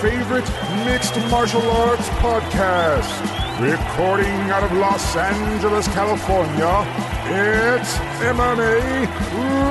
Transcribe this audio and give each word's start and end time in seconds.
favorite 0.00 0.48
mixed 0.86 1.14
martial 1.30 1.60
arts 1.72 2.08
podcast. 2.20 3.20
Recording 3.60 4.50
out 4.50 4.62
of 4.62 4.72
Los 4.72 5.14
Angeles, 5.14 5.86
California, 5.88 6.86
it's 7.26 7.98
MMA 8.22 9.06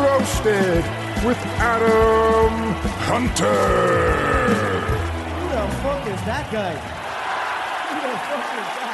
Roasted 0.03 0.85
with 1.25 1.37
Adam 1.57 2.73
Hunter. 3.07 3.57
Who 5.33 5.49
the 5.49 5.67
fuck 5.81 6.05
is 6.05 6.21
that 6.25 6.51
guy? 6.51 6.73
Who 7.89 8.01
the 8.01 8.17
fuck 8.19 8.45
is 8.53 8.69
that? 8.77 8.93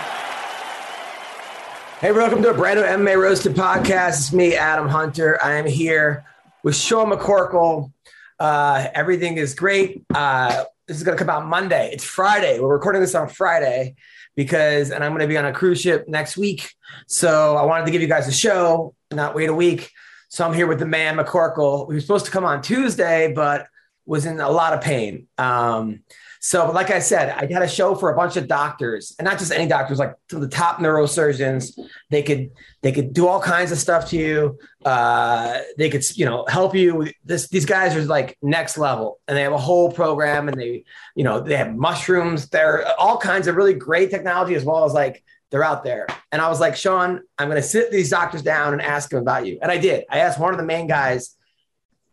Hey, 1.99 2.11
welcome 2.13 2.41
to 2.43 2.51
a 2.51 2.53
brand 2.53 2.79
new 2.79 2.85
MMA 2.85 3.21
Roasted 3.21 3.55
podcast. 3.55 4.19
It's 4.19 4.31
me, 4.31 4.55
Adam 4.55 4.87
Hunter. 4.87 5.37
I 5.43 5.55
am 5.55 5.65
here 5.65 6.23
with 6.63 6.77
Sean 6.77 7.11
McCorkle. 7.11 7.91
Uh, 8.39 8.87
everything 8.93 9.35
is 9.35 9.53
great. 9.53 10.05
Uh, 10.13 10.63
this 10.87 10.97
is 10.97 11.03
going 11.03 11.17
to 11.17 11.23
come 11.23 11.35
out 11.35 11.47
Monday. 11.47 11.89
It's 11.91 12.03
Friday. 12.03 12.59
We're 12.59 12.73
recording 12.73 13.01
this 13.01 13.15
on 13.15 13.27
Friday 13.27 13.95
because, 14.35 14.91
and 14.91 15.03
I'm 15.03 15.11
going 15.11 15.21
to 15.21 15.27
be 15.27 15.37
on 15.37 15.45
a 15.45 15.53
cruise 15.53 15.81
ship 15.81 16.07
next 16.07 16.37
week. 16.37 16.71
So 17.07 17.55
I 17.55 17.65
wanted 17.65 17.85
to 17.85 17.91
give 17.91 18.01
you 18.01 18.07
guys 18.07 18.27
a 18.27 18.31
show, 18.31 18.93
not 19.11 19.33
wait 19.33 19.49
a 19.49 19.53
week. 19.53 19.91
So 20.29 20.45
I'm 20.45 20.53
here 20.53 20.67
with 20.67 20.79
the 20.79 20.85
man 20.85 21.17
McCorkle. 21.17 21.87
We 21.87 21.95
were 21.95 22.01
supposed 22.01 22.25
to 22.25 22.31
come 22.31 22.45
on 22.45 22.61
Tuesday, 22.61 23.33
but 23.33 23.67
was 24.05 24.25
in 24.25 24.39
a 24.39 24.49
lot 24.49 24.73
of 24.73 24.81
pain. 24.81 25.27
Um, 25.37 26.01
so, 26.45 26.69
like 26.69 26.91
I 26.91 26.99
said, 26.99 27.29
I 27.29 27.51
had 27.51 27.63
a 27.63 27.67
show 27.67 27.95
for 27.95 28.13
a 28.13 28.15
bunch 28.15 28.37
of 28.37 28.47
doctors, 28.47 29.15
and 29.17 29.25
not 29.25 29.39
just 29.39 29.51
any 29.51 29.67
doctors, 29.67 29.97
like 29.97 30.13
some 30.29 30.43
of 30.43 30.47
the 30.47 30.55
top 30.55 30.77
neurosurgeons. 30.77 31.71
They 32.11 32.21
could 32.21 32.51
they 32.83 32.91
could 32.91 33.13
do 33.13 33.27
all 33.27 33.41
kinds 33.41 33.71
of 33.71 33.79
stuff 33.79 34.11
to 34.11 34.15
you. 34.15 34.59
Uh, 34.85 35.61
they 35.79 35.89
could 35.89 36.03
you 36.15 36.23
know 36.23 36.45
help 36.47 36.75
you. 36.75 37.09
This 37.23 37.47
these 37.47 37.65
guys 37.65 37.95
are 37.95 38.03
like 38.03 38.37
next 38.43 38.77
level, 38.77 39.19
and 39.27 39.35
they 39.35 39.41
have 39.41 39.53
a 39.53 39.57
whole 39.57 39.91
program, 39.91 40.47
and 40.47 40.55
they 40.55 40.83
you 41.15 41.23
know 41.23 41.39
they 41.39 41.57
have 41.57 41.75
mushrooms. 41.75 42.47
They're 42.47 42.87
all 42.99 43.17
kinds 43.17 43.47
of 43.47 43.55
really 43.55 43.73
great 43.73 44.11
technology, 44.11 44.53
as 44.53 44.63
well 44.63 44.85
as 44.85 44.93
like 44.93 45.23
they're 45.49 45.63
out 45.63 45.83
there. 45.83 46.05
And 46.31 46.43
I 46.43 46.47
was 46.47 46.59
like, 46.59 46.75
Sean, 46.75 47.21
I'm 47.39 47.49
going 47.49 47.59
to 47.59 47.67
sit 47.67 47.89
these 47.89 48.11
doctors 48.11 48.43
down 48.43 48.73
and 48.73 48.83
ask 48.83 49.09
them 49.09 49.19
about 49.19 49.47
you. 49.47 49.57
And 49.63 49.71
I 49.71 49.79
did. 49.79 50.05
I 50.11 50.19
asked 50.19 50.39
one 50.39 50.53
of 50.53 50.59
the 50.59 50.65
main 50.65 50.85
guys, 50.85 51.35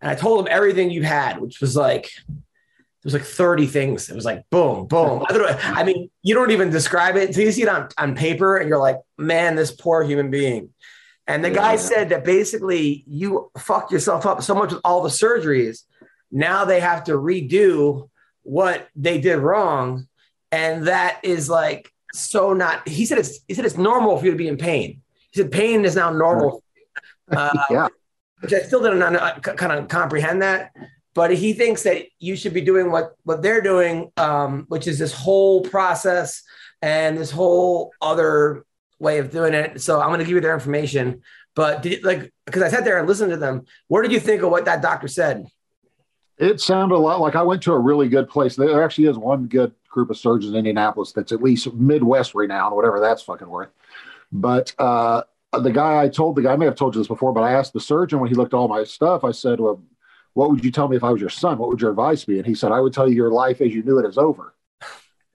and 0.00 0.10
I 0.10 0.14
told 0.14 0.40
him 0.40 0.50
everything 0.50 0.90
you 0.90 1.02
had, 1.02 1.38
which 1.38 1.60
was 1.60 1.76
like 1.76 2.10
was 3.04 3.14
like 3.14 3.24
30 3.24 3.66
things. 3.66 4.08
It 4.08 4.14
was 4.14 4.24
like 4.24 4.48
boom, 4.50 4.86
boom. 4.86 5.24
I, 5.28 5.32
don't 5.32 5.42
know, 5.42 5.58
I 5.62 5.82
mean, 5.84 6.10
you 6.22 6.34
don't 6.34 6.50
even 6.52 6.70
describe 6.70 7.16
it 7.16 7.28
until 7.28 7.44
you 7.44 7.52
see 7.52 7.62
it 7.62 7.68
on, 7.68 7.88
on 7.98 8.14
paper 8.14 8.56
and 8.56 8.68
you're 8.68 8.78
like, 8.78 8.98
man, 9.18 9.56
this 9.56 9.72
poor 9.72 10.04
human 10.04 10.30
being. 10.30 10.70
And 11.26 11.44
the 11.44 11.50
guy 11.50 11.76
said 11.76 12.08
that 12.10 12.24
basically 12.24 13.04
you 13.06 13.50
fucked 13.58 13.92
yourself 13.92 14.26
up 14.26 14.42
so 14.42 14.54
much 14.54 14.72
with 14.72 14.80
all 14.84 15.02
the 15.02 15.08
surgeries. 15.08 15.82
Now 16.30 16.64
they 16.64 16.80
have 16.80 17.04
to 17.04 17.12
redo 17.12 18.08
what 18.42 18.88
they 18.96 19.20
did 19.20 19.38
wrong. 19.38 20.08
And 20.50 20.86
that 20.86 21.20
is 21.22 21.48
like 21.48 21.90
so 22.12 22.52
not, 22.52 22.86
he 22.86 23.06
said 23.06 23.18
it's, 23.18 23.40
he 23.48 23.54
said 23.54 23.64
it's 23.64 23.76
normal 23.78 24.18
for 24.18 24.24
you 24.26 24.32
to 24.32 24.36
be 24.36 24.48
in 24.48 24.56
pain. 24.56 25.00
He 25.30 25.40
said 25.40 25.50
pain 25.50 25.84
is 25.84 25.96
now 25.96 26.10
normal. 26.10 26.62
Uh, 27.30 27.50
Yeah. 27.70 27.88
which 28.40 28.52
I 28.52 28.58
still 28.58 28.82
didn't 28.82 29.00
uh, 29.00 29.38
kind 29.38 29.72
of 29.72 29.88
comprehend 29.88 30.42
that. 30.42 30.72
But 31.14 31.34
he 31.34 31.52
thinks 31.52 31.82
that 31.82 32.06
you 32.18 32.36
should 32.36 32.54
be 32.54 32.62
doing 32.62 32.90
what 32.90 33.16
what 33.24 33.42
they're 33.42 33.60
doing, 33.60 34.10
um, 34.16 34.64
which 34.68 34.86
is 34.86 34.98
this 34.98 35.12
whole 35.12 35.62
process 35.62 36.42
and 36.80 37.18
this 37.18 37.30
whole 37.30 37.92
other 38.00 38.64
way 38.98 39.18
of 39.18 39.30
doing 39.30 39.52
it. 39.52 39.80
So 39.80 40.00
I'm 40.00 40.08
going 40.08 40.20
to 40.20 40.24
give 40.24 40.34
you 40.34 40.40
their 40.40 40.54
information. 40.54 41.22
But 41.54 41.82
did, 41.82 42.02
like, 42.02 42.32
because 42.46 42.62
I 42.62 42.68
sat 42.68 42.84
there 42.84 42.98
and 42.98 43.06
listened 43.06 43.30
to 43.30 43.36
them, 43.36 43.66
what 43.88 44.02
did 44.02 44.12
you 44.12 44.20
think 44.20 44.42
of 44.42 44.50
what 44.50 44.64
that 44.64 44.80
doctor 44.80 45.08
said? 45.08 45.46
It 46.38 46.60
sounded 46.60 46.94
a 46.94 46.98
lot 46.98 47.20
like 47.20 47.36
I 47.36 47.42
went 47.42 47.62
to 47.64 47.72
a 47.72 47.78
really 47.78 48.08
good 48.08 48.28
place. 48.28 48.56
There 48.56 48.82
actually 48.82 49.06
is 49.06 49.18
one 49.18 49.46
good 49.46 49.72
group 49.90 50.08
of 50.08 50.16
surgeons 50.16 50.52
in 50.52 50.58
Indianapolis 50.58 51.12
that's 51.12 51.30
at 51.30 51.42
least 51.42 51.72
Midwest 51.74 52.34
renowned, 52.34 52.74
whatever 52.74 53.00
that's 53.00 53.22
fucking 53.22 53.48
worth. 53.48 53.68
But 54.32 54.74
uh, 54.78 55.24
the 55.52 55.70
guy 55.70 56.02
I 56.02 56.08
told 56.08 56.36
the 56.36 56.42
guy, 56.42 56.54
I 56.54 56.56
may 56.56 56.64
have 56.64 56.74
told 56.74 56.94
you 56.94 57.00
this 57.00 57.08
before, 57.08 57.34
but 57.34 57.42
I 57.42 57.52
asked 57.52 57.74
the 57.74 57.80
surgeon 57.80 58.18
when 58.18 58.30
he 58.30 58.34
looked 58.34 58.54
at 58.54 58.56
all 58.56 58.66
my 58.66 58.84
stuff, 58.84 59.24
I 59.24 59.32
said, 59.32 59.60
Well, 59.60 59.82
what 60.34 60.50
would 60.50 60.64
you 60.64 60.70
tell 60.70 60.88
me 60.88 60.96
if 60.96 61.04
I 61.04 61.10
was 61.10 61.20
your 61.20 61.30
son? 61.30 61.58
What 61.58 61.68
would 61.68 61.80
your 61.80 61.90
advice 61.90 62.24
be? 62.24 62.38
And 62.38 62.46
he 62.46 62.54
said, 62.54 62.72
I 62.72 62.80
would 62.80 62.92
tell 62.92 63.08
you 63.08 63.14
your 63.14 63.30
life 63.30 63.60
as 63.60 63.74
you 63.74 63.82
knew 63.82 63.98
it 63.98 64.08
is 64.08 64.18
over. 64.18 64.54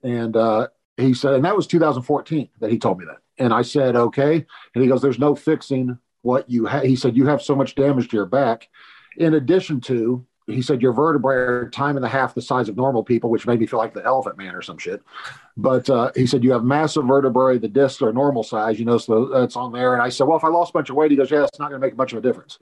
And 0.02 0.36
uh, 0.36 0.68
he 0.96 1.14
said, 1.14 1.34
and 1.34 1.44
that 1.44 1.56
was 1.56 1.66
2014 1.66 2.48
that 2.60 2.70
he 2.70 2.78
told 2.78 2.98
me 2.98 3.04
that. 3.06 3.18
And 3.42 3.52
I 3.52 3.62
said, 3.62 3.94
okay. 3.94 4.44
And 4.74 4.82
he 4.82 4.88
goes, 4.88 5.00
there's 5.00 5.18
no 5.18 5.34
fixing 5.34 5.98
what 6.22 6.50
you 6.50 6.66
have. 6.66 6.82
He 6.82 6.96
said, 6.96 7.16
you 7.16 7.26
have 7.26 7.42
so 7.42 7.54
much 7.54 7.74
damage 7.74 8.08
to 8.08 8.16
your 8.16 8.26
back. 8.26 8.68
In 9.16 9.34
addition 9.34 9.80
to, 9.82 10.26
he 10.46 10.62
said, 10.62 10.80
your 10.80 10.92
vertebrae 10.92 11.36
are 11.36 11.70
time 11.70 11.96
and 11.96 12.04
a 12.04 12.08
half 12.08 12.34
the 12.34 12.42
size 12.42 12.68
of 12.68 12.76
normal 12.76 13.04
people, 13.04 13.30
which 13.30 13.46
made 13.46 13.60
me 13.60 13.66
feel 13.66 13.78
like 13.78 13.94
the 13.94 14.04
elephant 14.04 14.38
man 14.38 14.54
or 14.54 14.62
some 14.62 14.78
shit. 14.78 15.02
But 15.56 15.88
uh, 15.90 16.10
he 16.16 16.26
said, 16.26 16.42
you 16.42 16.52
have 16.52 16.64
massive 16.64 17.04
vertebrae. 17.04 17.58
The 17.58 17.68
discs 17.68 18.02
are 18.02 18.12
normal 18.12 18.42
size, 18.42 18.78
you 18.78 18.84
know, 18.84 18.98
so 18.98 19.26
that's 19.26 19.56
on 19.56 19.72
there. 19.72 19.92
And 19.92 20.02
I 20.02 20.08
said, 20.08 20.26
well, 20.26 20.38
if 20.38 20.44
I 20.44 20.48
lost 20.48 20.70
a 20.70 20.72
bunch 20.72 20.90
of 20.90 20.96
weight, 20.96 21.10
he 21.10 21.16
goes, 21.16 21.30
yeah, 21.30 21.44
it's 21.44 21.58
not 21.58 21.68
going 21.68 21.80
to 21.80 21.86
make 21.86 21.96
much 21.96 22.12
of 22.12 22.18
a 22.18 22.22
difference. 22.22 22.58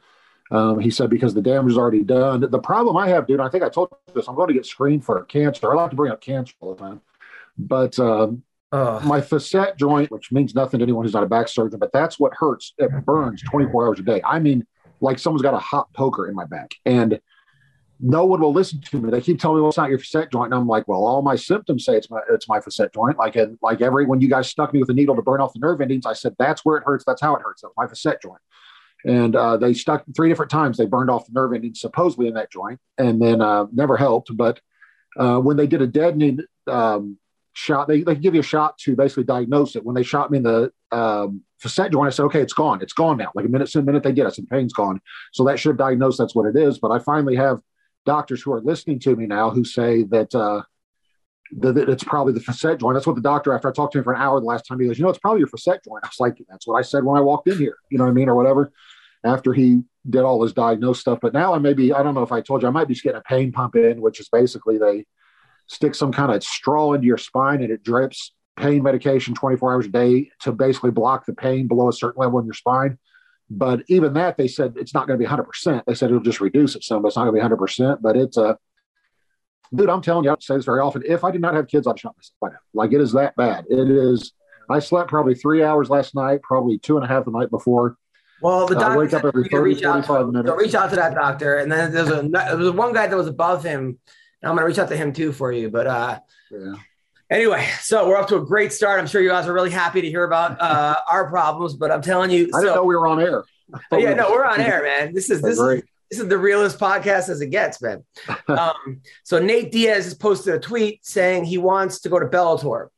Um, 0.50 0.78
he 0.78 0.90
said, 0.90 1.10
because 1.10 1.34
the 1.34 1.42
damage 1.42 1.72
is 1.72 1.78
already 1.78 2.04
done. 2.04 2.40
The 2.40 2.58
problem 2.58 2.96
I 2.96 3.08
have, 3.08 3.26
dude, 3.26 3.40
I 3.40 3.48
think 3.48 3.64
I 3.64 3.68
told 3.68 3.88
you 3.90 4.14
this, 4.14 4.28
I'm 4.28 4.36
going 4.36 4.48
to 4.48 4.54
get 4.54 4.64
screened 4.64 5.04
for 5.04 5.22
cancer. 5.24 5.72
I 5.72 5.74
like 5.74 5.90
to 5.90 5.96
bring 5.96 6.12
up 6.12 6.20
cancer 6.20 6.54
all 6.60 6.74
the 6.74 6.80
time. 6.80 7.00
But 7.58 7.98
um, 7.98 8.44
Oh, 8.72 9.00
my 9.00 9.20
facet 9.20 9.78
joint, 9.78 10.10
which 10.10 10.32
means 10.32 10.54
nothing 10.54 10.80
to 10.80 10.84
anyone 10.84 11.04
who's 11.04 11.14
not 11.14 11.22
a 11.22 11.28
back 11.28 11.48
surgeon, 11.48 11.78
but 11.78 11.92
that's 11.92 12.18
what 12.18 12.34
hurts. 12.34 12.74
It 12.78 12.90
burns 13.04 13.40
24 13.42 13.86
hours 13.86 14.00
a 14.00 14.02
day. 14.02 14.20
I 14.24 14.40
mean, 14.40 14.66
like 15.00 15.18
someone's 15.18 15.42
got 15.42 15.54
a 15.54 15.58
hot 15.58 15.92
poker 15.92 16.28
in 16.28 16.34
my 16.34 16.44
back. 16.46 16.74
And 16.84 17.20
no 18.00 18.26
one 18.26 18.40
will 18.40 18.52
listen 18.52 18.80
to 18.80 19.00
me. 19.00 19.10
They 19.10 19.20
keep 19.20 19.40
telling 19.40 19.56
me, 19.56 19.62
well, 19.62 19.70
it's 19.70 19.78
not 19.78 19.88
your 19.88 19.98
facet 19.98 20.32
joint. 20.32 20.52
And 20.52 20.60
I'm 20.60 20.66
like, 20.66 20.86
well, 20.88 21.04
all 21.04 21.22
my 21.22 21.36
symptoms 21.36 21.84
say 21.84 21.96
it's 21.96 22.10
my 22.10 22.20
it's 22.30 22.48
my 22.48 22.60
facet 22.60 22.92
joint. 22.92 23.16
Like 23.16 23.36
and 23.36 23.56
like 23.62 23.80
every 23.80 24.04
when 24.04 24.20
you 24.20 24.28
guys 24.28 24.48
stuck 24.48 24.74
me 24.74 24.80
with 24.80 24.90
a 24.90 24.94
needle 24.94 25.16
to 25.16 25.22
burn 25.22 25.40
off 25.40 25.52
the 25.54 25.60
nerve 25.60 25.80
endings, 25.80 26.04
I 26.04 26.12
said 26.12 26.34
that's 26.38 26.64
where 26.64 26.76
it 26.76 26.84
hurts. 26.84 27.04
That's 27.06 27.22
how 27.22 27.34
it 27.36 27.42
hurts. 27.42 27.62
That's 27.62 27.72
my 27.76 27.86
facet 27.86 28.20
joint. 28.20 28.40
And 29.06 29.37
uh, 29.37 29.56
they 29.56 29.72
stuck 29.72 30.05
three 30.17 30.28
different 30.28 30.50
times. 30.50 30.77
They 30.77 30.87
burned 30.87 31.11
off 31.11 31.27
the 31.27 31.33
nerve 31.33 31.55
endings 31.55 31.81
supposedly 31.81 32.27
in 32.27 32.34
that 32.34 32.50
joint, 32.50 32.81
and 32.99 33.22
then 33.22 33.41
uh, 33.41 33.67
never 33.72 33.97
helped. 33.97 34.37
But 34.37 34.61
uh, 35.17 35.39
when 35.39 35.56
they 35.56 35.69
did 35.69 35.81
a 35.81 35.87
deadening 35.87 36.41
um, 36.67 37.17
shot, 37.53 37.87
they, 37.87 38.03
they 38.03 38.17
give 38.17 38.34
you 38.34 38.41
a 38.41 38.44
shot 38.44 38.78
to 38.78 38.97
basically 38.97 39.25
diagnose 39.25 39.77
it. 39.77 39.84
When 39.84 39.94
they 39.94 40.03
shot 40.03 40.31
me 40.31 40.39
in 40.39 40.43
the 40.43 40.72
um, 40.91 41.43
facet 41.61 41.93
joint, 41.93 42.09
I 42.09 42.11
said, 42.11 42.25
okay, 42.25 42.41
it's 42.41 42.53
gone. 42.53 42.83
It's 42.83 42.93
gone 42.93 43.17
now. 43.17 43.31
Like 43.34 43.47
a 43.47 43.49
minute, 43.49 43.72
a 43.77 43.83
minute 43.83 44.03
they 44.03 44.12
did, 44.12 44.27
I 44.27 44.31
said, 44.31 44.49
pain's 44.50 44.72
gone. 44.72 45.00
So 45.33 45.44
that 45.44 45.61
should 45.61 45.77
diagnose 45.77 46.19
that's 46.19 46.34
what 46.34 46.47
it 46.47 46.56
is. 46.56 46.78
But 46.78 46.91
I 46.91 46.99
finally 46.99 47.37
have 47.37 47.61
doctors 48.06 48.43
who 48.43 48.53
are 48.53 48.61
listening 48.61 48.99
to 49.00 49.15
me 49.15 49.27
now 49.27 49.50
who 49.50 49.65
say 49.65 50.03
that, 50.05 50.34
uh, 50.34 50.62
that 51.59 51.75
that 51.77 51.88
it's 51.88 52.03
probably 52.03 52.33
the 52.33 52.41
facet 52.41 52.81
joint. 52.81 52.94
That's 52.94 53.06
what 53.06 53.15
the 53.15 53.23
doctor, 53.23 53.53
after 53.53 53.69
I 53.69 53.73
talked 53.73 53.93
to 53.93 53.99
him 53.99 54.05
for 54.05 54.12
an 54.12 54.21
hour 54.21 54.41
the 54.41 54.47
last 54.47 54.67
time, 54.67 54.81
he 54.81 54.87
goes, 54.87 54.99
you 54.99 55.05
know, 55.05 55.11
it's 55.11 55.19
probably 55.19 55.38
your 55.38 55.49
facet 55.49 55.81
joint. 55.84 56.05
I 56.05 56.09
was 56.09 56.19
like, 56.19 56.37
that's 56.49 56.67
what 56.67 56.77
I 56.77 56.83
said 56.83 57.05
when 57.05 57.17
I 57.17 57.21
walked 57.21 57.49
in 57.49 57.56
here, 57.56 57.77
you 57.88 57.99
know 57.99 58.05
what 58.05 58.11
I 58.11 58.15
mean, 58.15 58.28
or 58.28 58.34
whatever, 58.34 58.73
after 59.26 59.53
he 59.53 59.82
did 60.09 60.22
all 60.22 60.42
his 60.42 60.53
diagnosed 60.53 61.00
stuff. 61.00 61.19
But 61.20 61.32
now 61.32 61.54
I 61.54 61.59
maybe, 61.59 61.92
I 61.92 62.03
don't 62.03 62.14
know 62.14 62.22
if 62.22 62.32
I 62.32 62.41
told 62.41 62.62
you, 62.62 62.69
I 62.69 62.70
might 62.70 62.88
be 62.88 62.94
just 62.94 63.04
getting 63.04 63.20
a 63.20 63.22
pain 63.22 63.53
pump 63.53 63.76
in, 63.76 64.00
which 64.00 64.20
is 64.20 64.28
basically 64.28 64.78
they 64.78 65.04
stick 65.66 65.94
some 65.94 66.12
kind 66.12 66.32
of 66.32 66.44
straw 66.44 66.92
into 66.92 67.06
your 67.06 67.19
spine 67.19 67.62
and 67.62 67.72
it 67.72 67.82
drips 67.82 68.32
pain 68.56 68.82
medication 68.82 69.34
24 69.34 69.72
hours 69.72 69.87
a 69.87 69.91
day 69.91 70.31
to 70.40 70.52
basically 70.52 70.90
block 70.90 71.26
the 71.26 71.34
pain 71.34 71.67
below 71.67 71.88
a 71.88 71.93
certain 71.93 72.20
level 72.20 72.38
in 72.38 72.46
your 72.46 72.55
spine. 72.55 72.99
But 73.50 73.82
even 73.88 74.14
that, 74.14 74.37
they 74.37 74.49
said 74.49 74.75
it's 74.76 74.94
not 74.94 75.06
going 75.06 75.19
to 75.19 75.25
be 75.25 75.31
100%. 75.31 75.84
They 75.87 75.94
said 75.94 76.11
it'll 76.11 76.20
just 76.20 76.40
reduce 76.40 76.75
it 76.75 76.82
some, 76.82 77.02
but 77.02 77.08
it's 77.08 77.17
not 77.17 77.25
going 77.25 77.40
to 77.40 77.49
be 77.49 77.55
100%. 77.55 77.99
But 78.00 78.17
it's 78.17 78.37
a, 78.37 78.58
dude, 79.75 79.88
I'm 79.88 80.02
telling 80.02 80.25
you, 80.25 80.31
I 80.31 80.37
say 80.40 80.56
this 80.56 80.64
very 80.64 80.81
often. 80.81 81.02
If 81.06 81.23
I 81.23 81.31
did 81.31 81.40
not 81.40 81.55
have 81.55 81.69
kids, 81.69 81.87
I'd 81.87 81.99
shot 81.99 82.17
myself. 82.17 82.61
Like 82.75 82.93
it 82.93 83.00
is 83.00 83.12
that 83.12 83.37
bad. 83.37 83.67
It 83.69 83.88
is. 83.90 84.32
I 84.69 84.81
slept 84.81 85.11
probably 85.11 85.37
three 85.37 85.62
hours 85.62 85.90
last 85.90 86.14
night, 86.14 86.43
probably 86.43 86.78
two 86.78 86.96
and 86.96 87.05
a 87.05 87.08
half 87.08 87.25
the 87.25 87.31
night 87.31 87.50
before. 87.50 87.96
Well, 88.41 88.67
the 88.67 88.75
doctor 88.75 88.99
wake 88.99 89.12
up 89.12 89.25
every 89.25 89.49
30, 89.49 89.56
reach 89.62 89.85
out, 89.85 90.05
45 90.06 90.27
minutes. 90.33 90.49
so 90.49 90.56
reach 90.56 90.75
out 90.75 90.91
to 90.91 90.97
that 90.97 91.15
doctor, 91.15 91.56
and 91.56 91.71
then 91.71 91.93
there's 91.93 92.09
a 92.11 92.23
there 92.29 92.56
was 92.56 92.71
one 92.73 92.93
guy 92.93 93.06
that 93.06 93.17
was 93.17 93.29
above 93.29 93.65
him. 93.65 93.99
And 94.43 94.50
I'm 94.50 94.55
gonna 94.56 94.67
reach 94.67 94.79
out 94.79 94.88
to 94.88 94.97
him 94.97 95.12
too 95.12 95.33
for 95.33 95.53
you, 95.53 95.71
but 95.71 95.87
uh, 95.87 96.21
Yeah. 96.50 96.75
Anyway, 97.29 97.67
so 97.81 98.06
we're 98.06 98.17
off 98.17 98.29
to 98.29 98.37
a 98.37 98.44
great 98.44 98.73
start. 98.73 99.00
I'm 99.00 99.06
sure 99.09 99.21
you 99.21 99.31
guys 99.31 99.49
are 99.49 99.53
really 99.53 99.71
happy 99.71 100.00
to 100.00 100.09
hear 100.09 100.23
about 100.25 100.61
uh, 100.61 100.97
our 101.11 101.29
problems, 101.29 101.75
but 101.75 101.91
I'm 101.91 102.03
telling 102.03 102.31
you, 102.31 102.49
I 102.55 102.61
didn't 102.61 102.77
know 102.77 102.85
we 102.85 102.94
were 102.94 103.09
on 103.09 103.21
air. 103.21 103.44
Oh, 103.91 103.99
yeah, 103.99 104.15
no, 104.15 104.31
we're 104.31 104.44
on 104.44 104.61
air, 104.61 104.83
man. 104.83 105.12
This 105.12 105.29
is 105.31 105.43
this 105.43 105.59
is 105.59 105.83
this 106.11 106.21
is 106.21 106.29
the 106.29 106.38
realest 106.38 106.79
podcast 106.79 107.29
as 107.29 107.41
it 107.41 107.49
gets, 107.49 107.83
man. 107.83 108.05
Um, 108.49 109.00
so 109.25 109.41
Nate 109.41 109.73
Diaz 109.73 110.05
has 110.05 110.15
posted 110.15 110.55
a 110.55 110.61
tweet 110.61 111.05
saying 111.05 111.44
he 111.44 111.59
wants 111.59 112.00
to 112.03 112.09
go 112.09 112.21
to 112.21 112.27
Bellator. 112.27 112.88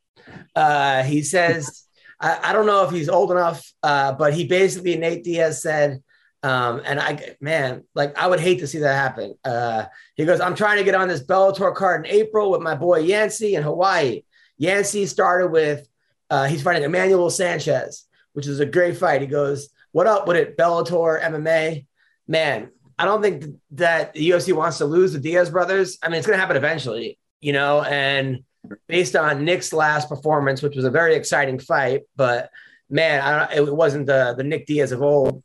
Uh, 0.55 1.03
he 1.05 1.23
says, 1.23 1.85
I, 2.21 2.51
I, 2.51 2.53
don't 2.53 2.67
know 2.67 2.85
if 2.85 2.91
he's 2.91 3.09
old 3.09 3.31
enough, 3.31 3.73
uh, 3.83 4.13
but 4.13 4.35
he 4.35 4.47
basically, 4.47 4.97
Nate 4.97 5.25
Diaz 5.25 5.63
said, 5.63 6.03
um, 6.43 6.81
and 6.85 7.01
I, 7.01 7.37
man, 7.41 7.85
like 7.95 8.17
I 8.17 8.27
would 8.27 8.41
hate 8.41 8.61
to 8.61 8.67
see 8.67 8.79
that 8.79 8.95
happen. 8.95 9.35
Uh, 9.45 9.87
he 10.15 10.25
goes, 10.25 10.41
I'm 10.41 10.55
trying 10.55 10.79
to 10.79 10.85
get 10.85 10.95
on 10.95 11.09
this 11.09 11.25
Bellator 11.25 11.75
card 11.75 12.07
in 12.07 12.13
April 12.13 12.51
with 12.51 12.61
my 12.61 12.75
boy 12.75 13.01
Yancy 13.01 13.55
in 13.55 13.63
Hawaii. 13.63 14.23
Yancy 14.57 15.07
started 15.07 15.49
with, 15.49 15.89
uh, 16.31 16.47
he's 16.47 16.63
fighting 16.63 16.85
Emmanuel 16.85 17.31
Sanchez, 17.31 18.05
which 18.33 18.47
is 18.47 18.61
a 18.61 18.67
great 18.67 18.97
fight. 18.97 19.21
He 19.21 19.27
goes, 19.27 19.71
What 19.93 20.07
up 20.07 20.29
with 20.29 20.37
it, 20.37 20.57
Bellator 20.57 21.21
MMA? 21.21 21.87
Man, 22.29 22.71
I 22.99 23.05
don't 23.05 23.23
think 23.23 23.45
that 23.73 24.13
the 24.13 24.31
UFC 24.31 24.53
wants 24.53 24.79
to 24.79 24.85
lose 24.85 25.13
the 25.13 25.21
Diaz 25.21 25.51
brothers. 25.51 25.99
I 26.03 26.09
mean, 26.09 26.19
it's 26.19 26.27
to 26.27 26.37
happen 26.37 26.57
eventually, 26.57 27.19
you 27.41 27.53
know, 27.53 27.83
and 27.83 28.45
based 28.87 29.17
on 29.17 29.45
Nick's 29.45 29.73
last 29.73 30.09
performance, 30.09 30.63
which 30.63 30.77
was 30.77 30.85
a 30.85 30.91
very 30.91 31.15
exciting 31.15 31.59
fight, 31.59 32.03
but 32.17 32.51
man, 32.91 33.21
I 33.21 33.55
don't, 33.55 33.69
it 33.69 33.75
wasn't 33.75 34.07
the, 34.07 34.35
the 34.37 34.45
Nick 34.45 34.67
Diaz 34.67 34.93
of 34.93 35.03
old 35.03 35.43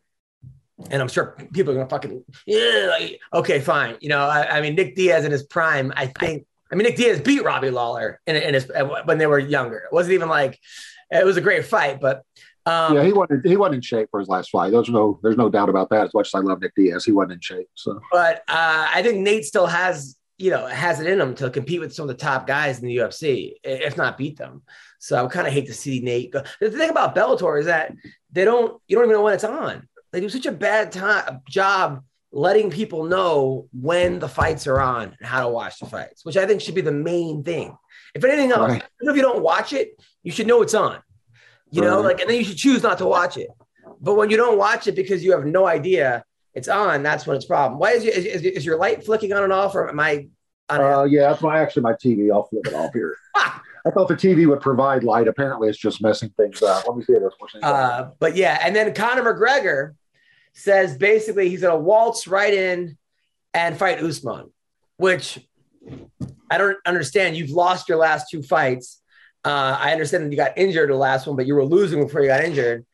and 0.90 1.02
I'm 1.02 1.08
sure 1.08 1.38
people 1.54 1.72
are 1.74 1.76
gonna 1.76 1.90
fucking 1.90 2.24
yeah, 2.46 2.88
like, 2.90 3.20
okay, 3.34 3.60
fine. 3.60 3.96
You 4.02 4.10
know, 4.10 4.20
I, 4.20 4.58
I, 4.58 4.62
mean, 4.62 4.76
Nick 4.76 4.96
Diaz 4.96 5.26
in 5.26 5.32
his 5.32 5.44
prime, 5.44 5.94
I 5.96 6.08
think. 6.08 6.46
I 6.72 6.76
mean, 6.76 6.86
Nick 6.86 6.96
Diaz 6.96 7.22
beat 7.22 7.44
Robbie 7.44 7.70
Lawler 7.70 8.20
in, 8.26 8.36
in 8.36 8.56
his 8.56 8.70
when 9.06 9.20
they 9.20 9.28
were 9.28 9.40
younger. 9.40 9.78
It 9.78 9.94
wasn't 9.94 10.14
even 10.14 10.30
like 10.30 10.60
it 11.12 11.26
was 11.26 11.38
a 11.38 11.42
great 11.42 11.66
fight, 11.66 12.00
but 12.02 12.24
um, 12.66 12.96
yeah, 12.96 13.04
he 13.04 13.14
wasn't 13.14 13.46
he 13.46 13.58
wasn't 13.58 13.76
in 13.76 13.82
shape 13.82 14.08
for 14.10 14.20
his 14.20 14.28
last 14.28 14.50
fight. 14.50 14.72
There's 14.72 14.90
no 14.90 15.20
there's 15.22 15.38
no 15.38 15.50
doubt 15.50 15.70
about 15.70 15.90
that. 15.92 16.06
As 16.06 16.14
much 16.14 16.28
as 16.28 16.34
I 16.34 16.40
love 16.40 16.62
Nick 16.62 16.74
Diaz, 16.76 17.06
he 17.06 17.12
wasn't 17.12 17.34
in 17.34 17.42
shape. 17.42 17.68
So, 17.76 18.00
but 18.12 18.38
uh, 18.48 18.88
I 18.92 19.04
think 19.04 19.20
Nate 19.20 19.46
still 19.46 19.68
has 19.68 20.18
you 20.44 20.52
know 20.52 20.66
it 20.68 20.74
has 20.74 21.00
it 21.00 21.08
in 21.08 21.22
him 21.22 21.34
to 21.36 21.50
compete 21.50 21.80
with 21.80 21.94
some 21.94 22.04
of 22.04 22.10
the 22.10 22.22
top 22.22 22.46
guys 22.46 22.80
in 22.80 22.88
the 22.88 22.98
UFC, 22.98 23.54
if 23.64 23.96
not 23.96 24.18
beat 24.18 24.38
them. 24.38 24.64
So 25.00 25.18
I 25.18 25.22
would 25.22 25.32
kind 25.32 25.48
of 25.48 25.54
hate 25.54 25.68
to 25.68 25.74
see 25.74 26.02
Nate 26.02 26.32
go. 26.32 26.44
The 26.60 26.70
thing 26.70 26.90
about 26.90 27.16
Bellator 27.16 27.58
is 27.58 27.68
that 27.68 27.94
they 28.30 28.44
don't 28.44 28.82
you 28.88 28.98
don't 28.98 29.06
even 29.06 29.16
know 29.16 29.24
when 29.24 29.34
it's 29.34 29.46
on. 29.46 29.88
They 30.12 30.20
do 30.20 30.28
such 30.28 30.46
a 30.46 30.52
bad 30.52 30.92
time 30.92 31.42
job 31.48 32.04
letting 32.34 32.72
people 32.72 33.06
know 33.06 33.70
when 33.72 34.20
the 34.20 34.28
fights 34.28 34.68
are 34.68 34.82
on 34.82 35.16
and 35.18 35.28
how 35.28 35.44
to 35.44 35.50
watch 35.50 35.80
the 35.80 35.86
fights, 35.86 36.26
which 36.26 36.36
I 36.36 36.46
think 36.46 36.60
should 36.60 36.76
be 36.76 36.82
the 36.82 36.92
main 36.92 37.44
thing. 37.44 37.78
If 38.14 38.26
anything 38.26 38.52
else, 38.52 38.72
right. 38.72 38.84
if 39.00 39.16
you 39.16 39.22
don't 39.22 39.42
watch 39.42 39.72
it, 39.72 40.02
you 40.24 40.32
should 40.32 40.48
know 40.48 40.62
it's 40.62 40.74
on. 40.74 41.00
You 41.72 41.84
right. 41.84 41.88
know, 41.88 42.02
like, 42.02 42.20
and 42.20 42.30
then 42.30 42.38
you 42.38 42.44
should 42.44 42.58
choose 42.58 42.84
not 42.84 42.98
to 42.98 43.06
watch 43.06 43.38
it. 43.38 43.48
But 44.02 44.16
when 44.16 44.30
you 44.30 44.38
don't 44.38 44.58
watch 44.58 44.88
it 44.88 44.96
because 44.96 45.24
you 45.24 45.32
have 45.32 45.46
no 45.46 45.66
idea 45.66 46.26
it's 46.54 46.68
on, 46.68 47.02
that's 47.02 47.26
when 47.26 47.36
it's 47.36 47.46
problem. 47.46 47.80
Why 47.80 47.92
is, 47.92 48.04
is, 48.04 48.44
is 48.44 48.66
your 48.66 48.78
light 48.78 49.04
flicking 49.06 49.34
on 49.34 49.44
and 49.44 49.54
off, 49.54 49.76
or 49.76 49.90
am 49.90 50.00
I? 50.00 50.28
Uh, 50.70 51.06
yeah, 51.10 51.30
that's 51.30 51.42
my 51.42 51.60
actually 51.60 51.84
my 51.84 51.94
TV. 51.94 52.32
I'll 52.32 52.44
flip 52.44 52.68
it 52.68 52.74
off 52.74 52.94
here. 52.94 53.16
I 53.36 53.92
thought 53.92 54.08
the 54.08 54.16
TV 54.16 54.48
would 54.48 54.62
provide 54.62 55.04
light. 55.04 55.28
Apparently, 55.28 55.68
it's 55.68 55.78
just 55.78 56.02
messing 56.02 56.30
things 56.38 56.62
up. 56.62 56.88
Let 56.88 56.98
me 56.98 57.04
see 57.04 57.14
this. 57.14 57.34
Uh, 57.62 58.12
but 58.20 58.36
yeah, 58.36 58.58
and 58.62 58.76
then 58.76 58.94
Conor 58.94 59.34
McGregor 59.34 59.96
says 60.54 60.98
basically 60.98 61.50
he's 61.50 61.62
going 61.62 61.76
to 61.76 61.80
waltz 61.80 62.28
right 62.28 62.54
in 62.54 62.98
and 63.54 63.78
fight 63.78 64.00
Usman, 64.00 64.52
which 64.98 65.40
I 66.50 66.58
don't 66.58 66.78
understand. 66.86 67.36
You've 67.36 67.52
lost 67.52 67.90
your 67.90 67.98
last 67.98 68.30
two 68.30 68.42
fights. 68.42 69.02
Uh, 69.44 69.78
I 69.78 69.92
understand 69.92 70.26
that 70.26 70.32
you 70.32 70.38
got 70.38 70.58
injured 70.58 70.90
the 70.90 70.96
last 70.96 71.28
one, 71.28 71.36
but 71.36 71.46
you 71.46 71.56
were 71.56 71.66
losing 71.66 72.02
before 72.02 72.22
you 72.22 72.28
got 72.28 72.44
injured. 72.44 72.86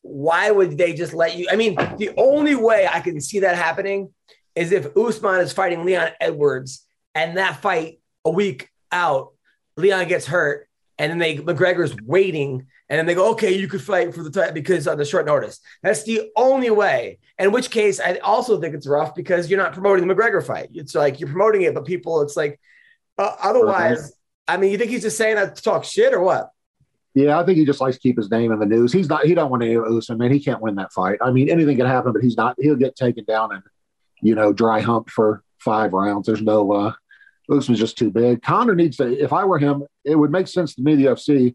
Why 0.00 0.50
would 0.50 0.76
they 0.76 0.94
just 0.94 1.14
let 1.14 1.36
you? 1.36 1.46
I 1.50 1.54
mean, 1.54 1.76
the 1.76 2.10
only 2.16 2.56
way 2.56 2.88
I 2.92 2.98
can 2.98 3.20
see 3.20 3.40
that 3.40 3.54
happening 3.54 4.12
is 4.56 4.72
if 4.72 4.96
Usman 4.96 5.40
is 5.40 5.52
fighting 5.52 5.84
Leon 5.84 6.08
Edwards 6.20 6.84
and 7.14 7.36
that 7.36 7.60
fight 7.60 8.00
a 8.24 8.30
week 8.30 8.68
out, 8.90 9.32
Leon 9.76 10.08
gets 10.08 10.26
hurt, 10.26 10.68
and 10.98 11.10
then 11.10 11.18
they 11.18 11.36
McGregor's 11.36 11.96
waiting 12.02 12.66
and 12.92 12.98
then 12.98 13.06
they 13.06 13.14
go, 13.14 13.30
okay, 13.30 13.56
you 13.56 13.68
could 13.68 13.80
fight 13.80 14.14
for 14.14 14.22
the 14.22 14.30
title 14.30 14.52
because 14.52 14.86
on 14.86 14.98
the 14.98 15.04
short 15.06 15.24
notice. 15.24 15.60
That's 15.82 16.02
the 16.02 16.30
only 16.36 16.68
way. 16.68 17.20
In 17.38 17.50
which 17.50 17.70
case, 17.70 17.98
I 17.98 18.16
also 18.16 18.60
think 18.60 18.74
it's 18.74 18.86
rough 18.86 19.14
because 19.14 19.48
you're 19.48 19.58
not 19.58 19.72
promoting 19.72 20.06
the 20.06 20.14
McGregor 20.14 20.46
fight. 20.46 20.68
It's 20.74 20.94
like 20.94 21.18
you're 21.18 21.30
promoting 21.30 21.62
it, 21.62 21.72
but 21.72 21.86
people, 21.86 22.20
it's 22.20 22.36
like 22.36 22.60
uh, 23.16 23.34
otherwise. 23.42 24.12
I 24.46 24.58
mean, 24.58 24.72
you 24.72 24.76
think 24.76 24.90
he's 24.90 25.00
just 25.00 25.16
saying 25.16 25.36
that 25.36 25.56
to 25.56 25.62
talk 25.62 25.84
shit 25.84 26.12
or 26.12 26.20
what? 26.20 26.50
Yeah, 27.14 27.40
I 27.40 27.46
think 27.46 27.56
he 27.56 27.64
just 27.64 27.80
likes 27.80 27.96
to 27.96 28.02
keep 28.02 28.18
his 28.18 28.30
name 28.30 28.52
in 28.52 28.58
the 28.58 28.66
news. 28.66 28.92
He's 28.92 29.08
not. 29.08 29.24
He 29.24 29.34
don't 29.34 29.50
want 29.50 29.62
to 29.62 29.86
Usman. 29.86 30.18
Man, 30.18 30.30
he 30.30 30.38
can't 30.38 30.60
win 30.60 30.74
that 30.74 30.92
fight. 30.92 31.18
I 31.22 31.30
mean, 31.30 31.48
anything 31.48 31.78
can 31.78 31.86
happen, 31.86 32.12
but 32.12 32.22
he's 32.22 32.36
not. 32.36 32.56
He'll 32.58 32.76
get 32.76 32.94
taken 32.94 33.24
down 33.24 33.52
and 33.52 33.62
you 34.20 34.34
know 34.34 34.52
dry 34.52 34.80
humped 34.80 35.10
for 35.10 35.42
five 35.58 35.94
rounds. 35.94 36.26
There's 36.26 36.42
no. 36.42 36.72
uh 36.72 36.92
Usman's 37.52 37.78
just 37.78 37.98
too 37.98 38.10
big. 38.10 38.42
Conor 38.42 38.74
needs 38.74 38.96
to. 38.96 39.06
If 39.06 39.32
I 39.32 39.44
were 39.44 39.58
him, 39.58 39.84
it 40.04 40.16
would 40.16 40.30
make 40.30 40.48
sense 40.48 40.74
to 40.74 40.82
me. 40.82 40.96
The 40.96 41.06
UFC 41.06 41.54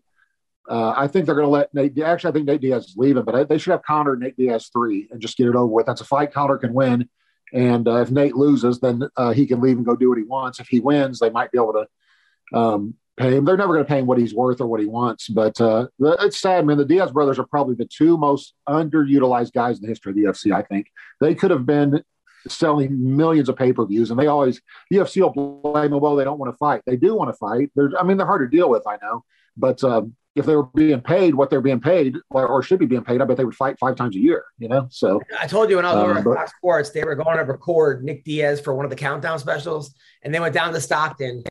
uh, 0.68 0.94
I 0.96 1.08
think 1.08 1.26
they're 1.26 1.36
going 1.36 1.48
to 1.48 1.52
let 1.52 1.74
Nate. 1.74 1.98
Actually, 2.00 2.30
I 2.30 2.34
think 2.34 2.46
Nate 2.48 2.62
Diaz 2.62 2.88
is 2.88 2.98
leaving, 2.98 3.24
but 3.24 3.36
I, 3.36 3.44
they 3.44 3.58
should 3.58 3.72
have 3.72 3.84
Conor 3.84 4.14
and 4.14 4.22
Nate 4.22 4.36
Diaz 4.36 4.70
three 4.72 5.08
and 5.12 5.22
just 5.22 5.38
get 5.38 5.48
it 5.48 5.56
over 5.56 5.68
with. 5.68 5.86
That's 5.86 6.02
a 6.02 6.06
fight 6.06 6.34
Conor 6.34 6.58
can 6.58 6.74
win, 6.74 7.08
and 7.54 7.88
uh, 7.88 8.02
if 8.02 8.12
Nate 8.12 8.36
loses, 8.36 8.80
then 8.80 9.04
uh, 9.16 9.32
he 9.32 9.46
can 9.46 9.62
leave 9.62 9.78
and 9.78 9.86
go 9.86 9.96
do 9.96 10.10
what 10.10 10.18
he 10.18 10.26
wants. 10.26 10.60
If 10.60 10.68
he 10.68 10.80
wins, 10.80 11.20
they 11.20 11.30
might 11.30 11.52
be 11.52 11.58
able 11.58 11.74
to 11.74 12.58
um, 12.58 12.96
pay 13.16 13.38
him. 13.38 13.46
They're 13.46 13.56
never 13.56 13.74
going 13.74 13.86
to 13.86 13.90
pay 13.90 14.00
him 14.00 14.08
what 14.08 14.18
he's 14.18 14.34
worth 14.34 14.60
or 14.60 14.68
what 14.68 14.82
he 14.82 14.88
wants. 14.88 15.30
But 15.30 15.60
uh, 15.62 15.88
it's 16.00 16.40
sad, 16.40 16.66
man. 16.66 16.78
The 16.78 16.86
Diaz 16.86 17.12
brothers 17.12 17.40
are 17.40 17.48
probably 17.48 17.76
the 17.76 17.86
two 17.88 18.18
most 18.18 18.54
underutilized 18.68 19.54
guys 19.54 19.78
in 19.78 19.84
the 19.84 19.88
history 19.90 20.12
of 20.12 20.16
the 20.18 20.24
UFC. 20.24 20.54
I 20.54 20.64
think 20.64 20.92
they 21.22 21.34
could 21.34 21.52
have 21.52 21.66
been 21.66 22.04
selling 22.50 23.16
millions 23.16 23.50
of 23.50 23.56
pay 23.56 23.74
per 23.74 23.86
views, 23.86 24.12
and 24.12 24.20
they 24.20 24.28
always 24.28 24.62
the 24.90 24.98
UFC 24.98 25.22
will 25.22 25.62
blame 25.62 25.92
them. 25.92 26.00
Well, 26.00 26.16
they 26.16 26.24
don't 26.24 26.40
want 26.40 26.54
to 26.54 26.58
fight. 26.58 26.82
They 26.86 26.98
do 26.98 27.16
want 27.16 27.30
to 27.30 27.38
fight. 27.38 27.72
They're, 27.76 27.92
I 28.00 28.04
mean, 28.04 28.18
they're 28.18 28.26
hard 28.26 28.50
to 28.50 28.56
deal 28.56 28.70
with. 28.70 28.84
I 28.88 28.98
know, 29.02 29.24
but 29.56 29.84
um, 29.84 30.16
if 30.38 30.46
they 30.46 30.56
were 30.56 30.64
being 30.64 31.02
paid 31.02 31.34
what 31.34 31.50
they're 31.50 31.62
being 31.62 31.80
paid 31.80 32.16
or, 32.30 32.46
or, 32.48 32.62
should 32.62 32.78
be 32.78 32.86
being 32.86 33.04
paid, 33.04 33.22
I 33.22 33.26
bet 33.26 33.38
they 33.38 33.46
would 33.46 33.56
fight 33.56 33.80
five 33.80 33.96
times 33.96 34.16
a 34.16 34.20
year, 34.20 34.46
you 34.60 34.68
know? 34.68 34.88
So 34.92 35.20
I 35.42 35.48
told 35.48 35.70
you 35.70 35.78
when 35.78 35.86
I 35.86 35.96
was 35.96 36.04
over 36.04 36.12
um, 36.12 36.18
at 36.20 36.24
Fox 36.24 36.52
Sports, 36.58 36.92
they 36.92 37.04
were 37.04 37.16
going 37.16 37.38
to 37.38 37.44
record 37.44 38.04
Nick 38.04 38.24
Diaz 38.24 38.62
for 38.62 38.76
one 38.76 38.86
of 38.86 38.92
the 38.92 38.96
countdown 38.96 39.40
specials 39.40 39.96
and 40.22 40.34
they 40.34 40.40
went 40.40 40.54
down 40.54 40.74
to 40.74 40.80
Stockton 40.80 41.44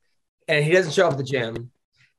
and 0.46 0.64
he 0.64 0.70
doesn't 0.70 0.92
show 0.92 1.06
up 1.06 1.12
at 1.12 1.18
the 1.18 1.24
gym. 1.24 1.72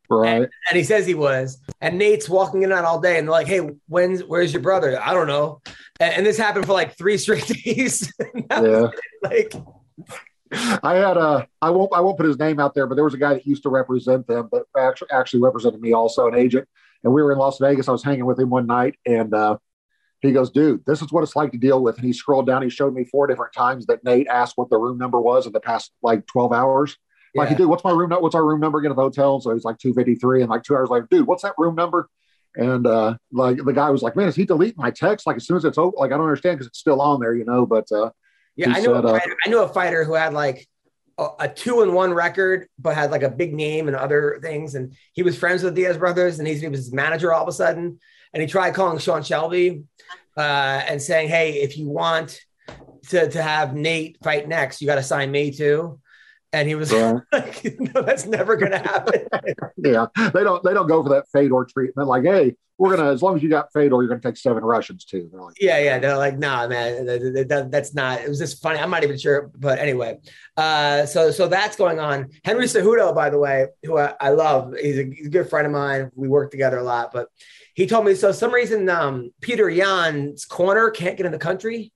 Right. 0.09 0.36
And, 0.36 0.50
and, 0.69 0.77
he 0.77 0.83
says 0.83 1.06
he 1.06 1.15
was. 1.15 1.62
And 1.81 1.98
Nate's 1.98 2.30
walking 2.30 2.63
in 2.63 2.71
out 2.71 2.86
all 2.86 3.00
day 3.00 3.18
and 3.18 3.27
they're 3.27 3.33
like, 3.33 3.48
hey, 3.48 3.59
when's 3.88 4.24
where's 4.24 4.54
your 4.54 4.62
brother? 4.62 5.01
I 5.01 5.13
don't 5.13 5.27
know. 5.27 5.62
And, 6.00 6.13
and 6.15 6.25
this 6.25 6.38
happened 6.38 6.65
for 6.65 6.74
like 6.74 6.98
three 6.98 7.18
straight 7.18 7.45
days. 7.48 8.12
yeah. 8.50 8.88
Like 9.21 9.54
I 10.51 10.95
had 10.95 11.18
a 11.18 11.48
I 11.62 11.69
won't 11.71 11.94
I 11.94 12.00
won't 12.00 12.18
put 12.18 12.25
his 12.25 12.39
name 12.39 12.59
out 12.59 12.74
there, 12.74 12.88
but 12.88 12.95
there 12.95 13.04
was 13.04 13.13
a 13.13 13.18
guy 13.18 13.33
that 13.33 13.45
used 13.45 13.63
to 13.63 13.69
represent 13.69 14.27
them, 14.27 14.50
but 14.51 14.63
actually 14.77 15.09
actually 15.12 15.42
represented 15.42 15.81
me 15.81 15.94
also, 15.94 16.27
an 16.27 16.36
agent. 16.36 16.68
And 17.04 17.13
we 17.13 17.21
were 17.21 17.31
in 17.31 17.38
Las 17.38 17.57
Vegas. 17.59 17.88
I 17.88 17.92
was 17.92 18.04
hanging 18.04 18.25
with 18.25 18.39
him 18.39 18.50
one 18.50 18.65
night, 18.65 18.95
and 19.06 19.33
uh, 19.33 19.57
he 20.21 20.31
goes, 20.31 20.49
"Dude, 20.49 20.83
this 20.85 21.02
is 21.02 21.11
what 21.11 21.23
it's 21.23 21.35
like 21.35 21.52
to 21.52 21.57
deal 21.57 21.81
with." 21.81 21.97
And 21.97 22.06
he 22.06 22.14
scrolled 22.14 22.47
down. 22.47 22.61
He 22.61 22.69
showed 22.69 22.94
me 22.94 23.06
four 23.06 23.28
different 23.28 23.54
times 23.54 23.85
that 23.87 24.04
Nate 24.04 24.28
asked 24.28 24.57
what 24.57 24.69
the 24.69 24.78
room 24.78 24.97
number 24.97 25.19
was 25.19 25.45
in 25.45 25.52
the 25.52 25.59
past 25.59 25.92
like 26.02 26.26
twelve 26.26 26.54
hours. 26.54 26.97
Yeah. 27.38 27.44
Like, 27.44 27.58
dude, 27.58 27.70
what's 27.70 27.84
my 27.84 27.92
room? 27.92 28.10
Number? 28.10 28.22
What's 28.22 28.36
our 28.36 28.46
room 28.46 28.60
number 28.60 28.80
again 28.80 28.92
at 28.92 28.98
the 28.98 29.04
hotel? 29.04 29.40
So 29.40 29.54
he's 29.54 29.64
like 29.64 29.78
two 29.78 29.94
fifty 29.94 30.16
three, 30.16 30.42
and 30.42 30.50
like 30.50 30.64
two 30.64 30.76
hours 30.76 30.90
later, 30.90 31.08
dude, 31.10 31.28
what's 31.28 31.44
that 31.44 31.54
room 31.58 31.76
number? 31.76 32.10
And 32.56 32.88
uh, 32.88 33.18
like 33.32 33.64
the 33.64 33.74
guy 33.74 33.90
was 33.92 34.02
like, 34.02 34.16
"Man, 34.16 34.28
is 34.28 34.36
he 34.36 34.46
delete 34.46 34.78
my 34.78 34.90
text? 34.90 35.28
Like 35.28 35.36
as 35.36 35.46
soon 35.46 35.58
as 35.58 35.66
it's 35.66 35.78
over, 35.78 35.96
like 35.96 36.12
I 36.12 36.18
don't 36.18 36.26
understand 36.26 36.58
because 36.58 36.68
it's 36.68 36.80
still 36.80 37.02
on 37.02 37.20
there, 37.20 37.36
you 37.36 37.46
know." 37.46 37.66
But 37.66 37.92
uh, 37.92 38.10
yeah, 38.56 38.72
I 38.72 38.80
knew 38.80 38.86
said, 38.86 39.06
a 39.06 39.08
uh, 39.08 39.20
fighter, 39.20 39.38
I 39.46 39.50
knew 39.50 39.62
a 39.62 39.68
fighter 39.68 40.04
who 40.04 40.14
had 40.14 40.34
like 40.34 40.68
a, 41.20 41.28
a, 41.42 41.50
two 41.50 41.82
and 41.82 41.94
one 41.94 42.14
record, 42.14 42.68
but 42.80 42.96
had 42.96 43.12
like 43.12 43.22
a 43.22 43.30
big 43.30 43.54
name 43.54 43.88
and 43.88 43.96
other 43.96 44.40
things. 44.42 44.74
And 44.74 44.96
he 45.14 45.22
was 45.22 45.38
friends 45.38 45.62
with 45.62 45.76
Diaz 45.76 45.98
brothers, 45.98 46.40
and 46.40 46.48
he 46.48 46.68
was 46.68 46.80
his 46.80 46.94
manager 46.94 47.32
all 47.32 47.44
of 47.44 47.48
a 47.48 47.54
sudden. 47.54 48.00
And 48.34 48.42
he 48.42 48.48
tried 48.48 48.74
calling 48.74 48.98
Sean 48.98 49.22
Shelby 49.22 49.84
uh, 50.36 50.82
and 50.88 51.00
saying, 51.00 51.30
"Hey, 51.30 51.62
if 51.62 51.78
you 51.78 51.88
want 51.88 52.40
to 53.10 53.30
to 53.30 53.44
have 53.44 53.76
Nate 53.76 54.18
fight 54.24 54.48
next, 54.48 54.82
you 54.82 54.88
got 54.88 54.96
to 54.96 55.04
sign 55.04 55.30
me 55.30 55.52
too." 55.52 56.00
And 56.54 56.68
he 56.68 56.75
was 56.75 56.92
yeah. 56.92 57.19
like, 57.31 57.75
"No, 57.80 58.01
that's 58.01 58.25
never 58.25 58.56
going 58.56 58.71
to 58.71 58.80
happen." 58.80 59.27
yeah, 59.77 60.07
they 60.16 60.44
don't 60.44 60.63
they 60.63 60.73
don't 60.73 60.87
go 60.87 61.04
for 61.04 61.09
that 61.09 61.27
Fedor 61.31 61.68
treatment. 61.69 62.07
Like, 62.07 62.23
hey, 62.23 62.56
we're 62.77 62.95
gonna 62.95 63.11
as 63.11 63.23
long 63.23 63.35
as 63.35 63.44
you 63.44 63.49
got 63.49 63.73
Fedor, 63.73 63.95
you're 63.95 64.07
gonna 64.07 64.21
take 64.21 64.37
seven 64.37 64.63
Russians 64.63 65.04
too. 65.04 65.30
They're 65.31 65.42
like, 65.42 65.56
yeah, 65.59 65.80
yeah. 65.80 65.99
They're 65.99 66.18
like, 66.18 66.37
nah, 66.37 66.68
man, 66.68 67.06
that, 67.06 67.45
that, 67.49 67.71
that's 67.71 67.95
not. 67.95 68.21
It 68.21 68.30
was 68.30 68.37
just 68.37 68.61
funny. 68.61 68.80
I'm 68.80 68.92
not 68.92 69.04
even 69.04 69.18
sure, 69.18 69.51
but 69.57 69.80
anyway. 69.80 70.19
Uh, 70.56 71.06
so 71.06 71.31
so 71.31 71.47
that's 71.47 71.75
going 71.75 71.99
on. 71.99 72.30
Henry 72.44 72.66
Cejudo, 72.66 73.16
by 73.16 73.30
the 73.30 73.39
way, 73.39 73.68
who 73.83 73.97
I, 73.97 74.13
I 74.19 74.30
love, 74.30 74.75
he's 74.80 74.99
a, 74.99 75.04
he's 75.04 75.27
a, 75.27 75.30
good 75.30 75.49
friend 75.49 75.66
of 75.66 75.73
mine. 75.73 76.11
We 76.16 76.27
work 76.27 76.51
together 76.51 76.77
a 76.77 76.83
lot, 76.83 77.11
but 77.11 77.30
he 77.73 77.87
told 77.87 78.06
me 78.06 78.13
so. 78.13 78.31
Some 78.31 78.54
reason, 78.54 78.87
um, 78.89 79.31
Peter 79.42 79.69
Yan's 79.69 80.45
corner 80.45 80.92
can't 80.92 81.18
get 81.18 81.25
in 81.25 81.31
the 81.31 81.39
country. 81.39 81.92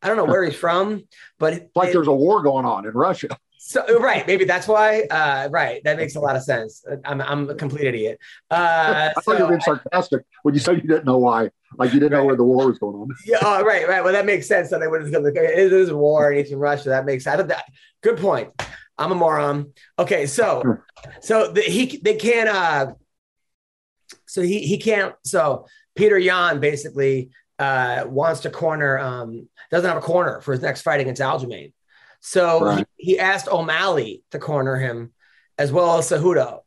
I 0.00 0.08
don't 0.08 0.16
know 0.16 0.24
where 0.24 0.44
he's 0.44 0.56
from, 0.56 1.04
but 1.38 1.68
like 1.76 1.90
it, 1.90 1.92
there's 1.92 2.08
a 2.08 2.12
war 2.12 2.42
going 2.42 2.64
on 2.64 2.86
in 2.86 2.92
Russia. 2.92 3.36
So 3.64 4.00
right, 4.00 4.26
maybe 4.26 4.44
that's 4.44 4.66
why. 4.66 5.02
Uh, 5.02 5.48
right, 5.52 5.80
that 5.84 5.96
makes 5.96 6.16
a 6.16 6.20
lot 6.20 6.34
of 6.34 6.42
sense. 6.42 6.84
I'm 7.04 7.20
I'm 7.20 7.48
a 7.48 7.54
complete 7.54 7.86
idiot. 7.86 8.18
Uh, 8.50 9.10
I 9.16 9.20
thought 9.20 9.38
you 9.38 9.44
were 9.44 9.50
being 9.50 9.60
sarcastic 9.60 10.24
when 10.42 10.52
you 10.52 10.58
said 10.58 10.82
you 10.82 10.88
didn't 10.88 11.04
know 11.04 11.18
why, 11.18 11.48
like 11.78 11.94
you 11.94 12.00
didn't 12.00 12.12
right. 12.12 12.18
know 12.18 12.24
where 12.24 12.36
the 12.36 12.42
war 12.42 12.66
was 12.66 12.80
going 12.80 12.96
on. 12.96 13.08
Yeah, 13.24 13.38
oh, 13.40 13.62
right, 13.62 13.86
right. 13.86 14.02
Well, 14.02 14.14
that 14.14 14.26
makes 14.26 14.48
sense. 14.48 14.70
That 14.70 14.80
they 14.80 14.88
would 14.88 15.02
have 15.02 15.24
it 15.24 15.72
is 15.72 15.90
a 15.90 15.96
war 15.96 16.32
in 16.32 16.40
Eastern 16.40 16.58
Russia. 16.58 16.88
That 16.88 17.04
makes 17.04 17.22
sense. 17.22 17.40
That, 17.46 17.64
good 18.02 18.18
point. 18.18 18.50
I'm 18.98 19.12
a 19.12 19.14
moron. 19.14 19.72
Okay, 19.96 20.26
so 20.26 20.80
so 21.20 21.52
the, 21.52 21.60
he 21.60 21.98
they 21.98 22.16
can't 22.16 22.48
uh 22.48 22.92
so 24.26 24.42
he 24.42 24.66
he 24.66 24.76
can't. 24.76 25.14
So 25.24 25.66
Peter 25.94 26.18
Yan 26.18 26.58
basically 26.58 27.30
uh, 27.60 28.04
wants 28.06 28.40
to 28.40 28.50
corner. 28.50 28.98
Um, 28.98 29.48
doesn't 29.70 29.88
have 29.88 29.98
a 29.98 30.04
corner 30.04 30.40
for 30.40 30.50
his 30.50 30.62
next 30.62 30.82
fight 30.82 31.00
against 31.00 31.22
Aljamain. 31.22 31.72
So 32.22 32.64
Right. 32.64 32.86
he, 32.96 33.12
he 33.12 33.18
asked 33.18 33.48
O'Malley 33.48 34.22
to 34.30 34.38
corner 34.38 34.76
him, 34.76 35.12
as 35.58 35.70
well 35.72 35.98
as 35.98 36.08
Cejudo. 36.08 36.60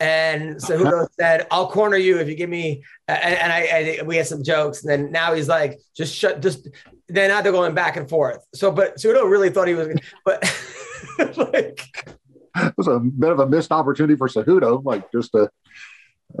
And 0.00 0.56
Cejudo 0.56 1.08
said, 1.18 1.48
"I'll 1.50 1.68
corner 1.68 1.96
you 1.96 2.18
if 2.18 2.28
you 2.28 2.36
give 2.36 2.48
me." 2.48 2.84
And, 3.08 3.34
and 3.34 3.52
I, 3.52 3.98
I, 3.98 4.02
we 4.04 4.16
had 4.16 4.28
some 4.28 4.44
jokes. 4.44 4.84
And 4.84 4.90
then 4.90 5.10
now 5.10 5.34
he's 5.34 5.48
like, 5.48 5.80
"Just 5.96 6.14
shut." 6.14 6.40
Just 6.40 6.68
then 7.08 7.30
now 7.30 7.42
they're 7.42 7.50
going 7.50 7.74
back 7.74 7.96
and 7.96 8.08
forth. 8.08 8.38
So, 8.54 8.70
but 8.70 8.96
Cejudo 8.98 9.28
really 9.28 9.50
thought 9.50 9.66
he 9.66 9.74
was, 9.74 9.88
but 10.24 10.42
like, 11.36 11.80
It 12.56 12.74
was 12.76 12.86
a 12.86 13.00
bit 13.00 13.30
of 13.30 13.40
a 13.40 13.46
missed 13.48 13.72
opportunity 13.72 14.14
for 14.16 14.28
Cejudo, 14.28 14.84
like 14.84 15.10
just 15.10 15.32
to. 15.32 15.50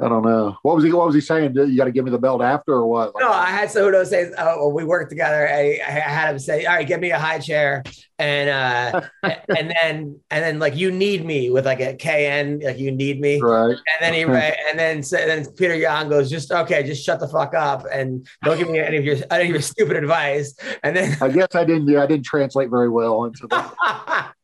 I 0.00 0.06
don't 0.08 0.22
know. 0.22 0.54
What 0.62 0.76
was 0.76 0.84
he? 0.84 0.92
What 0.92 1.06
was 1.06 1.14
he 1.14 1.20
saying? 1.22 1.54
You 1.56 1.76
got 1.76 1.86
to 1.86 1.90
give 1.90 2.04
me 2.04 2.10
the 2.10 2.18
belt 2.18 2.42
after, 2.42 2.74
or 2.74 2.86
what? 2.86 3.12
No, 3.18 3.30
I 3.30 3.46
had 3.46 3.70
Cejudo 3.70 4.04
say, 4.04 4.30
"Oh, 4.36 4.58
well, 4.58 4.72
we 4.72 4.84
worked 4.84 5.08
together." 5.08 5.48
I, 5.48 5.80
I 5.84 5.90
had 5.90 6.32
him 6.32 6.38
say, 6.38 6.66
"All 6.66 6.76
right, 6.76 6.86
give 6.86 7.00
me 7.00 7.10
a 7.10 7.18
high 7.18 7.38
chair," 7.38 7.82
and 8.18 8.50
uh, 8.50 9.00
and 9.22 9.70
then 9.82 10.20
and 10.30 10.44
then 10.44 10.58
like 10.58 10.76
you 10.76 10.90
need 10.90 11.24
me 11.24 11.48
with 11.48 11.64
like 11.64 11.80
a 11.80 11.94
KN, 11.96 12.60
like 12.66 12.78
you 12.78 12.90
need 12.90 13.18
me, 13.18 13.40
Right. 13.40 13.70
and 13.70 13.78
then 14.00 14.12
he 14.12 14.20
and 14.68 14.78
then 14.78 15.02
so, 15.02 15.16
then 15.16 15.46
Peter 15.52 15.74
Yan 15.74 16.10
goes, 16.10 16.28
"Just 16.30 16.52
okay, 16.52 16.82
just 16.82 17.02
shut 17.02 17.18
the 17.18 17.26
fuck 17.28 17.54
up 17.54 17.84
and 17.90 18.28
don't 18.44 18.58
give 18.58 18.68
me 18.68 18.80
any 18.80 18.98
of 18.98 19.06
your 19.06 19.16
any 19.30 19.44
of 19.44 19.50
your 19.50 19.62
stupid 19.62 19.96
advice." 19.96 20.54
And 20.82 20.94
then 20.94 21.16
I 21.22 21.28
guess 21.30 21.54
I 21.54 21.64
didn't. 21.64 21.88
Yeah, 21.88 22.02
I 22.02 22.06
didn't 22.06 22.26
translate 22.26 22.68
very 22.68 22.90
well 22.90 23.24
into 23.24 23.46
the. 23.46 24.28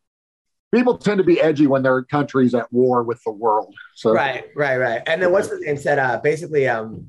People 0.75 0.99
tend 0.99 1.19
to 1.19 1.25
be 1.25 1.41
edgy 1.41 1.67
when 1.67 1.83
their 1.83 2.03
country's 2.03 2.55
at 2.55 2.73
war 2.73 3.03
with 3.03 3.23
the 3.25 3.31
world. 3.31 3.75
So 3.95 4.13
right, 4.13 4.45
right, 4.57 4.77
right. 4.77 5.03
And 5.07 5.23
then 5.23 5.31
what's 5.31 5.49
his 5.49 5.61
name 5.61 5.77
said? 5.77 5.99
Uh, 5.99 6.21
basically, 6.23 6.67
um, 6.69 7.09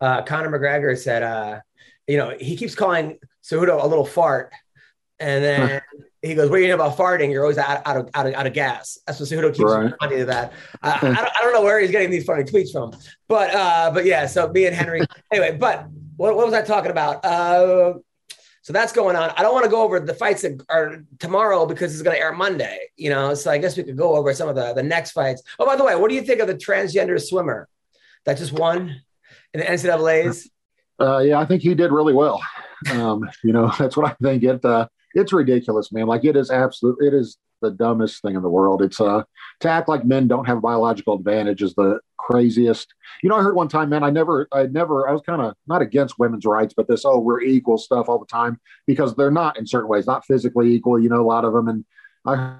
uh, 0.00 0.22
Conor 0.22 0.50
McGregor 0.58 0.98
said, 0.98 1.22
uh, 1.22 1.60
you 2.06 2.16
know, 2.16 2.36
he 2.38 2.56
keeps 2.56 2.74
calling 2.74 3.18
Cejudo 3.44 3.82
a 3.82 3.86
little 3.86 4.04
fart, 4.04 4.52
and 5.20 5.44
then 5.44 5.80
he 6.22 6.34
goes, 6.34 6.50
"What 6.50 6.56
do 6.56 6.62
you 6.62 6.68
know 6.68 6.74
about 6.74 6.96
farting? 6.96 7.30
You're 7.30 7.42
always 7.42 7.58
out, 7.58 7.82
out 7.86 7.96
of 7.96 8.08
out 8.14 8.26
of 8.26 8.34
out 8.34 8.46
of 8.46 8.52
gas." 8.52 8.98
That's 9.06 9.20
what 9.20 9.28
Cejudo 9.28 9.54
keeps 9.54 9.70
Right. 9.70 9.84
responding 9.84 10.18
to 10.20 10.24
that. 10.26 10.52
Uh, 10.82 10.98
I, 11.00 11.00
don't, 11.14 11.16
I 11.18 11.40
don't 11.42 11.52
know 11.52 11.62
where 11.62 11.78
he's 11.80 11.90
getting 11.90 12.10
these 12.10 12.24
funny 12.24 12.44
tweets 12.44 12.72
from, 12.72 12.92
but 13.28 13.54
uh, 13.54 13.90
but 13.92 14.04
yeah. 14.04 14.26
So 14.26 14.48
me 14.48 14.66
and 14.66 14.74
Henry, 14.74 15.02
anyway. 15.32 15.56
But 15.56 15.86
what, 16.16 16.34
what 16.34 16.46
was 16.46 16.54
I 16.54 16.62
talking 16.62 16.90
about? 16.90 17.24
Uh, 17.24 17.94
so 18.68 18.74
that's 18.74 18.92
going 18.92 19.16
on. 19.16 19.30
I 19.30 19.40
don't 19.40 19.54
want 19.54 19.64
to 19.64 19.70
go 19.70 19.80
over 19.80 19.98
the 19.98 20.12
fights 20.12 20.42
that 20.42 20.62
are 20.68 21.02
tomorrow 21.18 21.64
because 21.64 21.94
it's 21.94 22.02
going 22.02 22.14
to 22.14 22.20
air 22.20 22.34
Monday. 22.34 22.78
You 22.98 23.08
know, 23.08 23.32
so 23.32 23.50
I 23.50 23.56
guess 23.56 23.78
we 23.78 23.82
could 23.82 23.96
go 23.96 24.14
over 24.14 24.34
some 24.34 24.46
of 24.46 24.56
the 24.56 24.74
the 24.74 24.82
next 24.82 25.12
fights. 25.12 25.42
Oh, 25.58 25.64
by 25.64 25.74
the 25.74 25.84
way, 25.84 25.96
what 25.96 26.10
do 26.10 26.14
you 26.14 26.20
think 26.20 26.42
of 26.42 26.48
the 26.48 26.54
transgender 26.54 27.18
swimmer 27.18 27.66
that 28.26 28.36
just 28.36 28.52
won 28.52 29.00
in 29.54 29.60
the 29.60 29.64
NCAA's? 29.64 30.50
uh, 31.00 31.20
yeah, 31.20 31.38
I 31.38 31.46
think 31.46 31.62
he 31.62 31.74
did 31.74 31.90
really 31.92 32.12
well. 32.12 32.42
Um, 32.90 33.26
you 33.42 33.54
know, 33.54 33.72
that's 33.78 33.96
what 33.96 34.10
I 34.10 34.14
think. 34.22 34.42
It 34.42 34.62
uh, 34.62 34.86
it's 35.14 35.32
ridiculous, 35.32 35.90
man. 35.90 36.06
Like 36.06 36.26
it 36.26 36.36
is 36.36 36.50
absolute. 36.50 36.98
It 37.00 37.14
is 37.14 37.38
the 37.62 37.70
dumbest 37.70 38.20
thing 38.20 38.34
in 38.34 38.42
the 38.42 38.50
world. 38.50 38.82
It's 38.82 39.00
uh 39.00 39.22
to 39.60 39.68
act 39.70 39.88
like 39.88 40.04
men 40.04 40.28
don't 40.28 40.44
have 40.44 40.60
biological 40.60 41.14
advantage 41.14 41.62
is 41.62 41.74
the 41.74 42.00
craziest. 42.28 42.92
You 43.22 43.30
know, 43.30 43.36
I 43.36 43.42
heard 43.42 43.54
one 43.54 43.68
time, 43.68 43.88
man. 43.88 44.04
I 44.04 44.10
never, 44.10 44.48
I 44.52 44.66
never, 44.66 45.08
I 45.08 45.12
was 45.12 45.22
kind 45.22 45.40
of 45.40 45.54
not 45.66 45.80
against 45.80 46.18
women's 46.18 46.44
rights, 46.44 46.74
but 46.76 46.86
this 46.86 47.04
oh 47.04 47.18
we're 47.18 47.40
equal 47.40 47.78
stuff 47.78 48.08
all 48.08 48.18
the 48.18 48.26
time 48.26 48.60
because 48.86 49.14
they're 49.14 49.30
not 49.30 49.58
in 49.58 49.66
certain 49.66 49.88
ways, 49.88 50.06
not 50.06 50.26
physically 50.26 50.74
equal. 50.74 51.00
You 51.00 51.08
know, 51.08 51.22
a 51.22 51.26
lot 51.26 51.44
of 51.44 51.54
them, 51.54 51.68
and 51.68 51.84
I 52.26 52.56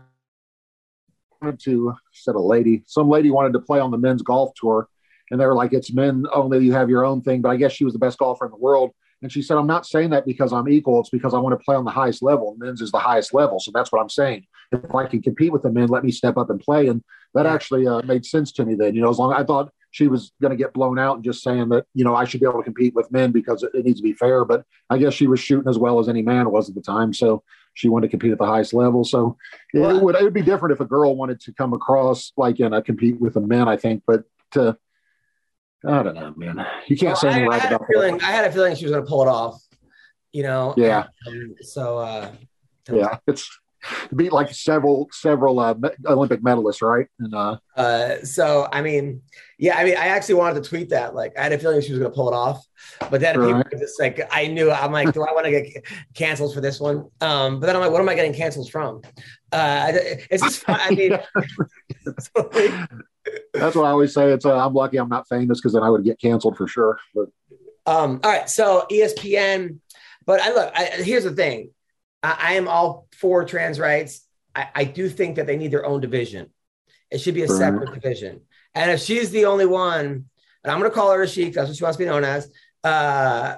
wanted 1.40 1.60
to 1.64 1.94
said 2.12 2.34
a 2.34 2.40
lady, 2.40 2.82
some 2.87 3.08
lady 3.08 3.30
wanted 3.30 3.52
to 3.52 3.60
play 3.60 3.78
on 3.78 3.90
the 3.90 3.98
men's 3.98 4.22
golf 4.22 4.52
tour, 4.56 4.88
and 5.30 5.38
they 5.38 5.46
were 5.46 5.54
like, 5.54 5.75
"It's 5.75 5.92
men 5.92 6.25
only. 6.32 6.64
You 6.64 6.72
have 6.72 6.88
your 6.88 7.04
own 7.04 7.20
thing." 7.20 7.42
But 7.42 7.50
I 7.50 7.56
guess 7.56 7.72
she 7.72 7.84
was 7.84 7.92
the 7.92 7.98
best 7.98 8.18
golfer 8.18 8.46
in 8.46 8.50
the 8.50 8.56
world, 8.56 8.92
and 9.22 9.30
she 9.30 9.42
said, 9.42 9.58
"I'm 9.58 9.66
not 9.66 9.87
saying 9.87 10.10
that 10.10 10.25
because 10.25 10.52
I'm 10.52 10.68
equal. 10.68 11.00
It's 11.00 11.10
because 11.10 11.34
I 11.34 11.38
want 11.38 11.58
to 11.58 11.64
play 11.64 11.76
on 11.76 11.84
the 11.84 11.90
highest 11.90 12.22
level. 12.22 12.56
Men's 12.58 12.80
is 12.80 12.90
the 12.90 12.98
highest 12.98 13.34
level, 13.34 13.60
so 13.60 13.70
that's 13.75 13.92
what 13.92 14.00
I'm 14.00 14.08
saying. 14.08 14.46
If 14.72 14.94
I 14.94 15.06
can 15.06 15.20
compete 15.20 15.52
with 15.52 15.62
the 15.62 15.70
men, 15.70 15.88
let 15.88 16.04
me 16.04 16.10
step 16.10 16.38
up 16.38 16.48
and 16.48 16.58
play." 16.58 16.88
And 16.88 17.04
that 17.35 17.47
actually 17.47 17.87
uh, 17.87 18.02
made 18.02 18.25
sense 18.25 18.52
to 18.52 18.64
me 18.64 18.75
then. 18.75 18.94
You 18.94 19.02
know, 19.02 19.11
as 19.11 19.18
long 19.18 19.32
as 19.32 19.40
I 19.40 19.44
thought 19.44 19.73
she 19.90 20.06
was 20.06 20.32
going 20.42 20.50
to 20.50 20.56
get 20.56 20.75
blown 20.75 20.99
out 20.99 21.16
and 21.16 21.25
just 21.25 21.42
saying 21.42 21.70
that 21.70 21.87
you 21.94 22.04
know 22.04 22.14
I 22.14 22.25
should 22.25 22.40
be 22.40 22.47
able 22.47 22.58
to 22.58 22.64
compete 22.64 22.94
with 22.94 23.11
men 23.11 23.32
because 23.32 23.62
it, 23.62 23.70
it 23.75 23.85
needs 23.85 24.00
to 24.00 24.04
be 24.04 24.12
fair. 24.12 24.44
But 24.44 24.64
I 24.90 24.99
guess 24.99 25.14
she 25.14 25.26
was 25.26 25.40
shooting 25.40 25.68
as 25.68 25.78
well 25.78 25.99
as 25.99 26.08
any 26.08 26.23
man 26.23 26.50
was 26.50 26.68
at 26.68 26.75
the 26.75 26.80
time, 26.82 27.12
so 27.12 27.42
she 27.75 27.88
wanted 27.88 28.08
to 28.08 28.11
compete 28.11 28.32
at 28.32 28.38
the 28.38 28.47
highest 28.47 28.75
level. 28.75 29.04
So 29.04 29.37
it 29.73 30.02
would 30.02 30.14
it 30.14 30.23
would 30.23 30.35
be 30.35 30.42
different 30.42 30.73
if 30.73 30.80
a 30.80 30.85
girl 30.87 31.16
wanted 31.16 31.40
to 31.42 31.52
come 31.52 31.73
across 31.73 32.32
like 32.37 32.61
in 32.61 32.73
a 32.73 32.82
compete 32.82 33.20
with 33.20 33.35
the 33.35 33.40
men. 33.40 33.68
I 33.68 33.76
think, 33.76 34.02
but 34.06 34.25
to 34.52 34.76
I 35.87 36.02
don't 36.02 36.14
know, 36.14 36.35
man. 36.37 36.66
You 36.88 36.97
can't 36.97 37.16
say 37.16 37.28
I, 37.28 37.30
anything 37.32 37.49
I 37.49 37.52
right 37.52 37.62
had 37.62 37.73
a 37.73 37.76
about 37.76 37.87
feeling. 37.92 38.18
that. 38.18 38.28
I 38.28 38.32
had 38.32 38.44
a 38.47 38.52
feeling 38.52 38.75
she 38.75 38.85
was 38.85 38.92
going 38.92 39.04
to 39.04 39.08
pull 39.08 39.23
it 39.23 39.28
off. 39.28 39.62
You 40.32 40.42
know. 40.42 40.75
Yeah. 40.76 41.06
Um, 41.26 41.54
so. 41.61 41.99
Uh, 41.99 42.30
Yeah, 42.90 43.18
it's 43.26 43.49
beat 44.14 44.32
like 44.32 44.52
several 44.52 45.08
several 45.12 45.58
uh, 45.61 45.75
Olympic 46.06 46.42
medalists, 46.42 46.82
right? 46.82 47.06
And 47.18 47.35
uh, 47.35 47.56
Uh, 47.76 48.25
so 48.25 48.68
I 48.73 48.82
mean, 48.82 49.23
yeah, 49.58 49.76
I 49.78 49.85
mean, 49.85 49.97
I 49.97 50.08
actually 50.08 50.35
wanted 50.35 50.62
to 50.62 50.68
tweet 50.68 50.88
that. 50.90 51.14
Like, 51.14 51.38
I 51.38 51.44
had 51.44 51.52
a 51.52 51.58
feeling 51.58 51.80
she 51.80 51.92
was 51.92 52.00
going 52.00 52.11
to 52.11 52.14
pull 52.14 52.28
it 52.28 52.35
off, 52.35 52.66
but 53.08 53.20
then 53.20 53.38
people 53.40 53.52
Right. 53.52 53.66
were 53.73 53.78
just 53.78 54.00
like, 54.00 54.20
I 54.32 54.49
knew. 54.49 54.70
I'm 54.73 54.90
like, 54.90 55.12
do 55.12 55.23
I 55.23 55.32
want 55.32 55.44
to 55.47 55.52
get 55.52 55.85
canceled 56.14 56.54
for 56.54 56.61
this 56.61 56.80
one? 56.80 57.08
Um, 57.20 57.61
but 57.61 57.66
then 57.66 57.76
I'm 57.76 57.82
like, 57.82 57.92
what 57.92 58.00
am 58.00 58.08
I 58.08 58.14
getting 58.14 58.35
canceled 58.35 58.70
from? 58.70 59.02
Uh, 59.52 59.92
it's 60.30 60.42
just. 60.42 60.64
I 60.68 60.90
mean, 60.90 61.18
so, 62.18 62.50
like, 62.54 62.80
that's 63.58 63.76
what 63.76 63.85
I 63.85 63.90
always 63.90 64.14
say. 64.14 64.32
It's 64.32 64.47
uh, 64.47 64.56
I'm 64.56 64.75
lucky 64.75 64.99
I'm 64.99 65.08
not 65.08 65.28
famous 65.28 65.61
because 65.61 65.73
then 65.75 65.82
I 65.82 65.90
would 65.90 66.04
get 66.04 66.20
canceled 66.20 66.56
for 66.56 66.66
sure. 66.68 66.99
But 67.14 67.28
Um, 67.87 68.20
all 68.23 68.30
right, 68.30 68.49
so 68.49 68.87
ESPN, 68.90 69.78
but 70.26 70.40
I 70.40 70.50
look. 70.52 70.73
I, 70.75 70.85
here's 71.02 71.25
the 71.25 71.32
thing: 71.35 71.70
I, 72.23 72.37
I 72.40 72.52
am 72.54 72.68
all 72.68 73.07
for 73.20 73.44
trans 73.44 73.78
rights. 73.80 74.26
I, 74.54 74.68
I 74.75 74.84
do 74.84 75.08
think 75.08 75.37
that 75.37 75.46
they 75.46 75.56
need 75.56 75.72
their 75.72 75.84
own 75.87 76.00
division. 76.00 76.50
It 77.10 77.18
should 77.20 77.34
be 77.34 77.42
a 77.42 77.46
Right. 77.48 77.58
separate 77.58 77.94
division. 77.94 78.42
And 78.75 78.90
if 78.90 79.00
she's 79.00 79.30
the 79.30 79.46
only 79.46 79.66
one, 79.66 80.26
and 80.62 80.72
I'm 80.72 80.78
going 80.78 80.90
to 80.90 80.94
call 80.94 81.12
her 81.12 81.22
a 81.22 81.28
she, 81.28 81.50
that's 81.50 81.68
what 81.68 81.76
she 81.76 81.84
wants 81.84 81.96
to 81.96 82.04
be 82.04 82.08
known 82.08 82.25
as. 82.25 82.50
Uh, 82.84 83.56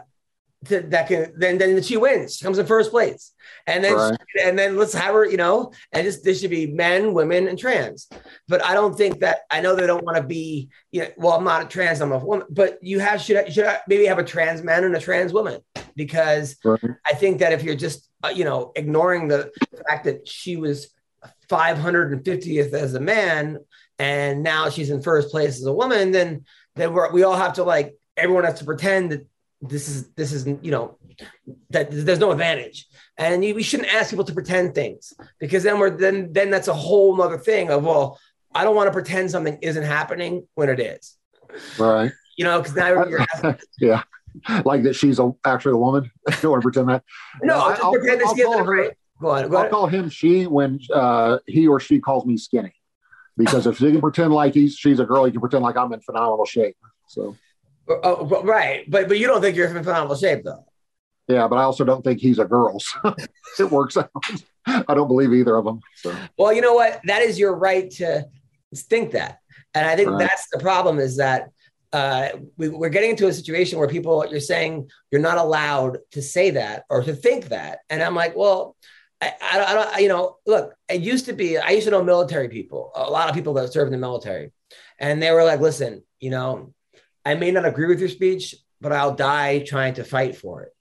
to, 0.67 0.81
that 0.81 1.09
can 1.09 1.33
then 1.39 1.57
then 1.57 1.83
she 1.83 1.97
wins. 1.97 2.37
She 2.37 2.45
comes 2.45 2.59
in 2.59 2.67
first 2.67 2.91
place, 2.91 3.33
and 3.67 3.83
then 3.83 3.95
Right. 3.95 4.17
and 4.45 4.59
then 4.59 4.77
let's 4.77 4.93
have 4.93 5.15
her. 5.15 5.25
You 5.25 5.39
know, 5.39 5.73
and 5.93 6.05
just 6.05 6.23
this 6.23 6.41
should 6.41 6.51
be 6.51 6.67
men, 6.67 7.15
women, 7.15 7.49
and 7.49 7.59
trans. 7.59 8.09
But 8.47 8.63
I 8.63 8.75
don't 8.75 8.95
think 8.95 9.21
that 9.21 9.39
I 9.51 9.63
know 9.63 9.75
they 9.75 9.87
don't 9.87 10.05
want 10.05 10.19
to 10.19 10.23
be. 10.23 10.69
You 10.93 11.03
know, 11.03 11.09
well, 11.17 11.33
I'm 11.33 11.45
not 11.45 11.63
a 11.65 11.69
trans. 11.69 12.03
I'm 12.03 12.13
a 12.13 12.19
woman. 12.19 12.47
But 12.51 12.79
you 12.83 13.01
have 13.01 13.23
should 13.23 13.51
should 13.51 13.75
maybe 13.89 14.05
have 14.05 14.19
a 14.19 14.25
trans 14.25 14.63
man 14.63 14.85
and 14.85 14.95
a 14.95 15.01
trans 15.01 15.33
woman 15.33 15.63
because 15.97 16.57
right. 16.63 16.81
I 17.07 17.15
think 17.15 17.39
that 17.39 17.55
if 17.55 17.63
you're 17.63 17.75
just 17.75 18.10
uh, 18.25 18.29
you 18.29 18.45
know 18.45 18.73
ignoring 18.77 19.29
the 19.29 19.51
fact 19.89 20.05
that 20.05 20.27
she 20.29 20.57
was 20.57 20.89
550th 21.49 22.73
as 22.73 22.95
a 22.95 23.01
man 23.01 23.59
and 23.99 24.43
now 24.43 24.71
she's 24.71 24.91
in 24.91 25.03
first 25.03 25.31
place 25.31 25.59
as 25.59 25.67
a 25.67 25.73
woman, 25.73 26.11
then 26.11 26.45
then 26.77 26.93
we're, 26.95 27.13
we 27.13 27.23
all 27.23 27.37
have 27.37 27.55
to 27.55 27.65
like 27.65 27.95
everyone 28.17 28.45
has 28.45 28.59
to 28.59 28.65
pretend 28.65 29.13
that 29.13 29.27
this 29.61 29.89
is 29.89 30.09
this 30.13 30.33
is 30.33 30.47
you 30.47 30.71
know 30.71 30.97
that 31.69 31.89
there's 31.91 32.19
no 32.19 32.31
advantage 32.31 32.87
and 33.19 33.45
you, 33.45 33.55
we 33.55 33.63
shouldn't 33.63 33.93
ask 33.93 34.09
people 34.09 34.25
to 34.25 34.33
pretend 34.33 34.75
things 34.75 35.13
because 35.39 35.63
then 35.63 35.79
we're 35.79 35.91
then 35.91 36.33
then 36.33 36.49
that's 36.51 36.69
a 36.69 36.75
whole 36.75 37.15
nother 37.15 37.37
thing 37.37 37.71
of 37.71 37.85
well 37.85 38.19
i 38.55 38.65
don't 38.65 38.75
want 38.75 38.87
to 38.87 38.93
pretend 38.93 39.31
something 39.31 39.59
isn't 39.61 39.83
happening 39.83 40.47
when 40.55 40.71
it 40.71 40.81
is 40.81 41.19
Right. 41.79 42.11
you 42.39 42.45
know 42.47 42.59
because 42.59 42.75
now 42.75 43.05
you're 43.09 43.21
asking, 43.21 43.57
yeah. 43.79 44.03
Like 44.65 44.83
that 44.85 44.95
she's 44.95 45.19
a, 45.19 45.33
actually 45.45 45.73
a 45.73 45.77
woman. 45.77 46.11
I 46.29 46.37
don't 46.41 46.51
want 46.53 46.63
to 46.63 46.65
pretend 46.67 46.89
that. 46.89 47.03
no 47.43 47.59
I- 47.61 47.71
just 47.73 47.85
I'll- 47.85 47.93
pretend 47.93 48.23
I'll 48.23 48.35
call 48.37 48.65
her- 48.65 48.73
right 48.77 48.91
go 49.21 49.31
on 49.31 49.51
go 49.51 49.57
I'll 49.59 49.69
call 49.69 49.87
him 49.87 50.09
she 50.09 50.47
when 50.47 50.81
uh, 50.93 51.39
he 51.47 51.67
or 51.69 51.79
she 51.81 52.01
calls 52.01 52.25
me 52.27 52.37
skinny. 52.37 52.73
Because 53.37 53.67
if 53.67 53.79
she 53.79 53.91
can 53.91 54.01
pretend 54.01 54.33
like 54.35 54.55
he's 54.55 54.75
she's 54.77 54.99
a 55.01 55.05
girl, 55.05 55.25
he 55.25 55.31
can 55.33 55.41
pretend 55.41 55.63
like 55.63 55.77
I'm 55.77 55.93
in 55.93 56.01
phenomenal 56.01 56.45
shape. 56.47 56.77
So 57.09 57.37
oh, 57.89 58.25
but- 58.25 58.45
right 58.45 58.89
but 58.91 59.09
but 59.09 59.19
you 59.19 59.27
don't 59.27 59.41
think 59.41 59.57
you're 59.57 59.69
in 59.75 59.83
phenomenal 59.85 60.17
shape 60.17 60.43
though 60.45 60.65
yeah, 61.29 61.47
but 61.47 61.57
I 61.57 61.63
also 61.63 61.85
don't 61.85 62.03
think 62.03 62.19
he's 62.19 62.41
a 62.41 62.45
girl. 62.45 62.81
So 62.81 63.15
it 63.61 63.71
works 63.71 63.97
out. 63.97 64.11
I 64.67 64.95
don't 64.95 65.07
believe 65.07 65.33
either 65.33 65.55
of 65.57 65.65
them. 65.65 65.81
So 65.95 66.13
Well, 66.37 66.53
you 66.53 66.61
know 66.61 66.75
what? 66.75 67.01
That 67.05 67.23
is 67.23 67.39
your 67.39 67.55
right 67.55 67.89
to 67.93 68.27
think 68.75 69.13
that. 69.13 69.39
And 69.73 69.87
I 69.87 69.95
think 69.95 70.11
Right. 70.11 70.19
that's 70.27 70.49
the 70.53 70.59
problem 70.59 70.99
is 70.99 71.19
that 71.19 71.51
uh, 71.93 72.29
we, 72.57 72.69
we're 72.69 72.89
getting 72.89 73.11
into 73.11 73.27
a 73.27 73.33
situation 73.33 73.79
where 73.79 73.89
people, 73.89 74.25
you're 74.31 74.41
saying 74.41 74.91
you're 75.11 75.21
not 75.21 75.39
allowed 75.39 75.99
to 76.13 76.23
say 76.23 76.51
that 76.51 76.85
or 76.89 77.03
to 77.03 77.15
think 77.15 77.47
that. 77.47 77.81
And 77.89 78.03
I'm 78.03 78.15
like, 78.15 78.37
well, 78.37 78.77
I, 79.21 79.33
I, 79.43 79.75
don't, 79.75 79.95
I 79.95 79.99
you 79.99 80.09
know, 80.09 80.37
look, 80.47 80.75
it 80.89 81.01
used 81.01 81.27
to 81.27 81.33
be, 81.33 81.59
I 81.59 81.71
used 81.71 81.87
to 81.87 81.91
know 81.91 82.03
military 82.03 82.49
people, 82.49 82.93
a 82.95 83.11
lot 83.11 83.29
of 83.29 83.35
people 83.35 83.55
that 83.55 83.73
served 83.73 83.89
in 83.89 84.01
the 84.01 84.07
military. 84.07 84.53
And 84.99 85.23
they 85.23 85.33
were 85.33 85.45
like, 85.45 85.61
listen, 85.61 86.03
you 86.21 86.31
know, 86.31 86.73
I 87.25 87.35
may 87.35 87.51
not 87.51 87.67
agree 87.67 87.87
with 87.87 88.01
your 88.01 88.09
speech, 88.09 88.55
but 88.81 88.93
I'll 88.93 89.15
die 89.15 89.61
trying 89.61 89.95
to 89.95 90.05
fight 90.05 90.37
for 90.37 90.63
it. 90.63 90.73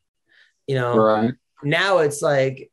You 0.68 0.76
know, 0.76 0.96
right. 0.96 1.34
now 1.64 2.00
it's 2.00 2.22
like 2.22 2.72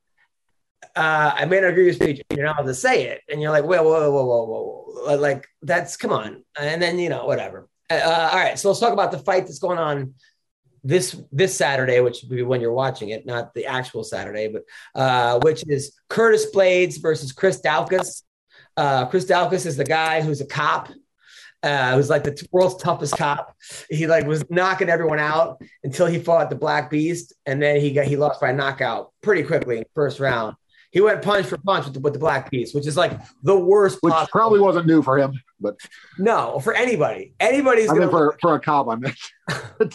uh, 0.95 1.33
I 1.35 1.45
may 1.47 1.61
not 1.61 1.71
agree 1.71 1.87
with 1.87 2.01
your 2.01 2.09
speech. 2.09 2.23
You're 2.31 2.47
not 2.47 2.59
allowed 2.59 2.69
to 2.69 2.75
say 2.75 3.09
it, 3.09 3.23
and 3.29 3.41
you're 3.41 3.51
like, 3.51 3.65
whoa, 3.65 3.83
whoa, 3.83 4.11
whoa, 4.11 4.25
whoa, 4.25 4.45
whoa, 4.45 4.85
whoa. 4.87 5.17
like 5.17 5.47
that's 5.63 5.97
come 5.97 6.13
on, 6.13 6.45
and 6.59 6.81
then 6.81 6.99
you 6.99 7.09
know 7.09 7.27
whatever. 7.27 7.69
Uh, 7.89 8.29
all 8.33 8.39
right, 8.39 8.59
so 8.59 8.69
let's 8.69 8.81
talk 8.81 8.93
about 8.93 9.13
the 9.13 9.19
fight 9.19 9.47
that's 9.47 9.59
going 9.59 9.79
on 9.79 10.15
this 10.83 11.21
this 11.33 11.57
Saturday, 11.57 12.01
which 12.01 12.23
will 12.23 12.37
be 12.37 12.43
when 12.43 12.61
you're 12.61 12.73
watching 12.73 13.11
it, 13.11 13.27
not 13.27 13.55
the 13.55 13.67
actual 13.67 14.05
Saturday, 14.05 14.49
but 14.49 14.63
uh, 14.95 15.39
which 15.41 15.65
is 15.67 15.93
Curtis 16.09 16.47
Blaydes 16.55 17.01
versus 17.01 17.33
Chris 17.33 17.61
Daukaus. 17.61 18.23
Uh, 18.77 19.07
Chris 19.07 19.25
Daukaus 19.25 19.67
is 19.67 19.77
the 19.77 19.85
guy 19.85 20.21
who's 20.21 20.41
a 20.41 20.47
cop, 20.47 20.91
uh, 21.63 21.95
who's 21.95 22.11
like 22.11 22.25
the 22.25 22.35
t- 22.35 22.47
world's 22.53 22.81
toughest 22.83 23.17
cop. 23.17 23.57
He 23.91 24.07
like 24.07 24.27
was 24.27 24.45
knocking 24.51 24.89
everyone 24.89 25.19
out 25.19 25.61
until 25.83 26.07
he 26.07 26.19
fought 26.19 26.51
the 26.51 26.57
Black 26.57 26.91
Beast, 26.91 27.35
and 27.47 27.61
then 27.61 27.81
he 27.81 27.93
got 27.93 28.07
he 28.07 28.17
lost 28.17 28.41
by 28.41 28.53
knockout 28.53 29.13
pretty 29.23 29.43
quickly 29.43 29.79
in 29.79 29.83
the 29.83 29.91
first 29.95 30.21
round. 30.21 30.57
He 30.97 31.03
went 31.03 31.21
punch 31.21 31.45
for 31.45 31.59
punch 31.59 31.85
with 31.85 31.93
the, 31.93 32.01
with 32.01 32.15
the 32.15 32.19
Black 32.19 32.51
Beast, 32.51 32.75
which 32.75 32.87
is 32.87 32.97
like 32.97 33.21
the 33.43 33.55
worst. 33.55 33.99
which 34.01 34.15
possible- 34.15 34.31
probably 34.33 34.61
wasn't 34.61 34.87
new 34.87 35.03
for 35.03 35.19
him, 35.19 35.39
but 35.61 35.77
no 36.19 36.59
for 36.59 36.73
anybody. 36.73 37.35
Anybody's 37.39 37.91
I 37.91 37.93
mean 37.93 38.09
for 38.09 38.35
for 38.41 38.55
a 38.55 38.61
cop, 38.61 38.89
I 38.89 38.97
mean. 38.97 39.15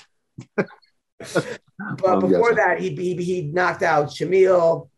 But 1.17 2.07
I'm 2.07 2.19
before 2.19 2.53
guessing. 2.53 2.55
that, 2.55 2.79
he, 2.79 2.89
he 2.95 3.15
he 3.15 3.41
knocked 3.41 3.81
out 3.81 4.09
Shamil, 4.09 4.89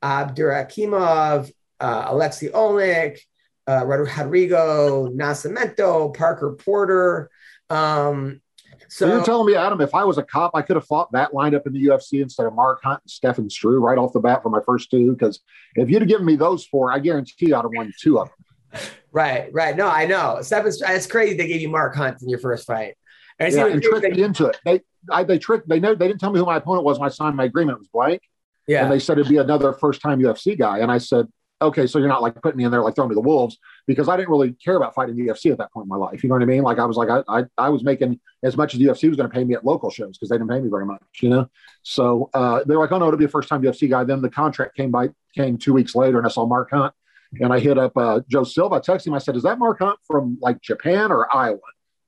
Abdurakhimov, 0.00 1.50
uh, 1.80 2.04
Alexei 2.06 2.50
Oleinik, 2.50 3.18
uh, 3.66 3.84
Rodrigo 3.84 5.08
Nascimento, 5.08 6.14
Parker 6.16 6.52
Porter. 6.52 7.30
Um, 7.68 8.40
So 8.88 9.06
so 9.06 9.14
you're 9.14 9.24
telling 9.24 9.46
me, 9.46 9.54
Adam, 9.54 9.80
if 9.80 9.94
I 9.94 10.04
was 10.04 10.16
a 10.16 10.22
cop, 10.22 10.52
I 10.54 10.62
could 10.62 10.76
have 10.76 10.86
fought 10.86 11.12
that 11.12 11.32
lineup 11.32 11.66
in 11.66 11.74
the 11.74 11.86
UFC 11.86 12.22
instead 12.22 12.46
of 12.46 12.54
Mark 12.54 12.80
Hunt 12.82 13.00
and 13.02 13.10
Stefan 13.10 13.50
Struve 13.50 13.82
right 13.82 13.98
off 13.98 14.12
the 14.14 14.20
bat 14.20 14.42
for 14.42 14.48
my 14.48 14.60
first 14.64 14.90
two? 14.90 15.12
Because 15.12 15.40
if 15.74 15.90
you'd 15.90 16.00
have 16.02 16.08
given 16.08 16.24
me 16.24 16.36
those 16.36 16.64
four, 16.64 16.90
I 16.92 16.98
guarantee 16.98 17.52
I'd 17.52 17.62
have 17.62 17.70
won 17.72 17.92
two 18.00 18.18
of 18.18 18.28
them. 18.28 18.80
right, 19.12 19.50
right. 19.52 19.76
No, 19.76 19.88
I 19.88 20.06
know. 20.06 20.38
Seven. 20.40 20.72
It's 20.74 21.06
crazy 21.06 21.36
they 21.36 21.48
gave 21.48 21.60
you 21.60 21.68
Mark 21.68 21.94
Hunt 21.94 22.22
in 22.22 22.28
your 22.28 22.38
first 22.38 22.66
fight. 22.66 22.94
And, 23.38 23.52
Yeah, 23.54 23.66
and 23.66 23.82
tricked 23.82 24.02
they- 24.02 24.10
me 24.10 24.22
into 24.22 24.46
it. 24.46 24.58
They, 24.64 24.80
I, 25.10 25.22
they 25.22 25.38
tricked. 25.38 25.68
They 25.68 25.80
know 25.80 25.94
they 25.94 26.08
didn't 26.08 26.20
tell 26.20 26.32
me 26.32 26.38
who 26.40 26.46
my 26.46 26.56
opponent 26.56 26.84
was 26.84 26.98
when 26.98 27.06
I 27.08 27.12
signed 27.12 27.36
my 27.36 27.44
agreement. 27.44 27.76
It 27.76 27.80
was 27.80 27.88
blank, 27.88 28.22
yeah. 28.66 28.82
and 28.82 28.92
they 28.92 28.98
said 28.98 29.18
it'd 29.18 29.30
be 29.30 29.36
another 29.36 29.72
first 29.72 30.00
time 30.00 30.18
UFC 30.18 30.58
guy. 30.58 30.78
And 30.78 30.90
I 30.90 30.98
said, 30.98 31.28
okay, 31.60 31.86
so 31.86 31.98
you're 31.98 32.08
not 32.08 32.22
like 32.22 32.40
putting 32.42 32.58
me 32.58 32.64
in 32.64 32.70
there 32.70 32.82
like 32.82 32.94
throwing 32.94 33.10
me 33.10 33.14
the 33.14 33.20
wolves 33.20 33.58
because 33.88 34.08
I 34.08 34.16
didn't 34.16 34.28
really 34.28 34.52
care 34.52 34.76
about 34.76 34.94
fighting 34.94 35.16
the 35.16 35.26
UFC 35.26 35.50
at 35.50 35.58
that 35.58 35.72
point 35.72 35.86
in 35.86 35.88
my 35.88 35.96
life. 35.96 36.22
You 36.22 36.28
know 36.28 36.36
what 36.36 36.42
I 36.42 36.46
mean? 36.46 36.62
Like 36.62 36.78
I 36.78 36.84
was 36.84 36.96
like 36.96 37.08
I 37.08 37.22
I, 37.26 37.44
I 37.56 37.68
was 37.70 37.82
making 37.82 38.20
as 38.44 38.56
much 38.56 38.74
as 38.74 38.78
the 38.78 38.86
UFC 38.86 39.08
was 39.08 39.16
going 39.16 39.28
to 39.28 39.34
pay 39.34 39.42
me 39.42 39.54
at 39.54 39.64
local 39.64 39.90
shows 39.90 40.16
because 40.16 40.28
they 40.28 40.36
didn't 40.36 40.50
pay 40.50 40.60
me 40.60 40.68
very 40.68 40.86
much. 40.86 41.02
You 41.20 41.30
know, 41.30 41.50
so 41.82 42.30
uh, 42.34 42.62
they're 42.64 42.78
like, 42.78 42.92
oh 42.92 42.98
no, 42.98 43.08
it'll 43.08 43.18
be 43.18 43.24
a 43.24 43.28
first 43.28 43.48
time 43.48 43.62
UFC 43.62 43.90
guy. 43.90 44.04
Then 44.04 44.22
the 44.22 44.30
contract 44.30 44.76
came 44.76 44.92
by 44.92 45.08
came 45.34 45.58
two 45.58 45.72
weeks 45.72 45.96
later, 45.96 46.18
and 46.18 46.26
I 46.26 46.30
saw 46.30 46.46
Mark 46.46 46.70
Hunt, 46.70 46.94
and 47.40 47.52
I 47.52 47.58
hit 47.58 47.78
up 47.78 47.96
uh, 47.96 48.20
Joe 48.28 48.44
Silva. 48.44 48.76
I 48.76 48.80
texted 48.80 49.08
him. 49.08 49.14
I 49.14 49.18
said, 49.18 49.34
is 49.34 49.42
that 49.42 49.58
Mark 49.58 49.80
Hunt 49.80 49.98
from 50.06 50.38
like 50.40 50.60
Japan 50.60 51.10
or 51.10 51.34
Iowa? 51.34 51.58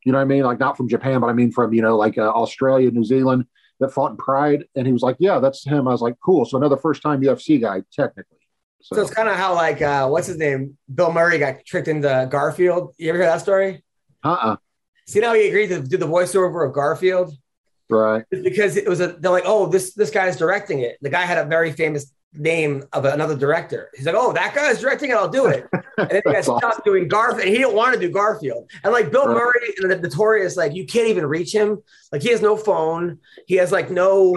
You 0.05 0.13
know 0.13 0.19
what 0.19 0.23
I 0.23 0.27
mean? 0.27 0.43
Like 0.45 0.61
not 0.61 0.77
from 0.77 0.89
Japan, 0.89 1.21
but 1.21 1.29
I 1.29 1.33
mean 1.33 1.51
from 1.51 1.73
you 1.73 1.83
know 1.83 1.97
like 1.97 2.19
uh, 2.19 2.31
Australia, 2.31 2.91
New 2.91 3.05
Zealand 3.05 3.47
that 3.81 3.93
fought 3.93 4.13
in 4.13 4.17
Pride. 4.17 4.65
And 4.77 4.87
he 4.87 4.93
was 4.93 5.03
like, 5.03 5.17
yeah, 5.19 5.39
that's 5.41 5.65
him. 5.65 5.89
I 5.89 5.93
was 5.93 6.03
like, 6.03 6.17
cool. 6.25 6.45
So 6.45 6.57
another 6.57 6.77
first 6.77 7.03
time 7.03 7.23
UFC 7.23 7.61
guy 7.61 7.83
technically. 7.93 8.37
So, 8.83 8.97
So 8.97 9.03
it's 9.03 9.11
kind 9.11 9.29
of 9.29 9.37
how 9.37 9.55
like 9.55 9.83
uh, 9.83 10.09
what's 10.09 10.27
his 10.27 10.37
name? 10.39 10.77
Bill 10.95 11.13
Murray 11.13 11.39
got 11.39 11.65
tricked 11.67 11.89
into 11.89 12.27
Garfield. 12.31 12.95
You 12.99 13.11
ever 13.11 13.19
hear 13.19 13.27
that 13.27 13.41
story? 13.41 13.83
uh-uh. 14.25 14.57
See 15.07 15.21
how 15.21 15.35
he 15.35 15.49
agreed 15.49 15.69
to 15.69 15.81
do 15.83 15.97
the 15.97 16.07
voiceover 16.07 16.67
of 16.67 16.73
Garfield? 16.75 17.35
Right. 17.89 18.25
It's 18.31 18.43
because 18.45 18.77
it 18.77 18.89
was 18.89 19.01
a 19.01 19.09
they're 19.09 19.33
like, 19.33 19.45
oh, 19.47 19.67
this 19.67 19.95
this 19.95 20.11
guy's 20.11 20.37
directing 20.37 20.81
it. 20.81 20.99
The 21.03 21.11
guy 21.11 21.23
had 21.23 21.39
a 21.39 21.45
very 21.45 21.73
famous 21.73 22.13
name 22.33 22.85
of 22.93 23.05
another 23.05 23.37
director. 23.37 23.91
He's 23.97 24.07
like, 24.07 24.15
oh, 24.17 24.33
that 24.35 24.55
guy's 24.55 24.81
directing 24.81 25.11
it, 25.11 25.15
I'll 25.17 25.29
do 25.29 25.47
it. 25.47 25.67
And 25.99 26.09
then 26.09 26.23
he 26.25 26.31
got 26.31 26.33
That's 26.33 26.47
stopped 26.47 26.65
awesome. 26.65 26.83
doing 26.87 27.09
Garfield, 27.09 27.41
and 27.43 27.51
he 27.51 27.59
didn't 27.59 27.75
want 27.75 27.93
to 27.93 28.01
do 28.01 28.09
Garfield. 28.09 28.71
And 28.85 28.93
like 28.93 29.11
Bill 29.11 29.27
Right. 29.27 29.35
Murray 29.35 29.75
and 29.83 29.91
the 29.91 29.97
notorious, 29.99 30.57
like 30.57 30.73
you 30.75 30.87
can't 30.87 31.09
even 31.09 31.27
reach 31.27 31.53
him. 31.53 31.83
Like 32.13 32.23
he 32.23 32.31
has 32.31 32.41
no 32.41 32.57
phone, 32.57 33.19
he 33.47 33.57
has 33.57 33.71
like 33.73 33.91
no 33.91 34.33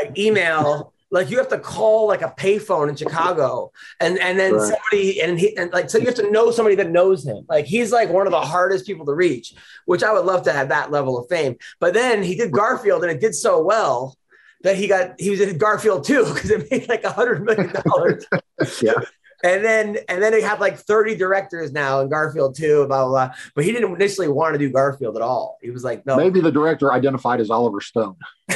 like 0.00 0.18
email. 0.18 0.93
Like 1.10 1.30
you 1.30 1.38
have 1.38 1.48
to 1.48 1.58
call 1.58 2.08
like 2.08 2.22
a 2.22 2.34
payphone 2.36 2.88
in 2.88 2.96
Chicago, 2.96 3.70
and 4.00 4.18
and 4.18 4.38
then 4.38 4.54
Right. 4.54 4.62
somebody 4.74 5.20
and 5.22 5.38
he 5.38 5.56
and 5.56 5.72
like 5.72 5.88
so 5.90 5.98
you 5.98 6.06
have 6.06 6.14
to 6.16 6.30
know 6.30 6.50
somebody 6.50 6.74
that 6.76 6.90
knows 6.90 7.24
him. 7.24 7.44
Like 7.48 7.66
he's 7.66 7.92
like 7.92 8.10
one 8.10 8.26
of 8.26 8.32
the 8.32 8.40
hardest 8.40 8.86
people 8.86 9.06
to 9.06 9.14
reach, 9.14 9.54
which 9.86 10.02
I 10.02 10.12
would 10.12 10.24
love 10.24 10.42
to 10.44 10.52
have 10.52 10.70
that 10.70 10.90
level 10.90 11.16
of 11.18 11.28
fame. 11.28 11.56
But 11.78 11.94
then 11.94 12.22
he 12.22 12.34
did 12.34 12.50
Garfield, 12.52 13.02
and 13.04 13.12
it 13.12 13.20
did 13.20 13.34
so 13.34 13.62
well 13.62 14.16
that 14.62 14.76
he 14.76 14.88
got 14.88 15.20
he 15.20 15.30
was 15.30 15.40
in 15.40 15.56
Garfield 15.58 16.04
too 16.04 16.24
because 16.34 16.50
it 16.50 16.68
made 16.70 16.88
like 16.88 17.04
a 17.04 17.12
hundred 17.12 17.44
million 17.44 17.72
dollars. 17.84 18.24
Yeah. 18.82 18.94
And 19.42 19.62
then 19.62 19.98
and 20.08 20.22
then 20.22 20.32
they 20.32 20.40
have 20.40 20.58
like 20.58 20.78
30 20.78 21.16
directors 21.16 21.70
now 21.70 22.00
in 22.00 22.08
Garfield 22.08 22.56
too, 22.56 22.86
blah, 22.88 23.06
blah 23.06 23.08
blah. 23.28 23.34
But 23.54 23.64
he 23.64 23.72
didn't 23.72 23.92
initially 23.94 24.26
want 24.28 24.54
to 24.54 24.58
do 24.58 24.70
Garfield 24.70 25.16
at 25.16 25.22
all. 25.22 25.58
He 25.60 25.70
was 25.70 25.84
like, 25.84 26.06
no, 26.06 26.16
Maybe 26.16 26.40
the 26.40 26.50
director 26.50 26.90
identified 26.94 27.40
as 27.40 27.50
Oliver 27.50 27.82
Stone. 27.82 28.16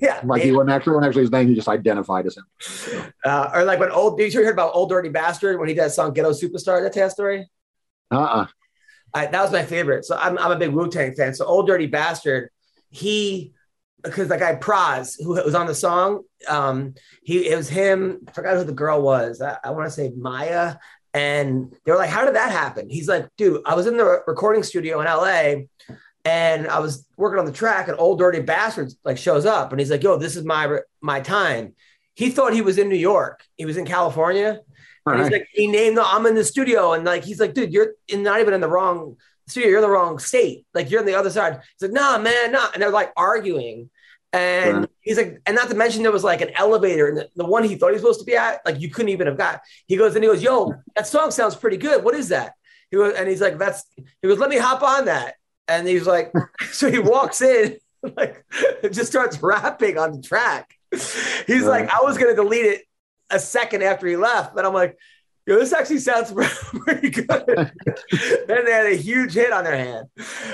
yeah. 0.00 0.20
Like 0.24 0.42
he 0.42 0.52
wasn't 0.52 0.70
actually, 0.70 0.94
wasn't 0.94 1.08
actually 1.08 1.22
his 1.22 1.30
name. 1.32 1.48
He 1.48 1.54
just 1.54 1.68
identified 1.68 2.26
as 2.26 2.36
him. 2.36 3.12
Uh, 3.24 3.50
or 3.54 3.64
like 3.64 3.80
when 3.80 3.90
old 3.90 4.18
did 4.18 4.34
you 4.34 4.44
heard 4.44 4.52
about 4.52 4.74
Old 4.74 4.88
Dirty 4.88 5.08
Bastard 5.08 5.58
when 5.58 5.68
he 5.68 5.74
did 5.74 5.84
that 5.84 5.92
song 5.92 6.12
Ghetto 6.12 6.30
Supastar, 6.30 6.82
that 6.82 6.92
tale 6.92 7.10
story? 7.10 7.48
Uh-uh. 8.10 8.46
I, 9.14 9.26
that 9.26 9.42
was 9.42 9.52
my 9.52 9.64
favorite. 9.64 10.04
So 10.04 10.16
I'm, 10.16 10.36
I'm 10.38 10.50
a 10.50 10.58
big 10.58 10.70
Wu 10.70 10.90
Tang 10.90 11.14
fan. 11.14 11.34
So 11.34 11.46
Old 11.46 11.66
Dirty 11.66 11.86
Bastard, 11.86 12.50
he 12.90 13.52
because 14.02 14.28
the 14.28 14.36
guy 14.36 14.54
Pras 14.56 15.16
who 15.18 15.30
was 15.42 15.54
on 15.54 15.66
the 15.66 15.74
song, 15.74 16.22
um, 16.48 16.94
he 17.22 17.48
it 17.48 17.56
was 17.56 17.68
him. 17.68 18.20
I 18.28 18.32
forgot 18.32 18.56
who 18.56 18.64
the 18.64 18.72
girl 18.72 19.02
was. 19.02 19.40
I, 19.40 19.56
I 19.64 19.70
want 19.70 19.86
to 19.86 19.90
say 19.90 20.12
Maya, 20.16 20.76
and 21.14 21.74
they 21.84 21.92
were 21.92 21.98
like, 21.98 22.10
"How 22.10 22.24
did 22.24 22.34
that 22.34 22.52
happen?" 22.52 22.90
He's 22.90 23.08
like, 23.08 23.28
"Dude, 23.38 23.62
I 23.64 23.74
was 23.74 23.86
in 23.86 23.96
the 23.96 24.22
recording 24.26 24.62
studio 24.62 25.00
in 25.00 25.06
L.A." 25.06 25.68
And 26.24 26.66
I 26.68 26.78
was 26.78 27.06
working 27.16 27.38
on 27.38 27.44
the 27.44 27.52
track, 27.52 27.88
and 27.88 27.98
old 27.98 28.18
dirty 28.18 28.40
bastard 28.40 28.92
like 29.04 29.18
shows 29.18 29.44
up, 29.44 29.72
and 29.72 29.80
he's 29.80 29.90
like, 29.90 30.02
"Yo, 30.02 30.16
this 30.16 30.36
is 30.36 30.44
my 30.44 30.78
my 31.02 31.20
time." 31.20 31.74
He 32.14 32.30
thought 32.30 32.54
he 32.54 32.62
was 32.62 32.78
in 32.78 32.88
New 32.88 32.96
York. 32.96 33.42
He 33.56 33.64
was 33.66 33.76
in 33.76 33.84
California, 33.84 34.60
and 35.06 35.20
he's 35.20 35.30
like, 35.32 35.48
he 35.52 35.66
named 35.66 35.96
the, 35.98 36.04
I'm 36.06 36.24
in 36.26 36.34
the 36.34 36.44
studio. 36.44 36.92
And 36.92 37.04
like, 37.04 37.24
he's 37.24 37.40
like, 37.40 37.52
dude, 37.54 37.72
you're 37.72 37.94
in, 38.08 38.22
not 38.22 38.40
even 38.40 38.54
in 38.54 38.60
the 38.60 38.68
wrong 38.68 39.16
studio. 39.48 39.68
You're 39.68 39.78
in 39.80 39.82
the 39.82 39.90
wrong 39.90 40.18
state. 40.18 40.64
Like, 40.72 40.90
you're 40.90 41.00
on 41.00 41.06
the 41.06 41.14
other 41.16 41.28
side. 41.28 41.60
He's 41.78 41.90
like, 41.90 41.92
nah, 42.00 42.16
man, 42.18 42.52
nah. 42.52 42.68
And 42.72 42.80
they're 42.82 42.90
like 42.90 43.12
arguing. 43.16 43.90
And 44.32 44.78
Right. 44.78 44.88
he's 45.02 45.16
like, 45.16 45.40
and 45.44 45.54
not 45.56 45.68
to 45.68 45.74
mention 45.74 46.02
there 46.02 46.12
was 46.12 46.24
like 46.24 46.40
an 46.40 46.50
elevator 46.56 47.08
and 47.08 47.16
the, 47.18 47.28
the 47.36 47.44
one 47.44 47.64
he 47.64 47.74
thought 47.74 47.88
he 47.88 47.92
was 47.94 48.02
supposed 48.02 48.20
to 48.20 48.26
be 48.26 48.36
at, 48.36 48.64
like 48.64 48.80
you 48.80 48.90
couldn't 48.90 49.10
even 49.10 49.26
have 49.26 49.36
got. 49.36 49.60
He 49.86 49.96
goes, 49.96 50.14
and 50.14 50.24
he 50.24 50.30
goes, 50.30 50.42
yo, 50.42 50.72
that 50.96 51.06
song 51.06 51.32
sounds 51.32 51.54
pretty 51.54 51.76
good. 51.76 52.02
What 52.04 52.14
is 52.14 52.28
that? 52.30 52.54
He 52.90 52.96
goes, 52.96 53.14
and 53.14 53.28
he's 53.28 53.40
like, 53.40 53.58
that's, 53.58 53.84
he 54.22 54.28
goes, 54.28 54.38
let 54.38 54.50
me 54.50 54.56
hop 54.58 54.82
on 54.82 55.04
that. 55.06 55.34
And 55.68 55.86
he's 55.86 56.06
like, 56.06 56.32
so 56.72 56.90
he 56.90 56.98
walks 56.98 57.42
in, 57.42 57.78
like, 58.16 58.44
just 58.90 59.10
starts 59.10 59.42
rapping 59.42 59.98
on 59.98 60.12
the 60.12 60.22
track. 60.22 60.74
He's 60.90 61.64
like, 61.64 61.92
I 61.92 62.02
was 62.02 62.18
going 62.18 62.34
to 62.34 62.40
delete 62.40 62.66
it 62.66 62.82
a 63.30 63.38
second 63.38 63.82
after 63.82 64.06
he 64.06 64.16
left, 64.16 64.54
but 64.54 64.64
I'm 64.64 64.74
like, 64.74 64.96
yo, 65.46 65.56
this 65.56 65.72
actually 65.72 65.98
sounds 65.98 66.32
pretty 66.72 67.10
good. 67.10 67.26
then 68.46 68.64
they 68.64 68.72
had 68.72 68.86
a 68.86 68.96
huge 68.96 69.34
hit 69.34 69.52
on 69.52 69.64
their 69.64 69.76
hand, 69.76 70.06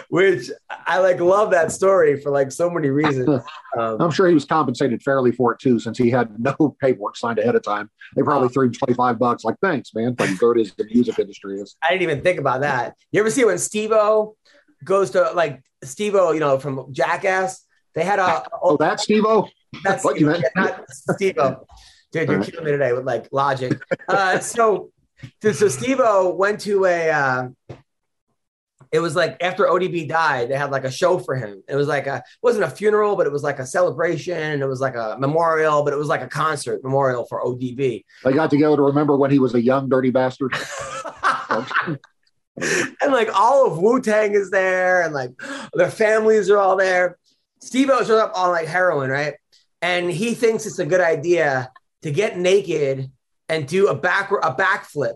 which 0.09 0.51
I 0.69 0.99
like 0.99 1.21
love 1.21 1.51
that 1.53 1.73
story 1.73 2.21
for 2.21 2.31
like 2.31 2.51
so 2.53 2.71
many 2.71 2.89
reasons. 2.89 3.29
Um, 3.79 4.01
I'm 4.01 4.11
sure 4.11 4.27
he 4.27 4.35
was 4.35 4.45
compensated 4.45 5.03
fairly 5.03 5.33
for 5.33 5.53
it 5.53 5.61
too, 5.61 5.79
since 5.79 5.99
he 5.99 6.11
had 6.11 6.39
no 6.39 6.77
paperwork 6.81 7.17
signed 7.17 7.39
ahead 7.39 7.55
of 7.55 7.63
time. 7.63 7.91
They 8.17 8.23
probably 8.23 8.49
threw 8.49 8.67
him 8.67 8.73
25 8.73 9.19
bucks. 9.19 9.45
Like, 9.45 9.57
thanks, 9.63 9.95
man. 9.95 10.17
Like, 10.19 10.37
good 10.39 10.59
as 10.59 10.73
the 10.75 10.85
music 10.85 11.19
industry 11.19 11.61
is. 11.61 11.77
I 11.83 11.91
didn't 11.91 12.03
even 12.03 12.23
think 12.23 12.41
about 12.41 12.63
that. 12.63 12.97
You 13.13 13.21
ever 13.21 13.31
see 13.31 13.45
when 13.45 13.59
Steve-O 13.59 14.37
goes 14.85 15.11
to 15.11 15.33
like 15.33 15.63
Steve-O, 15.83 16.33
you 16.33 16.41
know, 16.41 16.59
from 16.59 16.93
Jackass? 16.93 17.65
They 17.95 18.05
had 18.05 18.19
a 18.19 18.45
Oh, 18.63 18.77
that's 18.77 19.03
Steve 19.03 19.25
O. 19.27 19.49
That's 19.85 20.05
What 20.05 20.19
you 20.21 20.27
meant? 20.27 20.45
not 20.57 20.85
Steve-O. 20.91 21.67
Dude, 22.13 22.29
you're 22.29 22.43
killing 22.43 22.65
me 22.65 22.71
today 22.73 22.93
with 22.93 23.05
like 23.05 23.29
logic. 23.33 23.81
Uh, 24.09 24.39
so, 24.41 24.91
so, 25.43 25.53
so 25.53 25.69
Steve-O 25.69 26.35
went 26.35 26.61
to 26.63 26.85
a. 26.87 27.11
Uh, 27.11 27.49
it 28.93 28.99
was 28.99 29.15
like 29.15 29.37
after 29.41 29.67
ODB 29.67 30.09
died, 30.09 30.49
they 30.51 30.57
had 30.57 30.73
like 30.73 30.83
a 30.83 30.91
show 30.91 31.21
for 31.21 31.37
him. 31.37 31.63
It 31.69 31.77
was 31.77 31.87
like 31.87 32.09
a 32.09 32.17
it 32.17 32.23
wasn't 32.43 32.65
a 32.65 32.71
funeral, 32.71 33.15
but 33.15 33.25
it 33.27 33.33
was 33.33 33.45
like 33.45 33.61
a 33.61 33.67
celebration. 33.67 34.37
And 34.37 34.63
it 34.63 34.67
was 34.67 34.81
like 34.81 34.97
a 34.97 35.17
memorial, 35.19 35.85
but 35.85 35.93
it 35.93 35.97
was 35.97 36.09
like 36.09 36.23
a 36.23 36.27
concert 36.27 36.83
memorial 36.83 37.25
for 37.27 37.41
ODB. 37.45 38.05
They 38.25 38.33
got 38.33 38.51
together 38.51 38.75
to 38.77 38.83
remember 38.83 39.17
when 39.17 39.31
he 39.31 39.39
was 39.39 39.55
a 39.55 39.63
young 39.63 39.89
dirty 39.89 40.11
bastard. 40.11 40.53
and 43.03 43.13
like 43.13 43.31
all 43.35 43.67
of 43.67 43.79
Wu 43.79 44.01
Tang 44.01 44.33
is 44.33 44.51
there, 44.51 45.03
and 45.03 45.15
like 45.15 45.31
their 45.75 45.91
families 45.91 46.51
are 46.51 46.59
all 46.59 46.77
there. 46.77 47.19
Steve 47.61 47.91
O 47.91 47.99
shows 48.01 48.11
up 48.11 48.33
on 48.35 48.51
like 48.51 48.67
heroin, 48.67 49.11
right? 49.11 49.35
And 49.83 50.11
he 50.11 50.35
thinks 50.35 50.67
it's 50.67 50.79
a 50.79 50.87
good 50.87 51.01
idea 51.01 51.71
to 52.03 52.11
get 52.11 52.39
naked 52.39 53.11
and 53.49 53.67
do 53.67 53.89
a 53.89 53.95
back 53.95 54.31
a 54.31 54.55
backflip. 54.55 55.15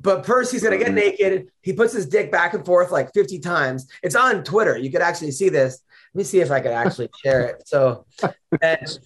But 0.00 0.24
first, 0.24 0.52
he's 0.52 0.62
gonna 0.62 0.78
get 0.78 0.88
mm-hmm. 0.88 0.96
naked. 0.96 1.48
He 1.62 1.72
puts 1.72 1.92
his 1.92 2.06
dick 2.06 2.32
back 2.32 2.54
and 2.54 2.64
forth 2.64 2.90
like 2.90 3.12
50 3.12 3.38
times. 3.40 3.86
It's 4.02 4.14
on 4.14 4.44
Twitter. 4.44 4.78
You 4.78 4.90
could 4.90 5.02
actually 5.02 5.32
see 5.32 5.48
this. 5.48 5.82
Let 6.14 6.18
me 6.18 6.24
see 6.24 6.40
if 6.40 6.50
I 6.50 6.60
could 6.60 6.72
actually 6.72 7.10
share 7.22 7.46
it. 7.46 7.68
So, 7.68 8.06
and, 8.62 8.98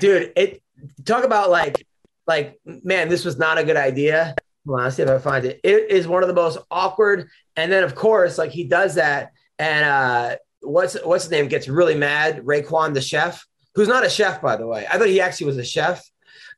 dude, 0.00 0.32
it 0.36 0.62
talk 1.04 1.24
about 1.24 1.50
like 1.50 1.86
like, 2.28 2.60
man, 2.64 3.08
this 3.08 3.24
was 3.24 3.38
not 3.38 3.58
a 3.58 3.64
good 3.64 3.78
idea. 3.78 4.36
On, 4.74 4.82
let's 4.82 4.96
see 4.96 5.02
if 5.02 5.08
I 5.08 5.18
find 5.18 5.44
it. 5.44 5.60
It 5.64 5.90
is 5.90 6.06
one 6.06 6.22
of 6.22 6.28
the 6.28 6.34
most 6.34 6.58
awkward. 6.70 7.28
And 7.56 7.70
then, 7.70 7.84
of 7.84 7.94
course, 7.94 8.38
like 8.38 8.50
he 8.50 8.64
does 8.64 8.96
that, 8.96 9.32
and 9.58 9.84
uh, 9.84 10.36
what's 10.60 10.96
what's 11.04 11.24
his 11.24 11.30
name 11.30 11.48
gets 11.48 11.68
really 11.68 11.94
mad. 11.94 12.44
Raekwon, 12.44 12.94
the 12.94 13.00
chef, 13.00 13.44
who's 13.74 13.88
not 13.88 14.06
a 14.06 14.10
chef, 14.10 14.40
by 14.40 14.56
the 14.56 14.66
way. 14.66 14.86
I 14.90 14.98
thought 14.98 15.08
he 15.08 15.20
actually 15.20 15.46
was 15.46 15.58
a 15.58 15.64
chef, 15.64 16.04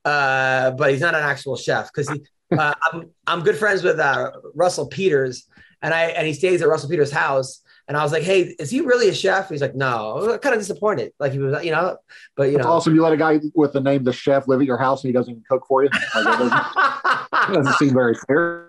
uh, 0.04 0.72
but 0.72 0.90
he's 0.90 1.00
not 1.00 1.14
an 1.14 1.22
actual 1.22 1.56
chef 1.56 1.90
because. 1.94 2.10
Uh, 2.52 2.74
I'm 2.82 3.10
I'm 3.28 3.44
good 3.44 3.56
friends 3.56 3.84
with 3.84 4.00
uh, 4.00 4.32
Russell 4.56 4.88
Peters, 4.88 5.46
and 5.82 5.94
I 5.94 6.06
and 6.06 6.26
he 6.26 6.32
stays 6.32 6.60
at 6.62 6.66
Russell 6.66 6.90
Peters' 6.90 7.12
house. 7.12 7.62
And 7.90 7.96
I 7.96 8.04
was 8.04 8.12
like, 8.12 8.22
"Hey, 8.22 8.54
is 8.60 8.70
he 8.70 8.82
really 8.82 9.08
a 9.08 9.12
chef?" 9.12 9.48
He's 9.48 9.60
like, 9.60 9.74
"No." 9.74 10.12
I 10.12 10.14
was 10.14 10.38
kind 10.38 10.54
of 10.54 10.60
disappointed. 10.60 11.12
Like 11.18 11.32
he 11.32 11.40
was, 11.40 11.64
you 11.64 11.72
know, 11.72 11.96
but 12.36 12.44
you 12.44 12.56
It's 12.56 12.64
know, 12.64 12.70
awesome. 12.70 12.94
You 12.94 13.02
let 13.02 13.12
a 13.12 13.16
guy 13.16 13.40
with 13.52 13.72
the 13.72 13.80
name 13.80 14.04
the 14.04 14.12
chef 14.12 14.46
live 14.46 14.60
at 14.60 14.66
your 14.68 14.78
house 14.78 15.02
and 15.02 15.08
he 15.08 15.12
doesn't 15.12 15.32
even 15.32 15.42
cook 15.50 15.66
for 15.66 15.82
you. 15.82 15.90
Like, 16.14 16.24
that, 16.24 17.28
doesn't, 17.32 17.54
doesn't 17.54 17.72
seem 17.78 17.92
very 17.92 18.14
fair. 18.28 18.68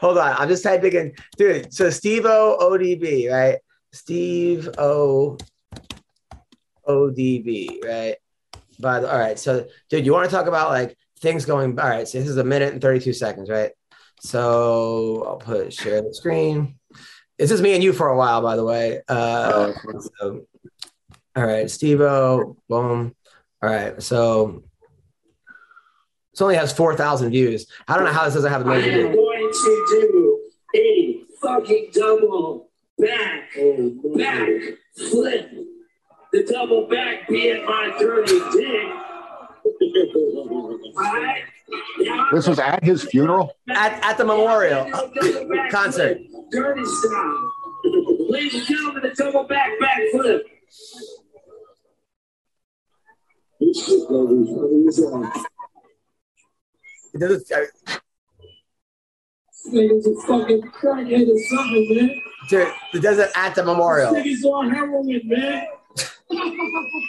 Hold 0.00 0.18
on, 0.18 0.34
I'm 0.36 0.48
just 0.48 0.64
typing 0.64 0.92
in, 0.92 1.12
dude. 1.36 1.72
So 1.72 1.88
Steve 1.88 2.24
O 2.26 2.58
ODB, 2.60 3.30
right? 3.30 3.60
Steve 3.92 4.70
O 4.76 5.38
ODB, 6.88 7.84
right? 7.84 8.16
By 8.80 8.98
the 8.98 9.08
all 9.08 9.20
right, 9.20 9.38
so 9.38 9.68
dude, 9.88 10.04
you 10.04 10.12
want 10.12 10.28
to 10.28 10.34
talk 10.34 10.48
about 10.48 10.70
like 10.70 10.96
things 11.20 11.44
going? 11.44 11.78
All 11.78 11.88
right, 11.88 12.08
so 12.08 12.18
this 12.18 12.26
is 12.26 12.38
a 12.38 12.44
minute 12.44 12.72
and 12.72 12.82
32 12.82 13.12
seconds, 13.12 13.48
right? 13.48 13.70
So 14.18 15.24
I'll 15.28 15.36
put 15.36 15.72
share 15.72 16.02
the 16.02 16.12
screen. 16.12 16.74
This 17.38 17.50
is 17.50 17.60
me 17.60 17.74
and 17.74 17.82
you 17.82 17.92
for 17.92 18.08
a 18.08 18.16
while, 18.16 18.42
by 18.42 18.56
the 18.56 18.64
way. 18.64 19.00
Uh, 19.08 19.72
so, 20.18 20.46
all 21.34 21.44
right, 21.44 21.68
Steve 21.70 22.00
O, 22.00 22.56
boom. 22.68 23.14
All 23.62 23.70
right, 23.70 24.00
so 24.02 24.62
this 26.32 26.40
only 26.42 26.56
has 26.56 26.72
4,000 26.72 27.30
views. 27.30 27.66
I 27.88 27.96
don't 27.96 28.04
know 28.04 28.12
how 28.12 28.24
this 28.24 28.34
doesn't 28.34 28.50
have 28.50 28.66
a 28.66 28.70
I 28.70 28.78
million 28.78 28.94
I 28.94 29.08
am 29.08 29.14
going 29.14 29.52
to 29.52 29.86
do 29.88 30.50
a 30.76 31.20
fucking 31.40 31.90
double 31.92 32.70
back, 32.98 33.50
back 34.16 34.48
flip. 34.96 35.50
The 36.32 36.44
double 36.44 36.88
back 36.88 37.28
being 37.28 37.64
my 37.64 37.94
dirty 37.98 38.38
dick. 38.52 38.86
Alright? 40.96 41.44
Now, 41.44 41.53
This 42.32 42.46
was 42.46 42.58
at 42.58 42.82
his 42.82 43.04
funeral. 43.04 43.56
At, 43.70 44.04
at 44.04 44.18
the 44.18 44.24
memorial 44.24 44.90
concert. 45.70 46.18
Dirty 46.50 46.84
style. 46.84 47.52
Ladies 48.28 48.54
and 48.54 48.66
gentlemen, 48.66 49.02
the 49.02 49.10
double 49.16 49.44
back 49.44 49.70
back 49.80 49.98
flip. 50.12 50.46
This 53.60 53.86
shit 53.86 54.08
gonna 54.08 54.28
be 54.28 54.54
funny 54.54 54.88
as 54.88 54.98
hell. 54.98 55.32
It 57.14 57.18
doesn't, 57.20 57.52
uh, 57.52 57.96
Niggas 59.72 60.06
a 60.06 60.26
fucking 60.26 60.62
crackhead 60.72 61.28
or 61.28 61.38
something, 61.48 61.96
man. 61.96 62.20
dude, 62.50 62.68
it 62.92 63.00
doesn't 63.02 63.30
at 63.34 63.54
the 63.54 63.64
memorial, 63.64 64.12
Niggas 64.12 64.44
on 64.44 64.70
heroin, 64.70 65.20
man. 65.24 65.66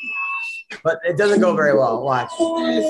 but 0.85 1.01
it 1.03 1.17
doesn't 1.17 1.41
go 1.41 1.55
very 1.55 1.75
well. 1.75 2.03
Watch. 2.03 2.29
One. 2.37 2.63
This 2.63 2.85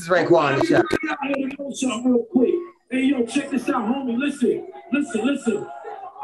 is 0.00 0.08
Raekwon, 0.08 0.64
something 1.76 2.12
real 2.12 2.24
quick. 2.32 2.54
Hey, 2.90 3.02
yo, 3.02 3.26
check 3.26 3.50
this 3.50 3.68
out, 3.68 3.84
homie. 3.84 4.16
Listen, 4.16 4.68
listen, 4.90 5.26
listen. 5.26 5.66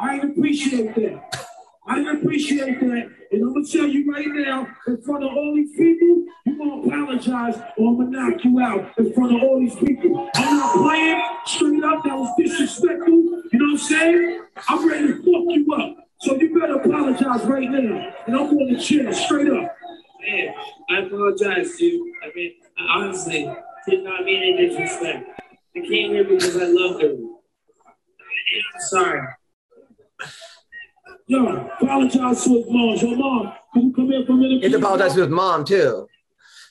I 0.01 0.17
appreciate 0.21 0.95
that. 0.95 1.45
I 1.87 2.01
appreciate 2.13 2.81
that. 2.81 3.11
And 3.31 3.43
I'm 3.43 3.53
gonna 3.53 3.67
tell 3.67 3.87
you 3.87 4.11
right 4.11 4.27
now, 4.27 4.69
in 4.87 5.03
front 5.03 5.25
of 5.25 5.31
all 5.31 5.53
these 5.55 5.77
people, 5.77 6.25
you 6.47 6.57
gonna 6.57 6.87
apologize 6.87 7.57
or 7.77 7.89
I'm 7.89 7.97
gonna 7.99 8.11
knock 8.11 8.43
you 8.43 8.59
out 8.61 8.99
in 8.99 9.13
front 9.13 9.37
of 9.37 9.43
all 9.43 9.61
these 9.61 9.75
people. 9.75 10.31
I'm 10.35 10.57
not 10.57 10.77
playing 10.77 11.23
straight 11.45 11.85
up. 11.85 12.05
That 12.05 12.17
was 12.17 12.33
disrespectful. 12.39 13.09
You 13.13 13.51
know 13.53 13.65
what 13.67 13.73
I'm 13.73 13.79
saying? 13.79 14.45
I'm 14.69 14.89
ready 14.89 15.09
to 15.09 15.15
fuck 15.17 15.27
you 15.27 15.75
up. 15.79 16.03
So 16.23 16.37
you 16.37 16.59
better 16.59 16.77
apologize 16.77 17.45
right 17.47 17.69
now. 17.69 18.15
And 18.27 18.37
I'm 18.37 18.49
going 18.49 18.69
to 18.69 18.81
chill 18.81 19.13
straight 19.13 19.49
up. 19.49 19.77
Man, 20.21 20.55
I 20.89 20.99
apologize, 21.01 21.77
dude. 21.77 22.13
I 22.23 22.33
mean, 22.33 22.53
I 22.79 22.99
honestly 22.99 23.53
did 23.89 24.05
not 24.05 24.25
mean 24.25 24.41
any 24.41 24.69
disrespect. 24.69 25.29
I 25.77 25.81
came 25.81 26.13
here 26.13 26.23
because 26.23 26.57
I 26.57 26.67
love 26.67 27.01
her. 27.01 27.09
I'm 27.11 28.81
sorry. 28.81 29.29
Yo, 31.27 31.69
apologize 31.81 32.45
to 32.45 32.51
his 32.51 32.67
mom. 32.69 32.97
Your 32.97 33.17
mom, 33.17 33.53
can 33.73 33.87
you 33.89 33.93
come 33.93 34.07
here 34.07 34.25
for 34.25 34.33
a 34.33 34.37
minute? 34.37 34.59
He 34.59 34.63
had 34.63 34.73
to 34.73 34.79
apologize 34.79 35.15
to 35.15 35.23
his 35.23 35.29
mom 35.29 35.65
too. 35.65 36.07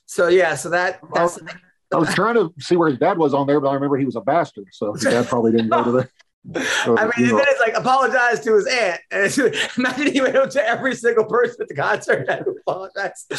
So 0.06 0.30
yeah, 0.30 0.56
so 0.56 0.70
that 0.70 1.02
that's 1.14 1.40
I 1.94 1.98
was 1.98 2.14
trying 2.14 2.36
to 2.36 2.54
see 2.60 2.78
where 2.78 2.90
his 2.90 3.00
dad 3.00 3.18
was 3.18 3.34
on 3.34 3.48
there, 3.48 3.60
but 3.60 3.70
I 3.70 3.74
remember 3.74 3.98
he 3.98 4.06
was 4.06 4.16
a 4.16 4.22
bastard, 4.22 4.68
so 4.72 4.94
his 4.94 5.04
dad 5.04 5.28
probably 5.28 5.52
didn't 5.52 5.70
go 5.70 5.84
to 5.84 5.92
the. 5.92 6.10
To 6.54 6.60
I 6.60 6.88
mean, 6.90 6.98
and 6.98 7.14
funeral. 7.14 7.38
then 7.38 7.46
it's 7.50 7.60
like 7.60 7.74
apologize 7.76 8.40
to 8.42 8.56
his 8.56 8.66
aunt. 8.68 9.00
And 9.12 9.56
imagine 9.78 10.12
he 10.14 10.22
went 10.22 10.36
up 10.36 10.50
to 10.52 10.66
every 10.68 10.96
single 10.96 11.26
person 11.26 11.58
at 11.62 11.68
the 11.68 11.76
concert 11.76 12.26
and 12.28 12.46
apologized. 12.68 13.32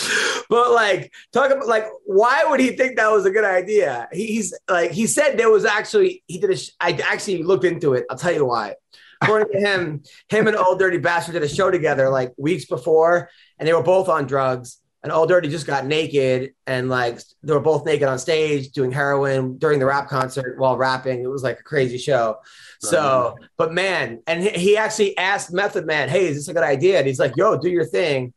But 0.48 0.70
like, 0.72 1.12
talk 1.32 1.50
about 1.50 1.66
like, 1.66 1.86
why 2.04 2.44
would 2.48 2.60
he 2.60 2.70
think 2.76 2.96
that 2.96 3.10
was 3.10 3.26
a 3.26 3.30
good 3.30 3.44
idea? 3.44 4.08
He- 4.12 4.26
He's 4.26 4.56
like, 4.68 4.92
he 4.92 5.06
said 5.06 5.36
there 5.36 5.50
was 5.50 5.64
actually 5.64 6.22
he 6.26 6.38
did 6.38 6.50
a. 6.50 6.56
sh- 6.56 6.70
I 6.80 6.92
actually 7.04 7.42
looked 7.42 7.64
into 7.64 7.94
it. 7.94 8.04
I'll 8.10 8.16
tell 8.18 8.32
you 8.32 8.44
why. 8.46 8.74
According 9.20 9.52
to 9.52 9.58
him, 9.68 10.02
him 10.28 10.48
and 10.48 10.56
Old 10.56 10.78
Dirty 10.80 10.98
Bastard 10.98 11.34
did 11.34 11.42
a 11.44 11.48
show 11.48 11.70
together 11.70 12.08
like 12.08 12.32
weeks 12.36 12.64
before, 12.64 13.30
and 13.58 13.68
they 13.68 13.72
were 13.72 13.82
both 13.82 14.08
on 14.08 14.26
drugs. 14.26 14.78
And 15.02 15.10
Old 15.10 15.28
Dirty 15.28 15.48
just 15.48 15.66
got 15.66 15.84
naked, 15.84 16.54
and 16.66 16.88
like 16.88 17.20
they 17.42 17.52
were 17.52 17.60
both 17.60 17.84
naked 17.84 18.06
on 18.06 18.18
stage 18.20 18.70
doing 18.70 18.92
heroin 18.92 19.58
during 19.58 19.80
the 19.80 19.86
rap 19.86 20.08
concert 20.08 20.58
while 20.58 20.76
rapping. 20.76 21.24
It 21.24 21.26
was 21.30 21.42
like 21.42 21.58
a 21.58 21.64
crazy 21.64 21.98
show. 21.98 22.36
So, 22.78 23.36
but 23.56 23.72
man, 23.72 24.22
and 24.28 24.42
he, 24.42 24.76
actually 24.76 25.18
asked 25.18 25.52
Method 25.52 25.86
Man, 25.86 26.08
"Hey, 26.08 26.26
is 26.26 26.36
this 26.36 26.48
a 26.48 26.54
good 26.54 26.62
idea?" 26.62 26.98
And 26.98 27.06
he's 27.06 27.18
like, 27.18 27.36
"Yo, 27.36 27.58
do 27.58 27.68
your 27.68 27.84
thing." 27.84 28.32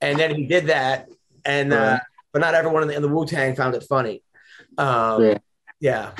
And 0.00 0.18
then 0.18 0.34
he 0.34 0.46
did 0.46 0.66
that, 0.66 1.08
and 1.44 1.72
uh, 1.72 1.98
but 2.32 2.40
not 2.40 2.54
everyone 2.54 2.82
in 2.82 2.88
the, 2.88 2.94
in 2.96 3.02
the 3.02 3.08
Wu 3.08 3.24
Tang 3.24 3.54
found 3.54 3.74
it 3.74 3.84
funny. 3.84 4.22
Um, 4.76 5.22
Yeah. 5.22 5.38
yeah. 5.80 6.12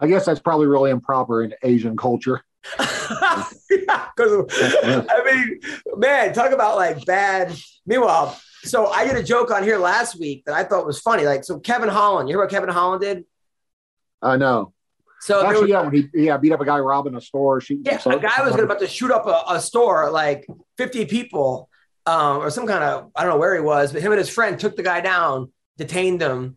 I 0.00 0.06
guess 0.06 0.26
that's 0.26 0.40
probably 0.40 0.66
really 0.66 0.90
improper 0.90 1.42
in 1.42 1.54
Asian 1.62 1.96
culture. 1.96 2.42
Because 4.16 4.46
I 4.84 5.22
mean, 5.24 5.60
man, 5.96 6.32
talk 6.32 6.52
about 6.52 6.76
like 6.76 7.04
bad. 7.04 7.54
Meanwhile, 7.86 8.38
so 8.62 8.86
I 8.86 9.04
did 9.06 9.16
a 9.16 9.22
joke 9.22 9.50
on 9.50 9.62
here 9.62 9.78
last 9.78 10.18
week 10.18 10.44
that 10.46 10.54
I 10.54 10.64
thought 10.64 10.86
was 10.86 11.00
funny. 11.00 11.24
Like, 11.24 11.44
so 11.44 11.58
Kevin 11.58 11.88
Holland, 11.88 12.28
you 12.28 12.34
hear 12.34 12.40
what 12.40 12.50
Kevin 12.50 12.68
Holland 12.70 13.02
did? 13.02 13.24
I 14.22 14.36
know. 14.36 14.72
So 15.20 15.44
Actually, 15.44 15.62
was- 15.62 15.70
yeah, 15.70 15.80
when 15.82 15.92
he 15.92 16.08
yeah 16.14 16.36
beat 16.36 16.52
up 16.52 16.60
a 16.60 16.64
guy 16.64 16.78
robbing 16.78 17.14
a 17.16 17.20
store, 17.20 17.60
shooting. 17.60 17.84
Yeah, 17.86 18.00
a 18.06 18.18
guy 18.18 18.44
was 18.44 18.54
about 18.58 18.80
to 18.80 18.86
shoot 18.86 19.10
up 19.10 19.26
a, 19.26 19.54
a 19.54 19.60
store, 19.60 20.10
like 20.10 20.46
50 20.78 21.06
people, 21.06 21.68
um, 22.06 22.38
or 22.38 22.50
some 22.50 22.66
kind 22.66 22.84
of 22.84 23.10
I 23.16 23.22
don't 23.22 23.32
know 23.32 23.38
where 23.38 23.54
he 23.54 23.60
was, 23.60 23.92
but 23.92 24.02
him 24.02 24.12
and 24.12 24.18
his 24.18 24.28
friend 24.28 24.58
took 24.58 24.76
the 24.76 24.82
guy 24.82 25.00
down, 25.00 25.50
detained 25.78 26.20
him. 26.20 26.56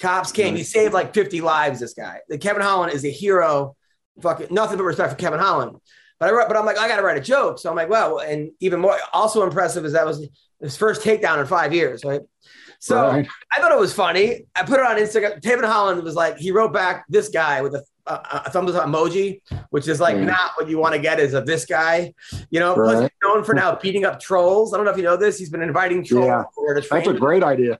Cops 0.00 0.32
came. 0.32 0.56
He 0.56 0.62
saved 0.64 0.94
like 0.94 1.12
50 1.14 1.42
lives. 1.42 1.80
This 1.80 1.92
guy, 1.92 2.20
the 2.28 2.38
Kevin 2.38 2.62
Holland, 2.62 2.92
is 2.92 3.04
a 3.04 3.10
hero. 3.10 3.76
Fucking 4.22 4.48
nothing 4.50 4.78
but 4.78 4.84
respect 4.84 5.10
for 5.10 5.16
Kevin 5.16 5.38
Holland. 5.40 5.76
But 6.18 6.30
I 6.30 6.32
wrote, 6.32 6.48
but 6.48 6.56
I'm 6.56 6.64
like, 6.64 6.78
I 6.78 6.88
got 6.88 6.96
to 6.96 7.02
write 7.02 7.18
a 7.18 7.20
joke. 7.20 7.58
So 7.58 7.68
I'm 7.68 7.76
like, 7.76 7.90
well, 7.90 8.18
and 8.20 8.50
even 8.60 8.80
more, 8.80 8.96
also 9.12 9.42
impressive 9.42 9.84
is 9.84 9.92
that 9.92 10.06
was 10.06 10.26
his 10.60 10.76
first 10.76 11.02
takedown 11.02 11.38
in 11.40 11.46
five 11.46 11.74
years, 11.74 12.04
right? 12.04 12.22
So 12.78 13.06
Right. 13.08 13.28
I 13.54 13.60
thought 13.60 13.72
it 13.72 13.78
was 13.78 13.92
funny. 13.92 14.46
I 14.54 14.62
put 14.62 14.80
it 14.80 14.86
on 14.86 14.96
Instagram. 14.96 15.42
Kevin 15.42 15.64
Holland 15.64 16.02
was 16.02 16.14
like, 16.14 16.38
he 16.38 16.50
wrote 16.52 16.72
back 16.72 17.04
this 17.08 17.28
guy 17.28 17.60
with 17.60 17.74
a, 17.74 17.84
a, 18.06 18.42
a 18.46 18.50
thumbs 18.50 18.74
up 18.74 18.86
emoji, 18.86 19.40
which 19.70 19.88
is 19.88 20.00
like 20.00 20.16
Yeah. 20.16 20.24
not 20.24 20.52
what 20.56 20.68
you 20.70 20.78
want 20.78 20.94
to 20.94 21.00
get 21.00 21.20
is 21.20 21.34
of 21.34 21.44
this 21.46 21.66
guy. 21.66 22.14
You 22.50 22.60
know, 22.60 22.74
plus 22.74 23.02
he's 23.02 23.10
known 23.22 23.44
for 23.44 23.54
now 23.54 23.74
beating 23.76 24.04
up 24.06 24.18
trolls. 24.20 24.72
I 24.72 24.76
don't 24.78 24.86
know 24.86 24.92
if 24.92 24.96
you 24.98 25.02
know 25.02 25.16
this. 25.18 25.38
He's 25.38 25.50
been 25.50 25.62
inviting 25.62 26.02
trolls 26.04 26.26
Yeah. 26.26 26.44
That's 26.74 27.08
a 27.08 27.12
great 27.14 27.42
idea. 27.42 27.78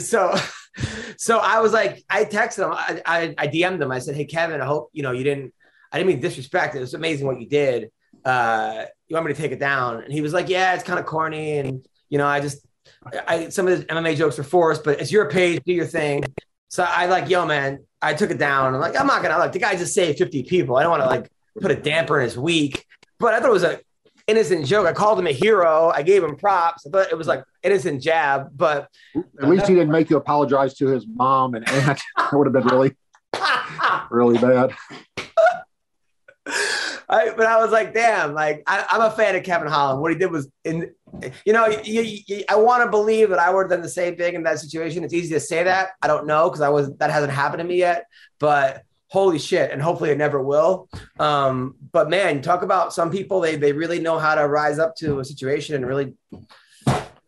So, 0.00 0.34
so 1.16 1.38
I 1.38 1.60
was 1.60 1.72
like, 1.72 2.04
I 2.10 2.24
texted 2.24 2.64
him. 2.64 2.72
I, 2.72 3.02
I, 3.06 3.34
I 3.38 3.46
DM'd 3.48 3.80
him. 3.82 3.90
I 3.92 3.98
said, 4.00 4.16
Hey, 4.16 4.24
Kevin, 4.24 4.60
I 4.60 4.66
hope 4.66 4.90
you 4.92 5.02
know 5.04 5.12
you 5.12 5.24
didn't. 5.24 5.52
I 5.92 5.98
didn't 5.98 6.08
mean 6.08 6.20
disrespect. 6.20 6.74
It 6.74 6.80
was 6.80 6.94
amazing 6.94 7.26
what 7.26 7.40
you 7.40 7.48
did. 7.48 7.90
Uh, 8.24 8.84
you 9.06 9.14
want 9.14 9.26
me 9.26 9.32
to 9.32 9.40
take 9.40 9.52
it 9.52 9.60
down? 9.60 10.02
And 10.02 10.12
he 10.12 10.20
was 10.20 10.32
like, 10.32 10.48
Yeah, 10.48 10.74
it's 10.74 10.84
kind 10.84 10.98
of 10.98 11.06
corny, 11.06 11.58
and 11.58 11.86
you 12.08 12.18
know, 12.18 12.26
I 12.26 12.40
just, 12.40 12.66
I 13.26 13.48
some 13.48 13.68
of 13.68 13.78
the 13.78 13.84
MMA 13.86 14.16
jokes 14.16 14.38
are 14.38 14.44
forced, 14.44 14.84
but 14.84 15.00
it's 15.00 15.12
your 15.12 15.30
page, 15.30 15.62
do 15.64 15.72
your 15.72 15.86
thing. 15.86 16.24
So 16.68 16.84
I 16.86 17.06
like, 17.06 17.28
yo, 17.30 17.46
man, 17.46 17.80
I 18.02 18.14
took 18.14 18.30
it 18.30 18.38
down. 18.38 18.74
I'm 18.74 18.80
like, 18.80 18.98
I'm 18.98 19.06
not 19.06 19.22
gonna 19.22 19.38
like 19.38 19.52
the 19.52 19.58
guy 19.58 19.76
just 19.76 19.94
saved 19.94 20.18
50 20.18 20.44
people. 20.44 20.76
I 20.76 20.82
don't 20.82 20.90
want 20.90 21.02
to 21.02 21.08
like 21.08 21.30
put 21.60 21.70
a 21.70 21.76
damper 21.76 22.18
in 22.20 22.24
his 22.24 22.38
week. 22.38 22.84
But 23.18 23.34
I 23.34 23.40
thought 23.40 23.48
it 23.48 23.52
was 23.52 23.64
a 23.64 23.80
innocent 24.28 24.66
joke. 24.66 24.86
I 24.86 24.92
called 24.92 25.18
him 25.18 25.26
a 25.26 25.32
hero. 25.32 25.90
I 25.92 26.02
gave 26.02 26.22
him 26.22 26.36
props. 26.36 26.86
Thought 26.88 27.10
it 27.10 27.18
was 27.18 27.26
like 27.26 27.42
innocent 27.62 28.02
jab, 28.02 28.50
but 28.54 28.88
At 29.40 29.48
least 29.48 29.66
he 29.66 29.74
didn't 29.74 29.90
make 29.90 30.10
you 30.10 30.16
apologize 30.16 30.74
to 30.74 30.86
his 30.86 31.06
mom 31.06 31.54
and 31.54 31.68
aunt. 31.68 32.00
that 32.16 32.32
would 32.32 32.46
have 32.46 32.52
been 32.52 32.66
really, 32.66 32.96
really 34.10 34.38
bad. 34.38 34.74
I, 37.08 37.32
but 37.36 37.46
I 37.46 37.62
was 37.62 37.70
like, 37.70 37.94
damn, 37.94 38.34
like 38.34 38.62
I, 38.66 38.86
I'm 38.90 39.02
a 39.02 39.10
fan 39.10 39.36
of 39.36 39.42
Kevin 39.42 39.68
Holland. 39.68 40.00
What 40.00 40.12
he 40.12 40.18
did 40.18 40.30
was 40.30 40.48
in, 40.64 40.90
you 41.44 41.52
know, 41.52 41.66
you, 41.66 42.02
you, 42.02 42.44
I 42.48 42.56
want 42.56 42.84
to 42.84 42.90
believe 42.90 43.30
that 43.30 43.38
I 43.38 43.50
would 43.50 43.62
have 43.62 43.70
done 43.70 43.82
the 43.82 43.88
same 43.88 44.16
thing 44.16 44.34
in 44.34 44.42
that 44.44 44.58
situation. 44.58 45.04
It's 45.04 45.14
easy 45.14 45.34
to 45.34 45.40
say 45.40 45.62
that. 45.64 45.90
I 46.02 46.06
don't 46.06 46.26
know 46.26 46.48
because 46.48 46.60
I 46.60 46.68
was 46.68 46.94
that 46.96 47.10
hasn't 47.10 47.32
happened 47.32 47.60
to 47.60 47.64
me 47.64 47.76
yet. 47.76 48.06
But 48.38 48.82
holy 49.08 49.38
shit, 49.38 49.70
and 49.70 49.80
hopefully 49.80 50.10
it 50.10 50.18
never 50.18 50.42
will. 50.42 50.88
Um, 51.18 51.76
but 51.92 52.10
man, 52.10 52.42
talk 52.42 52.62
about 52.62 52.92
some 52.92 53.10
people 53.10 53.40
they 53.40 53.56
they 53.56 53.72
really 53.72 54.00
know 54.00 54.18
how 54.18 54.34
to 54.34 54.46
rise 54.46 54.78
up 54.78 54.96
to 54.96 55.20
a 55.20 55.24
situation 55.24 55.74
and 55.74 55.86
really 55.86 56.14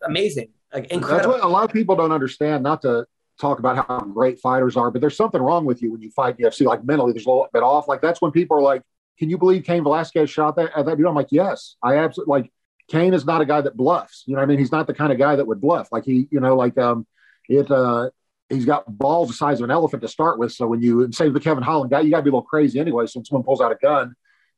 amazing, 0.04 0.48
like 0.72 0.84
That's 0.84 0.94
incredible. 0.94 1.34
what 1.34 1.44
a 1.44 1.48
lot 1.48 1.64
of 1.64 1.72
people 1.72 1.96
don't 1.96 2.12
understand. 2.12 2.62
Not 2.62 2.82
to 2.82 3.06
talk 3.40 3.58
about 3.58 3.86
how 3.86 4.00
great 4.00 4.38
fighters 4.38 4.76
are, 4.76 4.90
but 4.90 5.00
there's 5.00 5.16
something 5.16 5.40
wrong 5.40 5.64
with 5.64 5.82
you 5.82 5.92
when 5.92 6.02
you 6.02 6.10
fight 6.10 6.38
UFC. 6.38 6.66
Like 6.66 6.84
mentally, 6.84 7.12
there's 7.12 7.26
a 7.26 7.30
little 7.30 7.48
bit 7.52 7.62
off. 7.62 7.88
Like 7.88 8.02
that's 8.02 8.20
when 8.20 8.30
people 8.30 8.58
are 8.58 8.62
like, 8.62 8.82
"Can 9.18 9.30
you 9.30 9.38
believe 9.38 9.64
Cain 9.64 9.82
Velasquez 9.82 10.30
shot 10.30 10.56
that 10.56 10.70
at 10.76 10.86
that 10.86 10.96
dude?" 10.96 11.06
I'm 11.06 11.14
like, 11.14 11.28
"Yes, 11.30 11.76
I 11.82 11.96
absolutely 11.96 12.30
like." 12.30 12.52
Cain 12.88 13.14
is 13.14 13.24
not 13.24 13.40
a 13.40 13.44
guy 13.44 13.60
that 13.60 13.76
bluffs. 13.76 14.24
You 14.26 14.34
know, 14.34 14.40
what 14.40 14.44
I 14.44 14.46
mean, 14.46 14.58
he's 14.58 14.72
not 14.72 14.88
the 14.88 14.94
kind 14.94 15.12
of 15.12 15.18
guy 15.18 15.36
that 15.36 15.46
would 15.46 15.60
bluff. 15.60 15.92
Like 15.92 16.04
he, 16.04 16.26
you 16.30 16.40
know, 16.40 16.56
like 16.56 16.76
um, 16.78 17.06
it. 17.48 17.70
uh 17.70 18.10
He's 18.52 18.64
got 18.64 18.82
balls 18.98 19.28
the 19.28 19.34
size 19.34 19.60
of 19.60 19.64
an 19.64 19.70
elephant 19.70 20.02
to 20.02 20.08
start 20.08 20.36
with. 20.36 20.50
So 20.50 20.66
when 20.66 20.82
you 20.82 21.04
and 21.04 21.14
say 21.14 21.28
the 21.28 21.38
Kevin 21.38 21.62
Holland 21.62 21.88
guy, 21.92 22.00
you 22.00 22.10
got 22.10 22.16
to 22.16 22.22
be 22.24 22.30
a 22.30 22.32
little 22.32 22.42
crazy 22.42 22.80
anyway. 22.80 23.06
So 23.06 23.20
when 23.20 23.24
someone 23.24 23.44
pulls 23.44 23.60
out 23.60 23.70
a 23.70 23.76
gun, 23.76 24.16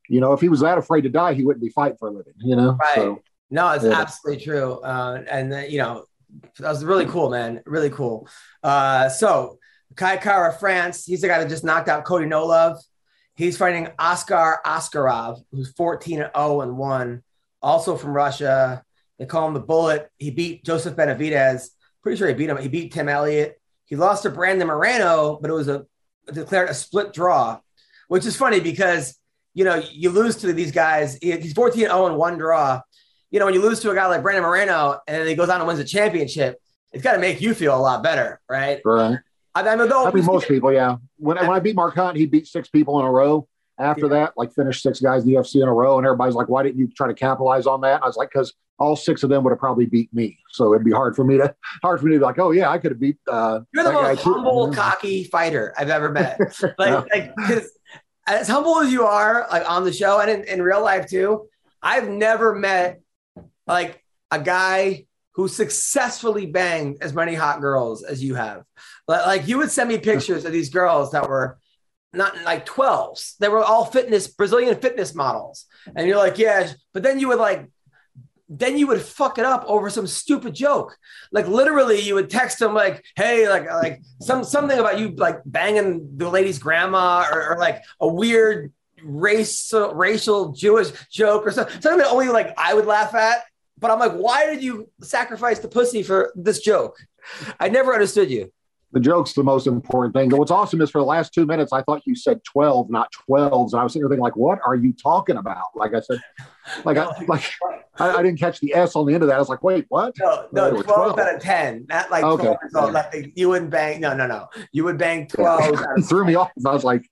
you 0.09 0.19
know, 0.19 0.33
if 0.33 0.41
he 0.41 0.49
was 0.49 0.61
that 0.61 0.79
afraid 0.79 1.03
to 1.03 1.11
die, 1.11 1.35
he 1.35 1.45
wouldn't 1.45 1.63
be 1.63 1.69
fighting 1.69 1.99
for 1.99 2.09
a 2.09 2.11
living. 2.11 2.33
You 2.39 2.57
know, 2.57 2.79
Right. 2.81 2.95
so 2.95 3.23
No, 3.51 3.69
it's 3.73 3.85
Yeah. 3.85 3.93
absolutely 3.93 4.43
true. 4.43 4.81
Uh, 4.81 5.23
and 5.31 5.53
uh, 5.53 5.59
you 5.59 5.77
know, 5.77 6.07
that 6.59 6.71
was 6.71 6.83
really 6.87 7.05
cool, 7.05 7.29
man. 7.29 7.61
Really 7.67 7.91
cool. 7.91 8.27
Uh, 8.63 9.11
so 9.11 9.59
Kai 9.95 10.17
Kara 10.17 10.55
France, 10.55 11.05
he's 11.05 11.21
the 11.21 11.29
guy 11.29 11.39
that 11.39 11.51
just 11.51 11.63
knocked 11.63 11.91
out 11.91 12.05
Cody 12.07 12.25
No 12.25 12.47
Love. 12.47 12.79
He's 13.43 13.57
fighting 13.57 13.89
Askar 13.99 14.61
Askarov, 14.65 15.43
who's 15.51 15.73
14 15.73 16.23
and 16.23 16.31
0 16.37 16.61
and 16.61 16.79
1, 16.79 17.23
also 17.61 17.97
from 17.97 18.15
Russia. 18.15 18.85
They 19.19 19.27
call 19.27 19.49
him 19.49 19.55
the 19.55 19.61
Bullet. 19.61 20.09
He 20.19 20.31
beat 20.31 20.65
Joseph 20.65 20.95
Benavidez. 20.95 21.69
Pretty 22.03 22.19
sure 22.19 22.29
he 22.29 22.35
beat 22.35 22.51
him. 22.51 22.57
He 22.59 22.69
beat 22.69 22.93
Tim 22.93 23.09
Elliott. 23.09 23.61
He 23.85 23.97
lost 23.97 24.23
to 24.23 24.31
Brandon 24.31 24.69
Moreno, 24.69 25.39
but 25.41 25.51
it 25.51 25.55
was 25.55 25.67
a 25.69 25.87
declared 26.33 26.71
a 26.71 26.75
split 26.75 27.13
draw, 27.13 27.59
which 28.07 28.27
is 28.27 28.37
funny 28.37 28.61
because 28.61 29.19
you 29.55 29.65
know 29.65 29.83
you 29.91 30.11
lose 30.11 30.37
to 30.37 30.53
these 30.53 30.71
guys. 30.71 31.19
He's 31.21 31.53
14 31.53 31.81
0 31.81 32.07
and 32.07 32.17
one 32.17 32.39
draw. 32.39 32.81
You 33.33 33.41
know 33.41 33.47
when 33.47 33.55
you 33.55 33.63
lose 33.63 33.81
to 33.81 33.91
a 33.91 33.95
guy 33.95 34.07
like 34.07 34.23
Brandon 34.23 34.45
Moreno 34.45 35.01
and 35.09 35.21
then 35.21 35.27
he 35.27 35.35
goes 35.35 35.49
on 35.49 35.59
and 35.59 35.67
wins 35.67 35.81
a 35.81 35.85
championship, 35.85 36.61
it's 36.93 37.03
got 37.03 37.15
to 37.15 37.19
make 37.19 37.41
you 37.41 37.55
feel 37.55 37.77
a 37.77 37.81
lot 37.81 38.05
better, 38.05 38.41
right? 38.49 38.81
right. 38.85 39.19
I, 39.55 39.61
I 39.63 39.77
mean, 39.77 39.89
though, 39.89 40.07
I 40.07 40.13
mean, 40.13 40.25
most 40.25 40.49
people, 40.49 40.73
yeah. 40.73 40.97
When, 41.19 41.37
when 41.37 41.51
I 41.51 41.61
beat 41.61 41.77
Mark 41.77 41.95
Hunt, 41.95 42.17
he 42.17 42.27
beat 42.27 42.47
six 42.47 42.69
people 42.69 42.99
in 43.01 43.07
a 43.07 43.11
row. 43.11 43.47
After 43.79 44.03
Yeah. 44.07 44.11
that, 44.11 44.33
like 44.37 44.53
finished 44.53 44.83
six 44.83 45.01
guys 45.01 45.23
in 45.25 45.29
the 45.31 45.35
UFC 45.37 45.57
in 45.63 45.69
a 45.69 45.73
row, 45.73 45.97
and 45.99 46.07
everybody's 46.07 46.35
like, 46.35 46.49
"Why 46.49 46.63
didn't 46.63 46.79
you 46.79 46.89
try 46.95 47.09
to 47.09 47.15
capitalize 47.15 47.67
on 47.67 47.81
that?" 47.81 47.97
And 47.97 48.05
I 48.05 48.07
was 48.07 48.17
like, 48.17 48.29
"Because 48.31 48.53
all 48.79 48.97
six 48.97 49.23
of 49.23 49.31
them 49.31 49.43
would 49.45 49.51
have 49.51 49.59
probably 49.59 49.87
beat 49.87 50.13
me, 50.13 50.39
so 50.51 50.73
it'd 50.75 50.85
be 50.85 50.93
hard 50.93 51.17
for 51.17 51.25
me 51.25 51.39
to 51.39 51.55
hard 51.83 51.99
for 52.01 52.07
me 52.07 52.13
to 52.13 52.19
be 52.19 52.25
like, 52.25 52.39
oh 52.39 52.51
yeah, 52.51 52.69
I 52.71 52.79
could 52.79 52.93
have 52.93 53.01
beat." 53.01 53.17
Uh, 53.27 53.61
You're 53.73 53.85
the 53.85 53.93
most 53.93 54.23
too." 54.23 54.33
humble, 54.35 54.73
cocky 54.73 55.25
fighter 55.25 55.73
I've 55.77 55.89
ever 55.91 56.11
met. 56.11 56.39
Like, 56.79 57.07
like, 57.13 57.35
because 57.37 57.71
as 58.27 58.47
humble 58.47 58.79
as 58.81 58.93
you 58.93 59.05
are, 59.05 59.47
like 59.51 59.69
on 59.69 59.85
the 59.85 59.93
show 59.93 60.21
and 60.21 60.31
in, 60.31 60.45
in 60.45 60.63
real 60.63 60.83
life 60.83 61.07
too, 61.09 61.49
I've 61.83 62.09
never 62.09 62.55
met 62.55 63.01
like 63.67 64.05
a 64.31 64.39
guy 64.39 65.07
who 65.35 65.49
successfully 65.49 66.47
banged 66.47 66.99
as 67.01 67.15
many 67.15 67.35
hot 67.35 67.61
girls 67.61 68.03
as 68.03 68.23
you 68.23 68.35
have. 68.35 68.65
Like, 69.09 69.27
like 69.27 69.49
you 69.49 69.59
would 69.59 69.71
send 69.71 69.89
me 69.89 69.99
pictures 69.99 70.45
of 70.45 70.53
these 70.53 70.69
girls 70.69 71.13
that 71.13 71.29
were 71.29 71.59
not 72.13 72.43
like 72.45 72.67
12s. 72.67 73.37
They 73.39 73.49
were 73.49 73.65
all 73.65 73.87
fitness, 73.87 74.29
Brazilian 74.29 74.79
fitness 74.81 75.15
models. 75.15 75.67
And 75.97 76.07
you're 76.07 76.19
like, 76.19 76.39
yeah, 76.39 76.71
but 76.93 77.03
then 77.03 77.19
you 77.19 77.29
would 77.29 77.39
like, 77.39 77.71
then 78.49 78.77
you 78.77 78.87
would 78.87 79.01
fuck 79.01 79.39
it 79.39 79.47
up 79.47 79.65
over 79.67 79.89
some 79.89 80.07
stupid 80.07 80.55
joke. 80.55 80.99
Like 81.31 81.49
literally, 81.49 82.01
you 82.01 82.15
would 82.15 82.29
text 82.29 82.59
them 82.59 82.75
like, 82.75 83.03
"Hey, 83.17 83.49
like, 83.49 83.65
like 83.71 84.03
some 84.21 84.45
something 84.45 84.79
about 84.79 84.99
you 84.99 85.13
like 85.17 85.41
banging 85.47 86.19
the 86.19 86.29
lady's 86.29 86.59
grandma, 86.59 87.25
or, 87.33 87.53
or 87.53 87.59
like 87.59 87.83
a 87.99 88.07
weird 88.07 88.71
race 89.03 89.73
racial 89.73 90.53
Jewish 90.53 90.89
joke, 91.11 91.47
or 91.47 91.51
something, 91.51 91.81
something 91.81 91.99
that 91.99 92.11
only 92.11 92.29
like 92.29 92.53
I 92.59 92.75
would 92.75 92.85
laugh 92.85 93.15
at." 93.15 93.43
But 93.83 93.91
I'm 93.91 93.99
like, 93.99 94.13
why 94.13 94.47
did 94.47 94.63
you 94.63 94.89
sacrifice 95.03 95.59
the 95.59 95.69
pussy 95.69 96.05
for 96.05 96.33
this 96.37 96.61
joke? 96.61 96.97
I 97.59 97.69
never 97.69 97.93
understood 97.93 98.31
you. 98.31 98.53
The 98.93 99.01
joke's 99.01 99.33
the 99.33 99.43
most 99.43 99.67
important 99.67 100.15
thing. 100.15 100.29
But 100.29 100.39
what's 100.39 100.51
awesome 100.51 100.81
is 100.83 100.91
for 100.91 101.01
the 101.01 101.07
last 101.07 101.35
two 101.35 101.47
minutes, 101.47 101.73
I 101.73 101.83
thought 101.83 102.03
you 102.05 102.15
said 102.15 102.45
12, 102.45 102.91
not 102.91 103.11
12s. 103.29 103.73
And 103.73 103.81
I 103.81 103.83
was 103.83 103.93
sitting 103.93 104.03
there 104.03 104.11
thinking, 104.11 104.23
like, 104.23 104.37
what 104.37 104.61
are 104.65 104.77
you 104.77 104.93
talking 104.93 105.37
about? 105.37 105.65
Like 105.75 105.95
I 105.95 106.01
said, 106.01 106.21
like, 106.85 106.97
no, 106.97 107.11
I, 107.11 107.25
like 107.29 107.43
I, 107.99 108.11
I, 108.19 108.23
didn't 108.23 108.39
catch 108.39 108.61
the 108.61 108.75
S 108.75 108.95
on 108.95 109.07
the 109.07 109.15
end 109.15 109.23
of 109.23 109.31
that. 109.31 109.37
I 109.37 109.39
was 109.39 109.49
like, 109.49 109.65
wait, 109.65 109.87
what? 109.89 110.15
No, 110.21 110.47
no, 110.53 110.71
12, 110.71 110.85
12 110.85 111.19
out 111.19 111.35
of 111.35 111.41
10. 111.41 111.87
Not 111.89 112.11
like 112.11 112.23
okay. 112.23 112.55
12. 112.71 112.93
Like 112.93 113.33
you 113.35 113.49
wouldn't 113.49 113.71
bang. 113.71 114.01
No, 114.01 114.15
no, 114.15 114.27
no. 114.27 114.49
You 114.73 114.85
would 114.85 114.99
bang 114.99 115.27
12. 115.27 115.81
threw 116.05 116.25
me 116.25 116.35
off. 116.35 116.53
I 116.65 116.73
was 116.73 116.85
like, 116.85 117.09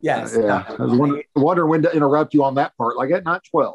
yes. 0.00 0.36
Uh, 0.36 0.40
yeah. 0.40 0.46
No, 0.68 0.76
I 0.78 0.82
was 0.82 0.98
wondering, 0.98 1.22
wondering 1.34 1.70
when 1.70 1.82
to 1.82 1.90
interrupt 1.96 2.34
you 2.34 2.44
on 2.44 2.54
that 2.56 2.76
part. 2.76 2.96
Like, 2.96 3.10
at 3.10 3.24
not 3.24 3.42
12. 3.50 3.74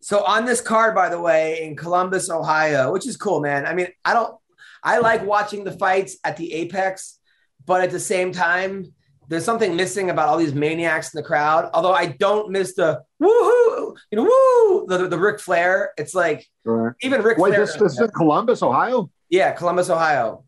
So 0.00 0.24
on 0.24 0.44
this 0.44 0.60
card, 0.60 0.94
by 0.94 1.08
the 1.08 1.20
way, 1.20 1.62
in 1.62 1.76
Columbus, 1.76 2.30
Ohio, 2.30 2.92
which 2.92 3.06
is 3.06 3.16
cool, 3.16 3.40
man. 3.40 3.66
I 3.66 3.74
mean, 3.74 3.88
I 4.04 4.14
don't, 4.14 4.34
I 4.82 4.98
like 4.98 5.24
watching 5.26 5.64
the 5.64 5.72
fights 5.72 6.16
at 6.24 6.36
the 6.36 6.52
Apex, 6.54 7.18
but 7.66 7.80
at 7.82 7.90
the 7.90 7.98
same 8.00 8.32
time, 8.32 8.94
there's 9.28 9.44
something 9.44 9.76
missing 9.76 10.08
about 10.08 10.28
all 10.28 10.38
these 10.38 10.54
maniacs 10.54 11.12
in 11.12 11.18
the 11.18 11.26
crowd. 11.26 11.68
Although 11.74 11.92
I 11.92 12.06
don't 12.06 12.50
miss 12.50 12.74
the 12.74 13.02
woohoo, 13.20 13.96
you 14.10 14.16
know, 14.16 14.22
woo, 14.22 14.86
the 14.86 15.08
the 15.08 15.18
Ric 15.18 15.38
Flair. 15.40 15.92
It's 15.98 16.14
like 16.14 16.46
Right. 16.64 16.94
even 17.02 17.20
Ric 17.22 17.36
Wait, 17.36 17.50
Flair. 17.50 17.66
this, 17.66 17.74
this 17.76 18.00
is 18.00 18.10
Columbus, 18.12 18.62
Ohio. 18.62 19.10
yeah, 19.28 19.50
Columbus, 19.52 19.90
Ohio. 19.90 20.44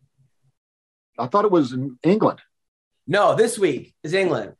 I 1.19 1.27
thought 1.27 1.45
it 1.45 1.51
was 1.51 1.73
in 1.73 1.99
England. 2.03 2.41
No, 3.07 3.35
this 3.35 3.59
week 3.59 3.95
is 4.03 4.15
England, 4.15 4.55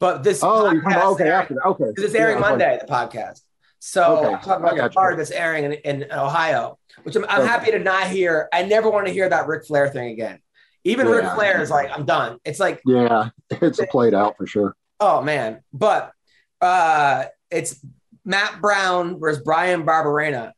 but 0.00 0.24
this 0.24 0.42
Oh, 0.42 0.72
podcast 0.72 1.04
okay, 1.12 1.24
airing- 1.24 1.32
after 1.34 1.54
that. 1.54 1.66
Okay, 1.66 1.84
because 1.88 2.04
it's 2.04 2.14
airing 2.14 2.38
Yeah, 2.40 2.46
I 2.46 2.52
was 2.52 2.58
like, 2.60 2.68
Monday, 2.70 2.78
the 2.80 2.92
podcast. 3.18 3.41
So 3.84 4.18
Okay, 4.18 4.34
I'm 4.34 4.40
talking 4.42 4.64
about 4.64 4.76
the 4.76 4.82
you. 4.84 4.88
card 4.90 5.18
that's 5.18 5.32
airing 5.32 5.64
in, 5.64 5.72
in 5.72 6.12
Ohio, 6.12 6.78
which 7.02 7.16
I'm, 7.16 7.24
I'm 7.28 7.40
Okay. 7.40 7.48
happy 7.48 7.70
to 7.72 7.80
not 7.80 8.06
hear. 8.06 8.48
I 8.52 8.62
never 8.62 8.88
want 8.88 9.08
to 9.08 9.12
hear 9.12 9.28
that 9.28 9.48
Ric 9.48 9.66
Flair 9.66 9.88
thing 9.88 10.12
again. 10.12 10.38
Even 10.84 11.08
Ric 11.08 11.24
Flair 11.34 11.60
is 11.60 11.68
like, 11.68 11.90
I'm 11.92 12.04
done. 12.04 12.38
It's 12.44 12.60
like, 12.60 12.80
yeah, 12.86 13.30
it's 13.50 13.80
a 13.80 13.86
played 13.88 14.14
out 14.14 14.36
for 14.36 14.46
sure. 14.46 14.76
oh 15.00 15.20
man. 15.20 15.62
But 15.72 16.12
uh 16.60 17.24
it's 17.50 17.84
Matt 18.24 18.60
Brown 18.60 19.18
versus 19.18 19.42
Bryan 19.42 19.84
Barberena. 19.84 20.52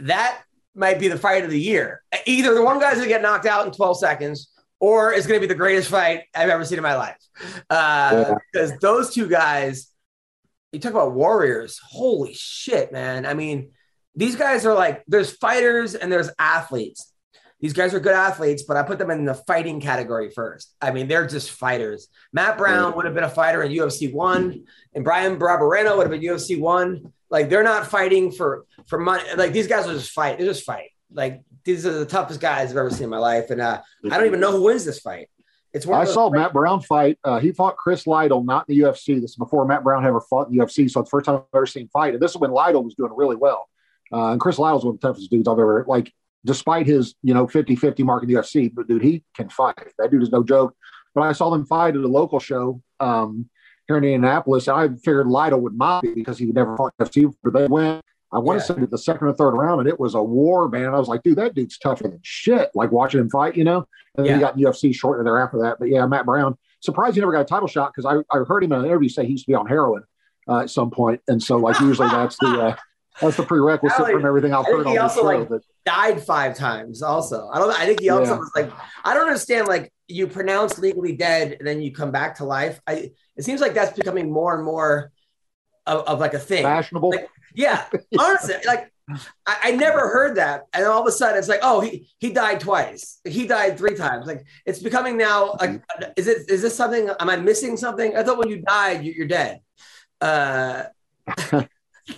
That 0.00 0.42
might 0.74 0.98
be 0.98 1.08
the 1.08 1.18
fight 1.18 1.44
of 1.44 1.50
the 1.50 1.58
year. 1.60 2.02
Either 2.26 2.52
the 2.52 2.62
one 2.62 2.78
guy's 2.78 2.96
gonna 2.96 3.08
get 3.08 3.22
knocked 3.22 3.46
out 3.46 3.64
in 3.64 3.72
12 3.72 3.98
seconds, 3.98 4.52
or 4.80 5.14
it's 5.14 5.26
gonna 5.26 5.40
be 5.40 5.46
the 5.46 5.54
greatest 5.54 5.88
fight 5.88 6.24
I've 6.34 6.50
ever 6.50 6.64
seen 6.66 6.76
in 6.76 6.82
my 6.82 6.96
life. 6.96 7.16
Uh 7.70 8.34
because 8.52 8.78
those 8.80 9.14
two 9.14 9.28
guys, 9.30 9.90
you 10.72 10.78
talk 10.78 10.92
about 10.92 11.12
warriors. 11.12 11.80
Holy 11.82 12.34
shit, 12.34 12.92
man. 12.92 13.26
I 13.26 13.34
mean, 13.34 13.70
these 14.14 14.36
guys 14.36 14.66
are 14.66 14.74
like 14.74 15.02
there's 15.06 15.30
fighters 15.36 15.94
and 15.94 16.10
there's 16.10 16.30
athletes. 16.38 17.12
These 17.60 17.74
guys 17.74 17.92
are 17.92 18.00
good 18.00 18.14
athletes, 18.14 18.62
but 18.62 18.78
I 18.78 18.82
put 18.82 18.98
them 18.98 19.10
in 19.10 19.26
the 19.26 19.34
fighting 19.34 19.80
category 19.80 20.30
first. 20.30 20.74
I 20.80 20.92
mean, 20.92 21.08
they're 21.08 21.26
just 21.26 21.50
fighters. 21.50 22.08
Matt 22.32 22.56
Brown 22.56 22.96
would 22.96 23.04
have 23.04 23.14
been 23.14 23.24
a 23.24 23.28
fighter 23.28 23.62
in 23.62 23.70
UFC 23.70 24.12
one, 24.12 24.64
and 24.94 25.04
Bryan 25.04 25.38
Barberena 25.38 25.94
would 25.96 26.10
have 26.10 26.10
been 26.10 26.22
UFC 26.22 26.58
one. 26.58 27.12
Like 27.28 27.50
they're 27.50 27.62
not 27.62 27.86
fighting 27.86 28.32
for 28.32 28.64
for 28.86 28.98
money. 28.98 29.22
Like 29.36 29.52
these 29.52 29.66
guys 29.66 29.86
are 29.86 29.92
just 29.92 30.12
fight. 30.12 30.38
They 30.38 30.44
just 30.44 30.64
fight. 30.64 30.90
Like 31.12 31.42
these 31.64 31.84
are 31.84 31.92
the 31.92 32.06
toughest 32.06 32.40
guys 32.40 32.70
I've 32.70 32.76
ever 32.78 32.90
seen 32.90 33.04
in 33.04 33.10
my 33.10 33.18
life, 33.18 33.50
and 33.50 33.60
uh, 33.60 33.82
I 34.10 34.16
don't 34.16 34.26
even 34.26 34.40
know 34.40 34.52
who 34.52 34.64
wins 34.64 34.84
this 34.84 35.00
fight. 35.00 35.28
It's. 35.72 35.86
I 35.86 36.04
saw 36.04 36.30
Matt 36.30 36.52
Brown 36.52 36.80
fight. 36.80 37.18
Uh, 37.24 37.38
he 37.38 37.52
fought 37.52 37.76
Chris 37.76 38.06
Lytle, 38.06 38.42
not 38.42 38.68
in 38.68 38.76
the 38.76 38.84
UFC. 38.84 39.20
This 39.20 39.30
is 39.30 39.36
before 39.36 39.64
Matt 39.64 39.84
Brown 39.84 40.04
ever 40.04 40.20
fought 40.20 40.48
in 40.48 40.56
the 40.56 40.64
UFC. 40.64 40.90
So 40.90 41.00
it's 41.00 41.10
the 41.10 41.16
first 41.16 41.26
time 41.26 41.36
I've 41.36 41.42
ever 41.54 41.66
seen 41.66 41.88
fight. 41.88 42.14
And 42.14 42.22
this 42.22 42.32
is 42.32 42.36
when 42.38 42.50
Lytle 42.50 42.82
was 42.82 42.94
doing 42.94 43.12
really 43.14 43.36
well. 43.36 43.68
Uh, 44.12 44.32
and 44.32 44.40
Chris 44.40 44.58
Lytle's 44.58 44.84
one 44.84 44.94
of 44.94 45.00
the 45.00 45.06
toughest 45.06 45.30
dudes 45.30 45.46
I've 45.46 45.58
ever, 45.58 45.84
like, 45.86 46.12
despite 46.44 46.86
his, 46.86 47.14
you 47.22 47.34
know, 47.34 47.46
50 47.46 47.76
50 47.76 48.02
mark 48.02 48.22
in 48.22 48.28
the 48.28 48.34
UFC, 48.34 48.72
but 48.74 48.88
dude, 48.88 49.02
he 49.02 49.22
can 49.36 49.48
fight. 49.48 49.76
That 49.98 50.10
dude 50.10 50.22
is 50.22 50.30
no 50.30 50.42
joke. 50.42 50.74
But 51.14 51.22
I 51.22 51.32
saw 51.32 51.50
them 51.50 51.66
fight 51.66 51.94
at 51.94 52.02
a 52.02 52.08
local 52.08 52.40
show 52.40 52.82
um, 52.98 53.48
here 53.86 53.96
in 53.96 54.04
Indianapolis. 54.04 54.68
And 54.68 54.76
I 54.76 54.88
figured 54.96 55.26
Lytle 55.26 55.60
would 55.60 55.76
not 55.76 56.02
be 56.02 56.14
because 56.14 56.38
he 56.38 56.46
would 56.46 56.54
never 56.54 56.76
fought 56.76 56.94
UFC. 57.00 57.32
But 57.42 57.52
they 57.52 57.66
went, 57.66 58.04
I 58.32 58.38
want 58.38 58.58
Yeah. 58.60 58.74
to 58.74 58.80
say 58.80 58.86
the 58.86 58.98
second 58.98 59.26
or 59.28 59.32
third 59.32 59.50
round, 59.52 59.80
and 59.80 59.88
it 59.88 59.98
was 59.98 60.14
a 60.14 60.22
war, 60.22 60.68
man. 60.68 60.86
I 60.94 60.98
was 60.98 61.08
like, 61.08 61.22
dude, 61.22 61.38
that 61.38 61.54
dude's 61.54 61.78
tougher 61.78 62.04
than 62.04 62.20
shit. 62.22 62.70
Like 62.74 62.92
watching 62.92 63.20
him 63.20 63.28
fight, 63.30 63.56
you 63.56 63.64
know? 63.64 63.86
And 64.16 64.24
then 64.26 64.26
Yeah. 64.26 64.34
he 64.34 64.40
got 64.40 64.74
UFC 64.76 64.92
shortly 64.94 65.24
thereafter 65.24 65.58
that. 65.62 65.78
But 65.80 65.88
yeah, 65.88 66.06
Matt 66.06 66.26
Brown, 66.26 66.56
surprised 66.80 67.14
he 67.16 67.20
never 67.20 67.32
got 67.32 67.40
a 67.40 67.44
title 67.44 67.68
shot 67.68 67.92
because 67.94 68.06
I, 68.06 68.36
I 68.36 68.44
heard 68.44 68.62
him 68.64 68.72
in 68.72 68.80
an 68.80 68.86
interview 68.86 69.08
say 69.08 69.24
he 69.24 69.32
used 69.32 69.44
to 69.46 69.50
be 69.50 69.54
on 69.54 69.66
heroin 69.66 70.04
uh, 70.48 70.60
at 70.60 70.70
some 70.70 70.90
point. 70.90 71.20
And 71.28 71.42
so, 71.42 71.56
like, 71.56 71.78
usually 71.80 72.08
that's 72.08 72.36
the. 72.38 72.46
Uh, 72.48 72.76
that's 73.20 73.36
the 73.36 73.42
prerequisite 73.42 73.98
Really? 73.98 74.12
from 74.14 74.24
everything 74.24 74.54
I've 74.54 74.64
heard 74.64 74.86
he 74.86 74.96
on 74.96 75.06
this 75.08 75.14
show. 75.16 75.22
like, 75.24 75.48
that- 75.50 75.62
died 75.84 76.22
five 76.22 76.54
times 76.56 77.02
also 77.02 77.48
i 77.52 77.58
don't 77.58 77.70
i 77.78 77.84
think 77.84 78.00
he 78.00 78.08
also 78.10 78.32
Yeah. 78.34 78.38
was 78.38 78.50
like 78.54 78.70
i 79.04 79.12
don't 79.12 79.24
understand 79.26 79.66
like 79.66 79.92
you 80.08 80.26
pronounce 80.26 80.78
legally 80.78 81.16
dead 81.16 81.56
and 81.58 81.66
then 81.66 81.82
you 81.82 81.92
come 81.92 82.12
back 82.12 82.36
to 82.36 82.44
life 82.44 82.80
i 82.86 83.10
it 83.36 83.42
seems 83.44 83.60
like 83.60 83.74
that's 83.74 83.92
becoming 83.96 84.30
more 84.30 84.54
and 84.54 84.64
more 84.64 85.10
of, 85.86 86.00
of 86.06 86.20
like 86.20 86.34
a 86.34 86.38
thing. 86.38 86.62
Fashionable. 86.62 87.10
Like, 87.10 87.28
yeah, 87.54 87.84
honestly, 88.18 88.54
like 88.66 88.92
I, 89.46 89.56
I 89.64 89.70
never 89.72 90.00
heard 90.08 90.36
that, 90.36 90.64
and 90.72 90.84
all 90.86 91.00
of 91.00 91.06
a 91.06 91.12
sudden 91.12 91.38
it's 91.38 91.48
like, 91.48 91.60
oh, 91.62 91.80
he 91.80 92.08
he 92.18 92.32
died 92.32 92.60
twice. 92.60 93.20
He 93.24 93.46
died 93.46 93.76
three 93.78 93.94
times. 93.96 94.26
Like 94.26 94.44
it's 94.66 94.78
becoming 94.78 95.16
now. 95.16 95.56
Like, 95.60 95.82
is 96.16 96.28
it 96.28 96.48
is 96.50 96.62
this 96.62 96.76
something? 96.76 97.10
Am 97.18 97.28
I 97.28 97.36
missing 97.36 97.76
something? 97.76 98.16
I 98.16 98.22
thought 98.22 98.38
when 98.38 98.48
you 98.48 98.58
died, 98.62 99.04
you, 99.04 99.12
you're 99.12 99.26
dead. 99.26 99.60
Uh, 100.20 100.84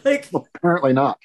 like, 0.04 0.28
Apparently 0.56 0.92
not. 0.92 1.18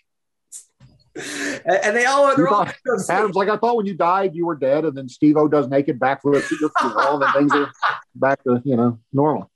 and, 1.15 1.79
and 1.83 1.95
they 1.95 2.05
all 2.05 2.27
they're 2.35 2.45
You 2.45 2.49
all 2.53 2.65
thought- 2.65 3.09
Adam's 3.09 3.35
like, 3.35 3.49
I 3.49 3.57
thought 3.57 3.75
when 3.75 3.85
you 3.87 3.95
died, 3.95 4.35
you 4.35 4.45
were 4.45 4.55
dead, 4.55 4.85
and 4.85 4.95
then 4.95 5.09
Steve 5.09 5.35
O 5.37 5.47
does 5.47 5.67
naked 5.67 5.99
backflips 5.99 6.51
at 6.51 6.59
your 6.61 6.71
funeral, 6.79 7.21
and 7.23 7.33
things 7.33 7.51
are 7.53 7.71
back 8.15 8.43
to 8.43 8.61
you 8.63 8.75
know 8.75 8.99
normal. 9.11 9.49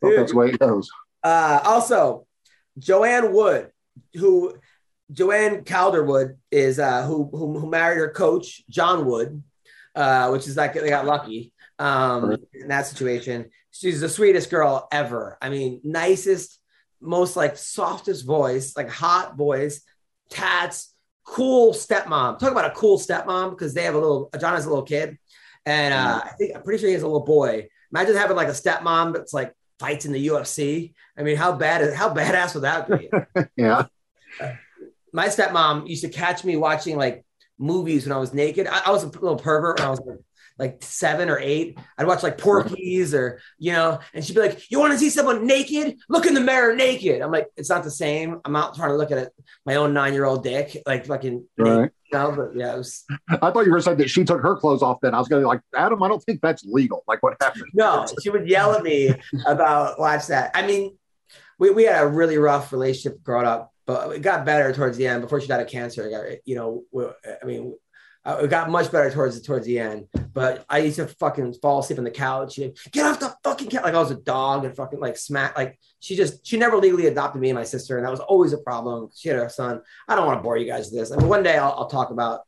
Thought 0.00 0.12
that's 0.16 0.32
the 0.32 0.38
way 0.38 0.48
it 0.50 0.58
goes. 0.58 0.88
Uh, 1.22 1.60
also, 1.64 2.25
Joanne 2.78 3.32
Wood, 3.32 3.70
who 4.14 4.56
Joanne 5.12 5.64
Calderwood 5.64 6.36
is, 6.50 6.78
uh, 6.78 7.06
who, 7.06 7.28
who 7.32 7.58
who 7.58 7.70
married 7.70 7.98
her 7.98 8.10
coach 8.10 8.62
John 8.68 9.06
Wood, 9.06 9.42
uh, 9.94 10.30
which 10.30 10.46
is 10.46 10.56
like 10.56 10.74
they 10.74 10.88
got 10.88 11.06
lucky 11.06 11.52
um, 11.78 12.36
in 12.52 12.68
that 12.68 12.86
situation. 12.86 13.50
She's 13.70 14.00
the 14.00 14.08
sweetest 14.08 14.50
girl 14.50 14.88
ever. 14.90 15.38
I 15.40 15.48
mean, 15.48 15.80
nicest, 15.84 16.58
most 17.00 17.36
like 17.36 17.56
softest 17.56 18.26
voice, 18.26 18.76
like 18.76 18.88
hot 18.88 19.36
voice, 19.36 19.82
tats, 20.30 20.94
cool 21.24 21.72
stepmom. 21.72 22.38
Talk 22.38 22.52
about 22.52 22.70
a 22.70 22.74
cool 22.74 22.98
stepmom 22.98 23.50
because 23.50 23.74
they 23.74 23.84
have 23.84 23.94
a 23.94 23.98
little. 23.98 24.30
John 24.40 24.54
has 24.54 24.66
a 24.66 24.68
little 24.68 24.84
kid, 24.84 25.18
and 25.64 25.94
uh, 25.94 26.22
I 26.24 26.30
think 26.38 26.56
I'm 26.56 26.62
pretty 26.62 26.80
sure 26.80 26.88
he 26.88 26.94
has 26.94 27.02
a 27.02 27.06
little 27.06 27.24
boy. 27.24 27.68
Imagine 27.92 28.16
having 28.16 28.36
like 28.36 28.48
a 28.48 28.52
stepmom 28.52 29.14
that's 29.14 29.32
like 29.32 29.54
fights 29.78 30.04
in 30.04 30.12
the 30.12 30.28
UFC. 30.28 30.94
I 31.18 31.22
mean, 31.22 31.36
how 31.36 31.52
bad 31.52 31.82
is 31.82 31.94
how 31.94 32.12
badass 32.12 32.54
would 32.54 32.64
that 32.64 32.88
be? 32.88 33.10
Yeah, 33.56 33.86
My 35.12 35.28
stepmom 35.28 35.88
used 35.88 36.02
to 36.02 36.08
catch 36.08 36.44
me 36.44 36.56
watching 36.56 36.96
like 36.96 37.24
movies 37.58 38.04
when 38.04 38.12
I 38.12 38.18
was 38.18 38.34
naked. 38.34 38.66
I, 38.66 38.82
I 38.86 38.90
was 38.90 39.02
a 39.02 39.08
little 39.08 39.36
pervert 39.36 39.78
when 39.78 39.88
I 39.88 39.90
was 39.90 40.00
like, 40.00 40.18
like 40.58 40.82
seven 40.82 41.28
or 41.28 41.38
eight. 41.38 41.78
I'd 41.98 42.06
watch 42.06 42.22
like 42.22 42.38
Porky's 42.38 43.14
or 43.14 43.40
you 43.58 43.72
know, 43.72 43.98
and 44.14 44.24
she'd 44.24 44.34
be 44.34 44.40
like, 44.40 44.70
"You 44.70 44.78
want 44.78 44.92
to 44.92 44.98
see 44.98 45.10
someone 45.10 45.46
naked? 45.46 45.98
Look 46.08 46.26
in 46.26 46.34
the 46.34 46.40
mirror 46.40 46.74
naked." 46.74 47.20
I'm 47.20 47.30
like, 47.30 47.48
"It's 47.56 47.68
not 47.68 47.84
the 47.84 47.90
same." 47.90 48.40
I'm 48.44 48.52
not 48.52 48.74
trying 48.74 48.90
to 48.90 48.96
look 48.96 49.10
at 49.10 49.18
it, 49.18 49.32
my 49.64 49.76
own 49.76 49.92
nine 49.92 50.14
year 50.14 50.24
old 50.24 50.42
dick, 50.42 50.82
like 50.86 51.06
fucking 51.06 51.44
naked, 51.58 51.78
right. 51.78 51.90
you 52.12 52.18
know, 52.18 52.32
but 52.32 52.56
yeah, 52.56 52.74
it 52.74 52.78
was 52.78 53.04
I 53.28 53.50
thought 53.50 53.66
you 53.66 53.72
were 53.72 53.80
saying 53.80 53.98
that 53.98 54.10
she 54.10 54.24
took 54.24 54.40
her 54.40 54.56
clothes 54.56 54.82
off. 54.82 54.98
Then 55.02 55.14
I 55.14 55.18
was 55.18 55.28
going 55.28 55.42
to 55.42 55.44
be 55.44 55.48
like, 55.48 55.60
Adam, 55.74 56.02
I 56.02 56.08
don't 56.08 56.22
think 56.22 56.40
that's 56.40 56.64
legal. 56.64 57.04
Like, 57.06 57.22
what 57.22 57.36
happened? 57.40 57.66
No, 57.74 58.06
she 58.22 58.30
would 58.30 58.48
yell 58.48 58.72
at 58.72 58.82
me 58.82 59.14
about 59.46 59.98
watch 59.98 60.28
that. 60.28 60.52
I 60.54 60.66
mean, 60.66 60.96
we, 61.58 61.70
we 61.70 61.84
had 61.84 62.02
a 62.02 62.08
really 62.08 62.38
rough 62.38 62.72
relationship 62.72 63.22
growing 63.22 63.46
up, 63.46 63.72
but 63.86 64.12
it 64.12 64.22
got 64.22 64.44
better 64.44 64.72
towards 64.72 64.96
the 64.96 65.06
end. 65.06 65.22
Before 65.22 65.40
she 65.40 65.46
died 65.46 65.60
of 65.60 65.68
cancer, 65.68 66.06
it 66.06 66.10
got, 66.10 66.38
you 66.44 66.54
know, 66.54 66.82
we, 66.92 67.04
I 67.42 67.44
mean, 67.44 67.74
uh, 68.26 68.40
it 68.42 68.50
got 68.50 68.68
much 68.68 68.90
better 68.90 69.08
towards 69.08 69.40
towards 69.40 69.66
the 69.66 69.78
end. 69.78 70.08
But 70.32 70.64
I 70.68 70.78
used 70.78 70.96
to 70.96 71.06
fucking 71.06 71.54
fall 71.62 71.78
asleep 71.78 71.98
on 71.98 72.04
the 72.04 72.10
couch. 72.10 72.54
She'd 72.54 72.76
get 72.90 73.06
off 73.06 73.20
the 73.20 73.34
fucking 73.44 73.70
couch 73.70 73.84
like 73.84 73.94
I 73.94 74.00
was 74.00 74.10
a 74.10 74.16
dog 74.16 74.64
and 74.64 74.74
fucking 74.74 74.98
like 74.98 75.16
smack. 75.16 75.56
Like 75.56 75.78
she 76.00 76.16
just 76.16 76.44
she 76.44 76.58
never 76.58 76.76
legally 76.76 77.06
adopted 77.06 77.40
me 77.40 77.50
and 77.50 77.58
my 77.58 77.64
sister, 77.64 77.96
and 77.96 78.04
that 78.04 78.10
was 78.10 78.18
always 78.18 78.52
a 78.52 78.58
problem. 78.58 79.10
She 79.14 79.28
had 79.28 79.38
her 79.38 79.48
son. 79.48 79.80
I 80.08 80.16
don't 80.16 80.26
want 80.26 80.40
to 80.40 80.42
bore 80.42 80.56
you 80.56 80.66
guys 80.66 80.90
with 80.90 80.98
this. 80.98 81.12
I 81.12 81.16
mean, 81.16 81.28
one 81.28 81.44
day 81.44 81.56
I'll, 81.56 81.72
I'll 81.72 81.88
talk 81.88 82.10
about 82.10 82.40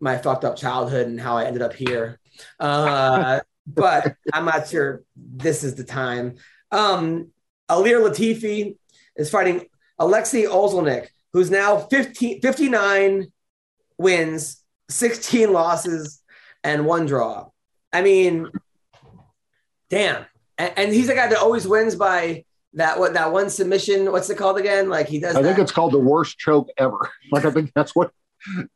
my 0.00 0.18
fucked 0.18 0.44
up 0.44 0.56
childhood 0.56 1.06
and 1.06 1.20
how 1.20 1.36
I 1.36 1.44
ended 1.44 1.62
up 1.62 1.74
here. 1.74 2.18
Uh, 2.58 3.40
but 3.68 4.16
I'm 4.32 4.46
not 4.46 4.68
sure 4.68 5.04
this 5.14 5.62
is 5.62 5.76
the 5.76 5.84
time. 5.84 6.36
Um, 6.72 7.28
Ilir 7.70 8.06
Latifi 8.06 8.76
is 9.16 9.30
fighting 9.30 9.66
Alexei 9.98 10.44
Oleinik, 10.44 11.08
who's 11.32 11.50
now 11.50 11.78
15, 11.78 12.40
59 12.40 13.32
wins, 13.98 14.62
16 14.88 15.52
losses, 15.52 16.20
and 16.64 16.86
one 16.86 17.06
draw. 17.06 17.48
I 17.92 18.02
mean, 18.02 18.50
damn. 19.88 20.24
And, 20.58 20.72
and 20.76 20.92
he's 20.92 21.06
the 21.06 21.14
guy 21.14 21.28
that 21.28 21.38
always 21.38 21.66
wins 21.66 21.94
by 21.94 22.44
that 22.74 22.98
what 22.98 23.14
that 23.14 23.32
one 23.32 23.50
submission. 23.50 24.10
What's 24.12 24.30
it 24.30 24.36
called 24.36 24.58
again? 24.58 24.88
Like 24.88 25.08
he 25.08 25.18
does. 25.20 25.36
I 25.36 25.42
think 25.42 25.58
it's 25.58 25.72
called 25.72 25.92
the 25.92 25.98
worst 25.98 26.38
choke 26.38 26.68
ever. 26.76 27.10
Like, 27.32 27.44
I 27.44 27.50
think 27.52 27.72
that's 27.74 27.94
what. 27.94 28.10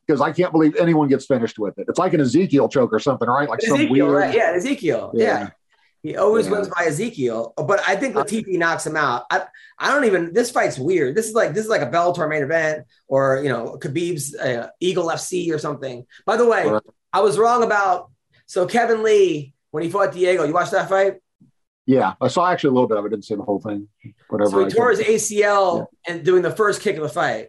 Because 0.07 0.21
I 0.21 0.31
can't 0.31 0.53
believe 0.53 0.77
anyone 0.77 1.09
gets 1.09 1.25
finished 1.25 1.59
with 1.59 1.79
it. 1.79 1.87
It's 1.89 1.99
like 1.99 2.13
an 2.13 2.21
Ezekiel 2.21 2.69
choke 2.69 2.93
or 2.93 2.99
something, 2.99 3.27
right? 3.27 3.49
Like 3.49 3.63
some 3.63 3.77
Ezekiel, 3.77 4.07
weird. 4.09 4.11
right? 4.11 4.35
Yeah, 4.35 4.53
Ezekiel. 4.55 5.11
Yeah. 5.15 5.25
Yeah. 5.25 5.51
He 6.05 6.17
always 6.17 6.45
Yeah. 6.47 6.53
wins 6.53 6.69
by 6.69 6.85
Ezekiel, 6.85 7.55
but 7.57 7.81
I 7.89 7.97
think 7.97 8.15
Latifi 8.15 8.59
knocks 8.59 8.87
him 8.87 8.95
out. 8.95 9.25
I, 9.31 9.45
I 9.79 9.91
don't 9.91 10.05
even. 10.05 10.35
This 10.35 10.51
fight's 10.51 10.79
weird. 10.79 11.15
This 11.17 11.27
is 11.27 11.35
like 11.35 11.55
this 11.55 11.65
is 11.65 11.71
like 11.71 11.81
a 11.81 11.87
Bellator 11.87 12.29
main 12.29 12.43
event, 12.43 12.87
or 13.09 13.41
you 13.43 13.49
know, 13.49 13.79
Khabib's 13.81 14.37
uh, 14.37 14.69
Eagle 14.81 15.07
FC 15.09 15.51
or 15.53 15.59
something. 15.59 16.05
By 16.27 16.37
the 16.37 16.47
way, 16.47 16.67
Right. 16.69 16.83
I 17.13 17.21
was 17.21 17.39
wrong 17.39 17.63
about. 17.65 18.11
So 18.45 18.67
Kevin 18.67 19.03
Lee 19.03 19.55
when 19.71 19.83
he 19.83 19.89
fought 19.89 20.13
Diego, 20.13 20.45
you 20.45 20.53
watched 20.53 20.73
that 20.73 20.91
fight? 20.91 21.15
Yeah, 21.87 22.13
I 22.21 22.29
saw 22.29 22.51
actually 22.51 22.69
a 22.69 22.73
little 22.75 22.87
bit 22.89 22.99
of 22.99 23.07
it. 23.07 23.09
Didn't 23.09 23.25
see 23.25 23.35
the 23.35 23.43
whole 23.43 23.61
thing. 23.61 23.89
Whatever. 24.29 24.51
So 24.51 24.59
he 24.61 24.67
I 24.67 24.69
tore 24.69 24.91
his 24.91 25.01
ACL 25.01 25.87
and 26.07 26.23
doing 26.23 26.43
the 26.43 26.51
first 26.51 26.83
kick 26.83 26.97
of 26.97 27.03
the 27.03 27.09
fight. 27.09 27.49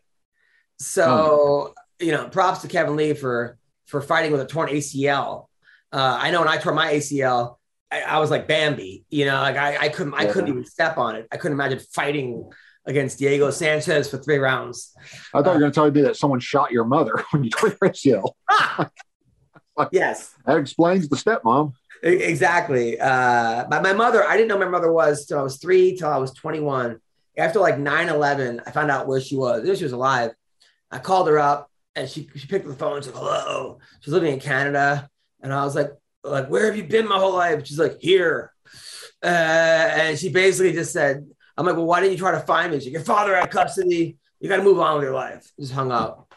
So 0.80 1.74
you 2.00 2.12
know, 2.12 2.28
props 2.30 2.62
to 2.62 2.68
Kevin 2.70 2.96
Lee 2.96 3.14
for 3.14 3.58
for 3.86 4.02
fighting 4.02 4.32
with 4.32 4.40
a 4.42 4.46
torn 4.46 4.70
ACL. 4.70 5.48
Uh, 5.92 6.18
I 6.22 6.32
know 6.32 6.40
when 6.40 6.48
I 6.50 6.58
tore 6.58 6.74
my 6.74 6.94
ACL, 6.94 7.58
I, 7.92 8.02
I 8.02 8.20
was 8.20 8.32
like 8.32 8.48
Bambi. 8.48 9.06
You 9.10 9.26
know, 9.26 9.36
like 9.42 9.58
I, 9.58 9.78
I 9.78 9.90
couldn't 9.90 10.14
I 10.14 10.26
couldn't 10.26 10.50
even 10.50 10.66
step 10.66 10.98
on 10.98 11.16
it. 11.16 11.28
I 11.32 11.38
couldn't 11.38 11.56
imagine 11.56 11.80
fighting 11.94 12.50
against 12.86 13.18
Diego 13.20 13.50
Sanchez 13.52 14.10
for 14.10 14.18
three 14.18 14.38
rounds. 14.38 14.94
I 15.34 15.42
thought 15.42 15.52
you 15.52 15.54
were 15.54 15.60
going 15.60 15.72
to 15.72 15.76
tell 15.76 15.92
me 15.92 16.02
that 16.02 16.16
someone 16.18 16.40
shot 16.40 16.72
your 16.72 16.86
mother 16.86 17.24
when 17.32 17.44
you 17.44 17.50
tore 17.50 17.70
your 17.70 17.78
ACL. 17.80 18.34
Ah! 18.50 18.90
yes, 19.92 20.34
That 20.46 20.58
explains 20.58 21.10
the 21.10 21.16
stepmom. 21.16 21.74
exactly. 22.04 23.00
Uh, 23.00 23.66
but 23.70 23.82
my 23.82 23.94
mother, 23.94 24.24
I 24.24 24.38
didn't 24.38 24.50
know 24.50 24.60
my 24.60 24.70
mother 24.70 24.92
was 24.92 25.26
till 25.26 25.40
I 25.40 25.42
was 25.42 25.58
three, 25.58 25.98
till 25.98 26.10
I 26.10 26.18
was 26.18 26.32
21. 26.34 27.00
After 27.38 27.60
like 27.60 27.80
9 27.80 28.10
11, 28.10 28.62
I 28.66 28.72
found 28.72 28.92
out 28.92 29.08
where 29.08 29.20
she 29.20 29.36
was. 29.36 29.66
She 29.78 29.84
was 29.84 29.92
alive. 29.92 30.32
I 30.92 31.00
called 31.00 31.28
her 31.28 31.40
up 31.40 31.70
and 31.96 32.08
she, 32.08 32.30
she 32.36 32.48
picked 32.48 32.66
up 32.66 32.72
the 32.72 32.78
phone. 32.78 33.02
She's 33.02 33.08
like, 33.12 33.18
hello. 33.18 33.80
She's 34.02 34.14
living 34.14 34.32
in 34.34 34.40
Canada. 34.40 35.10
And 35.42 35.52
I 35.52 35.66
was 35.66 35.76
like, 35.76 35.92
like, 36.26 36.48
where 36.48 36.66
have 36.66 36.78
you 36.78 36.84
been 36.84 37.08
my 37.08 37.18
whole 37.18 37.34
life? 37.34 37.66
She's 37.66 37.80
like, 37.80 37.98
here. 38.00 38.52
Uh, 39.24 39.28
and 39.28 40.20
she 40.20 40.30
basically 40.30 40.74
just 40.74 40.92
said, 40.92 41.26
I'm 41.58 41.66
like, 41.66 41.76
well, 41.76 41.86
why 41.86 42.00
didn't 42.00 42.14
you 42.14 42.20
try 42.20 42.32
to 42.32 42.40
find 42.42 42.72
me? 42.72 42.80
She's 42.80 42.88
like, 42.88 42.94
your 42.94 43.02
father 43.02 43.36
had 43.36 43.50
custody. 43.50 44.18
You 44.40 44.50
got 44.50 44.58
to 44.58 44.64
move 44.64 44.80
on 44.80 44.96
with 44.96 45.04
your 45.04 45.14
life. 45.14 45.50
Just 45.60 45.74
hung 45.74 45.92
up. 45.92 46.34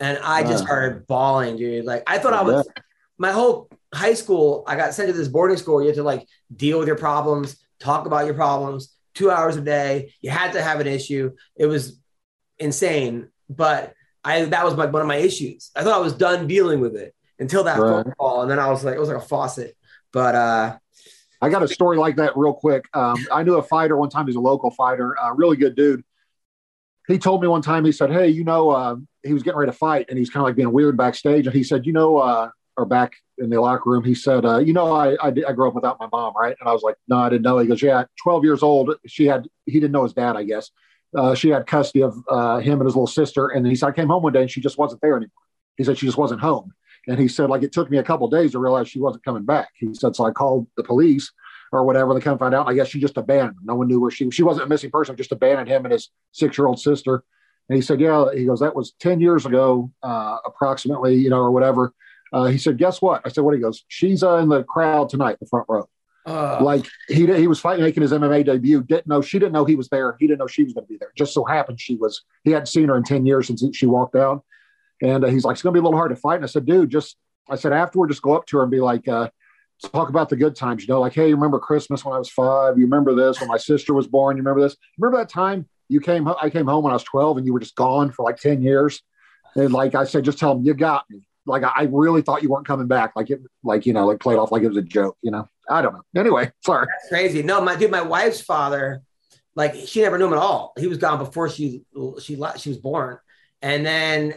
And 0.00 0.18
I 0.18 0.42
just 0.42 0.64
started 0.64 1.06
bawling, 1.06 1.56
dude. 1.56 1.84
Like, 1.84 2.02
I 2.06 2.18
thought 2.18 2.34
I 2.34 2.42
was, 2.42 2.68
my 3.16 3.32
whole 3.32 3.70
high 3.94 4.14
school, 4.14 4.64
I 4.66 4.76
got 4.76 4.92
sent 4.92 5.08
to 5.08 5.16
this 5.16 5.28
boarding 5.28 5.56
school 5.56 5.76
where 5.76 5.84
you 5.84 5.88
had 5.88 5.96
to 5.96 6.02
like 6.02 6.26
deal 6.54 6.78
with 6.78 6.88
your 6.88 6.98
problems, 6.98 7.56
talk 7.78 8.06
about 8.06 8.26
your 8.26 8.34
problems, 8.34 8.94
two 9.14 9.30
hours 9.30 9.56
a 9.56 9.62
day. 9.62 10.12
You 10.20 10.30
had 10.30 10.52
to 10.52 10.62
have 10.62 10.80
an 10.80 10.86
issue. 10.86 11.32
It 11.56 11.66
was 11.66 11.98
insane. 12.58 13.28
But 13.48 13.94
I 14.22 14.44
that 14.44 14.64
was 14.64 14.76
my 14.76 14.86
one 14.86 15.02
of 15.02 15.08
my 15.08 15.16
issues. 15.16 15.70
I 15.74 15.82
thought 15.82 15.94
I 15.94 16.02
was 16.02 16.14
done 16.14 16.46
dealing 16.46 16.80
with 16.80 16.96
it 16.96 17.14
until 17.38 17.64
that 17.64 17.78
Right. 17.78 18.04
phone 18.04 18.12
call. 18.18 18.42
And 18.42 18.50
then 18.50 18.58
I 18.58 18.70
was 18.70 18.84
like, 18.84 18.94
it 18.94 19.00
was 19.00 19.08
like 19.08 19.18
a 19.18 19.26
faucet. 19.26 19.76
But 20.12 20.34
uh 20.34 20.78
I 21.42 21.50
got 21.50 21.62
a 21.62 21.68
story 21.68 21.98
like 21.98 22.16
that 22.16 22.34
real 22.36 22.54
quick. 22.54 22.86
Um, 22.94 23.26
I 23.30 23.42
knew 23.42 23.56
a 23.56 23.62
fighter 23.62 23.94
one 23.96 24.08
time. 24.08 24.26
He's 24.26 24.36
a 24.36 24.40
local 24.40 24.70
fighter, 24.70 25.12
a 25.22 25.34
really 25.34 25.56
good 25.58 25.76
dude. 25.76 26.02
He 27.08 27.18
told 27.18 27.42
me 27.42 27.46
one 27.48 27.62
time. 27.62 27.84
He 27.84 27.92
said, 27.92 28.10
"Hey, 28.10 28.28
you 28.28 28.42
know, 28.42 28.70
uh, 28.70 28.96
he 29.22 29.32
was 29.34 29.42
getting 29.42 29.58
ready 29.58 29.70
to 29.70 29.76
fight, 29.76 30.06
and 30.08 30.18
he's 30.18 30.30
kind 30.30 30.40
of 30.42 30.48
like 30.48 30.56
being 30.56 30.72
weird 30.72 30.96
backstage." 30.96 31.46
And 31.46 31.54
he 31.54 31.62
said, 31.62 31.86
"You 31.86 31.92
know, 31.92 32.16
uh, 32.16 32.50
or 32.76 32.84
back 32.86 33.12
in 33.38 33.50
the 33.50 33.60
locker 33.60 33.90
room, 33.90 34.02
he 34.02 34.14
said, 34.14 34.44
uh, 34.44 34.58
you 34.58 34.72
know, 34.72 34.92
I, 34.92 35.12
I 35.22 35.28
I 35.28 35.52
grew 35.52 35.68
up 35.68 35.74
without 35.74 36.00
my 36.00 36.08
mom, 36.10 36.32
right?" 36.34 36.56
And 36.58 36.68
I 36.68 36.72
was 36.72 36.82
like, 36.82 36.96
"No, 37.06 37.18
I 37.18 37.28
didn't 37.28 37.42
know." 37.42 37.58
He 37.58 37.68
goes, 37.68 37.82
"Yeah, 37.82 38.04
12 38.22 38.42
years 38.44 38.62
old. 38.62 38.94
She 39.06 39.26
had 39.26 39.46
he 39.66 39.74
didn't 39.74 39.92
know 39.92 40.02
his 40.04 40.14
dad, 40.14 40.36
I 40.36 40.42
guess. 40.42 40.70
Uh, 41.16 41.34
she 41.34 41.50
had 41.50 41.66
custody 41.66 42.02
of 42.02 42.16
uh, 42.28 42.58
him 42.58 42.80
and 42.80 42.86
his 42.86 42.96
little 42.96 43.06
sister, 43.06 43.48
and 43.48 43.66
he 43.66 43.76
said 43.76 43.88
I 43.88 43.92
came 43.92 44.08
home 44.08 44.22
one 44.22 44.32
day 44.32 44.40
and 44.42 44.50
she 44.50 44.60
just 44.60 44.78
wasn't 44.78 45.00
there 45.02 45.16
anymore. 45.16 45.30
He 45.76 45.84
said 45.84 45.98
she 45.98 46.06
just 46.06 46.18
wasn't 46.18 46.40
home." 46.40 46.72
And 47.08 47.18
he 47.18 47.28
said, 47.28 47.50
like, 47.50 47.62
it 47.62 47.72
took 47.72 47.90
me 47.90 47.98
a 47.98 48.02
couple 48.02 48.28
days 48.28 48.52
to 48.52 48.58
realize 48.58 48.88
she 48.88 49.00
wasn't 49.00 49.24
coming 49.24 49.44
back. 49.44 49.68
He 49.78 49.94
said, 49.94 50.16
so 50.16 50.24
I 50.24 50.32
called 50.32 50.66
the 50.76 50.82
police 50.82 51.32
or 51.72 51.84
whatever. 51.84 52.14
They 52.14 52.20
come 52.20 52.38
find 52.38 52.54
out. 52.54 52.68
I 52.68 52.74
guess 52.74 52.88
she 52.88 53.00
just 53.00 53.16
abandoned. 53.16 53.58
No 53.64 53.74
one 53.76 53.86
knew 53.88 54.00
where 54.00 54.10
she 54.10 54.30
she 54.30 54.42
wasn't 54.42 54.66
a 54.66 54.68
missing 54.68 54.90
person, 54.90 55.16
just 55.16 55.32
abandoned 55.32 55.68
him 55.68 55.84
and 55.84 55.92
his 55.92 56.10
six 56.32 56.58
year 56.58 56.66
old 56.66 56.80
sister. 56.80 57.22
And 57.68 57.76
he 57.76 57.82
said, 57.82 58.00
Yeah, 58.00 58.26
he 58.34 58.44
goes, 58.44 58.60
that 58.60 58.74
was 58.76 58.92
10 59.00 59.20
years 59.20 59.46
ago, 59.46 59.90
uh, 60.02 60.38
approximately, 60.44 61.14
you 61.16 61.30
know, 61.30 61.38
or 61.40 61.50
whatever. 61.50 61.92
Uh, 62.32 62.44
he 62.46 62.58
said, 62.58 62.76
Guess 62.78 63.00
what? 63.02 63.22
I 63.24 63.28
said, 63.28 63.42
What? 63.44 63.54
He 63.54 63.60
goes, 63.60 63.84
She's 63.88 64.22
uh, 64.22 64.36
in 64.36 64.48
the 64.48 64.64
crowd 64.64 65.08
tonight, 65.08 65.38
the 65.40 65.46
front 65.46 65.66
row. 65.68 65.88
uh, 66.26 66.58
Like 66.60 66.86
he 67.08 67.26
he 67.26 67.46
was 67.46 67.60
fighting, 67.60 67.84
making 67.84 68.02
his 68.02 68.12
MMA 68.12 68.44
debut. 68.44 68.82
Didn't 68.82 69.06
know 69.06 69.20
she 69.20 69.38
didn't 69.38 69.52
know 69.52 69.64
he 69.64 69.76
was 69.76 69.88
there. 69.88 70.16
He 70.18 70.26
didn't 70.26 70.40
know 70.40 70.46
she 70.48 70.64
was 70.64 70.72
going 70.72 70.86
to 70.86 70.88
be 70.92 70.96
there. 70.98 71.12
Just 71.16 71.32
so 71.34 71.44
happened 71.44 71.80
she 71.80 71.94
was. 71.96 72.22
He 72.44 72.50
hadn't 72.50 72.66
seen 72.66 72.88
her 72.88 72.96
in 72.96 73.04
ten 73.04 73.26
years 73.26 73.46
since 73.46 73.64
she 73.76 73.86
walked 73.86 74.16
out, 74.16 74.44
and 75.02 75.24
uh, 75.24 75.28
he's 75.28 75.44
like, 75.44 75.54
"It's 75.54 75.62
going 75.62 75.74
to 75.74 75.80
be 75.80 75.82
a 75.82 75.84
little 75.84 75.98
hard 75.98 76.10
to 76.10 76.16
fight." 76.16 76.36
And 76.36 76.44
I 76.44 76.48
said, 76.48 76.66
"Dude, 76.66 76.90
just," 76.90 77.16
I 77.48 77.56
said, 77.56 77.72
afterward, 77.72 78.08
just 78.08 78.22
go 78.22 78.34
up 78.34 78.46
to 78.46 78.58
her 78.58 78.62
and 78.62 78.70
be 78.70 78.80
like, 78.80 79.06
uh, 79.08 79.30
"Talk 79.92 80.08
about 80.08 80.28
the 80.28 80.36
good 80.36 80.56
times." 80.56 80.82
You 80.82 80.94
know, 80.94 81.00
like, 81.00 81.14
"Hey, 81.14 81.28
you 81.28 81.34
remember 81.34 81.58
Christmas 81.58 82.04
when 82.04 82.14
I 82.14 82.18
was 82.18 82.30
five? 82.30 82.78
You 82.78 82.84
remember 82.84 83.14
this 83.14 83.40
when 83.40 83.48
my 83.48 83.58
sister 83.58 83.94
was 83.94 84.06
born? 84.06 84.36
You 84.36 84.42
remember 84.42 84.62
this? 84.62 84.76
Remember 84.98 85.18
that 85.18 85.28
time 85.28 85.68
You 85.88 86.00
came. 86.00 86.28
I 86.28 86.50
came 86.50 86.66
home 86.66 86.84
when 86.84 86.92
I 86.92 86.96
was 86.96 87.04
12, 87.04 87.38
and 87.38 87.46
you 87.46 87.52
were 87.52 87.60
just 87.60 87.76
gone 87.76 88.10
for 88.10 88.24
like 88.24 88.38
10 88.38 88.62
years. 88.62 89.02
And 89.54 89.72
like 89.72 89.94
I 89.94 90.04
said, 90.04 90.24
just 90.24 90.38
tell 90.38 90.54
them 90.54 90.64
you 90.64 90.74
got 90.74 91.04
me. 91.08 91.26
Like 91.46 91.62
I 91.62 91.72
I 91.76 91.88
really 91.90 92.22
thought 92.22 92.42
you 92.42 92.50
weren't 92.50 92.66
coming 92.66 92.88
back. 92.88 93.12
Like 93.16 93.30
it, 93.30 93.40
like 93.62 93.86
you 93.86 93.92
know, 93.92 94.06
like 94.06 94.20
played 94.20 94.38
off 94.38 94.52
like 94.52 94.62
it 94.62 94.68
was 94.68 94.76
a 94.76 94.82
joke. 94.82 95.16
You 95.22 95.30
know, 95.30 95.48
I 95.70 95.80
don't 95.82 95.94
know. 95.94 96.20
Anyway, 96.20 96.50
sorry. 96.64 96.86
That's 96.86 97.08
crazy. 97.08 97.42
No, 97.42 97.60
my 97.60 97.76
dude, 97.76 97.90
my 97.90 98.02
wife's 98.02 98.40
father, 98.40 99.02
like 99.54 99.74
she 99.86 100.02
never 100.02 100.18
knew 100.18 100.26
him 100.26 100.32
at 100.32 100.38
all. 100.38 100.72
He 100.78 100.86
was 100.86 100.98
gone 100.98 101.18
before 101.18 101.48
she 101.48 101.84
she 102.20 102.36
she 102.58 102.68
was 102.68 102.78
born, 102.78 103.18
and 103.62 103.86
then 103.86 104.34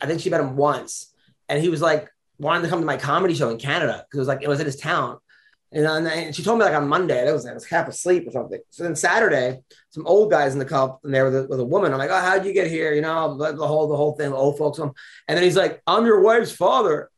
I 0.00 0.06
think 0.06 0.20
she 0.20 0.30
met 0.30 0.40
him 0.40 0.56
once, 0.56 1.12
and 1.48 1.60
he 1.60 1.68
was 1.68 1.82
like 1.82 2.10
wanting 2.38 2.62
to 2.62 2.68
come 2.68 2.80
to 2.80 2.86
my 2.86 2.96
comedy 2.96 3.34
show 3.34 3.50
in 3.50 3.58
Canada 3.58 4.04
because 4.04 4.18
it 4.18 4.20
was 4.20 4.28
like 4.28 4.42
it 4.42 4.48
was 4.48 4.60
in 4.60 4.66
his 4.66 4.76
town. 4.76 5.18
And, 5.74 5.84
then, 5.84 6.06
and 6.06 6.36
she 6.36 6.44
told 6.44 6.60
me 6.60 6.64
like 6.64 6.74
on 6.74 6.86
Monday, 6.86 7.28
I 7.28 7.32
was, 7.32 7.46
I 7.46 7.52
was 7.52 7.64
half 7.64 7.88
asleep 7.88 8.28
or 8.28 8.30
something. 8.30 8.60
So 8.70 8.84
then 8.84 8.94
Saturday, 8.94 9.58
some 9.90 10.06
old 10.06 10.30
guys 10.30 10.52
in 10.52 10.60
the 10.60 10.64
cup, 10.64 11.00
and 11.02 11.12
there 11.12 11.24
with 11.24 11.36
a, 11.36 11.46
with 11.48 11.58
a 11.58 11.64
woman. 11.64 11.92
I'm 11.92 11.98
like, 11.98 12.10
oh, 12.10 12.20
how'd 12.20 12.46
you 12.46 12.52
get 12.52 12.68
here? 12.68 12.92
You 12.94 13.02
know, 13.02 13.36
the, 13.36 13.52
the 13.52 13.66
whole 13.66 13.88
the 13.88 13.96
whole 13.96 14.12
thing, 14.12 14.32
old 14.32 14.56
folks. 14.56 14.78
Um, 14.78 14.92
and 15.26 15.36
then 15.36 15.42
he's 15.42 15.56
like, 15.56 15.82
I'm 15.86 16.06
your 16.06 16.20
wife's 16.20 16.52
father, 16.52 17.10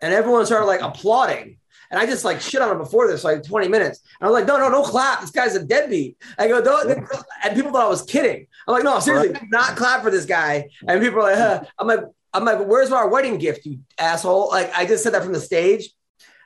and 0.00 0.14
everyone 0.14 0.46
started 0.46 0.66
like 0.66 0.80
applauding. 0.80 1.58
And 1.90 2.00
I 2.00 2.06
just 2.06 2.24
like 2.24 2.40
shit 2.40 2.62
on 2.62 2.70
him 2.70 2.78
before 2.78 3.06
this, 3.06 3.24
like 3.24 3.42
20 3.42 3.68
minutes. 3.68 4.00
And 4.20 4.26
I 4.26 4.30
was 4.30 4.40
like, 4.40 4.48
no, 4.48 4.58
no, 4.58 4.70
don't 4.70 4.86
clap. 4.86 5.20
This 5.20 5.30
guy's 5.30 5.54
a 5.54 5.64
deadbeat. 5.64 6.16
I 6.38 6.48
go, 6.48 6.62
don't. 6.62 6.90
And 7.44 7.54
people 7.54 7.72
thought 7.72 7.86
I 7.86 7.88
was 7.88 8.02
kidding. 8.02 8.46
I'm 8.66 8.74
like, 8.74 8.84
no, 8.84 8.98
seriously, 9.00 9.34
do 9.34 9.46
not 9.50 9.76
clap 9.76 10.02
for 10.02 10.10
this 10.10 10.24
guy. 10.26 10.68
And 10.88 11.02
people 11.02 11.20
are 11.20 11.22
like, 11.24 11.36
huh. 11.36 11.64
I'm 11.78 11.86
like, 11.86 12.00
I'm 12.32 12.44
like, 12.44 12.66
where's 12.66 12.90
our 12.90 13.08
wedding 13.08 13.38
gift, 13.38 13.64
you 13.66 13.80
asshole? 13.98 14.48
Like, 14.48 14.72
I 14.76 14.86
just 14.86 15.02
said 15.04 15.14
that 15.14 15.22
from 15.22 15.32
the 15.32 15.40
stage. 15.40 15.90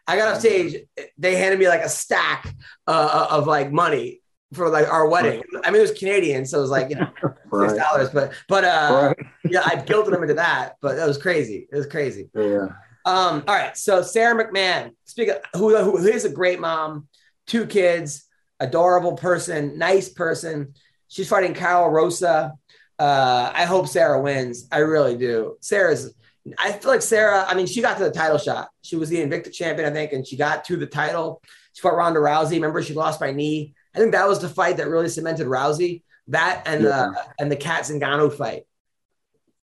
I 0.06 0.16
got 0.16 0.28
off 0.34 0.40
stage. 0.40 0.76
They 1.18 1.36
handed 1.36 1.58
me 1.58 1.68
like 1.68 1.82
a 1.82 1.88
stack 1.88 2.54
uh, 2.86 3.26
of 3.30 3.46
like 3.46 3.70
money 3.70 4.20
for 4.54 4.68
like 4.70 4.88
our 4.88 5.06
wedding. 5.08 5.42
I 5.64 5.70
mean, 5.70 5.78
it 5.80 5.82
was 5.82 5.92
Canadian, 5.98 6.46
so 6.46 6.58
it 6.58 6.62
was 6.62 6.70
like 6.70 6.88
you 6.90 6.96
know 6.96 7.10
six 7.22 7.32
Right. 7.50 7.76
dollars. 7.76 8.10
But 8.10 8.32
but 8.48 8.64
uh, 8.64 9.14
Right. 9.18 9.26
yeah, 9.50 9.60
I 9.64 9.76
guilted 9.76 10.10
them 10.12 10.22
into 10.22 10.34
that. 10.34 10.76
But 10.80 10.96
that 10.96 11.06
was 11.06 11.18
crazy. 11.18 11.68
It 11.70 11.76
was 11.76 11.86
crazy. 11.86 12.30
Yeah. 12.34 12.68
Um, 13.04 13.44
all 13.46 13.54
right. 13.54 13.76
So 13.76 14.02
Sara 14.02 14.34
McMann, 14.42 14.92
speak 15.04 15.28
of, 15.28 15.38
who, 15.54 15.76
who 15.76 15.98
is 15.98 16.24
a 16.24 16.30
great 16.30 16.58
mom, 16.60 17.08
two 17.46 17.66
kids, 17.66 18.24
adorable 18.60 19.12
person, 19.14 19.78
nice 19.78 20.08
person. 20.08 20.74
She's 21.08 21.28
fighting 21.28 21.54
Karol 21.54 21.90
Rosa. 21.90 22.52
Uh, 22.98 23.50
I 23.54 23.64
hope 23.64 23.88
Sarah 23.88 24.20
wins. 24.20 24.66
I 24.72 24.78
really 24.78 25.16
do. 25.16 25.56
Sarah's. 25.60 26.14
I 26.58 26.72
feel 26.72 26.90
like 26.90 27.02
Sarah. 27.02 27.44
I 27.46 27.54
mean, 27.54 27.66
she 27.66 27.80
got 27.82 27.98
to 27.98 28.04
the 28.04 28.10
title 28.10 28.38
shot. 28.38 28.68
She 28.82 28.96
was 28.96 29.08
the 29.08 29.18
Invicta 29.18 29.52
champion, 29.52 29.88
I 29.90 29.92
think, 29.92 30.12
and 30.12 30.26
she 30.26 30.36
got 30.36 30.64
to 30.66 30.76
the 30.76 30.86
title. 30.86 31.42
She 31.74 31.80
fought 31.82 31.96
Ronda 31.96 32.20
Rousey. 32.20 32.52
Remember, 32.52 32.82
she 32.82 32.94
lost 32.94 33.20
by 33.20 33.32
knee. 33.32 33.74
I 33.94 33.98
think 33.98 34.12
that 34.12 34.26
was 34.26 34.40
the 34.40 34.48
fight 34.48 34.78
that 34.78 34.88
really 34.88 35.08
cemented 35.08 35.46
Rousey. 35.46 36.02
That 36.28 36.62
and 36.66 36.82
Yeah. 36.84 36.88
the 36.88 37.24
and 37.42 37.50
the 37.52 37.56
Cat 37.56 37.84
Zingano 37.84 38.32
fight. 38.32 38.64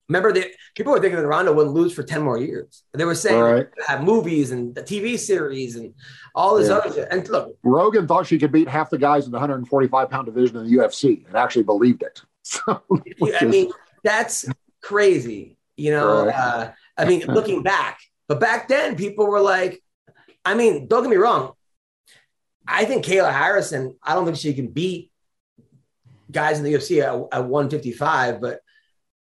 Remember 0.08 0.32
that 0.34 0.48
people 0.76 0.92
were 0.94 1.00
thinking 1.00 1.20
that 1.20 1.26
Ronda 1.28 1.52
wouldn't 1.52 1.74
lose 1.74 1.92
for 1.94 2.04
10 2.04 2.22
more 2.22 2.38
years. 2.38 2.84
They 2.94 3.06
were 3.06 3.16
saying 3.16 3.42
Right. 3.42 3.68
have 3.88 4.04
movies 4.04 4.52
and 4.52 4.76
the 4.76 4.84
TV 4.84 5.18
series 5.18 5.76
and 5.76 5.94
all 6.36 6.56
this 6.58 6.70
Yeah. 6.70 6.76
other 6.76 6.94
shit. 6.94 7.08
And 7.10 7.28
look, 7.30 7.58
Rogan 7.64 8.08
thought 8.08 8.28
she 8.28 8.38
could 8.38 8.52
beat 8.52 8.68
half 8.68 8.92
the 8.92 9.00
guys 9.00 9.26
in 9.26 9.32
the 9.32 9.38
145 9.40 10.10
pound 10.12 10.28
division 10.28 10.58
in 10.58 10.66
the 10.66 10.72
UFC 10.78 11.26
and 11.28 11.36
actually 11.36 11.64
believed 11.64 12.04
it. 12.04 12.22
So, 12.48 12.62
I 13.24 13.26
is- 13.26 13.42
mean, 13.52 13.72
that's 14.04 14.46
crazy. 14.84 15.58
You 15.78 15.90
know, 15.92 16.26
Right. 16.28 16.36
uh, 16.36 16.72
I 16.96 17.06
mean, 17.06 17.26
looking 17.28 17.64
back, 17.64 17.98
but 18.28 18.40
back 18.40 18.68
then 18.68 18.96
people 18.96 19.26
were 19.26 19.42
like, 19.42 19.82
I 20.46 20.54
mean, 20.54 20.88
don't 20.88 21.02
get 21.02 21.10
me 21.10 21.16
wrong. 21.18 21.54
I 22.68 22.86
think 22.86 23.04
Kayla 23.04 23.32
Harrison, 23.34 23.96
I 24.04 24.14
don't 24.14 24.26
think 24.26 24.38
she 24.38 24.54
can 24.54 24.68
beat 24.68 25.12
guys 26.32 26.60
in 26.60 26.64
the 26.64 26.74
UFC 26.74 27.00
at, 27.02 27.14
at 27.40 27.46
155, 27.46 28.40
but 28.40 28.60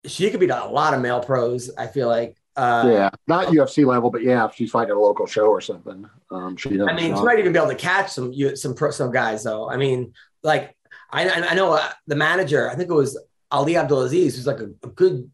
she 0.06 0.30
could 0.30 0.40
beat 0.40 0.50
a 0.50 0.66
lot 0.66 0.94
of 0.94 1.02
male 1.02 1.22
pros. 1.22 1.70
I 1.78 1.88
feel 1.88 2.08
like. 2.08 2.38
Uh, 2.56 2.84
yeah, 2.86 3.10
not 3.26 3.48
UFC 3.48 3.84
level, 3.84 4.12
but 4.12 4.22
yeah, 4.22 4.46
if 4.46 4.54
she's 4.54 4.70
fighting 4.70 4.94
a 4.94 5.00
local 5.00 5.26
show 5.26 5.46
or 5.46 5.60
something, 5.60 6.08
um, 6.30 6.56
she. 6.56 6.70
I 6.82 6.94
mean, 6.94 7.16
she 7.16 7.24
might 7.24 7.40
even 7.40 7.52
be 7.52 7.58
able 7.58 7.70
to 7.70 7.76
catch 7.76 8.12
some 8.12 8.34
some 8.56 8.76
pro, 8.76 8.92
some 8.92 9.12
guys 9.12 9.44
though. 9.44 9.70
I 9.70 9.78
mean, 9.78 10.14
like 10.44 10.76
I 11.12 11.28
I 11.28 11.50
I 11.50 11.54
know 11.56 11.74
uh, 11.74 11.90
the 12.06 12.16
manager. 12.16 12.70
I 12.70 12.76
think 12.76 12.90
it 12.90 12.94
was 12.94 13.18
Ali 13.50 13.76
Abdelaziz, 13.76 14.36
who's 14.36 14.48
like 14.48 14.60
a, 14.60 14.70
a 14.84 14.90
good, 14.90 15.30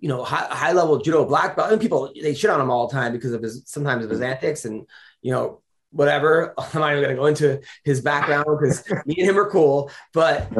you 0.00 0.08
know, 0.08 0.24
high, 0.24 0.46
high 0.50 0.72
level 0.72 0.98
judo 0.98 1.24
black 1.24 1.56
belt. 1.56 1.70
And 1.70 1.80
people 1.80 2.12
they 2.20 2.34
shit 2.34 2.50
on 2.50 2.60
him 2.60 2.70
all 2.70 2.88
the 2.88 2.94
time 2.94 3.12
because 3.12 3.32
of 3.32 3.42
his 3.42 3.62
sometimes 3.66 4.04
of 4.04 4.10
his 4.10 4.20
antics 4.20 4.64
and 4.64 4.86
you 5.22 5.32
know 5.32 5.60
whatever. 5.90 6.54
I'm 6.58 6.80
not 6.80 6.92
even 6.92 7.04
going 7.04 7.16
to 7.16 7.20
go 7.20 7.26
into 7.26 7.60
his 7.84 8.00
background 8.00 8.46
because 8.58 8.84
me 9.06 9.16
and 9.18 9.30
him 9.30 9.38
are 9.38 9.50
cool, 9.50 9.90
but. 10.12 10.50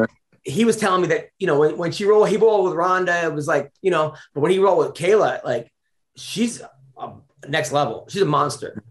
He 0.49 0.65
was 0.65 0.77
telling 0.77 1.03
me 1.03 1.09
that 1.09 1.29
you 1.39 1.47
know 1.47 1.59
when, 1.59 1.77
when 1.77 1.93
she 1.93 2.05
rolled, 2.05 2.29
he 2.29 2.37
rolled 2.37 2.65
with 2.65 2.75
Ronda. 2.75 3.25
It 3.25 3.35
was 3.35 3.47
like 3.47 3.71
you 3.83 3.91
know, 3.91 4.15
but 4.35 4.41
when 4.41 4.51
he 4.51 4.59
rolled 4.59 4.79
with 4.79 4.95
Kayla, 4.95 5.45
like 5.45 5.71
she's 6.17 6.61
a 6.61 7.13
next 7.49 7.73
level. 7.73 8.07
She's 8.09 8.23
a 8.23 8.27
monster, 8.27 8.83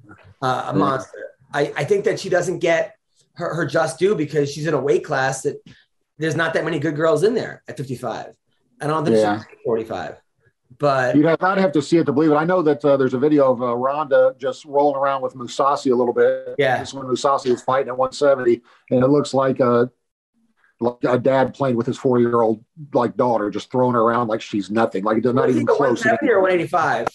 uh, 0.42 0.66
a 0.68 0.74
monster. 0.74 1.32
I, 1.54 1.74
I 1.76 1.84
think 1.84 2.06
that 2.06 2.20
she 2.20 2.30
doesn't 2.30 2.60
get 2.60 2.96
her, 3.34 3.54
her 3.56 3.66
just 3.66 4.00
due 4.00 4.16
because 4.16 4.52
she's 4.52 4.68
in 4.68 4.74
a 4.74 4.80
weight 4.80 5.04
class 5.04 5.42
that 5.44 5.58
there's 6.18 6.36
not 6.36 6.54
that 6.54 6.64
many 6.66 6.80
good 6.80 6.96
girls 6.96 7.24
in 7.24 7.34
there 7.34 7.64
at 7.68 7.78
55. 7.78 8.34
I 8.82 8.88
don't 8.88 9.06
think 9.06 9.18
Yeah. 9.18 9.40
she's 9.40 9.48
45. 9.66 10.18
But 10.80 11.16
You'd 11.16 11.26
have, 11.26 11.42
I'd 11.42 11.58
have 11.58 11.72
to 11.72 11.82
see 11.82 11.98
it 11.98 12.06
to 12.06 12.12
believe 12.14 12.32
it. 12.32 12.36
I 12.36 12.44
know 12.44 12.62
that 12.62 12.84
uh, 12.84 12.98
there's 12.98 13.14
a 13.14 13.20
video 13.20 13.52
of 13.52 13.62
uh, 13.62 13.76
Ronda 13.76 14.36
just 14.38 14.66
rolling 14.66 14.96
around 14.98 15.22
with 15.24 15.34
Mousasi 15.34 15.92
a 15.92 15.96
little 15.96 16.14
bit. 16.14 16.56
Yeah. 16.58 16.80
This 16.80 16.90
is 16.90 16.94
when 16.94 17.08
Mousasi 17.08 17.50
was 17.52 17.64
fighting 17.64 17.88
at 17.88 17.98
170, 17.98 18.62
and 18.92 19.04
it 19.04 19.08
looks 19.08 19.34
like 19.34 19.60
a 19.60 19.90
like 20.80 20.98
a 21.04 21.18
dad 21.18 21.54
playing 21.54 21.76
with 21.76 21.88
his 21.88 21.98
four 21.98 22.20
year 22.20 22.42
old 22.42 22.64
like 22.94 23.18
daughter, 23.18 23.50
just 23.50 23.72
throwing 23.72 23.94
her 23.94 24.02
around 24.02 24.28
like 24.28 24.42
she's 24.42 24.70
nothing. 24.70 25.04
Like 25.04 25.18
it's 25.18 25.26
not 25.26 25.50
even 25.50 25.66
close. 25.66 26.04
170 26.06 26.32
or 26.32 26.42
185. 26.42 27.08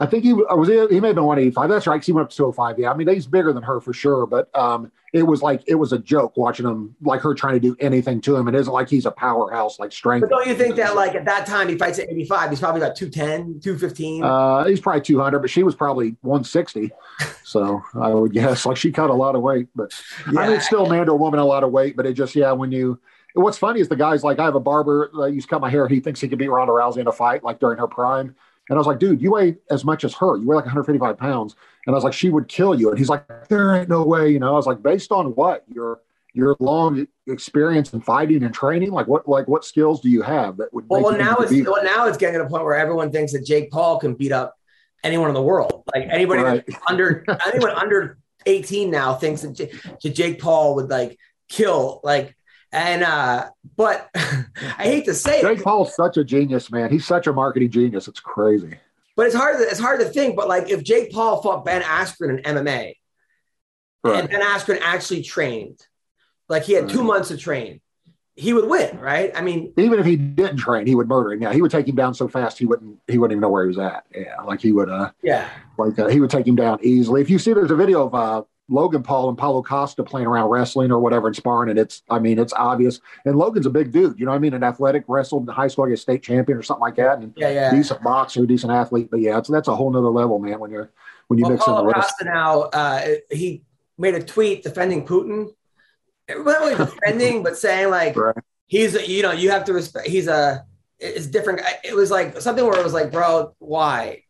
I 0.00 0.06
think 0.06 0.24
he 0.24 0.32
was 0.32 0.68
he, 0.68 0.74
may 1.00 1.08
have 1.08 1.14
been 1.16 1.24
185. 1.24 1.68
That's 1.68 1.86
right. 1.86 1.98
'cause 1.98 2.06
He 2.06 2.12
went 2.12 2.24
up 2.24 2.30
to 2.30 2.36
205. 2.36 2.78
Yeah. 2.80 2.90
I 2.90 2.96
mean, 2.96 3.06
he's 3.06 3.26
bigger 3.28 3.52
than 3.52 3.62
her 3.62 3.80
for 3.80 3.92
sure. 3.92 4.26
But 4.26 4.48
um, 4.56 4.90
it 5.12 5.22
was 5.22 5.40
like 5.40 5.62
it 5.68 5.76
was 5.76 5.92
a 5.92 5.98
joke 5.98 6.36
watching 6.36 6.66
him, 6.66 6.96
like 7.02 7.20
her 7.20 7.32
trying 7.32 7.54
to 7.54 7.60
do 7.60 7.76
anything 7.78 8.20
to 8.22 8.34
him. 8.34 8.48
It 8.48 8.56
isn't 8.56 8.72
like 8.72 8.88
he's 8.88 9.06
a 9.06 9.12
powerhouse, 9.12 9.78
like 9.78 9.92
strength. 9.92 10.22
But 10.28 10.30
don't 10.30 10.48
you 10.48 10.56
think 10.56 10.74
that 10.76 10.96
like 10.96 11.14
at 11.14 11.24
that 11.26 11.46
time 11.46 11.68
he 11.68 11.78
fights 11.78 12.00
at 12.00 12.10
85, 12.10 12.50
he's 12.50 12.58
probably 12.58 12.80
got 12.80 12.96
210, 12.96 13.60
215? 13.60 14.24
Uh, 14.24 14.64
he's 14.64 14.80
probably 14.80 15.02
200, 15.02 15.38
but 15.38 15.48
she 15.50 15.62
was 15.62 15.74
probably 15.76 16.16
160. 16.22 16.90
So 17.46 17.82
I 17.94 18.08
would 18.08 18.32
guess 18.32 18.66
like 18.66 18.76
she 18.78 18.90
cut 18.90 19.10
a 19.10 19.14
lot 19.14 19.36
of 19.36 19.42
weight, 19.42 19.68
but 19.76 19.92
I 20.26 20.32
mean, 20.32 20.50
it's 20.56 20.66
still 20.66 20.86
man 20.88 21.06
to 21.06 21.12
a 21.12 21.14
woman 21.14 21.38
a 21.38 21.44
lot 21.44 21.62
of 21.62 21.70
weight, 21.70 21.94
but 21.94 22.04
it 22.06 22.14
just, 22.14 22.34
yeah, 22.34 22.50
when 22.52 22.72
you, 22.72 22.98
what's 23.34 23.58
funny 23.58 23.80
is 23.80 23.88
the 23.88 23.94
guy's 23.94 24.24
like, 24.24 24.38
I 24.40 24.44
have 24.44 24.54
a 24.56 24.60
barber 24.60 25.10
that 25.20 25.32
used 25.32 25.46
to 25.48 25.54
cut 25.54 25.60
my 25.60 25.70
hair. 25.70 25.86
He 25.86 26.00
thinks 26.00 26.20
he 26.20 26.26
could 26.28 26.38
beat 26.38 26.48
Ronda 26.48 26.72
Rousey 26.72 26.96
in 26.96 27.06
a 27.06 27.12
fight, 27.12 27.44
like 27.44 27.60
during 27.60 27.78
her 27.78 27.86
prime. 27.86 28.34
And 28.68 28.76
I 28.76 28.80
was 28.80 28.86
like, 28.86 28.98
dude, 28.98 29.20
you 29.20 29.32
weigh 29.32 29.56
as 29.70 29.84
much 29.84 30.04
as 30.04 30.14
her. 30.14 30.36
You 30.36 30.46
weigh 30.46 30.56
like 30.56 30.64
155 30.64 31.18
pounds. 31.18 31.54
And 31.86 31.94
I 31.94 31.96
was 31.96 32.04
like, 32.04 32.14
she 32.14 32.30
would 32.30 32.48
kill 32.48 32.78
you. 32.78 32.88
And 32.88 32.98
he's 32.98 33.10
like, 33.10 33.24
there 33.48 33.74
ain't 33.74 33.88
no 33.88 34.02
way. 34.04 34.30
You 34.30 34.38
know, 34.38 34.48
I 34.48 34.56
was 34.56 34.66
like, 34.66 34.82
based 34.82 35.12
on 35.12 35.26
what? 35.34 35.64
Your 35.72 36.00
your 36.34 36.56
long 36.58 37.06
experience 37.28 37.92
in 37.92 38.00
fighting 38.00 38.42
and 38.42 38.52
training? 38.52 38.90
Like 38.90 39.06
what 39.06 39.28
like 39.28 39.46
what 39.48 39.64
skills 39.64 40.00
do 40.00 40.10
you 40.10 40.20
have 40.22 40.56
that 40.58 40.74
would 40.74 40.84
well, 40.88 41.00
make 41.00 41.10
well 41.10 41.18
you 41.18 41.24
now 41.24 41.36
it's 41.36 41.68
well, 41.68 41.84
now 41.84 42.06
it's 42.06 42.18
getting 42.18 42.38
to 42.38 42.44
the 42.44 42.50
point 42.50 42.64
where 42.64 42.74
everyone 42.74 43.12
thinks 43.12 43.32
that 43.32 43.46
Jake 43.46 43.70
Paul 43.70 43.98
can 43.98 44.14
beat 44.14 44.32
up 44.32 44.56
anyone 45.04 45.28
in 45.28 45.34
the 45.34 45.42
world. 45.42 45.84
Like 45.94 46.08
anybody 46.10 46.42
Right. 46.42 46.64
under 46.88 47.24
anyone 47.46 47.70
under 47.70 48.18
18 48.46 48.90
now 48.90 49.14
thinks 49.14 49.42
that, 49.42 49.52
J- 49.52 49.70
that 50.02 50.14
Jake 50.14 50.40
Paul 50.40 50.74
would 50.74 50.90
like 50.90 51.18
kill 51.48 52.00
like 52.02 52.36
and 52.74 53.02
uh 53.02 53.48
but 53.76 54.10
I 54.14 54.84
hate 54.84 55.06
to 55.06 55.14
say 55.14 55.38
it, 55.38 55.42
Jake 55.42 55.62
Paul's 55.62 55.94
such 55.94 56.16
a 56.16 56.24
genius, 56.24 56.70
man. 56.70 56.90
He's 56.90 57.06
such 57.06 57.26
a 57.26 57.32
marketing 57.32 57.70
genius. 57.70 58.08
It's 58.08 58.20
crazy. 58.20 58.74
but 59.16 59.26
it's 59.26 59.34
hard 59.34 59.58
to, 59.58 59.62
it's 59.64 59.80
hard 59.80 60.00
to 60.00 60.06
think 60.06 60.36
but 60.36 60.48
like 60.48 60.68
if 60.68 60.82
Jake 60.82 61.12
Paul 61.12 61.40
fought 61.40 61.64
Ben 61.64 61.82
Askren 61.82 62.38
in 62.44 62.56
MMA 62.56 62.94
and 64.04 64.28
Ben 64.28 64.42
Askren 64.42 64.80
actually 64.82 65.22
trained 65.22 65.78
like 66.48 66.64
he 66.64 66.74
had 66.74 66.88
2 66.90 67.02
months 67.02 67.28
to 67.28 67.36
train 67.38 67.80
he 68.36 68.52
would 68.52 68.68
win 68.68 68.98
right 68.98 69.30
I 69.34 69.40
mean 69.40 69.72
Even 69.76 69.98
if 70.00 70.04
he 70.06 70.16
didn't 70.16 70.56
train, 70.56 70.86
he 70.86 70.94
would 70.96 71.06
murder 71.08 71.32
him. 71.32 71.40
Yeah, 71.42 71.52
he 71.52 71.62
would 71.62 71.70
take 71.70 71.86
him 71.86 71.94
down 71.94 72.12
so 72.14 72.26
fast 72.26 72.58
he 72.58 72.66
wouldn't 72.66 72.98
he 73.06 73.16
wouldn't 73.16 73.34
even 73.36 73.40
know 73.40 73.48
where 73.48 73.62
he 73.62 73.68
was 73.68 73.78
at. 73.78 74.04
Yeah, 74.14 74.40
like 74.42 74.60
he 74.60 74.72
would 74.72 74.90
uh 74.90 75.10
yeah 75.22 75.48
like 75.78 75.96
uh, 75.98 76.08
he 76.08 76.18
would 76.20 76.30
take 76.30 76.46
him 76.46 76.56
down 76.56 76.78
easily. 76.82 77.20
If 77.22 77.30
you 77.30 77.38
see, 77.38 77.52
there's 77.52 77.70
a 77.70 77.76
video 77.76 78.06
of 78.06 78.14
uh 78.14 78.42
Logan 78.68 79.02
Paul 79.02 79.28
and 79.28 79.36
Paulo 79.36 79.62
Costa 79.62 80.02
playing 80.02 80.26
around 80.26 80.48
wrestling 80.48 80.90
or 80.90 80.98
whatever 80.98 81.26
and 81.26 81.36
sparring, 81.36 81.70
and 81.70 81.78
it's 81.78 82.02
I 82.08 82.18
mean 82.18 82.38
it's 82.38 82.52
obvious. 82.54 83.00
And 83.24 83.36
Logan's 83.36 83.66
a 83.66 83.70
big 83.70 83.92
dude, 83.92 84.18
you 84.18 84.24
know 84.24 84.32
what 84.32 84.36
I 84.36 84.40
mean? 84.40 84.54
An 84.54 84.62
athletic, 84.62 85.04
wrestled 85.06 85.48
in 85.48 85.54
high 85.54 85.68
school, 85.68 85.84
like 85.84 85.94
a 85.94 85.96
state 85.98 86.22
champion 86.22 86.56
or 86.56 86.62
something 86.62 86.80
like 86.80 86.96
that, 86.96 87.18
and 87.18 87.32
yeah 87.36 87.50
yeah 87.50 87.70
decent 87.70 88.02
boxer, 88.02 88.46
decent 88.46 88.72
athlete. 88.72 89.08
But 89.10 89.20
yeah, 89.20 89.38
it's, 89.38 89.48
that's 89.48 89.68
a 89.68 89.76
whole 89.76 89.90
nother 89.90 90.08
level, 90.08 90.38
man. 90.38 90.58
When 90.60 90.70
you're 90.70 90.90
when 91.28 91.38
you 91.38 91.44
well, 91.44 91.52
mix 91.52 91.66
in 91.66 91.72
the 91.72 91.76
Paulo 91.76 91.92
wrestling. 91.92 92.02
Costa 92.02 92.24
now 92.24 92.60
uh, 92.62 93.06
he 93.30 93.62
made 93.98 94.14
a 94.14 94.22
tweet 94.22 94.62
defending 94.62 95.06
Putin. 95.06 95.52
Not 96.28 96.38
really 96.38 96.74
defending, 96.74 97.42
but 97.42 97.58
saying 97.58 97.90
like 97.90 98.16
Right. 98.16 98.34
he's 98.66 98.94
a, 98.94 99.06
you 99.06 99.22
know 99.22 99.32
you 99.32 99.50
have 99.50 99.64
to 99.64 99.74
respect. 99.74 100.08
He's 100.08 100.26
a 100.26 100.64
it's 100.98 101.26
different. 101.26 101.60
It 101.84 101.94
was 101.94 102.10
like 102.10 102.40
something 102.40 102.64
where 102.64 102.78
it 102.78 102.84
was 102.84 102.94
like, 102.94 103.12
bro, 103.12 103.54
why? 103.58 104.23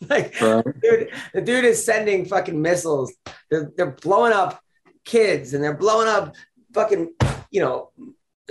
like, 0.08 0.40
Right. 0.40 0.64
dude, 0.82 1.10
the 1.34 1.40
dude 1.42 1.64
is 1.64 1.84
sending 1.84 2.24
fucking 2.24 2.60
missiles. 2.60 3.12
They're 3.50 3.70
they're 3.76 3.90
blowing 3.92 4.32
up 4.32 4.60
kids 5.04 5.54
and 5.54 5.62
they're 5.62 5.76
blowing 5.76 6.08
up 6.08 6.34
fucking 6.72 7.12
you 7.50 7.60
know 7.60 7.90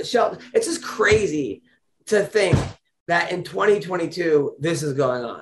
shelter. 0.03 0.39
It's 0.53 0.67
just 0.67 0.83
crazy 0.83 1.63
to 2.07 2.23
think 2.23 2.57
that 3.07 3.31
in 3.31 3.43
2022 3.43 4.55
this 4.59 4.83
is 4.83 4.93
going 4.93 5.23
on. 5.23 5.41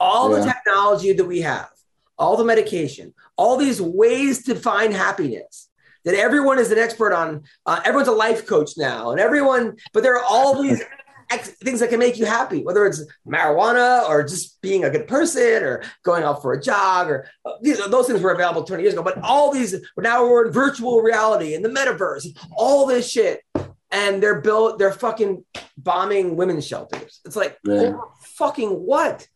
All 0.00 0.28
the 0.28 0.44
technology 0.44 1.12
that 1.12 1.24
we 1.24 1.40
have, 1.42 1.70
all 2.18 2.36
the 2.36 2.44
medication, 2.44 3.14
all 3.36 3.56
these 3.56 3.80
ways 3.80 4.44
to 4.44 4.54
find 4.54 4.92
happiness. 4.92 5.70
That 6.04 6.14
everyone 6.16 6.58
is 6.58 6.70
an 6.70 6.76
expert 6.78 7.14
on. 7.14 7.44
Uh, 7.64 7.80
everyone's 7.82 8.08
a 8.08 8.12
life 8.12 8.46
coach 8.46 8.72
now, 8.76 9.12
and 9.12 9.18
everyone. 9.20 9.76
But 9.94 10.02
there 10.02 10.16
are 10.18 10.24
all 10.28 10.60
these 10.60 10.82
things 11.42 11.80
that 11.80 11.90
can 11.90 11.98
make 11.98 12.18
you 12.18 12.26
happy, 12.26 12.62
whether 12.64 12.86
it's 12.86 13.02
marijuana 13.26 14.08
or 14.08 14.22
just 14.22 14.60
being 14.60 14.84
a 14.84 14.90
good 14.90 15.06
person 15.08 15.62
or 15.62 15.82
going 16.04 16.22
out 16.24 16.42
for 16.42 16.52
a 16.52 16.60
jog 16.60 17.08
or 17.08 17.26
uh, 17.44 17.52
these, 17.62 17.78
those 17.88 18.06
things 18.06 18.20
were 18.20 18.32
available 18.32 18.64
20 18.64 18.82
years 18.82 18.92
ago. 18.94 19.02
But 19.02 19.18
all 19.22 19.50
these 19.52 19.74
now 19.96 20.24
we're 20.26 20.46
in 20.46 20.52
virtual 20.52 21.00
reality 21.02 21.54
and 21.54 21.64
the 21.64 21.68
metaverse, 21.68 22.26
all 22.56 22.86
this 22.86 23.08
shit, 23.10 23.40
and 23.90 24.22
they're 24.22 24.40
built. 24.40 24.78
They're 24.78 24.92
fucking 24.92 25.44
bombing 25.76 26.36
women's 26.36 26.66
shelters. 26.66 27.20
It's 27.24 27.36
like 27.36 27.58
Yeah. 27.64 27.94
fucking 28.22 28.70
what? 28.70 29.26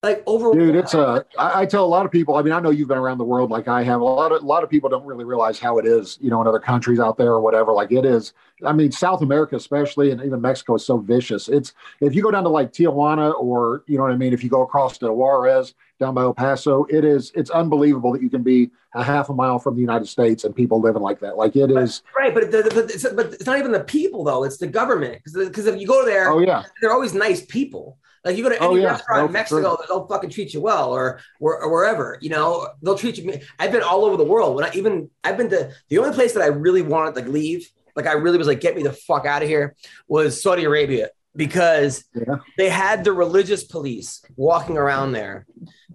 Like 0.00 0.22
over 0.26 0.52
Dude, 0.52 0.76
it's 0.76 0.94
a. 0.94 1.24
I 1.36 1.62
I 1.62 1.66
tell 1.66 1.84
a 1.84 1.86
lot 1.86 2.06
of 2.06 2.12
people. 2.12 2.36
I 2.36 2.42
mean, 2.42 2.52
I 2.52 2.60
know 2.60 2.70
you've 2.70 2.86
been 2.86 2.98
around 2.98 3.18
the 3.18 3.24
world 3.24 3.50
like 3.50 3.66
I 3.66 3.82
have. 3.82 4.00
A 4.00 4.04
lot 4.04 4.30
of 4.30 4.44
a 4.44 4.46
lot 4.46 4.62
of 4.62 4.70
people 4.70 4.88
don't 4.88 5.04
really 5.04 5.24
realize 5.24 5.58
how 5.58 5.76
it 5.78 5.86
is, 5.86 6.18
you 6.20 6.30
know, 6.30 6.40
in 6.40 6.46
other 6.46 6.60
countries 6.60 7.00
out 7.00 7.18
there 7.18 7.32
or 7.32 7.40
whatever. 7.40 7.72
Like 7.72 7.90
it 7.90 8.04
is. 8.04 8.32
I 8.64 8.72
mean, 8.72 8.92
South 8.92 9.22
America 9.22 9.56
especially, 9.56 10.12
and 10.12 10.22
even 10.22 10.40
Mexico 10.40 10.76
is 10.76 10.86
so 10.86 10.98
vicious. 10.98 11.48
It's 11.48 11.72
if 12.00 12.14
you 12.14 12.22
go 12.22 12.30
down 12.30 12.44
to 12.44 12.48
like 12.48 12.72
Tijuana 12.72 13.34
or 13.40 13.82
you 13.88 13.96
know 13.96 14.04
what 14.04 14.12
I 14.12 14.16
mean. 14.16 14.32
If 14.32 14.44
you 14.44 14.50
go 14.50 14.62
across 14.62 14.98
to 14.98 15.12
Juarez 15.12 15.74
down 15.98 16.14
by 16.14 16.22
El 16.22 16.32
Paso, 16.32 16.84
it 16.88 17.04
is. 17.04 17.32
It's 17.34 17.50
unbelievable 17.50 18.12
that 18.12 18.22
you 18.22 18.30
can 18.30 18.44
be 18.44 18.70
a 18.94 19.02
half 19.02 19.30
a 19.30 19.34
mile 19.34 19.58
from 19.58 19.74
the 19.74 19.80
United 19.80 20.06
States 20.06 20.44
and 20.44 20.54
people 20.54 20.80
living 20.80 21.02
like 21.02 21.18
that. 21.20 21.36
Like 21.36 21.56
it 21.56 21.72
is. 21.72 22.02
right, 22.16 22.32
but, 22.32 22.52
the, 22.52 22.70
but, 22.72 22.84
it's, 22.88 23.08
but 23.14 23.34
it's 23.34 23.46
not 23.46 23.58
even 23.58 23.72
the 23.72 23.82
people 23.82 24.22
though; 24.22 24.44
it's 24.44 24.58
the 24.58 24.68
government. 24.68 25.22
Because 25.24 25.66
if 25.66 25.80
you 25.80 25.88
go 25.88 26.04
there, 26.04 26.30
Oh 26.30 26.38
yeah. 26.38 26.62
they're 26.80 26.92
always 26.92 27.14
nice 27.14 27.44
people. 27.44 27.98
Like 28.24 28.36
you 28.36 28.42
go 28.42 28.48
to 28.50 28.56
any 28.56 28.66
Oh, 28.66 28.74
yeah. 28.74 28.86
restaurant 28.92 29.20
No, 29.20 29.26
in 29.26 29.32
Mexico, 29.32 29.76
sure. 29.76 29.84
they'll 29.88 30.06
fucking 30.06 30.30
treat 30.30 30.52
you 30.54 30.60
well, 30.60 30.92
or, 30.92 31.20
or 31.40 31.62
or 31.62 31.70
wherever. 31.70 32.18
You 32.20 32.30
know, 32.30 32.68
they'll 32.82 32.98
treat 32.98 33.18
you. 33.18 33.38
I've 33.58 33.72
been 33.72 33.82
all 33.82 34.04
over 34.04 34.16
the 34.16 34.24
world. 34.24 34.54
When 34.56 34.64
I 34.64 34.70
even 34.74 35.10
I've 35.24 35.36
been 35.36 35.50
to 35.50 35.72
the 35.88 35.98
only 35.98 36.14
place 36.14 36.32
that 36.34 36.42
I 36.42 36.46
really 36.46 36.82
wanted 36.82 37.14
to 37.14 37.20
like, 37.22 37.30
leave, 37.30 37.68
like 37.96 38.06
I 38.06 38.12
really 38.12 38.38
was 38.38 38.46
like, 38.46 38.60
get 38.60 38.76
me 38.76 38.82
the 38.82 38.92
fuck 38.92 39.24
out 39.26 39.42
of 39.42 39.48
here, 39.48 39.74
was 40.08 40.42
Saudi 40.42 40.64
Arabia 40.64 41.10
because 41.36 42.04
Yeah. 42.14 42.36
they 42.56 42.68
had 42.68 43.04
the 43.04 43.12
religious 43.12 43.62
police 43.64 44.22
walking 44.36 44.76
around 44.76 45.12
there, 45.12 45.46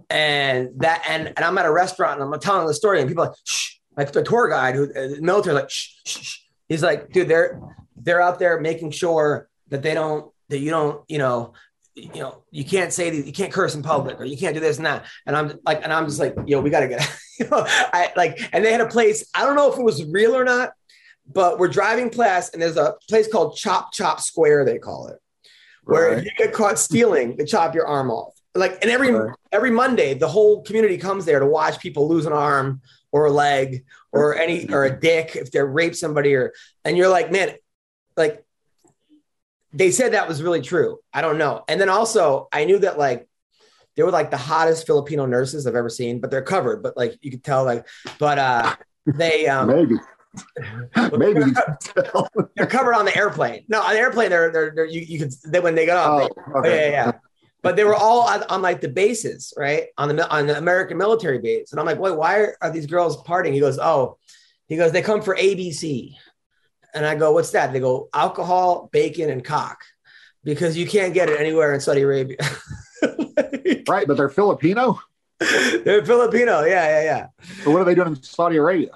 and 0.09 0.69
that 0.77 1.03
and 1.09 1.27
and 1.27 1.39
I'm 1.39 1.57
at 1.57 1.65
a 1.65 1.71
restaurant 1.71 2.21
and 2.21 2.33
I'm 2.33 2.39
telling 2.39 2.67
the 2.67 2.73
story, 2.73 2.99
and 2.99 3.07
people 3.09 3.23
are 3.25 3.27
like, 3.29 3.37
shh, 3.43 3.75
like 3.97 4.11
the 4.11 4.23
tour 4.23 4.47
guide 4.49 4.75
who 4.75 4.83
uh, 4.85 5.07
the 5.15 5.19
military 5.21 5.55
like, 5.55 5.69
shh, 5.69 5.89
shh, 6.05 6.17
shh. 6.21 6.37
He's 6.69 6.83
like, 6.83 7.11
dude, 7.11 7.27
they're 7.27 7.59
they're 7.97 8.21
out 8.21 8.39
there 8.39 8.59
making 8.59 8.91
sure 8.91 9.47
that 9.69 9.81
they 9.81 9.93
don't 9.93 10.31
that 10.49 10.59
you 10.59 10.69
don't 10.69 11.03
you 11.09 11.17
know 11.17 11.53
you 11.95 12.09
know 12.21 12.43
you 12.51 12.65
can't 12.65 12.91
say 12.91 13.09
these, 13.09 13.25
you 13.25 13.33
can't 13.33 13.53
curse 13.53 13.75
in 13.75 13.83
public 13.83 14.19
or 14.19 14.25
you 14.25 14.37
can't 14.37 14.53
do 14.55 14.59
this 14.59 14.77
and 14.77 14.85
that 14.85 15.05
and 15.27 15.35
i'm 15.35 15.59
like 15.65 15.81
and 15.83 15.93
i'm 15.93 16.05
just 16.05 16.19
like 16.19 16.35
yo 16.47 16.59
we 16.59 16.69
gotta 16.69 16.87
get 16.87 17.01
you 17.39 17.47
know 17.49 17.63
i 17.67 18.11
like 18.15 18.39
and 18.51 18.65
they 18.65 18.71
had 18.71 18.81
a 18.81 18.87
place 18.87 19.25
i 19.35 19.45
don't 19.45 19.55
know 19.55 19.71
if 19.71 19.77
it 19.77 19.83
was 19.83 20.03
real 20.05 20.35
or 20.35 20.43
not 20.43 20.71
but 21.31 21.59
we're 21.59 21.67
driving 21.67 22.09
past 22.09 22.53
and 22.53 22.61
there's 22.61 22.77
a 22.77 22.95
place 23.07 23.27
called 23.31 23.55
chop 23.55 23.93
chop 23.93 24.19
square 24.19 24.65
they 24.65 24.77
call 24.79 25.07
it 25.07 25.19
where 25.83 26.09
if 26.09 26.15
Right. 26.17 26.25
you 26.25 26.31
get 26.37 26.53
caught 26.53 26.79
stealing 26.79 27.35
they 27.37 27.45
chop 27.45 27.75
your 27.75 27.85
arm 27.85 28.09
off 28.09 28.33
like 28.55 28.79
and 28.81 28.89
every 28.89 29.11
Right. 29.11 29.33
every 29.51 29.71
monday 29.71 30.13
the 30.15 30.27
whole 30.27 30.63
community 30.63 30.97
comes 30.97 31.25
there 31.25 31.39
to 31.39 31.45
watch 31.45 31.79
people 31.79 32.07
lose 32.07 32.25
an 32.25 32.33
arm 32.33 32.81
or 33.11 33.25
a 33.25 33.31
leg 33.31 33.85
or 34.11 34.35
any 34.35 34.67
or 34.73 34.85
a 34.85 34.99
dick 34.99 35.35
if 35.35 35.51
they 35.51 35.61
rape 35.61 35.95
somebody 35.95 36.33
or 36.33 36.53
and 36.85 36.97
you're 36.97 37.09
like 37.09 37.31
man 37.31 37.51
like 38.17 38.43
they 39.73 39.91
said 39.91 40.13
that 40.13 40.27
was 40.27 40.41
really 40.41 40.61
true 40.61 40.99
i 41.13 41.21
don't 41.21 41.37
know 41.37 41.63
and 41.67 41.79
then 41.81 41.89
also 41.89 42.47
i 42.51 42.65
knew 42.65 42.79
that 42.79 42.97
like 42.97 43.27
they 43.95 44.03
were 44.03 44.11
like 44.11 44.31
the 44.31 44.37
hottest 44.37 44.85
filipino 44.85 45.25
nurses 45.25 45.65
i've 45.67 45.75
ever 45.75 45.89
seen 45.89 46.19
but 46.19 46.31
they're 46.31 46.41
covered 46.41 46.81
but 46.83 46.95
like 46.95 47.17
you 47.21 47.31
could 47.31 47.43
tell 47.43 47.63
like 47.65 47.87
but 48.19 48.37
uh 48.39 48.75
they 49.05 49.47
um 49.47 49.67
Maybe. 49.67 49.95
Maybe. 51.17 51.41
can 51.41 51.53
tell. 51.79 52.27
they're 52.55 52.65
covered 52.65 52.95
on 52.95 53.05
the 53.05 53.15
airplane 53.15 53.65
no 53.67 53.81
on 53.81 53.93
the 53.93 53.99
airplane 53.99 54.29
they're 54.29 54.51
they're, 54.51 54.71
they're 54.75 54.85
you, 54.85 55.01
you 55.01 55.19
could 55.19 55.31
they, 55.45 55.59
when 55.59 55.75
they 55.75 55.85
got 55.85 55.97
off 56.09 56.29
they, 56.29 56.41
Oh, 56.53 56.59
okay. 56.59 56.69
yeah, 56.69 56.91
yeah, 56.91 57.05
yeah. 57.05 57.11
But 57.61 57.77
they 57.77 57.85
were 57.85 57.95
all 57.95 58.23
on, 58.23 58.43
on 58.49 58.61
like 58.61 58.81
the 58.81 58.89
bases, 58.89 59.53
right? 59.55 59.85
On 59.97 60.13
the 60.13 60.29
on 60.29 60.47
the 60.47 60.57
American 60.57 60.97
military 60.97 61.39
base. 61.39 61.71
And 61.71 61.79
I'm 61.79 61.85
like, 61.85 61.97
wait, 61.97 62.17
why 62.17 62.39
are, 62.39 62.57
are 62.61 62.69
these 62.69 62.85
girls 62.87 63.23
partying? 63.23 63.53
He 63.53 63.61
goes, 63.61 63.79
oh, 63.79 64.17
he 64.67 64.75
goes, 64.75 64.91
they 64.91 65.01
come 65.01 65.21
for 65.21 65.33
ABC. 65.33 66.13
And 66.93 67.05
I 67.05 67.15
go, 67.15 67.31
what's 67.31 67.51
that? 67.51 67.73
They 67.73 67.79
go, 67.79 68.09
alcohol, 68.13 68.89
bacon, 68.91 69.29
and 69.29 69.43
cock, 69.43 69.83
because 70.43 70.77
you 70.77 70.87
can't 70.87 71.13
get 71.13 71.29
it 71.29 71.39
anywhere 71.39 71.73
in 71.73 71.79
Saudi 71.79 72.01
Arabia. 72.01 72.37
Right, 73.87 74.07
but 74.07 74.15
they're 74.17 74.29
Filipino. 74.29 74.99
They're 75.39 76.05
Filipino, 76.05 76.61
yeah, 76.63 77.01
yeah, 77.01 77.03
yeah. 77.03 77.27
So 77.63 77.71
what 77.71 77.81
are 77.81 77.85
they 77.85 77.95
doing 77.95 78.07
in 78.09 78.23
Saudi 78.23 78.55
Arabia? 78.57 78.91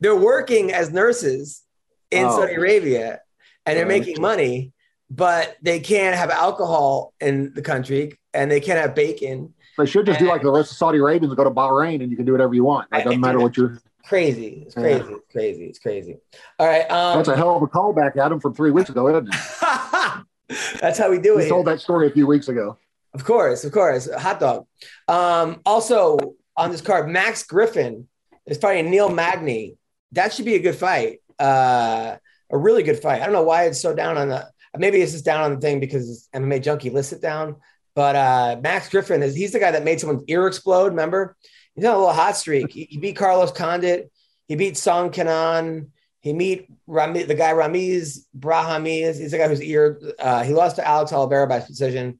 They're 0.00 0.14
working 0.16 0.72
as 0.72 0.92
nurses 0.92 1.62
in 2.10 2.24
Oh. 2.26 2.36
Saudi 2.38 2.54
Arabia, 2.54 3.20
and 3.66 3.76
they're 3.76 3.86
making 3.86 4.20
money, 4.20 4.72
but 5.10 5.56
they 5.60 5.80
can't 5.80 6.16
have 6.16 6.30
alcohol 6.30 7.14
in 7.20 7.52
the 7.54 7.62
country, 7.62 8.16
and 8.32 8.50
they 8.50 8.60
can't 8.60 8.78
have 8.80 8.94
bacon. 8.94 9.54
They 9.76 9.86
should 9.86 10.06
just 10.06 10.20
do 10.20 10.26
like 10.28 10.42
the 10.42 10.52
rest 10.52 10.70
of 10.72 10.76
Saudi 10.76 10.98
Arabians 10.98 11.30
and 11.32 11.36
go 11.36 11.44
to 11.44 11.50
Bahrain 11.50 12.00
and 12.02 12.10
you 12.10 12.16
can 12.16 12.26
do 12.26 12.32
whatever 12.32 12.54
you 12.54 12.64
want. 12.64 12.88
It 12.92 13.04
doesn't 13.04 13.20
matter 13.20 13.40
what 13.40 13.56
you're. 13.56 13.78
Crazy. 14.08 14.64
It's 14.66 14.74
Yeah. 14.74 14.82
crazy. 14.82 15.12
It's 15.12 15.32
crazy. 15.32 15.64
It's 15.66 15.78
crazy. 15.78 16.16
All 16.58 16.66
right. 16.66 16.90
Um, 16.90 17.18
That's 17.18 17.28
a 17.28 17.36
hell 17.36 17.56
of 17.56 17.62
a 17.62 17.66
callback, 17.66 18.16
Adam, 18.16 18.40
from 18.40 18.54
three 18.54 18.70
weeks 18.70 18.88
ago, 18.88 19.08
isn't 19.08 19.28
it? 19.28 19.34
that's 20.80 20.98
how 20.98 21.10
we 21.10 21.18
do 21.18 21.36
We 21.36 21.44
it. 21.44 21.48
told 21.48 21.66
that 21.66 21.80
story 21.80 22.06
a 22.08 22.10
few 22.10 22.26
weeks 22.26 22.48
ago. 22.48 22.78
Of 23.14 23.24
course, 23.24 23.64
of 23.64 23.72
course. 23.72 24.08
Hot 24.12 24.40
dog. 24.40 24.66
Um, 25.08 25.60
also 25.66 26.16
on 26.56 26.70
this 26.70 26.80
card, 26.80 27.08
Max 27.08 27.42
Griffin 27.44 28.08
is 28.46 28.56
fighting 28.58 28.90
Neil 28.90 29.10
Magny. 29.10 29.76
That 30.12 30.32
should 30.32 30.46
be 30.46 30.54
a 30.54 30.58
good 30.58 30.76
fight. 30.76 31.20
Uh, 31.38 32.16
a 32.50 32.56
really 32.56 32.82
good 32.82 32.98
fight. 33.00 33.20
I 33.20 33.24
don't 33.24 33.34
know 33.34 33.42
why 33.42 33.64
it's 33.64 33.80
so 33.82 33.94
down 33.94 34.16
on 34.16 34.28
the. 34.30 34.48
Maybe 34.76 35.00
it's 35.02 35.12
just 35.12 35.24
down 35.24 35.42
on 35.42 35.54
the 35.54 35.60
thing 35.60 35.80
because 35.80 36.28
MMA 36.34 36.62
Junkie 36.62 36.90
lists 36.90 37.12
it 37.12 37.20
down. 37.20 37.56
But 37.94 38.16
uh, 38.16 38.60
Max 38.62 38.88
Griffin 38.88 39.22
is 39.22 39.34
he's 39.34 39.52
the 39.52 39.58
guy 39.58 39.70
that 39.72 39.84
made 39.84 40.00
someone's 40.00 40.24
ear 40.28 40.46
explode. 40.46 40.88
Remember, 40.88 41.36
he's 41.78 41.86
on 41.86 41.94
a 41.94 41.98
little 41.98 42.12
hot 42.12 42.36
streak. 42.36 42.72
He, 42.72 42.98
beat 42.98 43.16
Carlos 43.16 43.52
Condit. 43.52 44.10
He 44.46 44.56
beat 44.56 44.76
Song 44.76 45.10
Kenan. 45.10 45.92
He 46.20 46.32
meet 46.32 46.68
Rami, 46.86 47.22
the 47.22 47.34
guy 47.34 47.52
Ramiz 47.52 48.26
Brahimaj. 48.36 49.18
He's 49.18 49.30
the 49.30 49.38
guy 49.38 49.48
whose 49.48 49.62
ear 49.62 50.00
uh, 50.18 50.42
he 50.42 50.52
lost 50.52 50.76
to 50.76 50.86
Alex 50.86 51.12
Oliveira 51.12 51.46
by 51.46 51.60
decision. 51.60 52.18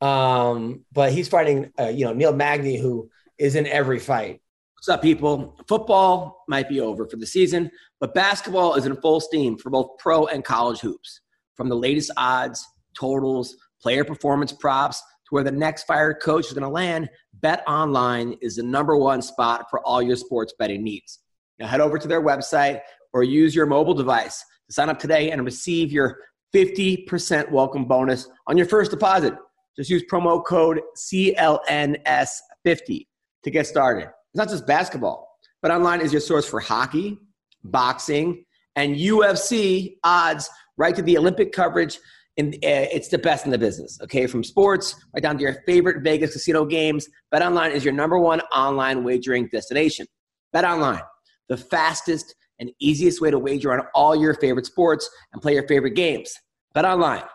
Um, 0.00 0.84
but 0.92 1.12
he's 1.12 1.28
fighting, 1.28 1.72
uh, 1.78 1.88
you 1.88 2.04
know, 2.04 2.12
Neil 2.12 2.34
Magny, 2.34 2.76
who 2.76 3.08
is 3.38 3.54
in 3.54 3.66
every 3.66 3.98
fight. 3.98 4.40
What's 4.74 4.88
up, 4.88 5.00
people? 5.00 5.56
Football 5.68 6.44
might 6.48 6.68
be 6.68 6.80
over 6.80 7.06
for 7.06 7.16
the 7.16 7.26
season, 7.26 7.70
but 8.00 8.14
basketball 8.14 8.74
is 8.74 8.84
in 8.84 9.00
full 9.00 9.20
steam 9.20 9.56
for 9.56 9.70
both 9.70 9.98
pro 9.98 10.26
and 10.26 10.44
college 10.44 10.80
hoops. 10.80 11.20
From 11.54 11.68
the 11.68 11.76
latest 11.76 12.10
odds, 12.16 12.66
totals, 12.98 13.56
player 13.80 14.04
performance 14.04 14.52
props, 14.52 15.00
to 15.00 15.34
where 15.34 15.44
the 15.44 15.50
next 15.50 15.84
fired 15.84 16.20
coach 16.22 16.46
is 16.46 16.52
going 16.52 16.62
to 16.62 16.68
land, 16.68 17.08
Bet 17.40 17.62
Online 17.66 18.36
is 18.40 18.56
the 18.56 18.62
number 18.62 18.96
one 18.96 19.20
spot 19.20 19.66
for 19.68 19.80
all 19.80 20.00
your 20.00 20.16
sports 20.16 20.54
betting 20.58 20.82
needs. 20.82 21.20
Now 21.58 21.66
head 21.66 21.80
over 21.80 21.98
to 21.98 22.08
their 22.08 22.22
website 22.22 22.80
or 23.12 23.24
use 23.24 23.54
your 23.54 23.66
mobile 23.66 23.94
device 23.94 24.42
to 24.66 24.72
sign 24.72 24.88
up 24.88 24.98
today 24.98 25.30
and 25.30 25.44
receive 25.44 25.92
your 25.92 26.18
50% 26.54 27.50
welcome 27.50 27.84
bonus 27.84 28.28
on 28.46 28.56
your 28.56 28.66
first 28.66 28.90
deposit. 28.90 29.34
Just 29.76 29.90
use 29.90 30.02
promo 30.10 30.42
code 30.44 30.80
CLNS50 30.96 33.06
to 33.42 33.50
get 33.50 33.66
started. 33.66 34.04
It's 34.04 34.36
not 34.36 34.48
just 34.48 34.66
basketball, 34.66 35.28
but 35.60 35.70
online 35.70 36.00
is 36.00 36.12
your 36.12 36.22
source 36.22 36.48
for 36.48 36.60
hockey, 36.60 37.18
boxing, 37.64 38.46
and 38.76 38.96
UFC 38.96 39.96
odds 40.04 40.48
right 40.78 40.96
to 40.96 41.02
the 41.02 41.18
Olympic 41.18 41.52
coverage. 41.52 41.98
And 42.38 42.54
uh, 42.56 42.58
it's 42.92 43.08
the 43.08 43.18
best 43.18 43.46
in 43.46 43.50
the 43.50 43.58
business, 43.58 43.98
okay? 44.02 44.26
From 44.26 44.44
sports 44.44 44.94
right 45.14 45.22
down 45.22 45.38
to 45.38 45.42
your 45.42 45.54
favorite 45.66 46.02
Vegas 46.02 46.34
casino 46.34 46.66
games, 46.66 47.08
BetOnline 47.32 47.70
is 47.72 47.84
your 47.84 47.94
number 47.94 48.18
one 48.18 48.40
online 48.54 49.04
wagering 49.04 49.48
destination. 49.48 50.06
BetOnline, 50.54 51.02
the 51.48 51.56
fastest 51.56 52.34
and 52.58 52.70
easiest 52.78 53.20
way 53.20 53.30
to 53.30 53.38
wager 53.38 53.72
on 53.72 53.86
all 53.94 54.14
your 54.14 54.34
favorite 54.34 54.66
sports 54.66 55.08
and 55.32 55.40
play 55.40 55.54
your 55.54 55.66
favorite 55.66 55.94
games. 55.94 56.34
BetOnline, 56.74 57.26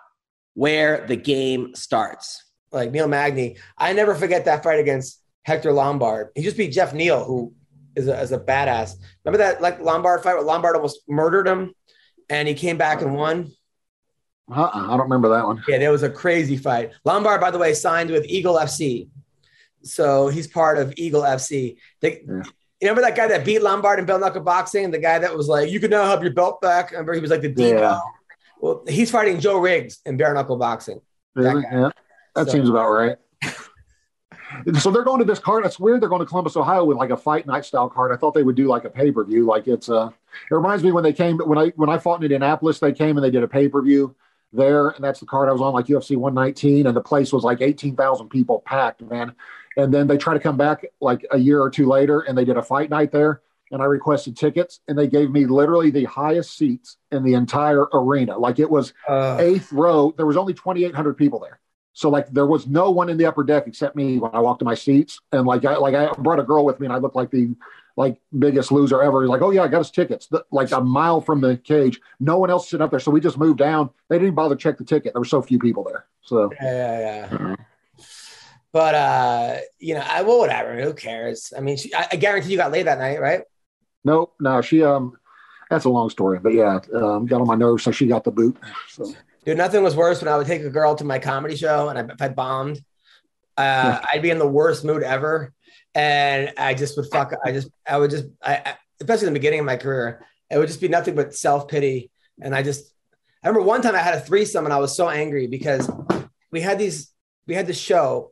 where 0.54 1.06
the 1.08 1.16
game 1.16 1.74
starts. 1.74 2.44
Like 2.72 2.92
Neil 2.92 3.08
Magny, 3.08 3.58
I 3.78 3.94
never 3.94 4.16
forget 4.16 4.46
that 4.46 4.64
fight 4.64 4.80
against 4.80 5.22
Hector 5.44 5.74
Lombard. 5.74 6.30
He 6.36 6.44
just 6.44 6.58
beat 6.58 6.72
Jeff 6.72 6.94
Neal, 6.94 7.24
who 7.26 7.54
is 7.96 8.08
a, 8.08 8.20
is 8.22 8.32
a 8.32 8.40
badass. 8.40 8.96
Remember 9.26 9.44
that 9.44 9.62
like 9.62 9.82
Lombard 9.82 10.24
fight 10.24 10.36
where 10.36 10.44
Lombard 10.44 10.76
almost 10.76 11.02
murdered 11.10 11.48
him, 11.48 11.74
and 12.30 12.48
he 12.48 12.54
came 12.54 12.78
back 12.78 13.02
and 13.02 13.16
won. 13.16 13.52
Uh-uh, 14.54 14.70
I 14.74 14.88
don't 14.98 15.02
remember 15.02 15.30
that 15.30 15.46
one. 15.46 15.64
Yeah, 15.68 15.78
there 15.78 15.92
was 15.92 16.04
a 16.04 16.10
crazy 16.10 16.58
fight. 16.58 16.92
Lombard, 17.06 17.40
by 17.40 17.52
the 17.52 17.58
way, 17.58 17.74
signed 17.74 18.10
with 18.10 18.26
Eagle 18.26 18.56
FC, 18.56 19.08
so 19.84 20.28
he's 20.28 20.48
part 20.48 20.78
of 20.78 20.94
Eagle 20.98 21.22
FC. 21.22 21.78
They, 22.02 22.24
Yeah. 22.28 22.44
You 22.82 22.88
remember 22.88 23.02
that 23.08 23.16
guy 23.16 23.28
that 23.28 23.46
beat 23.46 23.62
Lombard 23.62 24.00
in 24.00 24.06
belt 24.06 24.22
knuckle 24.22 24.42
boxing? 24.42 24.90
The 24.90 24.98
guy 24.98 25.20
that 25.20 25.36
was 25.38 25.48
like, 25.48 25.70
"You 25.70 25.80
can 25.80 25.92
now 25.92 26.04
have 26.06 26.24
your 26.24 26.34
belt 26.34 26.62
back." 26.62 26.90
Remember, 26.90 27.14
he 27.14 27.20
was 27.22 27.30
like 27.30 27.42
the 27.42 27.54
Deco. 27.54 27.80
Yeah. 27.80 28.00
Well, 28.60 28.84
he's 28.88 29.12
fighting 29.12 29.40
Joe 29.40 29.60
Riggs 29.60 30.00
in 30.06 30.18
bare 30.18 30.34
knuckle 30.34 30.58
boxing. 30.58 31.00
Really? 31.36 31.62
guy. 31.62 31.70
Yeah, 31.72 31.90
that 32.36 32.48
So- 32.48 32.52
seems 32.54 32.70
about 32.70 32.90
right. 32.90 33.18
so 34.80 34.92
they're 34.92 35.04
going 35.04 35.20
to 35.20 35.26
this 35.26 35.40
card. 35.40 35.64
That's 35.64 35.80
weird. 35.80 36.02
They're 36.02 36.10
going 36.10 36.20
to 36.22 36.26
Columbus, 36.26 36.58
Ohio, 36.58 36.84
with 36.84 36.98
like 36.98 37.12
a 37.12 37.18
fight 37.18 37.46
night 37.46 37.66
style 37.66 37.88
card. 37.90 38.12
I 38.12 38.16
thought 38.18 38.34
they 38.34 38.44
would 38.44 38.56
do 38.56 38.68
like 38.68 38.84
a 38.84 38.90
pay 38.90 39.12
per 39.12 39.24
view. 39.24 39.46
Like 39.46 39.68
it's 39.68 39.90
uh 39.90 40.10
It 40.50 40.54
reminds 40.56 40.84
me 40.84 40.92
when 40.92 41.04
they 41.04 41.14
came 41.14 41.38
when 41.38 41.58
I 41.60 41.68
when 41.76 41.90
I 41.90 41.98
fought 42.00 42.18
in 42.20 42.24
Indianapolis. 42.24 42.80
They 42.80 42.92
came 42.94 43.16
and 43.18 43.24
they 43.24 43.32
did 43.32 43.44
a 43.44 43.48
pay 43.48 43.68
per 43.70 43.82
view 43.82 44.16
there, 44.54 44.90
and 44.90 45.04
that's 45.04 45.20
the 45.20 45.26
card 45.26 45.50
I 45.50 45.52
was 45.52 45.62
on, 45.62 45.74
like 45.74 45.86
UFC 45.88 46.16
119, 46.16 46.88
and 46.88 46.96
the 46.96 47.02
place 47.02 47.32
was 47.34 47.44
like 47.44 47.62
18,000 47.62 48.30
people 48.30 48.60
packed, 48.66 49.02
man. 49.02 49.36
And 49.78 49.94
then 49.94 50.08
they 50.08 50.18
try 50.18 50.34
to 50.34 50.40
come 50.40 50.58
back 50.58 50.86
like 51.00 51.26
a 51.32 51.38
year 51.38 51.62
or 51.62 51.70
two 51.70 51.88
later, 51.88 52.22
and 52.22 52.38
they 52.38 52.46
did 52.46 52.58
a 52.58 52.62
fight 52.64 52.90
night 52.90 53.12
there. 53.12 53.42
And 53.72 53.82
I 53.82 53.86
requested 53.86 54.36
tickets, 54.36 54.82
and 54.90 54.98
they 54.98 55.08
gave 55.08 55.32
me 55.32 55.46
literally 55.46 55.92
the 55.92 56.04
highest 56.04 56.58
seats 56.58 56.98
in 57.12 57.24
the 57.24 57.36
entire 57.36 57.86
arena. 57.94 58.38
Like 58.38 58.60
it 58.60 58.70
was 58.70 58.94
Uh, 59.08 59.38
eighth 59.40 59.72
row. 59.72 60.14
There 60.18 60.26
was 60.26 60.36
only 60.36 60.54
2,800 60.54 61.14
people 61.16 61.40
there. 61.40 61.60
So 61.94 62.10
like 62.10 62.28
there 62.32 62.46
was 62.46 62.68
no 62.68 62.92
one 62.92 63.10
in 63.10 63.18
the 63.18 63.26
upper 63.26 63.44
deck 63.44 63.68
except 63.68 63.96
me 63.96 64.18
when 64.18 64.32
I 64.34 64.40
walked 64.40 64.60
to 64.60 64.66
my 64.66 64.76
seats. 64.76 65.22
And 65.32 65.46
like 65.46 65.64
I 65.66 65.76
like 65.78 65.96
I 65.96 66.12
brought 66.14 66.40
a 66.40 66.44
girl 66.44 66.66
with 66.66 66.80
me 66.80 66.86
and 66.88 66.94
I 66.94 66.98
looked 66.98 67.16
like 67.16 67.32
the 67.32 67.54
like 67.98 68.20
biggest 68.38 68.72
loser 68.72 69.02
ever. 69.02 69.22
He's 69.22 69.30
like, 69.30 69.42
oh 69.42 69.52
yeah, 69.52 69.64
I 69.64 69.68
got 69.68 69.82
us 69.82 69.92
tickets. 69.92 70.28
The- 70.28 70.46
like 70.52 70.72
a 70.72 70.82
mile 70.82 71.22
from 71.22 71.42
the 71.42 71.58
cage. 71.58 72.00
No 72.20 72.38
one 72.38 72.50
else 72.50 72.70
sitting 72.70 72.84
up 72.84 72.92
there. 72.92 73.00
So 73.00 73.12
we 73.12 73.20
just 73.22 73.38
moved 73.38 73.60
down. 73.60 73.90
They 74.10 74.20
didn't 74.20 74.36
bother 74.36 74.56
to 74.56 74.62
check 74.62 74.78
the 74.78 74.86
ticket. 74.86 75.14
There 75.14 75.22
were 75.22 75.26
so 75.26 75.42
few 75.42 75.60
people 75.60 75.84
there. 75.84 76.06
So 76.22 76.52
yeah, 76.62 77.00
yeah, 77.00 77.28
yeah. 77.32 77.56
But 78.72 78.96
uh, 78.96 79.58
you 79.80 79.96
know, 79.96 80.06
I 80.08 80.22
well, 80.22 80.40
whatever. 80.40 80.82
Who 80.82 80.94
cares? 80.94 81.52
I 81.56 81.62
mean, 81.62 81.78
she, 81.78 81.94
I, 81.94 82.08
I 82.12 82.16
guarantee 82.16 82.52
you 82.52 82.58
got 82.58 82.72
laid 82.72 82.88
that 82.88 83.00
night, 83.00 83.20
right? 83.20 83.42
nope, 84.04 84.34
no, 84.40 84.62
she 84.62 84.84
um 84.84 85.18
that's 85.70 85.86
a 85.86 85.90
long 85.90 86.10
story. 86.10 86.40
But 86.40 86.54
yeah, 86.54 86.80
um, 86.94 87.26
got 87.26 87.42
on 87.42 87.48
my 87.48 87.56
nerves, 87.56 87.84
so 87.84 87.92
she 87.92 88.08
got 88.08 88.24
the 88.24 88.32
boot. 88.32 88.58
So 88.90 89.14
Dude, 89.46 89.58
nothing 89.58 89.82
was 89.82 89.96
worse 89.96 90.22
when 90.22 90.32
I 90.32 90.38
would 90.38 90.48
take 90.48 90.62
a 90.64 90.70
girl 90.70 90.96
to 90.96 91.04
my 91.04 91.18
comedy 91.18 91.56
show 91.56 91.90
and 91.90 91.98
I, 91.98 92.14
if 92.14 92.22
I 92.22 92.30
bombed, 92.30 92.84
uh, 93.58 94.00
I'd 94.14 94.22
be 94.22 94.30
in 94.30 94.38
the 94.38 94.48
worst 94.48 94.84
mood 94.84 95.02
ever. 95.02 95.54
And 95.94 96.54
I 96.58 96.74
just 96.74 96.96
would 96.98 97.08
fuck, 97.12 97.34
I 97.44 97.52
just, 97.52 97.70
I 97.88 97.98
would 97.98 98.12
just, 98.12 98.26
I, 98.42 98.56
I, 98.56 98.76
especially 99.00 99.28
in 99.28 99.34
the 99.34 99.40
beginning 99.40 99.60
of 99.60 99.66
my 99.66 99.78
career, 99.78 100.26
it 100.50 100.58
would 100.58 100.68
just 100.68 100.82
be 100.82 100.88
nothing 100.88 101.16
but 101.16 101.36
self 101.36 101.68
pity. 101.68 102.12
And 102.42 102.56
I 102.56 102.64
just, 102.64 102.94
I 103.44 103.48
remember 103.48 103.68
one 103.68 103.82
time 103.82 103.96
I 103.96 104.00
had 104.00 104.16
a 104.16 104.22
threesome 104.22 104.66
and 104.66 104.74
I 104.74 104.80
was 104.80 104.96
so 104.96 105.10
angry 105.10 105.48
because 105.48 105.90
we 106.52 106.62
had 106.62 106.80
these, 106.80 107.12
we 107.48 107.56
had 107.56 107.68
this 107.68 107.80
show. 107.80 108.32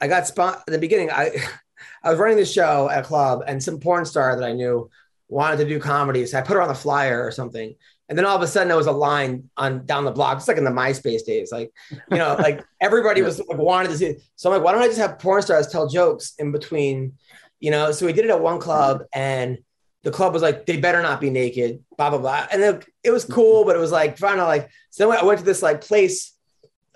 I 0.00 0.08
got 0.08 0.26
spot 0.26 0.62
in 0.66 0.72
the 0.72 0.78
beginning. 0.78 1.10
I, 1.10 1.36
I 2.02 2.10
was 2.10 2.18
running 2.18 2.36
the 2.36 2.46
show 2.46 2.88
at 2.88 3.00
a 3.00 3.06
club 3.06 3.42
and 3.46 3.62
some 3.62 3.80
porn 3.80 4.04
star 4.04 4.36
that 4.36 4.44
I 4.44 4.52
knew 4.52 4.90
wanted 5.28 5.58
to 5.58 5.68
do 5.68 5.80
comedy. 5.80 6.24
So 6.26 6.38
I 6.38 6.42
put 6.42 6.54
her 6.54 6.62
on 6.62 6.68
the 6.68 6.74
flyer 6.74 7.24
or 7.24 7.30
something. 7.30 7.74
And 8.08 8.16
then 8.16 8.24
all 8.24 8.36
of 8.36 8.42
a 8.42 8.46
sudden 8.46 8.68
there 8.68 8.76
was 8.76 8.86
a 8.86 8.92
line 8.92 9.50
on 9.56 9.84
down 9.84 10.04
the 10.04 10.12
block. 10.12 10.38
It's 10.38 10.48
like 10.48 10.58
in 10.58 10.64
the 10.64 10.70
MySpace 10.70 11.24
days. 11.24 11.50
Like, 11.50 11.72
you 11.90 12.16
know, 12.16 12.36
like 12.38 12.64
everybody 12.80 13.22
was 13.22 13.40
like 13.40 13.58
wanted 13.58 13.88
to 13.88 13.98
see. 13.98 14.06
it. 14.06 14.22
So 14.36 14.50
I'm 14.50 14.56
like, 14.56 14.64
why 14.64 14.72
don't 14.72 14.82
I 14.82 14.86
just 14.86 14.98
have 14.98 15.18
porn 15.18 15.42
stars 15.42 15.66
tell 15.68 15.88
jokes 15.88 16.34
in 16.38 16.52
between? 16.52 17.14
You 17.58 17.70
know, 17.70 17.90
so 17.90 18.06
we 18.06 18.12
did 18.12 18.24
it 18.24 18.30
at 18.30 18.40
one 18.40 18.60
club 18.60 19.02
and 19.14 19.58
the 20.02 20.12
club 20.12 20.32
was 20.32 20.42
like, 20.42 20.66
they 20.66 20.76
better 20.76 21.02
not 21.02 21.20
be 21.20 21.30
naked, 21.30 21.82
blah, 21.96 22.10
blah, 22.10 22.18
blah. 22.18 22.46
And 22.52 22.62
then 22.62 22.82
it 23.02 23.10
was 23.10 23.24
cool, 23.24 23.64
but 23.64 23.74
it 23.74 23.80
was 23.80 23.90
like 23.90 24.16
trying 24.16 24.36
to 24.36 24.44
like, 24.44 24.70
so 24.90 25.08
then 25.08 25.18
I 25.18 25.24
went 25.24 25.40
to 25.40 25.44
this 25.44 25.62
like 25.62 25.80
place, 25.80 26.32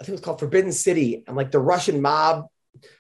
I 0.00 0.04
think 0.04 0.10
it 0.10 0.12
was 0.12 0.20
called 0.20 0.38
Forbidden 0.38 0.70
City, 0.70 1.24
and 1.26 1.36
like 1.36 1.50
the 1.50 1.58
Russian 1.58 2.00
mob 2.00 2.46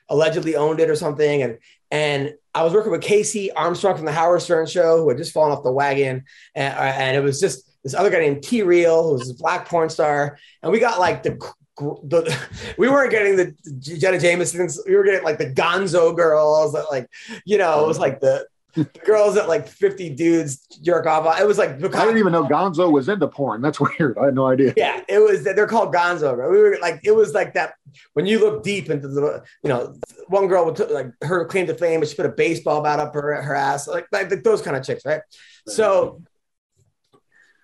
allegedly 0.08 0.56
owned 0.56 0.80
it 0.80 0.90
or 0.90 0.96
something. 0.96 1.42
And 1.42 1.58
and 1.90 2.34
I 2.54 2.64
was 2.64 2.72
working 2.72 2.92
with 2.92 3.02
KC 3.02 3.50
Armstrong 3.54 3.96
from 3.96 4.04
the 4.04 4.12
Howard 4.12 4.42
Stern 4.42 4.66
show, 4.66 4.98
who 4.98 5.08
had 5.08 5.18
just 5.18 5.32
fallen 5.32 5.52
off 5.52 5.62
the 5.62 5.72
wagon. 5.72 6.24
And, 6.54 6.74
uh, 6.74 6.80
and 6.80 7.16
it 7.16 7.20
was 7.20 7.40
just 7.40 7.69
this 7.82 7.94
other 7.94 8.10
guy 8.10 8.20
named 8.20 8.42
T 8.42 8.62
Real, 8.62 9.02
who 9.02 9.12
was 9.12 9.28
this 9.28 9.32
black 9.32 9.68
porn 9.68 9.88
star. 9.88 10.38
And 10.62 10.72
we 10.72 10.80
got 10.80 10.98
like 10.98 11.22
the, 11.22 11.38
the 11.78 12.38
we 12.78 12.88
weren't 12.88 13.10
getting 13.10 13.36
the 13.36 13.54
Jenna 13.80 14.18
Jamesons, 14.18 14.80
we 14.86 14.94
were 14.96 15.04
getting 15.04 15.24
like 15.24 15.38
the 15.38 15.50
gonzo 15.52 16.14
girls 16.14 16.72
that 16.72 16.86
like, 16.90 17.08
you 17.44 17.58
know, 17.58 17.82
it 17.84 17.86
was 17.86 17.98
like 17.98 18.20
the, 18.20 18.46
the 18.74 18.84
girls 19.04 19.34
that 19.34 19.48
like 19.48 19.66
50 19.66 20.10
dudes 20.10 20.58
jerk 20.82 21.06
off. 21.06 21.40
It 21.40 21.46
was 21.46 21.58
like 21.58 21.70
I 21.70 22.04
didn't 22.04 22.18
even 22.18 22.32
know 22.32 22.44
Gonzo 22.44 22.90
was 22.90 23.08
into 23.08 23.26
porn. 23.26 23.62
That's 23.62 23.80
weird. 23.98 24.16
I 24.18 24.26
had 24.26 24.34
no 24.34 24.46
idea. 24.46 24.74
yeah, 24.76 25.00
it 25.08 25.18
was. 25.18 25.42
They're 25.42 25.66
called 25.66 25.92
Gonzo. 25.92 26.34
Bro. 26.34 26.50
We 26.50 26.58
were 26.58 26.78
like, 26.80 27.00
it 27.02 27.12
was 27.12 27.34
like 27.34 27.54
that 27.54 27.74
when 28.12 28.26
you 28.26 28.38
look 28.38 28.62
deep 28.62 28.88
into 28.90 29.08
the, 29.08 29.42
you 29.64 29.68
know, 29.68 29.96
one 30.28 30.46
girl 30.46 30.64
would 30.64 30.78
like 30.90 31.12
her 31.22 31.44
claim 31.46 31.66
to 31.66 31.74
fame, 31.74 32.00
but 32.00 32.08
she 32.08 32.14
put 32.14 32.26
a 32.26 32.30
baseball 32.30 32.82
bat 32.82 33.00
up 33.00 33.14
her 33.14 33.42
her 33.42 33.54
ass, 33.54 33.88
like, 33.88 34.06
like 34.12 34.30
those 34.44 34.62
kind 34.62 34.76
of 34.76 34.84
chicks, 34.84 35.04
right? 35.04 35.22
So 35.66 36.22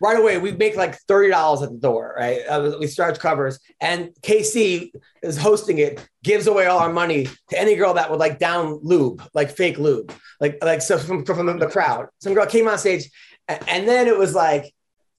right 0.01 0.19
away 0.19 0.39
we 0.39 0.53
make 0.53 0.77
like 0.77 0.97
thirty 1.03 1.31
dollars 1.31 1.63
at 1.63 1.71
the 1.71 1.79
door, 1.79 2.15
right? 2.17 2.41
Uh, 2.49 2.77
we 2.79 2.89
charge 2.89 3.19
covers, 3.19 3.59
and 3.81 4.11
KC 4.23 4.91
is 5.23 5.37
hosting 5.39 5.79
it, 5.79 6.07
gives 6.23 6.47
away 6.47 6.67
all 6.67 6.79
our 6.79 6.93
money 6.93 7.29
to 7.51 7.61
any 7.61 7.77
girl 7.77 7.95
that 7.95 8.11
would 8.11 8.21
like 8.21 8.39
down 8.39 8.81
lube, 8.83 9.23
like 9.35 9.51
fake 9.51 9.79
lube, 9.79 10.13
like 10.41 10.59
like 10.63 10.83
so 10.83 10.99
from 10.99 11.25
from 11.25 11.59
the 11.59 11.69
crowd. 11.69 12.09
Some 12.21 12.35
girl 12.35 12.47
came 12.47 12.69
on 12.69 12.79
stage, 12.79 13.11
and 13.49 13.89
then 13.89 14.07
it 14.07 14.19
was 14.19 14.35
like, 14.35 14.73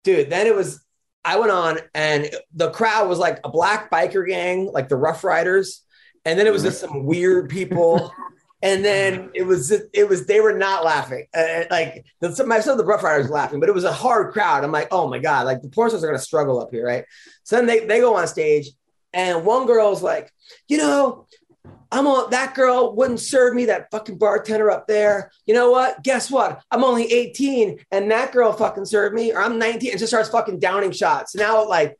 dude, 0.04 0.30
then 0.30 0.48
it 0.48 0.56
was 0.56 0.84
I 1.28 1.38
went 1.38 1.52
on 1.52 1.80
and 1.94 2.30
the 2.54 2.72
crowd 2.72 3.10
was 3.10 3.20
like 3.20 3.42
a 3.44 3.50
black 3.50 3.92
biker 3.92 4.26
gang, 4.26 4.72
like 4.72 4.88
the 4.88 4.96
Rough 4.96 5.26
Riders, 5.26 5.84
and 6.24 6.40
then 6.40 6.48
it 6.48 6.54
was 6.54 6.64
just 6.64 6.80
some 6.80 7.04
weird 7.04 7.50
people. 7.50 8.14
And 8.62 8.84
then 8.84 9.30
it 9.36 9.44
was 9.44 9.72
it 9.72 10.10
was 10.10 10.26
they 10.26 10.40
were 10.40 10.58
not 10.58 10.84
laughing. 10.84 11.28
Uh, 11.34 11.66
like 11.70 12.06
the, 12.22 12.36
some 12.36 12.48
myself 12.48 12.78
the 12.78 12.86
Rough 12.86 13.04
Riders 13.04 13.30
laughing, 13.30 13.60
but 13.60 13.70
it 13.70 13.76
was 13.76 13.84
a 13.84 13.94
hard 13.94 14.34
crowd. 14.34 14.64
I'm 14.64 14.72
like, 14.72 14.88
oh 14.92 15.08
my 15.08 15.20
god, 15.20 15.46
like 15.46 15.62
the 15.62 15.70
porn 15.70 15.90
stars 15.90 16.04
are 16.04 16.08
gonna 16.08 16.18
struggle 16.18 16.60
up 16.60 16.70
here, 16.72 16.86
right? 16.86 17.06
So 17.44 17.56
then 17.56 17.68
they 17.68 17.86
they 17.86 18.00
go 18.00 18.16
on 18.16 18.28
stage, 18.28 18.70
and 19.14 19.46
one 19.46 19.68
girl's 19.68 20.02
like, 20.02 20.32
you 20.68 20.78
know, 20.78 21.28
I'm 21.92 22.08
on 22.08 22.30
that 22.32 22.54
girl 22.54 22.96
wouldn't 22.96 23.20
serve 23.20 23.54
me 23.54 23.66
that 23.66 23.90
fucking 23.92 24.18
bartender 24.18 24.70
up 24.70 24.88
there. 24.88 25.32
You 25.46 25.54
know 25.54 25.72
what? 25.72 26.04
Guess 26.04 26.30
what? 26.30 26.62
I'm 26.72 26.84
only 26.84 27.12
18 27.12 27.80
and 27.92 28.12
that 28.12 28.32
girl 28.32 28.52
fucking 28.52 28.86
served 28.86 29.16
me, 29.16 29.32
or 29.34 29.42
I'm 29.42 29.58
19 29.58 29.92
and 29.92 30.00
just 30.00 30.12
starts 30.12 30.30
fucking 30.30 30.60
downing 30.60 30.92
shots. 30.92 31.36
Now, 31.36 31.68
like, 31.68 31.98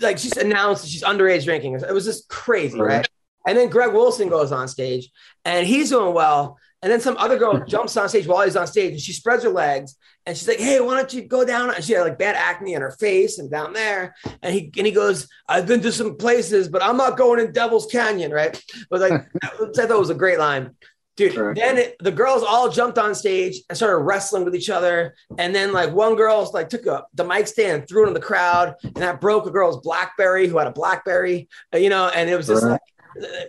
like 0.00 0.18
she's 0.18 0.36
announced 0.36 0.82
that 0.82 0.88
she's 0.88 1.02
underage 1.02 1.44
drinking. 1.44 1.74
It 1.74 1.92
was 1.92 2.04
just 2.04 2.28
crazy, 2.28 2.80
right? 2.80 3.08
And 3.46 3.56
then 3.56 3.68
Greg 3.70 3.92
Wilson 3.92 4.28
goes 4.28 4.52
on 4.52 4.68
stage 4.68 5.10
and 5.44 5.66
he's 5.66 5.90
doing 5.90 6.14
well. 6.14 6.58
And 6.82 6.90
then 6.90 7.00
some 7.00 7.16
other 7.18 7.38
girl 7.38 7.64
jumps 7.68 7.96
on 7.96 8.08
stage 8.08 8.26
while 8.26 8.44
he's 8.44 8.56
on 8.56 8.66
stage 8.66 8.92
and 8.92 9.00
she 9.00 9.12
spreads 9.12 9.44
her 9.44 9.50
legs 9.50 9.96
and 10.26 10.36
she's 10.36 10.48
like, 10.48 10.58
Hey, 10.58 10.80
why 10.80 10.96
don't 10.96 11.12
you 11.12 11.22
go 11.22 11.44
down? 11.44 11.74
And 11.74 11.82
she 11.84 11.92
had 11.94 12.02
like 12.02 12.18
bad 12.18 12.36
acne 12.36 12.74
on 12.76 12.82
her 12.82 12.90
face 12.92 13.38
and 13.38 13.50
down 13.50 13.72
there. 13.72 14.14
And 14.42 14.54
he 14.54 14.70
and 14.76 14.86
he 14.86 14.92
goes, 14.92 15.28
I've 15.48 15.66
been 15.66 15.80
to 15.82 15.92
some 15.92 16.16
places, 16.16 16.68
but 16.68 16.82
I'm 16.82 16.96
not 16.96 17.16
going 17.18 17.40
in 17.40 17.52
Devil's 17.52 17.86
Canyon, 17.86 18.30
right? 18.32 18.62
But 18.90 19.00
like 19.00 19.12
I 19.42 19.48
thought 19.48 19.90
it 19.90 19.98
was 19.98 20.10
a 20.10 20.14
great 20.14 20.38
line. 20.38 20.74
Dude, 21.16 21.36
Right. 21.36 21.54
then 21.54 21.76
it, 21.76 21.96
the 22.00 22.12
girls 22.12 22.42
all 22.42 22.70
jumped 22.70 22.96
on 22.96 23.14
stage 23.14 23.60
and 23.68 23.76
started 23.76 23.98
wrestling 23.98 24.42
with 24.44 24.54
each 24.54 24.70
other. 24.70 25.14
And 25.36 25.54
then 25.54 25.70
like 25.70 25.92
one 25.92 26.16
girl 26.16 26.48
like 26.54 26.70
took 26.70 26.86
a, 26.86 27.04
the 27.12 27.24
mic 27.24 27.46
stand, 27.46 27.86
threw 27.88 28.04
it 28.04 28.08
in 28.08 28.14
the 28.14 28.20
crowd, 28.20 28.74
and 28.82 28.94
that 28.96 29.20
broke 29.20 29.44
a 29.46 29.50
girl's 29.50 29.80
Blackberry 29.82 30.46
who 30.46 30.56
had 30.56 30.66
a 30.68 30.70
Blackberry, 30.72 31.48
uh, 31.74 31.78
you 31.78 31.90
know, 31.90 32.08
and 32.08 32.30
it 32.30 32.36
was 32.36 32.46
just 32.46 32.62
Right. 32.64 32.70
like 32.72 32.80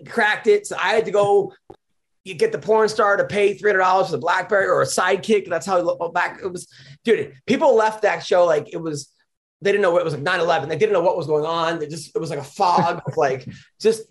cracked 0.08 0.48
it. 0.48 0.68
So 0.68 0.76
I 0.78 0.94
had 0.94 1.06
to 1.06 1.12
go 1.12 1.54
you 2.24 2.36
get 2.36 2.52
the 2.52 2.60
porn 2.60 2.88
star 2.88 3.18
to 3.18 3.26
pay 3.26 3.54
three 3.54 3.72
hundred 3.72 3.80
dollars 3.80 4.08
for 4.08 4.14
the 4.14 4.20
BlackBerry 4.20 4.68
or 4.68 4.82
a 4.82 4.86
sidekick. 4.86 5.50
That's 5.50 5.66
how 5.66 5.78
it 5.78 6.14
back. 6.14 6.40
It 6.44 6.48
was, 6.48 6.68
dude. 7.04 7.34
People 7.46 7.76
left 7.76 8.04
that 8.04 8.26
show 8.26 8.46
like 8.46 8.72
it 8.74 8.78
was. 8.78 9.12
They 9.64 9.72
didn't 9.72 9.84
know 9.84 9.92
what 9.92 10.02
it 10.02 10.06
was 10.06 10.16
like 10.16 10.24
9-11. 10.24 10.70
They 10.70 10.78
didn't 10.78 10.94
know 10.94 11.04
what 11.04 11.16
was 11.16 11.28
going 11.28 11.46
on. 11.46 11.78
They 11.78 11.86
just 11.86 12.16
it 12.16 12.20
was 12.20 12.32
like 12.32 12.40
a 12.40 12.44
fog 12.44 13.04
of 13.06 13.16
like 13.16 13.48
just 13.80 14.02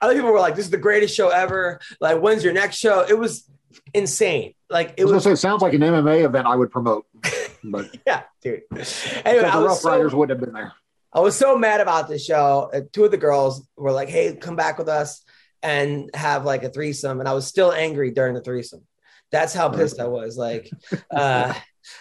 other 0.00 0.14
people 0.14 0.30
were 0.30 0.38
like, 0.38 0.54
This 0.54 0.66
is 0.66 0.70
the 0.70 0.78
greatest 0.78 1.16
show 1.16 1.30
ever. 1.30 1.80
Like, 2.00 2.20
when's 2.20 2.44
your 2.44 2.52
next 2.52 2.76
show? 2.76 3.04
It 3.08 3.18
was 3.18 3.50
insane. 3.92 4.54
Like 4.68 4.94
it 4.96 5.04
was 5.04 5.12
was 5.12 5.24
say 5.24 5.32
it 5.32 5.36
sounds 5.38 5.62
like 5.62 5.74
an 5.74 5.80
MMA 5.80 6.24
event 6.24 6.46
I 6.46 6.54
would 6.54 6.70
promote, 6.70 7.06
but 7.64 7.90
yeah, 8.06 8.22
dude. 8.40 8.62
Anyway, 9.24 9.50
the 9.50 9.64
Rough 9.64 9.78
so, 9.78 9.90
Riders 9.90 10.14
wouldn't 10.14 10.38
have 10.38 10.46
been 10.46 10.54
there. 10.54 10.72
I 11.12 11.20
was 11.20 11.36
so 11.36 11.56
mad 11.56 11.80
about 11.80 12.08
this 12.08 12.24
show. 12.24 12.70
Uh, 12.72 12.82
two 12.92 13.04
of 13.04 13.10
the 13.10 13.16
girls 13.16 13.66
were 13.76 13.92
like, 13.92 14.08
"Hey, 14.08 14.34
come 14.36 14.56
back 14.56 14.78
with 14.78 14.88
us 14.88 15.22
and 15.62 16.10
have 16.14 16.44
like 16.44 16.62
a 16.62 16.70
threesome," 16.70 17.20
and 17.20 17.28
I 17.28 17.32
was 17.32 17.46
still 17.46 17.72
angry 17.72 18.10
during 18.12 18.34
the 18.34 18.40
threesome. 18.40 18.82
That's 19.32 19.54
how 19.54 19.68
pissed 19.68 20.00
I 20.00 20.06
was. 20.06 20.36
Like, 20.36 20.70
uh, 21.10 21.54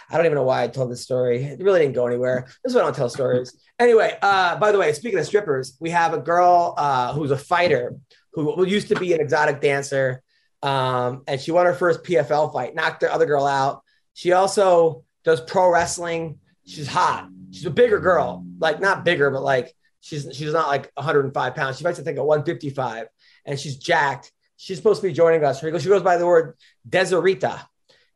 I 0.09 0.17
don't 0.17 0.25
even 0.25 0.35
know 0.35 0.43
why 0.43 0.63
I 0.63 0.67
told 0.67 0.91
this 0.91 1.01
story. 1.01 1.43
It 1.43 1.61
really 1.61 1.79
didn't 1.79 1.95
go 1.95 2.07
anywhere. 2.07 2.45
This 2.63 2.71
is 2.71 2.75
why 2.75 2.81
I 2.81 2.83
don't 2.85 2.95
tell 2.95 3.09
stories. 3.09 3.55
Anyway, 3.79 4.17
uh, 4.21 4.57
by 4.57 4.71
the 4.71 4.77
way, 4.79 4.93
speaking 4.93 5.19
of 5.19 5.25
strippers, 5.25 5.77
we 5.79 5.89
have 5.89 6.13
a 6.13 6.19
girl 6.19 6.73
uh, 6.77 7.13
who's 7.13 7.31
a 7.31 7.37
fighter 7.37 7.95
who, 8.33 8.55
who 8.55 8.65
used 8.65 8.89
to 8.89 8.95
be 8.95 9.13
an 9.13 9.21
exotic 9.21 9.61
dancer, 9.61 10.21
um, 10.61 11.23
and 11.27 11.39
she 11.39 11.51
won 11.51 11.65
her 11.65 11.73
first 11.73 12.03
PFL 12.03 12.53
fight, 12.53 12.75
knocked 12.75 13.01
the 13.01 13.13
other 13.13 13.25
girl 13.25 13.45
out. 13.45 13.81
She 14.13 14.33
also 14.33 15.03
does 15.23 15.41
pro 15.41 15.71
wrestling. 15.71 16.39
She's 16.65 16.87
hot. 16.87 17.29
She's 17.51 17.65
a 17.65 17.71
bigger 17.71 17.99
girl, 17.99 18.45
like 18.59 18.79
not 18.79 19.03
bigger, 19.03 19.31
but 19.31 19.41
like 19.41 19.73
she's 20.01 20.27
she's 20.33 20.53
not 20.53 20.67
like 20.67 20.91
105 20.95 21.55
pounds. 21.55 21.77
She 21.77 21.83
fights 21.83 21.99
I 21.99 22.03
think 22.03 22.17
at 22.17 22.25
155, 22.25 23.07
and 23.45 23.59
she's 23.59 23.77
jacked. 23.77 24.31
She's 24.57 24.77
supposed 24.77 25.01
to 25.01 25.07
be 25.07 25.13
joining 25.13 25.43
us. 25.43 25.59
She 25.59 25.71
goes, 25.71 25.81
she 25.81 25.89
goes 25.89 26.03
by 26.03 26.17
the 26.17 26.27
word 26.27 26.55
Deserita, 26.87 27.61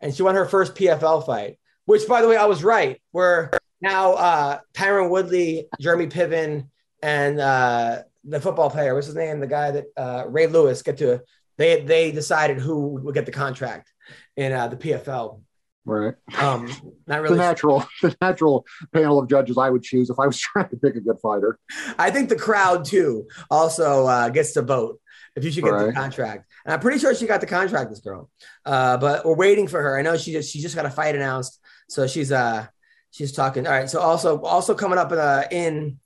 and 0.02 0.14
she 0.14 0.24
won 0.24 0.36
her 0.36 0.46
first 0.46 0.76
PFL 0.76 1.26
fight. 1.26 1.58
Which, 1.86 2.08
by 2.08 2.22
the 2.22 2.28
way, 2.28 2.38
I 2.38 2.46
was 2.46 2.64
right. 2.64 3.02
Where 3.12 3.52
now 3.82 4.14
uh, 4.14 4.60
Tyron 4.74 5.10
Woodley, 5.10 5.68
Jeremy 5.80 6.08
Piven, 6.08 6.68
and 7.02 7.40
uh, 7.40 8.04
the 8.24 8.40
football 8.40 8.70
player, 8.70 8.94
what's 8.94 9.08
his 9.08 9.16
name? 9.16 9.40
The 9.40 9.48
guy 9.48 9.72
that 9.72 9.86
uh, 9.98 10.24
Ray 10.28 10.48
Lewis 10.48 10.82
get 10.82 10.98
to. 10.98 11.22
They 11.58 11.82
they 11.82 12.12
decided 12.12 12.58
who 12.60 12.96
would 13.04 13.14
get 13.14 13.26
the 13.26 13.32
contract 13.32 13.92
in 14.36 14.52
uh, 14.52 14.68
the 14.70 14.76
PFL. 14.76 15.42
Right. 15.86 16.14
Um, 16.38 16.72
not 17.08 17.28
The 17.28 17.36
natural, 17.36 17.86
the 18.02 18.16
natural 18.22 18.66
panel 18.94 19.20
of 19.20 19.30
judges 19.30 19.58
I 19.58 19.70
would 19.70 19.84
choose 19.84 20.10
if 20.10 20.20
I 20.20 20.28
was 20.28 20.40
trying 20.40 20.70
to 20.70 20.78
pick 20.78 20.96
a 20.96 21.02
good 21.02 21.20
fighter. 21.22 21.60
I 21.98 22.10
think 22.10 22.30
the 22.30 22.36
crowd 22.36 22.86
too 22.86 23.28
also 23.52 24.08
uh, 24.08 24.30
gets 24.30 24.54
to 24.54 24.62
vote 24.62 25.00
if 25.36 25.44
you 25.44 25.52
should 25.52 25.64
get 25.64 25.78
the 25.78 25.94
contract. 25.94 26.50
And 26.66 26.74
I'm 26.74 26.80
pretty 26.80 27.00
sure 27.00 27.14
she 27.16 27.26
got 27.26 27.42
the 27.42 27.48
contract, 27.48 27.90
this 27.90 28.00
girl. 28.00 28.30
Uh, 28.66 28.98
but 28.98 29.26
we're 29.26 29.36
waiting 29.36 29.68
for 29.68 29.82
her. 29.82 29.98
I 29.98 30.02
know 30.02 30.18
she 30.18 30.32
just 30.32 30.52
she 30.52 30.62
just 30.62 30.76
got 30.76 30.86
a 30.86 30.90
fight 30.90 31.16
announced, 31.16 31.60
so 31.90 32.08
she's 32.08 32.32
uh 32.32 32.68
she's 33.12 33.32
talking. 33.32 33.66
All 33.68 33.74
right. 33.74 33.90
So 33.90 34.00
also 34.00 34.42
also 34.42 34.76
coming 34.76 34.98
up 34.98 35.12
in, 35.12 35.18
uh, 35.18 35.44
in 35.52 36.00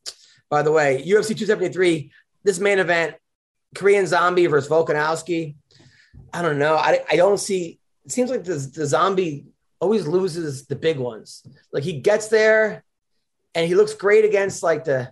by 0.50 0.64
the 0.64 0.72
way, 0.72 1.04
UFC 1.06 1.38
273. 1.38 2.12
This 2.44 2.60
main 2.60 2.80
event, 2.80 3.16
Korean 3.76 4.08
Zombie 4.08 4.48
versus 4.48 4.70
Volkanovski. 4.70 5.56
I 6.34 6.42
don't 6.42 6.58
know. 6.58 6.76
I 6.76 7.04
I 7.10 7.16
don't 7.16 7.40
see. 7.40 7.80
It 8.06 8.12
seems 8.12 8.30
like 8.32 8.44
the 8.44 8.56
the 8.56 8.88
Zombie 8.88 9.46
always 9.80 10.08
loses 10.08 10.66
the 10.66 10.76
big 10.76 10.98
ones. 10.98 11.46
Like 11.72 11.84
he 11.84 12.00
gets 12.00 12.28
there, 12.28 12.84
and 13.56 13.68
he 13.68 13.76
looks 13.76 13.94
great 13.94 14.26
against 14.26 14.64
like 14.64 14.84
the 14.84 15.12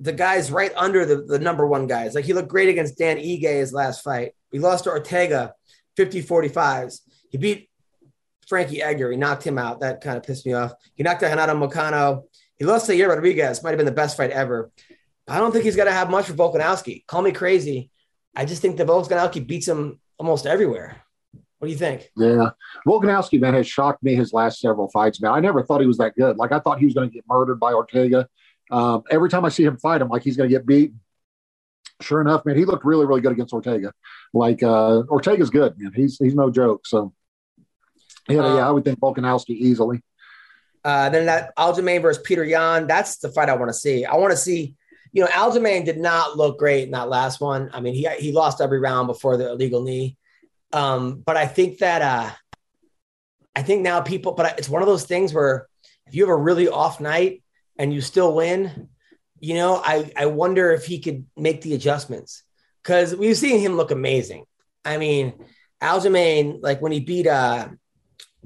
the 0.00 0.12
guys 0.12 0.50
right 0.50 0.72
under 0.76 1.04
the, 1.04 1.22
the 1.22 1.38
number 1.38 1.66
one 1.66 1.86
guys. 1.86 2.14
Like 2.14 2.24
he 2.24 2.32
looked 2.32 2.48
great 2.48 2.68
against 2.68 2.98
Dan 2.98 3.18
Ige 3.18 3.42
his 3.42 3.72
last 3.72 4.02
fight. 4.02 4.32
He 4.50 4.58
lost 4.58 4.84
to 4.84 4.90
Ortega 4.90 5.54
50 5.96 6.22
45s. 6.22 7.00
He 7.30 7.38
beat 7.38 7.70
Frankie 8.48 8.82
Edgar. 8.82 9.10
He 9.10 9.16
knocked 9.16 9.44
him 9.44 9.58
out. 9.58 9.80
That 9.80 10.00
kind 10.00 10.16
of 10.16 10.22
pissed 10.22 10.46
me 10.46 10.52
off. 10.54 10.72
He 10.94 11.02
knocked 11.02 11.22
out 11.22 11.30
Renato 11.30 11.54
Moicano. 11.54 12.24
He 12.58 12.64
lost 12.64 12.86
to 12.86 12.92
Yair 12.92 13.08
Rodriguez. 13.08 13.62
Might 13.62 13.70
have 13.70 13.78
been 13.78 13.86
the 13.86 13.92
best 13.92 14.16
fight 14.16 14.30
ever. 14.30 14.70
I 15.28 15.38
don't 15.38 15.52
think 15.52 15.64
he's 15.64 15.76
going 15.76 15.88
to 15.88 15.92
have 15.92 16.10
much 16.10 16.26
for 16.26 16.34
Volkanovski. 16.34 17.06
Call 17.06 17.22
me 17.22 17.32
crazy. 17.32 17.90
I 18.34 18.44
just 18.44 18.62
think 18.62 18.76
that 18.76 18.86
Volkanovski 18.86 19.46
beats 19.46 19.66
him 19.66 19.98
almost 20.18 20.46
everywhere. 20.46 21.02
What 21.58 21.68
do 21.68 21.72
you 21.72 21.78
think? 21.78 22.10
Yeah. 22.16 22.50
Volkanovski, 22.86 23.40
man, 23.40 23.54
has 23.54 23.66
shocked 23.66 24.02
me 24.02 24.14
his 24.14 24.32
last 24.32 24.60
several 24.60 24.88
fights, 24.88 25.20
man. 25.22 25.32
I 25.32 25.40
never 25.40 25.62
thought 25.62 25.80
he 25.80 25.86
was 25.86 25.98
that 25.98 26.14
good. 26.14 26.36
Like, 26.36 26.52
I 26.52 26.58
thought 26.58 26.78
he 26.78 26.84
was 26.84 26.94
going 26.94 27.08
to 27.08 27.14
get 27.14 27.24
murdered 27.28 27.58
by 27.58 27.72
Ortega. 27.72 28.28
Um, 28.70 29.02
every 29.10 29.30
time 29.30 29.44
I 29.44 29.48
see 29.48 29.64
him 29.64 29.78
fight, 29.78 30.02
I'm 30.02 30.08
like, 30.08 30.22
he's 30.22 30.36
going 30.36 30.50
to 30.50 30.54
get 30.54 30.66
beat. 30.66 30.92
Sure 32.02 32.20
enough, 32.20 32.44
man, 32.44 32.56
he 32.56 32.66
looked 32.66 32.84
really, 32.84 33.06
really 33.06 33.22
good 33.22 33.32
against 33.32 33.54
Ortega. 33.54 33.90
Like, 34.34 34.62
uh, 34.62 35.02
Ortega's 35.08 35.48
good, 35.48 35.78
man. 35.78 35.92
He's 35.94 36.18
he's 36.18 36.34
no 36.34 36.50
joke. 36.50 36.86
So, 36.86 37.14
yeah, 38.28 38.40
Um, 38.40 38.56
yeah, 38.56 38.68
I 38.68 38.70
would 38.70 38.84
think 38.84 39.00
Volkanovski 39.00 39.50
easily. 39.50 40.02
Uh, 40.84 41.08
then 41.08 41.24
that 41.24 41.56
Aljamain 41.56 42.02
versus 42.02 42.22
Petr 42.22 42.46
Yan. 42.46 42.86
That's 42.86 43.16
the 43.16 43.30
fight 43.30 43.48
I 43.48 43.56
want 43.56 43.70
to 43.70 43.74
see. 43.74 44.04
I 44.04 44.16
want 44.16 44.32
to 44.32 44.36
see. 44.36 44.74
You 45.12 45.22
know, 45.22 45.28
Aljamain 45.28 45.86
did 45.86 45.96
not 45.96 46.36
look 46.36 46.58
great 46.58 46.84
in 46.84 46.90
that 46.90 47.08
last 47.08 47.40
one. 47.40 47.70
I 47.72 47.80
mean, 47.80 47.94
he 47.94 48.06
he 48.18 48.32
lost 48.32 48.60
every 48.60 48.78
round 48.78 49.06
before 49.06 49.38
the 49.38 49.52
illegal 49.52 49.82
knee. 49.82 50.18
Um, 50.72 51.22
but 51.24 51.36
I 51.36 51.46
think 51.46 51.78
that 51.78 52.02
uh, 52.02 52.30
I 53.54 53.62
think 53.62 53.82
now 53.82 54.00
people. 54.00 54.32
But 54.32 54.58
it's 54.58 54.68
one 54.68 54.82
of 54.82 54.88
those 54.88 55.04
things 55.04 55.32
where 55.32 55.68
if 56.06 56.14
you 56.14 56.22
have 56.22 56.30
a 56.30 56.36
really 56.36 56.68
off 56.68 57.00
night 57.00 57.42
and 57.78 57.92
you 57.92 58.00
still 58.00 58.34
win, 58.34 58.88
you 59.40 59.54
know, 59.54 59.80
I 59.82 60.10
I 60.16 60.26
wonder 60.26 60.72
if 60.72 60.86
he 60.86 61.00
could 61.00 61.26
make 61.36 61.62
the 61.62 61.74
adjustments 61.74 62.42
because 62.82 63.14
we've 63.14 63.36
seen 63.36 63.60
him 63.60 63.76
look 63.76 63.90
amazing. 63.90 64.44
I 64.84 64.98
mean, 64.98 65.34
Aljamain, 65.82 66.58
like 66.62 66.80
when 66.80 66.92
he 66.92 67.00
beat 67.00 67.26
uh 67.26 67.68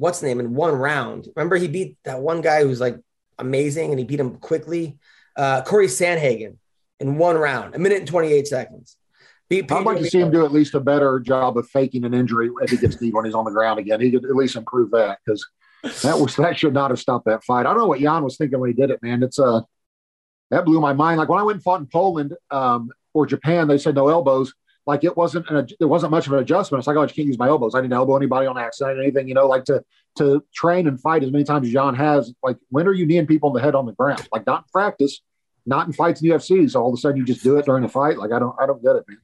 what's 0.00 0.22
name 0.22 0.40
in 0.40 0.54
one 0.54 0.74
round. 0.74 1.28
Remember, 1.36 1.56
he 1.56 1.68
beat 1.68 1.98
that 2.04 2.20
one 2.20 2.40
guy 2.40 2.62
who's 2.62 2.80
like 2.80 2.98
amazing 3.38 3.90
and 3.90 3.98
he 3.98 4.04
beat 4.04 4.18
him 4.18 4.36
quickly. 4.36 4.98
Uh, 5.36 5.62
Corey 5.62 5.86
Sandhagen 5.86 6.56
in 6.98 7.16
one 7.18 7.36
round, 7.36 7.74
a 7.74 7.78
minute 7.78 7.98
and 7.98 8.08
28 8.08 8.46
seconds. 8.46 8.96
I'd 9.50 9.84
like 9.84 9.98
to 9.98 10.06
see 10.08 10.20
him 10.20 10.30
do 10.30 10.44
at 10.44 10.52
least 10.52 10.74
a 10.74 10.80
better 10.80 11.18
job 11.18 11.58
of 11.58 11.68
faking 11.68 12.04
an 12.04 12.14
injury 12.14 12.50
if 12.62 12.70
he 12.70 12.76
gets 12.76 12.96
beat 12.96 13.12
when 13.12 13.24
he's 13.24 13.34
on 13.34 13.44
the 13.44 13.50
ground 13.50 13.80
again. 13.80 14.00
He 14.00 14.10
could 14.10 14.24
at 14.24 14.36
least 14.36 14.54
improve 14.54 14.92
that 14.92 15.18
because 15.24 15.44
that 16.02 16.18
was 16.18 16.36
that 16.36 16.58
should 16.58 16.74
not 16.74 16.90
have 16.90 17.00
stopped 17.00 17.26
that 17.26 17.42
fight. 17.42 17.66
I 17.66 17.70
don't 17.70 17.78
know 17.78 17.86
what 17.86 18.00
Yan 18.00 18.22
was 18.22 18.36
thinking 18.36 18.60
when 18.60 18.70
he 18.70 18.74
did 18.74 18.90
it, 18.90 19.02
man. 19.02 19.22
It's 19.22 19.38
uh 19.38 19.62
that 20.50 20.64
blew 20.64 20.80
my 20.80 20.92
mind. 20.92 21.18
Like 21.18 21.28
when 21.28 21.38
I 21.38 21.42
went 21.42 21.56
and 21.56 21.62
fought 21.62 21.80
in 21.80 21.86
Poland 21.86 22.34
um, 22.50 22.90
or 23.14 23.26
Japan, 23.26 23.68
they 23.68 23.78
said 23.78 23.94
no 23.94 24.08
elbows. 24.08 24.52
Like 24.86 25.04
it 25.04 25.16
wasn't 25.16 25.48
an 25.48 25.68
there 25.78 25.88
wasn't 25.88 26.10
much 26.10 26.26
of 26.26 26.32
an 26.32 26.40
adjustment. 26.40 26.80
It's 26.80 26.86
like 26.86 26.96
oh, 26.96 27.02
I 27.02 27.06
just 27.06 27.14
can't 27.14 27.28
use 27.28 27.38
my 27.38 27.48
elbows. 27.48 27.74
I 27.74 27.80
didn't 27.80 27.92
elbow 27.92 28.16
anybody 28.16 28.46
on 28.46 28.58
accident, 28.58 28.98
or 28.98 29.02
anything. 29.02 29.28
You 29.28 29.34
know, 29.34 29.46
like 29.46 29.64
to 29.66 29.84
to 30.16 30.44
train 30.54 30.88
and 30.88 31.00
fight 31.00 31.22
as 31.22 31.30
many 31.30 31.44
times 31.44 31.66
as 31.66 31.72
Yan 31.72 31.94
has. 31.94 32.32
Like 32.42 32.56
when 32.70 32.88
are 32.88 32.92
you 32.92 33.06
kneeing 33.06 33.26
people 33.26 33.50
in 33.50 33.54
the 33.54 33.60
head 33.60 33.74
on 33.74 33.86
the 33.86 33.92
ground? 33.92 34.26
Like 34.32 34.46
not 34.46 34.60
in 34.60 34.64
practice, 34.72 35.20
not 35.66 35.86
in 35.86 35.92
fights 35.92 36.22
in 36.22 36.30
UFC. 36.30 36.68
So 36.70 36.82
all 36.82 36.88
of 36.88 36.94
a 36.94 37.00
sudden 37.00 37.18
you 37.18 37.24
just 37.24 37.42
do 37.42 37.56
it 37.58 37.66
during 37.66 37.82
the 37.82 37.88
fight. 37.88 38.18
Like 38.18 38.32
I 38.32 38.38
don't 38.38 38.56
I 38.60 38.66
don't 38.66 38.82
get 38.82 38.96
it, 38.96 39.04
man. 39.06 39.18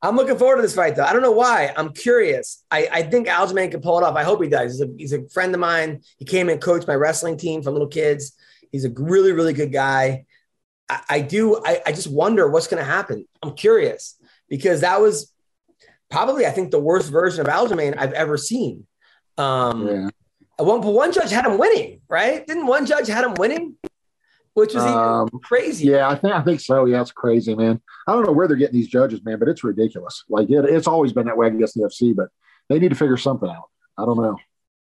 I'm 0.00 0.14
looking 0.16 0.38
forward 0.38 0.56
to 0.56 0.62
this 0.62 0.74
fight, 0.76 0.94
though. 0.94 1.04
I 1.04 1.12
don't 1.12 1.22
know 1.22 1.32
why. 1.32 1.72
I'm 1.76 1.92
curious. 1.92 2.62
I, 2.70 2.88
I 2.92 3.02
think 3.02 3.26
Aljamain 3.26 3.70
can 3.72 3.80
pull 3.80 3.98
it 3.98 4.04
off. 4.04 4.14
I 4.14 4.22
hope 4.22 4.42
he 4.42 4.48
does. 4.48 4.72
He's 4.74 4.80
a, 4.80 4.88
he's 4.96 5.12
a 5.12 5.28
friend 5.30 5.52
of 5.54 5.60
mine. 5.60 6.02
He 6.18 6.24
came 6.24 6.48
and 6.48 6.60
coached 6.60 6.86
my 6.86 6.94
wrestling 6.94 7.36
team 7.36 7.62
for 7.62 7.72
little 7.72 7.88
kids. 7.88 8.32
He's 8.70 8.84
a 8.84 8.90
really, 8.90 9.32
really 9.32 9.52
good 9.54 9.72
guy. 9.72 10.24
I, 10.88 11.00
I 11.08 11.20
do. 11.20 11.60
I, 11.64 11.82
I 11.86 11.92
just 11.92 12.06
wonder 12.10 12.48
what's 12.48 12.68
going 12.68 12.82
to 12.82 12.88
happen. 12.88 13.26
I'm 13.42 13.54
curious 13.54 14.16
because 14.48 14.82
that 14.82 15.00
was 15.00 15.32
probably, 16.10 16.46
I 16.46 16.50
think, 16.50 16.70
the 16.70 16.78
worst 16.78 17.10
version 17.10 17.40
of 17.40 17.48
Aljamain 17.48 17.96
I've 17.98 18.12
ever 18.12 18.36
seen. 18.36 18.86
Um, 19.36 19.86
Yeah. 19.88 20.08
one, 20.58 20.80
but 20.80 20.90
one 20.92 21.12
judge 21.12 21.30
had 21.30 21.44
him 21.44 21.58
winning, 21.58 22.02
right? 22.08 22.46
Didn't 22.46 22.66
one 22.66 22.86
judge 22.86 23.08
had 23.08 23.24
him 23.24 23.34
winning? 23.34 23.74
Which 24.58 24.74
was 24.74 24.84
even 24.84 24.96
Um, 24.98 25.28
crazy. 25.42 25.86
Yeah, 25.86 26.08
I 26.08 26.14
think 26.16 26.34
I 26.34 26.42
think 26.42 26.60
so. 26.60 26.84
Yeah, 26.86 27.00
it's 27.00 27.12
crazy, 27.12 27.54
man. 27.54 27.80
I 28.06 28.12
don't 28.12 28.26
know 28.26 28.32
where 28.32 28.46
they're 28.48 28.56
getting 28.56 28.78
these 28.78 28.88
judges, 28.88 29.24
man, 29.24 29.38
but 29.38 29.48
it's 29.48 29.64
ridiculous. 29.64 30.24
Like 30.28 30.50
it, 30.50 30.64
it's 30.64 30.86
always 30.86 31.12
been 31.12 31.26
that 31.26 31.36
way 31.36 31.46
against 31.48 31.74
the 31.74 31.82
FC, 31.82 32.14
but 32.14 32.28
they 32.68 32.78
need 32.78 32.90
to 32.90 32.94
figure 32.96 33.16
something 33.16 33.48
out. 33.48 33.68
I 33.96 34.04
don't 34.04 34.16
know. 34.20 34.36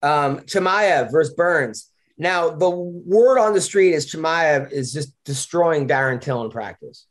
um, 0.08 0.40
Chimaev 0.42 1.12
versus 1.12 1.34
Burns. 1.34 1.92
Now, 2.18 2.50
the 2.50 2.70
word 2.70 3.40
on 3.40 3.54
the 3.54 3.62
street 3.62 3.94
is 3.94 4.10
Chimaev 4.12 4.72
is 4.72 4.94
just 4.94 5.12
destroying 5.26 5.88
Darren 5.88 6.22
Till 6.22 6.44
in 6.44 6.50
practice, 6.50 7.06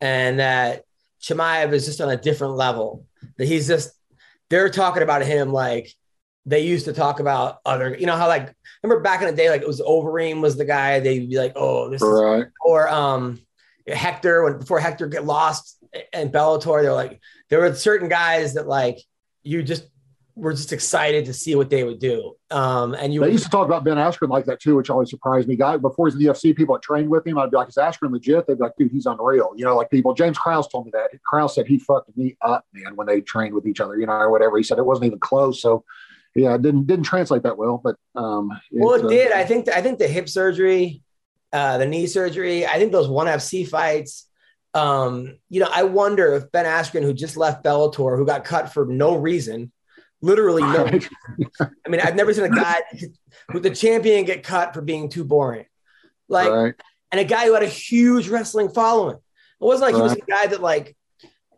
and 0.00 0.38
that 0.40 0.82
Chimaev 1.22 1.72
is 1.72 1.86
just 1.86 2.00
on 2.00 2.10
a 2.10 2.16
different 2.16 2.54
level. 2.56 3.06
That 3.36 3.46
he's 3.46 3.68
just 3.68 3.90
they're 4.50 4.70
talking 4.70 5.02
about 5.02 5.22
him 5.22 5.52
like 5.52 5.92
they 6.48 6.60
used 6.60 6.86
to 6.86 6.92
talk 6.92 7.20
about 7.20 7.58
other. 7.66 7.94
You 7.94 8.06
know 8.06 8.16
how 8.16 8.26
like 8.26 8.54
remember 8.82 9.02
back 9.02 9.20
in 9.20 9.28
the 9.28 9.36
day, 9.36 9.50
like 9.50 9.60
it 9.60 9.68
was 9.68 9.80
Overeem 9.80 10.40
was 10.40 10.56
the 10.56 10.64
guy. 10.64 10.98
They'd 11.00 11.28
be 11.28 11.38
like, 11.38 11.52
oh, 11.56 11.90
this 11.90 12.02
is 12.02 12.08
Right. 12.08 12.46
or 12.64 12.88
um 12.88 13.38
Hector 13.86 14.44
when 14.44 14.58
before 14.58 14.80
Hector 14.80 15.06
get 15.06 15.24
lost 15.24 15.78
in 16.12 16.30
Bellator, 16.30 16.82
they're 16.82 16.92
like 16.92 17.20
there 17.50 17.60
were 17.60 17.74
certain 17.74 18.08
guys 18.08 18.54
that 18.54 18.66
like 18.66 18.98
you 19.42 19.62
just 19.62 19.88
were 20.36 20.52
just 20.52 20.72
excited 20.72 21.24
to 21.24 21.34
see 21.34 21.54
what 21.56 21.68
they 21.68 21.84
would 21.84 21.98
do. 21.98 22.34
Um 22.50 22.94
and 22.94 23.12
you 23.12 23.20
They 23.20 23.32
used 23.32 23.44
to 23.44 23.50
talk 23.50 23.66
about 23.66 23.84
Ben 23.84 23.96
Askren 23.96 24.28
like 24.30 24.46
that 24.46 24.60
too, 24.60 24.76
which 24.76 24.88
always 24.88 25.10
surprised 25.10 25.48
me. 25.48 25.56
Guy 25.56 25.76
before 25.76 26.06
he's 26.06 26.14
in 26.14 26.20
the 26.20 26.26
UFC, 26.26 26.56
people 26.56 26.74
that 26.76 26.82
trained 26.82 27.10
with 27.10 27.26
him, 27.26 27.36
I'd 27.38 27.50
be 27.50 27.56
like, 27.58 27.68
"Is 27.68 27.76
Askren 27.76 28.12
legit?" 28.12 28.46
They'd 28.46 28.56
be 28.56 28.62
like, 28.62 28.76
"Dude, 28.78 28.90
he's 28.92 29.04
unreal." 29.06 29.52
You 29.56 29.64
know, 29.66 29.76
like 29.76 29.90
people. 29.90 30.14
James 30.14 30.38
Krause 30.38 30.66
told 30.68 30.86
me 30.86 30.92
that. 30.94 31.10
Krause 31.24 31.54
said 31.56 31.66
he 31.66 31.78
fucked 31.78 32.16
me 32.16 32.36
up, 32.40 32.64
man, 32.72 32.94
when 32.96 33.06
they 33.06 33.20
trained 33.20 33.52
with 33.54 33.66
each 33.66 33.80
other. 33.80 33.98
You 33.98 34.06
know, 34.06 34.12
or 34.12 34.30
whatever. 34.30 34.56
He 34.56 34.62
said 34.62 34.78
it 34.78 34.86
wasn't 34.86 35.06
even 35.06 35.18
close. 35.18 35.60
So, 35.60 35.84
yeah, 36.38 36.54
it 36.54 36.62
didn't 36.62 36.86
didn't 36.86 37.04
translate 37.04 37.42
that 37.42 37.58
well. 37.58 37.80
But 37.82 37.96
um, 38.14 38.50
well 38.72 38.94
it 38.94 39.04
uh, 39.04 39.08
did. 39.08 39.32
I 39.32 39.44
think 39.44 39.68
I 39.68 39.82
think 39.82 39.98
the 39.98 40.08
hip 40.08 40.28
surgery, 40.28 41.02
uh 41.52 41.78
the 41.78 41.86
knee 41.86 42.06
surgery, 42.06 42.66
I 42.66 42.78
think 42.78 42.92
those 42.92 43.08
one 43.08 43.26
FC 43.26 43.66
fights. 43.66 44.26
Um, 44.74 45.38
you 45.48 45.60
know, 45.60 45.70
I 45.72 45.84
wonder 45.84 46.34
if 46.34 46.52
Ben 46.52 46.66
Askren, 46.66 47.02
who 47.02 47.14
just 47.14 47.36
left 47.36 47.64
Bellator, 47.64 48.16
who 48.16 48.26
got 48.26 48.44
cut 48.44 48.72
for 48.72 48.86
no 48.86 49.16
reason, 49.16 49.72
literally 50.20 50.62
no 50.62 50.84
Right. 50.84 51.08
I 51.60 51.88
mean, 51.88 52.00
I've 52.00 52.16
never 52.16 52.32
seen 52.32 52.44
a 52.44 52.50
guy 52.50 52.76
who 53.50 53.60
the 53.60 53.70
champion 53.70 54.24
get 54.24 54.42
cut 54.42 54.74
for 54.74 54.82
being 54.82 55.08
too 55.08 55.24
boring. 55.24 55.66
Like, 56.28 56.50
right. 56.50 56.74
and 57.10 57.20
a 57.20 57.24
guy 57.24 57.46
who 57.46 57.54
had 57.54 57.62
a 57.62 57.68
huge 57.68 58.28
wrestling 58.28 58.68
following. 58.68 59.16
It 59.16 59.64
wasn't 59.64 59.92
like 59.92 59.96
he 59.96 60.02
was 60.02 60.12
a 60.12 60.20
guy 60.20 60.46
that, 60.46 60.60
like, 60.60 60.96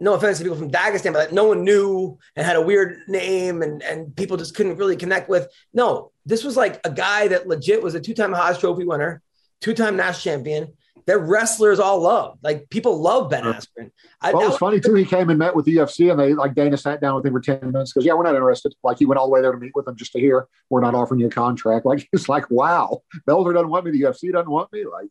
no 0.01 0.15
offense 0.15 0.39
to 0.39 0.45
people 0.45 0.59
from 0.59 0.71
Dagestan, 0.71 1.13
but 1.13 1.19
like, 1.19 1.33
no 1.33 1.45
one 1.45 1.63
knew 1.63 2.19
and 2.35 2.47
had 2.47 2.57
a 2.57 2.63
weird 2.63 3.01
name 3.07 3.63
and, 3.63 3.83
and 3.83 4.17
people 4.17 4.39
just 4.39 4.55
couldn't 4.55 4.77
really 4.77 4.97
connect 4.97 5.29
with. 5.29 5.47
No, 5.75 6.11
this 6.25 6.43
was 6.43 6.57
like 6.57 6.81
a 6.85 6.91
guy 6.91 7.29
that 7.29 7.47
legit 7.47 7.83
was 7.83 7.95
a 7.95 8.01
two 8.01 8.15
time 8.15 8.33
Hodge 8.33 8.59
Trophy 8.59 8.85
winner, 8.85 9.23
two 9.61 9.75
time 9.75 9.97
Nash 9.97 10.25
champion. 10.25 10.73
That 11.07 11.19
wrestlers 11.19 11.81
all 11.81 12.01
love. 12.01 12.39
Like, 12.43 12.69
people 12.71 13.01
love 13.01 13.31
Ben 13.31 13.43
Askren. 13.43 13.91
I, 14.21 14.33
Well, 14.33 14.45
it 14.45 14.49
was 14.49 14.59
funny 14.59 14.81
too. 14.81 14.95
He 14.95 15.05
came 15.05 15.29
and 15.31 15.39
met 15.39 15.57
with 15.57 15.65
the 15.65 15.77
UFC, 15.79 16.11
and 16.11 16.21
they 16.21 16.35
like 16.35 16.55
Dana 16.55 16.77
sat 16.77 17.01
down 17.01 17.17
with 17.17 17.27
him 17.27 17.33
for 17.33 17.41
ten 17.41 17.59
minutes. 17.73 17.93
Because 17.93 18.07
yeah, 18.07 18.13
we're 18.13 18.23
not 18.23 18.35
interested. 18.35 18.75
Like 18.85 18.99
he 18.99 19.07
went 19.07 19.19
all 19.19 19.27
the 19.27 19.33
way 19.33 19.41
there 19.41 19.51
to 19.51 19.59
meet 19.59 19.73
with 19.75 19.87
them 19.87 19.97
just 19.97 20.13
to 20.13 20.21
hear 20.21 20.47
we're 20.69 20.83
not 20.83 20.95
offering 20.95 21.21
you 21.21 21.27
a 21.27 21.31
contract. 21.31 21.87
Like 21.91 22.09
it's 22.13 22.29
like 22.29 22.49
wow, 22.51 23.03
Bellator 23.27 23.55
doesn't 23.55 23.71
want 23.71 23.87
me. 23.87 23.93
The 23.93 24.03
UFC 24.03 24.31
doesn't 24.31 24.51
want 24.51 24.73
me. 24.73 24.85
Like 24.85 25.09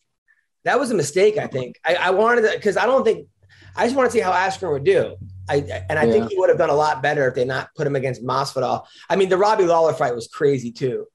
that 0.63 0.79
was 0.79 0.91
a 0.91 0.95
mistake. 0.95 1.37
I 1.37 1.47
think 1.47 1.79
I, 1.83 1.95
I 1.95 2.09
wanted 2.11 2.43
to 2.43 2.51
because 2.55 2.77
I 2.77 2.85
don't 2.85 3.03
think 3.03 3.27
I 3.75 3.85
just 3.85 3.95
want 3.95 4.09
to 4.09 4.11
see 4.11 4.19
how 4.21 4.31
Askren 4.31 4.71
would 4.71 4.83
do. 4.83 5.15
I 5.49 5.57
and 5.89 5.97
I 5.97 6.05
Yeah. 6.05 6.11
think 6.11 6.29
he 6.29 6.37
would 6.37 6.49
have 6.49 6.57
done 6.57 6.69
a 6.69 6.75
lot 6.75 7.01
better 7.01 7.27
if 7.27 7.35
they 7.35 7.45
not 7.45 7.69
put 7.75 7.87
him 7.87 7.95
against 7.95 8.23
Masvidal. 8.23 8.85
I 9.09 9.15
mean, 9.15 9.29
the 9.29 9.37
Robbie 9.37 9.65
Lawler 9.65 9.93
fight 9.93 10.13
was 10.15 10.27
crazy 10.27 10.71
too. 10.71 11.05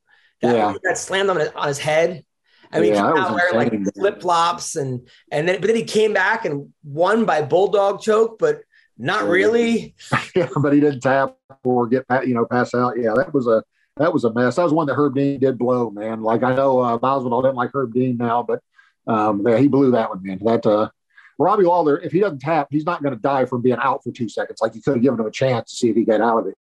That, 0.42 0.56
Yeah. 0.56 0.74
that 0.84 0.98
slammed 0.98 1.30
on 1.30 1.36
his, 1.40 1.48
on 1.54 1.68
his 1.68 1.78
head. 1.78 2.24
I 2.72 2.80
mean, 2.80 2.92
Yeah, 2.92 2.96
he 2.96 3.02
that 3.02 3.14
came 3.14 3.22
was 3.22 3.30
out 3.30 3.52
wearing 3.52 3.84
like 3.84 3.94
flip 3.94 4.20
flops 4.22 4.74
and 4.76 5.08
and 5.30 5.46
then 5.48 5.60
but 5.60 5.68
then 5.68 5.76
he 5.76 5.84
came 5.84 6.12
back 6.12 6.44
and 6.44 6.72
won 6.82 7.24
by 7.24 7.42
bulldog 7.42 8.00
choke, 8.00 8.38
but 8.38 8.62
not 8.98 9.28
really. 9.28 9.94
yeah, 10.36 10.48
but 10.56 10.72
he 10.72 10.80
didn't 10.80 11.00
tap 11.00 11.36
or 11.62 11.86
get 11.86 12.04
you 12.26 12.34
know 12.34 12.44
pass 12.46 12.74
out. 12.74 12.98
Yeah, 12.98 13.14
that 13.16 13.32
was 13.32 13.46
a 13.46 13.62
that 13.96 14.12
was 14.12 14.24
a 14.24 14.32
mess. 14.32 14.56
That 14.56 14.64
was 14.64 14.72
one 14.72 14.88
that 14.88 14.94
Herb 14.94 15.14
Dean 15.14 15.38
did 15.38 15.56
blow, 15.56 15.90
man. 15.90 16.22
Like 16.22 16.42
I 16.42 16.52
know 16.54 16.80
uh, 16.80 16.98
Masvidal 16.98 17.42
didn't 17.42 17.54
like 17.56 17.70
Herb 17.72 17.92
Dean 17.94 18.16
now, 18.16 18.42
but 18.42 18.60
um, 19.06 19.46
yeah, 19.46 19.58
he 19.58 19.68
blew 19.68 19.92
that 19.92 20.08
one, 20.08 20.20
man. 20.22 20.40
That 20.44 20.66
uh, 20.66 20.90
Robbie 21.38 21.64
Lawler, 21.64 21.98
if 21.98 22.12
he 22.12 22.20
doesn't 22.20 22.40
tap, 22.40 22.68
he's 22.70 22.86
not 22.86 23.02
going 23.02 23.14
to 23.14 23.20
die 23.20 23.44
from 23.44 23.62
being 23.62 23.78
out 23.80 24.02
for 24.04 24.12
two 24.12 24.28
seconds. 24.28 24.60
Like 24.60 24.74
you 24.74 24.82
could 24.82 24.94
have 24.94 25.02
given 25.02 25.18
him 25.18 25.26
a 25.26 25.30
chance 25.30 25.70
to 25.70 25.76
see 25.76 25.90
if 25.90 25.96
he 25.96 26.04
get 26.04 26.20
out 26.20 26.38
of 26.38 26.46
it. 26.46 26.54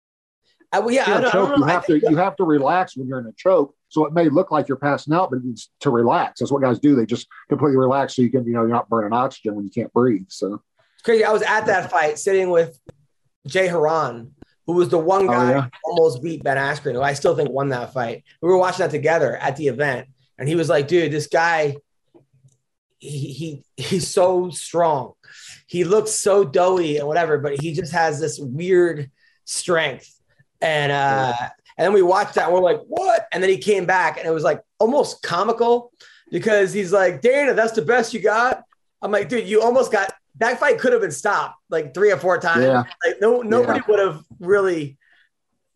I, 0.72 0.78
well, 0.78 0.90
yeah, 0.90 1.04
I 1.06 1.20
don't, 1.20 1.26
I 1.26 1.30
choke, 1.30 1.48
don't 1.50 1.58
you. 1.58 1.64
I 1.66 1.70
have 1.70 1.86
to 1.86 1.98
you 1.98 2.16
have 2.16 2.36
to 2.36 2.44
relax 2.44 2.96
when 2.96 3.06
you're 3.06 3.18
in 3.18 3.26
a 3.26 3.32
choke. 3.36 3.74
So 3.88 4.06
it 4.06 4.14
may 4.14 4.30
look 4.30 4.50
like 4.50 4.68
you're 4.68 4.78
passing 4.78 5.12
out, 5.12 5.30
but 5.30 5.40
it's 5.44 5.70
to 5.80 5.90
relax. 5.90 6.40
That's 6.40 6.50
what 6.50 6.62
guys 6.62 6.78
do. 6.78 6.94
They 6.94 7.04
just 7.04 7.28
completely 7.50 7.76
relax 7.76 8.16
so 8.16 8.22
you 8.22 8.30
can 8.30 8.46
you 8.46 8.52
know 8.52 8.62
you're 8.62 8.70
not 8.70 8.88
burning 8.88 9.12
oxygen 9.12 9.54
when 9.54 9.64
you 9.64 9.70
can't 9.70 9.92
breathe. 9.92 10.26
So 10.28 10.62
It's 10.94 11.02
crazy. 11.02 11.24
I 11.24 11.30
was 11.30 11.42
at 11.42 11.66
that 11.66 11.90
fight 11.90 12.18
sitting 12.18 12.48
with 12.48 12.78
Jay 13.46 13.68
Hieron, 13.68 14.30
who 14.66 14.72
was 14.72 14.88
the 14.88 14.98
one 14.98 15.24
oh, 15.24 15.32
guy 15.32 15.50
yeah? 15.50 15.62
who 15.62 15.90
almost 15.90 16.22
beat 16.22 16.42
Ben 16.42 16.56
Askren, 16.56 16.94
who 16.94 17.02
I 17.02 17.12
still 17.12 17.36
think 17.36 17.50
won 17.50 17.68
that 17.68 17.92
fight. 17.92 18.24
We 18.40 18.48
were 18.48 18.56
watching 18.56 18.84
that 18.84 18.90
together 18.90 19.36
at 19.36 19.56
the 19.56 19.68
event, 19.68 20.08
and 20.38 20.48
he 20.48 20.54
was 20.54 20.70
like, 20.70 20.88
"Dude, 20.88 21.12
this 21.12 21.26
guy, 21.26 21.76
he, 23.02 23.32
he 23.32 23.62
he's 23.76 24.08
so 24.08 24.50
strong. 24.50 25.14
He 25.66 25.82
looks 25.84 26.12
so 26.12 26.44
doughy 26.44 26.98
and 26.98 27.06
whatever, 27.08 27.36
but 27.38 27.60
he 27.60 27.72
just 27.72 27.92
has 27.92 28.20
this 28.20 28.38
weird 28.38 29.10
strength." 29.44 30.08
And 30.60 30.92
uh, 30.92 31.32
and 31.76 31.84
then 31.86 31.92
we 31.92 32.02
watched 32.02 32.34
that, 32.36 32.44
and 32.46 32.54
we're 32.54 32.60
like, 32.60 32.80
"What?" 32.86 33.26
And 33.32 33.42
then 33.42 33.50
he 33.50 33.58
came 33.58 33.86
back, 33.86 34.18
and 34.18 34.26
it 34.26 34.30
was 34.30 34.44
like 34.44 34.60
almost 34.78 35.22
comical 35.22 35.92
because 36.30 36.72
he's 36.72 36.92
like, 36.92 37.20
"Dana, 37.20 37.54
that's 37.54 37.72
the 37.72 37.82
best 37.82 38.14
you 38.14 38.20
got." 38.20 38.62
I'm 39.02 39.10
like, 39.10 39.28
dude, 39.28 39.48
you 39.48 39.60
almost 39.62 39.90
got 39.90 40.12
that 40.38 40.60
fight 40.60 40.78
could 40.78 40.92
have 40.92 41.02
been 41.02 41.10
stopped 41.10 41.56
like 41.70 41.92
three 41.92 42.12
or 42.12 42.16
four 42.16 42.38
times. 42.38 42.62
Yeah. 42.64 42.84
Like 43.04 43.20
no 43.20 43.42
nobody 43.42 43.80
Yeah. 43.80 43.84
would 43.88 43.98
have 43.98 44.24
really 44.38 44.96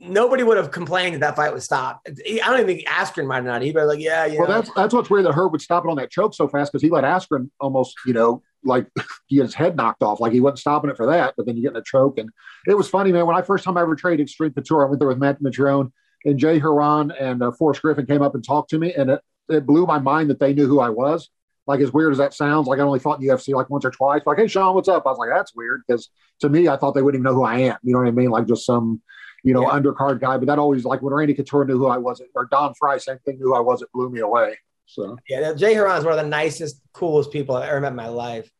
nobody 0.00 0.42
would 0.42 0.56
have 0.56 0.70
complained 0.70 1.14
that 1.14 1.20
that 1.20 1.36
fight 1.36 1.52
was 1.52 1.64
stopped. 1.64 2.08
I 2.08 2.38
don't 2.38 2.60
even 2.60 2.66
think 2.66 2.86
Askren 2.86 3.26
might 3.26 3.36
have 3.36 3.44
not. 3.44 3.60
Be 3.60 3.72
like, 3.72 3.98
yeah, 3.98 4.26
yeah. 4.26 4.38
Well, 4.40 4.48
that's 4.48 4.70
that's 4.74 4.94
what's 4.94 5.10
weird 5.10 5.24
that 5.26 5.32
Herb 5.32 5.52
would 5.52 5.62
stop 5.62 5.84
it 5.84 5.88
on 5.88 5.96
that 5.96 6.10
choke 6.10 6.34
so 6.34 6.48
fast 6.48 6.72
because 6.72 6.82
he 6.82 6.90
let 6.90 7.04
Askren 7.04 7.50
almost, 7.60 7.96
you 8.06 8.12
know, 8.12 8.42
like 8.64 8.86
get 9.30 9.42
his 9.42 9.54
head 9.54 9.76
knocked 9.76 10.02
off. 10.02 10.20
Like 10.20 10.32
he 10.32 10.40
wasn't 10.40 10.58
stopping 10.58 10.90
it 10.90 10.96
for 10.96 11.06
that, 11.06 11.34
but 11.36 11.46
then 11.46 11.56
you 11.56 11.62
get 11.62 11.72
in 11.72 11.76
a 11.76 11.82
choke. 11.82 12.18
And 12.18 12.30
it 12.66 12.74
was 12.74 12.88
funny, 12.88 13.12
man. 13.12 13.26
When 13.26 13.36
I 13.36 13.42
first 13.42 13.64
time 13.64 13.76
I 13.76 13.82
ever 13.82 13.94
traded 13.94 14.28
Xtreme 14.28 14.54
Couture, 14.54 14.84
I 14.84 14.88
went 14.88 14.98
there 14.98 15.08
with 15.08 15.18
Matt 15.18 15.42
Mitrione 15.42 15.90
and 16.24 16.38
Jay 16.38 16.60
Hieron 16.60 17.14
and 17.20 17.42
uh, 17.42 17.52
Forrest 17.52 17.82
Griffin 17.82 18.06
came 18.06 18.22
up 18.22 18.34
and 18.34 18.44
talked 18.44 18.70
to 18.70 18.78
me, 18.78 18.92
and 18.94 19.10
it, 19.10 19.20
it 19.48 19.66
blew 19.66 19.86
my 19.86 19.98
mind 19.98 20.30
that 20.30 20.40
they 20.40 20.52
knew 20.52 20.66
who 20.66 20.80
I 20.80 20.90
was. 20.90 21.30
Like 21.66 21.80
as 21.80 21.92
weird 21.92 22.12
as 22.12 22.18
that 22.18 22.32
sounds, 22.32 22.68
like 22.68 22.78
I 22.78 22.82
only 22.82 23.00
fought 23.00 23.20
in 23.20 23.26
the 23.26 23.32
UFC 23.32 23.52
like 23.52 23.70
once 23.70 23.84
or 23.84 23.90
twice. 23.90 24.22
Like, 24.24 24.38
hey 24.38 24.46
Sean, 24.46 24.74
what's 24.74 24.88
up? 24.88 25.04
I 25.04 25.10
was 25.10 25.18
like, 25.18 25.30
that's 25.30 25.54
weird 25.54 25.82
because 25.86 26.10
to 26.40 26.48
me, 26.48 26.68
I 26.68 26.76
thought 26.76 26.92
they 26.92 27.02
wouldn't 27.02 27.20
even 27.20 27.24
know 27.24 27.34
who 27.34 27.44
I 27.44 27.58
am. 27.58 27.76
You 27.82 27.92
know 27.92 27.98
what 27.98 28.08
I 28.08 28.12
mean? 28.12 28.30
Like 28.30 28.46
just 28.46 28.64
some, 28.64 29.02
you 29.42 29.54
know, 29.54 29.62
Yeah. 29.62 29.78
undercard 29.78 30.20
guy. 30.20 30.36
But 30.38 30.46
that 30.46 30.58
always 30.58 30.84
like 30.84 31.02
when 31.02 31.12
Randy 31.14 31.34
Couture 31.34 31.64
knew 31.64 31.78
who 31.78 31.86
I 31.86 31.98
was, 31.98 32.20
or 32.34 32.46
Don 32.46 32.74
Frye, 32.74 32.98
same 32.98 33.18
thing, 33.24 33.38
knew 33.38 33.46
who 33.46 33.54
I 33.54 33.60
was. 33.60 33.82
It 33.82 33.88
blew 33.92 34.08
me 34.10 34.20
away. 34.20 34.58
So 34.86 35.16
yeah, 35.28 35.52
Jay 35.54 35.74
Hieron 35.74 35.98
is 35.98 36.04
one 36.04 36.12
of 36.18 36.22
the 36.24 36.28
nicest, 36.28 36.80
coolest 36.92 37.32
people 37.32 37.56
I've 37.56 37.68
ever 37.68 37.80
met 37.80 37.90
in 37.90 37.96
my 37.96 38.08
life. 38.08 38.50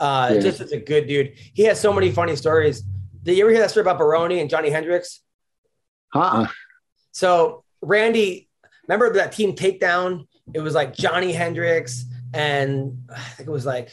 Uh, 0.00 0.30
Yeah. 0.34 0.40
Just 0.40 0.60
as 0.60 0.72
a 0.72 0.78
good 0.78 1.06
dude. 1.06 1.32
He 1.54 1.64
has 1.64 1.80
so 1.80 1.92
many 1.92 2.10
funny 2.12 2.36
stories. 2.36 2.82
Did 3.22 3.36
you 3.36 3.44
ever 3.44 3.50
hear 3.52 3.60
that 3.60 3.70
story 3.70 3.82
about 3.82 3.98
Baroni 3.98 4.40
and 4.40 4.48
Johnny 4.50 4.70
Hendricks? 4.70 5.20
uh-uh. 6.14 6.46
So 7.12 7.64
Randy, 7.80 8.48
remember 8.88 9.12
that 9.14 9.32
team 9.32 9.54
takedown? 9.54 10.26
It 10.54 10.60
was 10.60 10.74
like 10.74 10.94
Johnny 10.94 11.32
Hendricks 11.32 12.04
and 12.34 13.06
I 13.14 13.18
think 13.20 13.48
it 13.48 13.52
was 13.52 13.66
like 13.66 13.90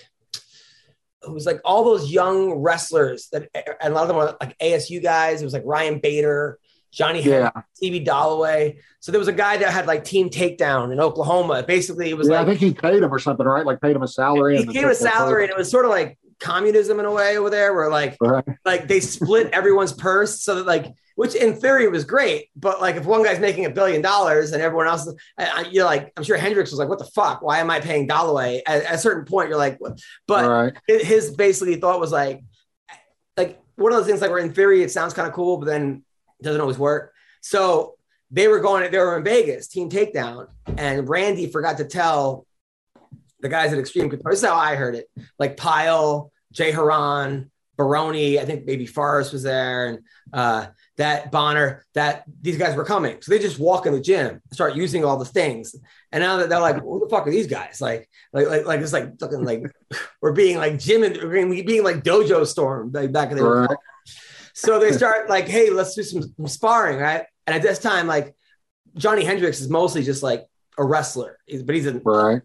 it 1.24 1.32
was 1.32 1.46
like 1.46 1.60
all 1.66 1.84
those 1.84 2.12
young 2.12 2.54
wrestlers 2.54 3.28
that 3.32 3.50
and 3.82 3.92
a 3.94 3.96
lot 3.96 4.04
of 4.04 4.08
them 4.08 4.18
were 4.18 4.38
like 4.40 4.58
ASU 4.60 5.02
guys. 5.04 5.42
It 5.42 5.46
was 5.46 5.54
like 5.54 5.64
Ryan 5.66 6.00
Bader, 6.00 6.58
Johnny 6.92 7.22
Yeah. 7.22 7.52
Hendricks, 7.54 7.68
CB 7.84 8.06
Dollaway. 8.06 8.78
So 9.00 9.12
there 9.12 9.20
was 9.20 9.28
a 9.28 9.34
guy 9.34 9.58
that 9.58 9.72
had 9.72 9.86
like 9.86 10.04
team 10.06 10.30
takedown 10.30 10.92
in 10.94 11.00
Oklahoma. 11.00 11.64
Basically, 11.64 12.10
it 12.10 12.18
was 12.18 12.30
yeah, 12.30 12.40
like 12.40 12.48
I 12.48 12.50
think 12.50 12.60
he 12.60 12.74
paid 12.74 13.04
him 13.04 13.14
or 13.14 13.20
something, 13.20 13.46
right? 13.46 13.66
Like 13.66 13.82
paid 13.82 13.96
him 13.96 14.04
a 14.04 14.08
salary. 14.08 14.58
he 14.58 14.66
gave 14.66 14.88
a 14.88 14.96
salary, 14.96 15.44
and 15.44 15.52
it 15.52 15.58
was 15.58 15.70
sort 15.70 15.86
of 15.86 15.92
like 15.92 16.18
communism 16.40 17.00
in 17.00 17.06
a 17.06 17.12
way 17.12 17.38
over 17.38 17.50
there, 17.50 17.74
where 17.74 17.90
like 17.90 18.18
Right. 18.22 18.44
like 18.66 18.88
they 18.88 19.00
split 19.00 19.50
everyone's 19.54 19.94
purse 19.94 20.42
so 20.44 20.56
that 20.56 20.66
like 20.66 20.94
which 21.16 21.36
in 21.36 21.54
theory 21.54 21.86
was 21.90 22.06
great 22.06 22.48
but 22.56 22.80
like 22.80 22.96
if 22.96 23.06
one 23.06 23.22
guy's 23.24 23.40
making 23.42 23.66
a 23.66 23.70
billion 23.70 24.02
dollars 24.02 24.54
and 24.54 24.62
everyone 24.62 24.88
else 24.88 25.06
I, 25.38 25.68
you're 25.70 25.84
like 25.84 26.14
i'm 26.16 26.24
sure 26.24 26.38
hendricks 26.38 26.72
was 26.72 26.80
like 26.80 26.88
what 26.88 26.98
the 27.00 27.04
fuck 27.14 27.42
why 27.42 27.60
am 27.60 27.70
i 27.70 27.82
paying 27.82 28.08
Dollaway 28.08 28.62
at, 28.66 28.84
at 28.84 28.96
a 28.96 28.98
certain 28.98 29.26
point 29.26 29.50
you're 29.50 29.58
like 29.58 29.82
what? 29.82 30.00
but 30.28 30.50
right. 30.50 30.74
his- 30.88 31.04
his 31.04 31.32
basically 31.36 31.76
thought 31.76 32.00
was 32.00 32.14
like 32.14 32.42
like 33.36 33.60
one 33.76 33.92
of 33.92 33.98
those 33.98 34.08
things 34.08 34.22
like 34.22 34.30
where 34.32 34.40
in 34.40 34.54
theory 34.54 34.82
it 34.82 34.92
sounds 34.92 35.14
kind 35.14 35.28
of 35.28 35.34
cool 35.34 35.58
but 35.58 35.66
then 35.66 36.04
it 36.40 36.44
doesn't 36.44 36.62
always 36.62 36.78
work 36.80 37.14
so 37.42 37.96
they 38.32 38.48
were 38.48 38.60
going 38.62 38.90
they 38.90 38.98
were 38.98 39.18
in 39.18 39.24
vegas 39.24 39.68
team 39.68 39.90
takedown 39.90 40.48
and 40.78 41.10
randy 41.10 41.48
forgot 41.52 41.78
to 41.78 41.84
tell 41.86 42.46
the 43.42 43.50
guys 43.50 43.72
at 43.74 43.80
extreme 43.80 44.10
this 44.10 44.40
is 44.40 44.46
how 44.46 44.56
i 44.56 44.76
heard 44.76 44.96
it 44.96 45.08
like 45.38 45.58
pyle 45.58 46.32
jay 46.52 46.72
hieron 46.72 47.50
baroni 47.78 48.40
i 48.40 48.46
think 48.46 48.66
maybe 48.66 48.86
forrest 48.86 49.32
was 49.32 49.44
there 49.44 49.88
and 49.88 50.00
uh 50.34 50.68
that 50.98 51.32
bonnar 51.32 51.86
that 51.94 52.26
these 52.42 52.58
guys 52.58 52.76
were 52.76 52.84
coming 52.84 53.18
so 53.22 53.32
they 53.32 53.40
just 53.40 53.58
walk 53.58 53.86
in 53.86 53.94
the 53.94 54.02
gym 54.02 54.42
start 54.52 54.76
using 54.76 55.06
all 55.06 55.18
the 55.18 55.24
things 55.24 55.74
and 56.12 56.22
now 56.22 56.38
that 56.38 56.50
they're 56.50 56.60
like 56.60 56.82
who 56.82 57.00
the 57.00 57.08
fuck 57.10 57.26
are 57.26 57.32
these 57.32 57.48
guys 57.48 57.80
like 57.80 58.10
like 58.34 58.48
like, 58.48 58.66
like 58.66 58.82
it's 58.82 58.92
like 58.92 59.18
fucking 59.20 59.46
like 59.46 59.64
we're 60.22 60.34
being 60.34 60.58
like 60.58 60.78
gym 60.78 61.04
and 61.04 61.16
we're 61.18 61.48
being, 61.48 61.66
being 61.66 61.84
like 61.84 62.04
dojo 62.04 62.46
storm 62.46 62.92
like 62.92 63.12
back 63.14 63.32
in 63.32 63.38
the 63.38 63.44
Right. 63.44 63.78
so 64.54 64.78
they 64.80 64.92
start 64.92 65.30
like, 65.30 65.48
hey, 65.48 65.70
let's 65.70 65.96
do 65.96 66.04
some, 66.04 66.22
some 66.22 66.48
sparring, 66.48 67.00
right? 67.00 67.24
And 67.48 67.56
at 67.56 67.62
this 67.62 67.80
time, 67.80 68.08
like 68.08 68.36
Johnny 68.96 69.24
Hendricks 69.24 69.62
is 69.62 69.70
mostly 69.70 70.04
just 70.04 70.22
like 70.22 70.46
a 70.78 70.84
wrestler, 70.84 71.38
but 71.64 71.76
he's 71.76 71.86
a 71.86 72.00
Right. 72.04 72.42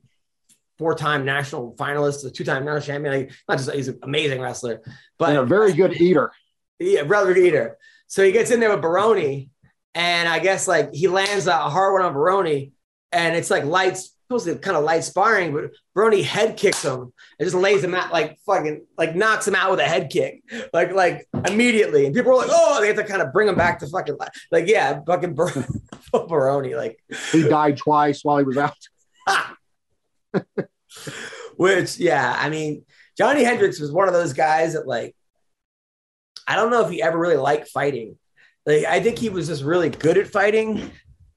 Four-time 0.79 1.25
national 1.25 1.75
finalist, 1.77 2.27
a 2.27 2.31
two-time 2.31 2.65
national 2.65 2.81
champion. 2.83 3.15
Like, 3.15 3.33
not 3.49 3.59
just 3.59 3.71
he's 3.73 3.89
an 3.89 3.99
amazing 4.03 4.41
wrestler, 4.41 4.81
but 5.19 5.31
And 5.31 5.39
a 5.39 5.45
very 5.45 5.73
good 5.73 6.01
eater. 6.01 6.33
yeah, 6.79 7.03
brother 7.05 7.35
eater. 7.37 7.77
So 8.07 8.25
he 8.25 8.33
gets 8.33 8.51
in 8.51 8.61
there 8.61 8.71
with 8.71 8.83
Baroni, 8.83 9.51
and 9.95 10.29
I 10.29 10.39
guess 10.39 10.67
like 10.69 10.93
he 10.93 11.09
lands 11.09 11.47
a 11.47 11.57
hard 11.57 11.93
one 11.95 12.03
on 12.03 12.13
Baroni, 12.13 12.73
and 13.13 13.35
it's 13.37 13.51
like 13.51 13.65
lights, 13.65 14.11
supposed 14.27 14.47
to 14.47 14.57
kind 14.57 14.77
of 14.77 14.85
light 14.85 15.05
sparring, 15.05 15.53
but 15.53 15.71
Baroni 15.95 16.23
head 16.23 16.57
kicks 16.57 16.83
him 16.83 17.13
and 17.39 17.47
just 17.47 17.55
lays 17.55 17.85
him 17.85 17.95
out 17.95 18.11
like 18.13 18.39
fucking 18.47 18.87
like 18.97 19.15
knocks 19.15 19.47
him 19.47 19.55
out 19.55 19.71
with 19.71 19.81
a 19.81 19.85
head 19.85 20.09
kick, 20.11 20.43
like 20.73 20.93
like 20.93 21.27
immediately. 21.47 22.07
And 22.07 22.15
people 22.15 22.33
are 22.33 22.37
like, 22.39 22.49
oh, 22.51 22.81
they 22.81 22.87
have 22.89 22.97
to 22.97 23.05
kind 23.05 23.21
of 23.23 23.33
bring 23.33 23.49
him 23.49 23.55
back 23.55 23.79
to 23.81 23.87
fucking 23.87 24.17
li- 24.19 24.27
like 24.51 24.67
yeah, 24.67 25.01
fucking 25.07 25.35
Bar- 25.35 25.53
Baroni, 26.29 26.75
like 26.75 26.99
He 27.33 27.43
died 27.49 27.77
twice 27.77 28.25
while 28.25 28.39
he 28.39 28.45
was 28.45 28.57
out. 28.57 28.75
Ah, 29.27 29.57
Which, 31.57 31.99
yeah, 31.99 32.37
I 32.39 32.51
mean, 32.51 32.85
Johnny 33.17 33.45
Hendricks 33.45 33.81
was 33.81 33.93
one 33.93 34.09
of 34.09 34.15
those 34.15 34.33
guys 34.33 34.73
that, 34.75 34.87
like, 34.87 35.15
I 36.47 36.57
don't 36.57 36.71
know 36.71 36.85
if 36.85 36.91
he 36.91 37.03
ever 37.03 37.19
really 37.19 37.37
liked 37.37 37.69
fighting. 37.69 38.19
Like, 38.67 38.85
I 38.85 39.01
think 39.01 39.19
he 39.19 39.29
was 39.29 39.47
just 39.49 39.63
really 39.63 39.91
good 39.91 40.19
at 40.19 40.29
fighting, 40.29 40.91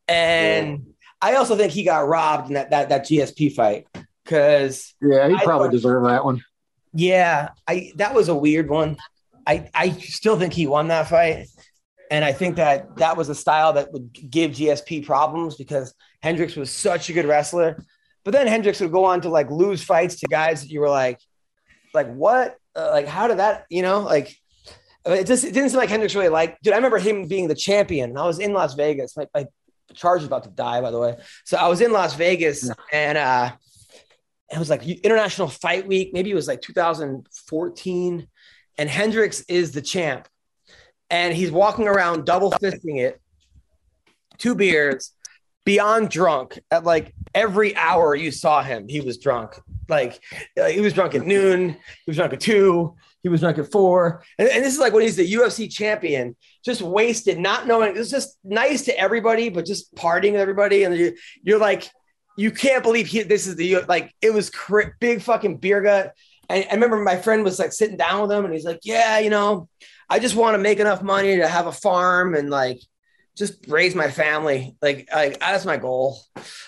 and 0.07 0.87
I 1.21 1.35
also 1.35 1.55
think 1.55 1.71
he 1.71 1.83
got 1.83 2.07
robbed 2.07 2.47
in 2.47 2.53
that 2.55 2.71
that 2.71 2.89
that 2.89 3.05
GSP 3.05 3.53
fight 3.53 3.87
because, 4.23 4.95
Yeah, 5.01 5.27
he 5.27 5.35
I 5.35 5.43
probably 5.43 5.69
deserved 5.69 6.05
that 6.07 6.23
one. 6.25 6.41
yeah, 6.93 7.49
I 7.67 7.91
that 7.95 8.13
was 8.15 8.29
a 8.29 8.35
weird 8.35 8.69
one. 8.69 8.97
I 9.45 9.69
I 9.73 9.91
still 9.91 10.37
think 10.39 10.53
he 10.53 10.67
won 10.67 10.87
that 10.87 11.09
fight, 11.09 11.47
and 12.09 12.23
I 12.25 12.33
think 12.33 12.55
that 12.55 12.97
that 12.97 13.17
was 13.17 13.29
a 13.29 13.35
style 13.35 13.73
that 13.73 13.91
would 13.93 14.11
give 14.29 14.51
GSP 14.51 15.05
problems 15.05 15.55
because 15.55 15.93
Hendricks 16.21 16.55
was 16.55 16.71
such 16.71 17.09
a 17.09 17.13
good 17.13 17.25
wrestler. 17.25 17.83
But 18.27 18.33
then 18.33 18.47
Hendricks 18.47 18.81
would 18.81 18.91
go 18.91 19.05
on 19.05 19.21
to 19.21 19.29
like 19.29 19.49
lose 19.49 19.81
fights 19.81 20.19
to 20.19 20.27
guys 20.27 20.59
that 20.59 20.69
you 20.69 20.81
were 20.81 20.89
like, 20.89 21.17
like 21.93 22.13
what? 22.13 22.57
Uh, 22.75 22.89
like 22.91 23.07
how 23.07 23.29
did 23.29 23.37
that? 23.37 23.63
You 23.69 23.83
know, 23.83 24.01
like 24.01 24.35
it 25.05 25.25
just 25.25 25.45
it 25.45 25.53
didn't 25.53 25.69
seem 25.69 25.77
like 25.77 25.87
Hendricks 25.87 26.13
really 26.13 26.27
like. 26.27 26.59
Dude, 26.59 26.73
I 26.73 26.75
remember 26.75 26.97
him 26.97 27.29
being 27.29 27.47
the 27.47 27.55
champion. 27.55 28.09
and 28.09 28.19
I 28.19 28.25
was 28.25 28.39
in 28.39 28.51
Las 28.51 28.73
Vegas. 28.73 29.15
My, 29.15 29.27
my 29.33 29.45
charge 29.93 30.23
is 30.23 30.27
about 30.27 30.43
to 30.43 30.49
die, 30.49 30.81
by 30.81 30.91
the 30.91 30.99
way. 30.99 31.15
So 31.45 31.55
I 31.55 31.69
was 31.69 31.79
in 31.79 31.93
Las 31.93 32.15
Vegas, 32.15 32.69
and 32.91 33.17
uh, 33.17 33.53
it 34.51 34.59
was 34.59 34.69
like 34.69 34.85
International 34.85 35.47
Fight 35.47 35.87
Week. 35.87 36.09
Maybe 36.11 36.29
it 36.29 36.35
was 36.35 36.49
like 36.49 36.59
2014, 36.59 38.27
and 38.77 38.89
Hendricks 38.89 39.39
is 39.47 39.71
the 39.71 39.81
champ, 39.81 40.27
and 41.09 41.33
he's 41.33 41.49
walking 41.49 41.87
around 41.87 42.25
double 42.25 42.51
fisting 42.51 42.99
it, 42.99 43.21
two 44.37 44.53
beers, 44.53 45.13
beyond 45.67 46.09
drunk. 46.09 46.59
At 46.71 46.85
like 46.85 47.13
every 47.35 47.75
hour 47.75 48.15
you 48.15 48.31
saw 48.31 48.63
him, 48.63 48.87
he 48.87 49.01
was 49.01 49.17
drunk. 49.17 49.59
Like 49.89 50.23
uh, 50.59 50.65
he 50.65 50.79
was 50.79 50.93
drunk 50.93 51.13
at 51.13 51.25
noon, 51.25 51.69
he 51.69 51.77
was 52.07 52.15
drunk 52.15 52.33
at 52.33 52.39
two, 52.39 52.95
he 53.21 53.29
was 53.29 53.41
drunk 53.41 53.57
at 53.57 53.71
four, 53.71 54.23
and, 54.39 54.47
and 54.47 54.63
this 54.63 54.73
is 54.73 54.79
like 54.79 54.93
when 54.93 55.03
he's 55.03 55.17
the 55.17 55.33
UFC 55.33 55.71
champion, 55.71 56.35
just 56.63 56.81
wasted, 56.81 57.37
not 57.37 57.67
knowing. 57.67 57.95
It 57.95 57.97
was 57.97 58.09
just 58.09 58.37
nice 58.43 58.85
to 58.85 58.97
everybody, 58.97 59.49
but 59.49 59.65
just 59.65 59.93
partying 59.93 60.33
with 60.33 60.41
everybody, 60.41 60.83
and 60.83 60.95
you, 60.95 61.15
you're 61.43 61.59
like 61.59 61.89
you 62.37 62.51
can't 62.51 62.83
believe 62.83 63.07
he, 63.07 63.23
this 63.23 63.47
is 63.47 63.55
the 63.55 63.81
like 63.87 64.13
it 64.21 64.33
was 64.33 64.49
cr- 64.49 64.93
big 64.99 65.21
fucking 65.21 65.57
beer 65.57 65.81
gut. 65.81 66.13
And 66.49 66.65
I 66.69 66.73
remember 66.73 66.97
my 66.97 67.17
friend 67.17 67.43
was 67.43 67.59
like 67.59 67.73
sitting 67.73 67.97
down 67.97 68.21
with 68.21 68.31
him, 68.31 68.45
and 68.45 68.53
he's 68.53 68.65
like, 68.65 68.79
"Yeah, 68.83 69.19
you 69.19 69.29
know, 69.29 69.67
I 70.09 70.19
just 70.19 70.35
want 70.35 70.55
to 70.55 70.59
make 70.59 70.79
enough 70.79 71.01
money 71.03 71.37
to 71.37 71.47
have 71.47 71.67
a 71.67 71.73
farm 71.73 72.35
and 72.35 72.49
like 72.49 72.79
just 73.37 73.65
raise 73.67 73.93
my 73.95 74.09
family. 74.09 74.75
Like, 74.81 75.07
like 75.13 75.39
that's 75.39 75.65
my 75.65 75.77
goal. 75.77 76.19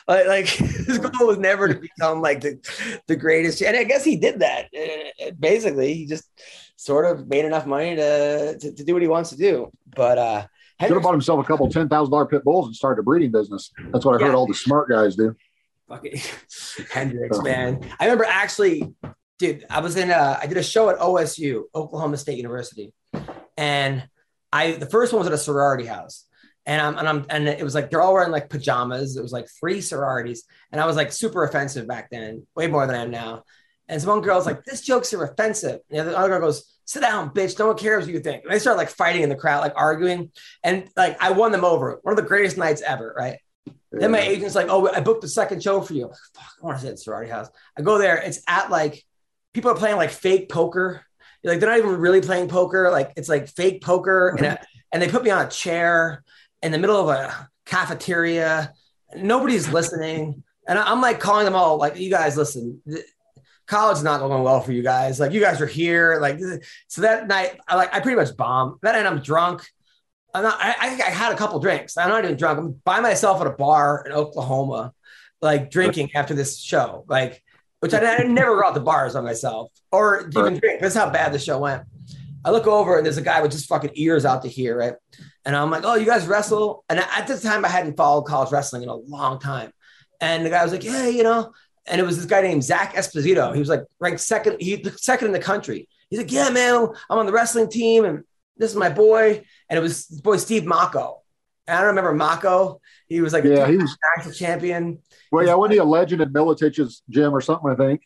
Like, 0.08 0.28
like 0.28 0.46
his 0.88 1.00
goal 1.00 1.28
was 1.28 1.38
never 1.38 1.68
to 1.68 1.80
become 1.80 2.22
like 2.22 2.42
the, 2.42 3.02
the 3.08 3.16
greatest. 3.16 3.62
And 3.62 3.76
I 3.76 3.84
guess 3.84 4.04
he 4.06 4.18
did 4.18 4.40
that. 4.40 4.68
Uh, 4.78 5.32
Basically, 5.40 5.94
he 5.94 6.06
just 6.06 6.26
sort 6.76 7.06
of 7.06 7.28
made 7.28 7.46
enough 7.46 7.66
money 7.66 7.96
to, 7.96 8.58
to, 8.58 8.72
to 8.74 8.84
do 8.84 8.94
what 8.94 9.02
he 9.02 9.08
wants 9.08 9.32
to 9.32 9.38
do. 9.38 9.70
But 9.96 10.18
uh, 10.18 10.46
Should 10.82 10.92
have 10.92 11.02
bought 11.04 11.12
himself 11.14 11.44
a 11.44 11.48
couple 11.48 11.70
ten 11.70 11.90
thousand 11.90 12.12
dollar 12.12 12.26
pit 12.28 12.44
bulls 12.44 12.68
and 12.68 12.76
started 12.76 13.02
a 13.02 13.04
breeding 13.04 13.32
business. 13.32 13.72
That's 13.92 14.06
what 14.06 14.16
I 14.16 14.24
heard 14.24 14.32
Yeah. 14.32 14.38
all 14.38 14.48
the 14.48 14.54
smart 14.54 14.90
guys 14.90 15.16
do. 15.16 15.36
fucking 15.88 16.22
Hendricks, 16.94 17.42
man. 17.42 17.82
I 18.00 18.06
remember 18.06 18.26
actually, 18.26 18.94
dude, 19.40 19.66
I 19.70 19.80
was 19.82 19.96
in 19.98 20.10
a, 20.12 20.38
I 20.42 20.46
did 20.46 20.58
a 20.58 20.64
show 20.64 20.90
at 20.90 20.98
OSU, 21.00 21.64
Oklahoma 21.74 22.18
State 22.18 22.38
University. 22.38 22.94
And 23.58 24.08
I, 24.54 24.72
the 24.74 24.86
first 24.86 25.12
one 25.12 25.20
was 25.20 25.28
at 25.28 25.34
a 25.34 25.38
sorority 25.38 25.86
house. 25.86 26.26
And 26.70 26.80
I'm, 26.80 26.98
and 27.00 27.10
I'm, 27.10 27.26
and 27.32 27.48
it 27.48 27.64
was 27.64 27.74
like, 27.74 27.90
they're 27.90 28.04
all 28.04 28.14
wearing 28.14 28.32
like 28.32 28.48
pajamas. 28.48 29.18
It 29.18 29.24
was 29.24 29.32
like 29.32 29.48
three 29.60 29.82
sororities. 29.82 30.44
And 30.72 30.80
I 30.80 30.86
was 30.86 30.96
like 30.96 31.12
super 31.12 31.44
offensive 31.44 31.88
back 31.88 32.12
then, 32.12 32.46
way 32.56 32.68
more 32.68 32.86
than 32.86 32.96
I 32.96 33.02
am 33.02 33.10
now. 33.10 33.44
And 33.88 34.00
some 34.00 34.12
one 34.12 34.22
girl's 34.22 34.46
like, 34.46 34.64
this 34.66 34.82
jokes 34.82 35.12
are 35.16 35.24
offensive. 35.24 35.80
And 35.90 36.08
the 36.08 36.16
other 36.16 36.30
girl 36.30 36.42
goes, 36.42 36.72
sit 36.86 37.02
down, 37.02 37.32
bitch. 37.32 37.58
No 37.58 37.66
one 37.66 37.76
cares 37.76 38.06
what 38.06 38.14
you 38.14 38.20
think. 38.20 38.44
And 38.44 38.54
they 38.54 38.60
start 38.60 38.78
like 38.78 38.90
fighting 38.90 39.24
in 39.24 39.30
the 39.30 39.36
crowd, 39.36 39.62
like 39.62 39.74
arguing. 39.76 40.32
And 40.64 40.88
like, 40.96 41.18
I 41.20 41.32
won 41.32 41.52
them 41.52 41.66
over. 41.66 42.00
One 42.04 42.14
of 42.14 42.24
the 42.24 42.30
greatest 42.30 42.56
nights 42.56 42.84
ever, 42.84 43.16
right? 43.18 43.40
Then 43.92 44.12
my 44.12 44.20
agent's 44.20 44.54
like, 44.54 44.68
"Oh, 44.70 44.88
I 44.88 45.00
booked 45.00 45.22
the 45.22 45.28
second 45.28 45.64
show 45.64 45.82
for 45.82 45.94
you." 45.94 46.04
Like, 46.04 46.18
Fuck, 46.36 46.52
I 46.62 46.66
want 46.66 46.78
to 46.78 46.84
see 46.84 46.90
that 46.92 47.00
sorority 47.00 47.32
house. 47.32 47.50
I 47.76 47.82
go 47.82 47.98
there. 47.98 48.18
It's 48.18 48.42
at 48.48 48.70
like 48.70 49.04
people 49.54 49.72
are 49.72 49.76
playing 49.76 49.96
like 49.96 50.12
fake 50.12 50.50
poker. 50.50 51.04
Like 51.44 51.60
they're 51.60 51.70
not 51.70 51.80
even 51.80 52.00
really 52.00 52.22
playing 52.22 52.50
poker. 52.50 52.92
Like 52.92 53.14
it's 53.18 53.30
like 53.30 53.48
fake 53.48 53.82
poker, 53.82 54.36
and 54.38 54.60
and 54.92 55.02
they 55.02 55.08
put 55.10 55.24
me 55.24 55.32
on 55.32 55.46
a 55.46 55.50
chair 55.50 56.24
in 56.62 56.72
the 56.72 56.78
middle 56.78 56.98
of 56.98 57.10
a 57.10 57.50
cafeteria. 57.66 58.74
Nobody's 59.16 59.70
listening, 59.70 60.44
and 60.68 60.78
I'm 60.78 61.02
like 61.02 61.20
calling 61.20 61.46
them 61.46 61.56
all 61.56 61.78
like, 61.78 61.98
"You 61.98 62.10
guys 62.10 62.38
listen." 62.38 62.82
th- 62.88 63.06
College 63.68 63.98
is 63.98 64.04
not 64.04 64.20
going 64.20 64.42
well 64.42 64.62
for 64.62 64.72
you 64.72 64.82
guys. 64.82 65.20
Like 65.20 65.32
you 65.32 65.40
guys 65.40 65.62
are 65.62 65.68
here. 65.68 66.18
Like 66.20 66.40
so 66.88 67.02
that 67.02 67.28
night, 67.28 67.60
I 67.68 67.76
like 67.76 67.94
I 67.94 68.00
pretty 68.00 68.16
much 68.16 68.36
bombed. 68.36 68.80
That 68.82 68.94
night 68.94 69.06
I'm 69.06 69.22
drunk. 69.22 69.64
I'm 70.34 70.44
not, 70.44 70.60
I, 70.60 70.76
I 70.80 70.90
think 70.90 71.02
I 71.02 71.10
had 71.10 71.32
a 71.32 71.36
couple 71.36 71.60
drinks. 71.60 71.98
I'm 71.98 72.10
not 72.10 72.24
even 72.24 72.36
drunk. 72.36 72.60
I'm 72.60 72.72
by 72.84 73.00
myself 73.00 73.42
at 73.42 73.48
a 73.48 73.52
bar 73.52 74.04
in 74.06 74.12
Oklahoma, 74.12 74.94
like 75.42 75.72
drinking 75.72 76.12
after 76.16 76.34
this 76.34 76.60
show, 76.60 77.04
like, 77.08 77.44
which 77.80 77.94
I, 77.94 78.18
I 78.18 78.24
never 78.24 78.60
go 78.60 78.68
out 78.68 78.74
to 78.74 78.80
bars 78.80 79.16
on 79.16 79.24
myself 79.24 79.72
or 79.92 80.30
even 80.30 80.60
drink. 80.60 80.82
That's 80.82 80.96
how 80.96 81.10
bad 81.10 81.32
the 81.32 81.40
show 81.40 81.60
went. 81.60 81.84
I 82.44 82.52
look 82.52 82.68
over 82.68 82.98
and 82.98 83.06
there's 83.06 83.18
a 83.18 83.24
guy 83.24 83.42
with 83.42 83.52
just 83.52 83.68
fucking 83.68 83.92
ears 83.96 84.26
out 84.26 84.44
to 84.44 84.50
here, 84.50 84.78
right? 84.78 84.94
And 85.46 85.56
I'm 85.56 85.72
like, 85.72 85.84
oh, 85.86 85.96
you 85.96 86.06
guys 86.06 86.28
wrestle? 86.28 86.84
And 86.90 87.00
at 87.00 87.28
this 87.28 87.42
time, 87.42 87.64
I 87.66 87.70
hadn't 87.70 87.96
followed 87.98 88.24
college 88.24 88.52
wrestling 88.52 88.84
in 88.84 88.90
a 88.90 88.96
long 88.96 89.40
time. 89.40 89.72
And 90.22 90.46
the 90.46 90.50
guy 90.50 90.64
was 90.64 90.72
like, 90.72 90.84
yeah, 90.84 91.08
you 91.08 91.24
know, 91.24 91.54
and 91.88 92.00
it 92.00 92.04
was 92.04 92.18
this 92.18 92.26
guy 92.26 92.42
named 92.42 92.64
Zach 92.64 92.94
Esposito. 92.94 93.54
He 93.54 93.60
was 93.60 93.70
like 93.70 93.84
ranked 94.00 94.20
second, 94.22 94.58
he 94.62 94.84
second 94.98 95.28
in 95.28 95.34
the 95.34 95.40
country. 95.40 95.88
He's 96.10 96.20
like, 96.20 96.32
yeah, 96.32 96.50
man, 96.50 96.88
I'm 97.10 97.18
on 97.20 97.26
the 97.26 97.32
wrestling 97.32 97.70
team 97.70 98.04
and 98.06 98.24
this 98.58 98.72
is 98.72 98.76
my 98.78 98.90
boy. 98.90 99.44
And 99.70 99.78
it 99.78 99.82
was 99.82 100.06
boy 100.06 100.38
Steve 100.38 100.64
Mocco. 100.64 101.20
And 101.68 101.78
I 101.78 101.82
don't 101.82 101.96
remember 101.96 102.14
Mocco. 102.14 102.80
He 103.08 103.22
was 103.22 103.32
like 103.32 103.44
Yeah, 103.46 103.60
a 103.66 103.68
he 103.68 103.78
was. 103.78 103.98
national 104.18 104.34
champion. 104.34 105.00
Well, 105.32 105.46
yeah, 105.46 105.54
wasn't 105.54 105.74
he 105.74 105.78
a 105.80 105.84
legend 105.86 106.22
at 106.22 106.30
Miletich's 106.34 107.02
gym 107.10 107.34
or 107.34 107.42
something? 107.42 107.72
I 107.72 107.76
think. 107.76 108.02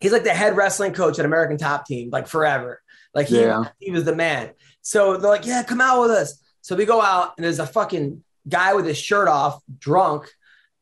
He's 0.00 0.12
like 0.12 0.22
the 0.24 0.30
head 0.34 0.56
wrestling 0.56 0.92
coach 0.92 1.18
at 1.18 1.24
American 1.24 1.56
Top 1.58 1.86
Team, 1.86 2.10
like 2.10 2.28
forever. 2.28 2.80
Like 3.14 3.26
he, 3.26 3.40
Yeah. 3.40 3.64
he 3.80 3.90
was 3.90 4.04
the 4.04 4.14
man. 4.14 4.50
So 4.82 5.16
they're 5.16 5.30
like, 5.30 5.44
yeah, 5.44 5.64
come 5.64 5.80
out 5.80 6.00
with 6.02 6.12
us. 6.12 6.40
So 6.68 6.76
we 6.76 6.84
go 6.84 7.00
out 7.00 7.32
and 7.38 7.44
there's 7.46 7.60
a 7.60 7.66
fucking 7.66 8.22
guy 8.46 8.74
with 8.74 8.84
his 8.84 8.98
shirt 8.98 9.26
off, 9.26 9.62
drunk, 9.78 10.30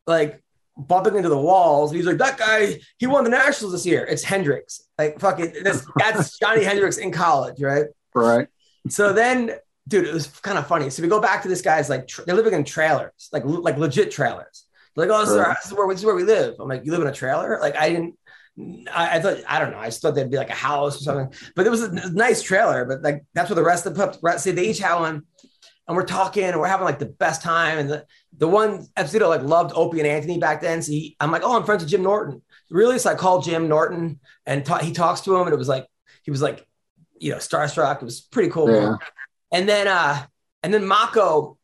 like 0.04 0.42
bumping 0.76 1.14
into 1.14 1.28
the 1.28 1.38
walls. 1.38 1.92
He's 1.92 2.06
like, 2.06 2.18
that 2.18 2.36
guy, 2.36 2.80
he 2.98 3.06
won 3.06 3.22
the 3.22 3.30
nationals 3.30 3.70
this 3.72 3.86
year. 3.86 4.04
It's 4.04 4.24
Hendricks. 4.24 4.82
Like 4.98 5.20
fucking 5.20 5.52
this 5.62 5.86
that's 5.96 6.38
Johny 6.40 6.64
Hendricks 6.64 6.96
in 6.96 7.12
college, 7.12 7.62
right? 7.62 7.84
Right. 8.16 8.48
So 8.88 9.12
then, 9.12 9.52
dude, 9.86 10.08
it 10.08 10.12
was 10.12 10.26
kind 10.26 10.58
of 10.58 10.66
funny. 10.66 10.90
So 10.90 11.04
we 11.04 11.08
go 11.08 11.20
back 11.20 11.42
to 11.42 11.48
this 11.48 11.62
guy's 11.62 11.88
like 11.88 12.08
tr- 12.08 12.22
they're 12.26 12.34
living 12.34 12.54
in 12.54 12.64
trailers, 12.64 13.28
like 13.32 13.44
like 13.44 13.78
legit 13.78 14.10
trailers. 14.10 14.64
They're 14.96 15.06
like, 15.06 15.16
oh, 15.16 15.20
this 15.20 15.30
is, 15.30 15.36
our, 15.36 15.54
this, 15.54 15.66
is 15.66 15.72
where, 15.72 15.88
this 15.88 16.00
is 16.00 16.04
where 16.04 16.16
we 16.16 16.24
live. 16.24 16.56
I'm 16.58 16.68
like, 16.68 16.84
you 16.84 16.90
live 16.90 17.02
in 17.02 17.06
a 17.06 17.12
trailer? 17.12 17.60
Like, 17.60 17.76
I 17.76 17.90
didn't. 17.90 18.18
I, 18.92 19.18
I 19.18 19.20
thought 19.20 19.36
I 19.46 19.60
don't 19.60 19.70
know. 19.70 19.78
I 19.78 19.84
just 19.84 20.02
thought 20.02 20.16
there'd 20.16 20.30
be 20.30 20.38
like 20.38 20.50
a 20.50 20.54
house 20.54 21.00
or 21.00 21.04
something, 21.04 21.32
but 21.54 21.64
it 21.64 21.70
was 21.70 21.82
a 21.82 22.10
nice 22.12 22.42
trailer. 22.42 22.84
But 22.86 23.02
like 23.02 23.24
that's 23.34 23.50
where 23.50 23.54
the 23.54 23.62
rest 23.62 23.86
of 23.86 23.94
the 23.94 24.18
pups. 24.18 24.42
See, 24.42 24.50
they 24.50 24.70
each 24.70 24.78
had 24.78 24.98
one, 24.98 25.22
and 25.86 25.96
we're 25.96 26.04
talking, 26.04 26.44
and 26.44 26.58
we're 26.58 26.66
having 26.66 26.84
like 26.84 26.98
the 26.98 27.06
best 27.06 27.42
time. 27.42 27.78
And 27.78 27.88
the 27.88 28.06
the 28.36 28.48
one 28.48 28.86
Epstein 28.96 29.22
like 29.22 29.42
loved 29.42 29.72
Opie 29.74 30.00
and 30.00 30.08
Anthony 30.08 30.38
back 30.38 30.60
then. 30.60 30.82
So 30.82 30.92
he, 30.92 31.16
I'm 31.20 31.30
like, 31.30 31.42
oh, 31.44 31.56
I'm 31.56 31.64
friends 31.64 31.82
with 31.82 31.90
Jim 31.90 32.02
Norton. 32.02 32.42
Really? 32.70 32.98
So 32.98 33.10
I 33.10 33.14
called 33.14 33.44
Jim 33.44 33.68
Norton, 33.68 34.20
and 34.44 34.64
ta- 34.64 34.78
he 34.78 34.92
talks 34.92 35.20
to 35.22 35.34
him, 35.36 35.42
and 35.42 35.52
it 35.52 35.58
was 35.58 35.68
like 35.68 35.86
he 36.22 36.30
was 36.30 36.42
like, 36.42 36.66
you 37.18 37.30
know, 37.30 37.38
starstruck. 37.38 37.96
It 37.96 38.04
was 38.04 38.20
pretty 38.20 38.50
cool. 38.50 38.70
Yeah. 38.70 38.96
And 39.52 39.68
then 39.68 39.86
uh 39.86 40.26
and 40.62 40.74
then 40.74 40.82
Mocco, 40.82 41.56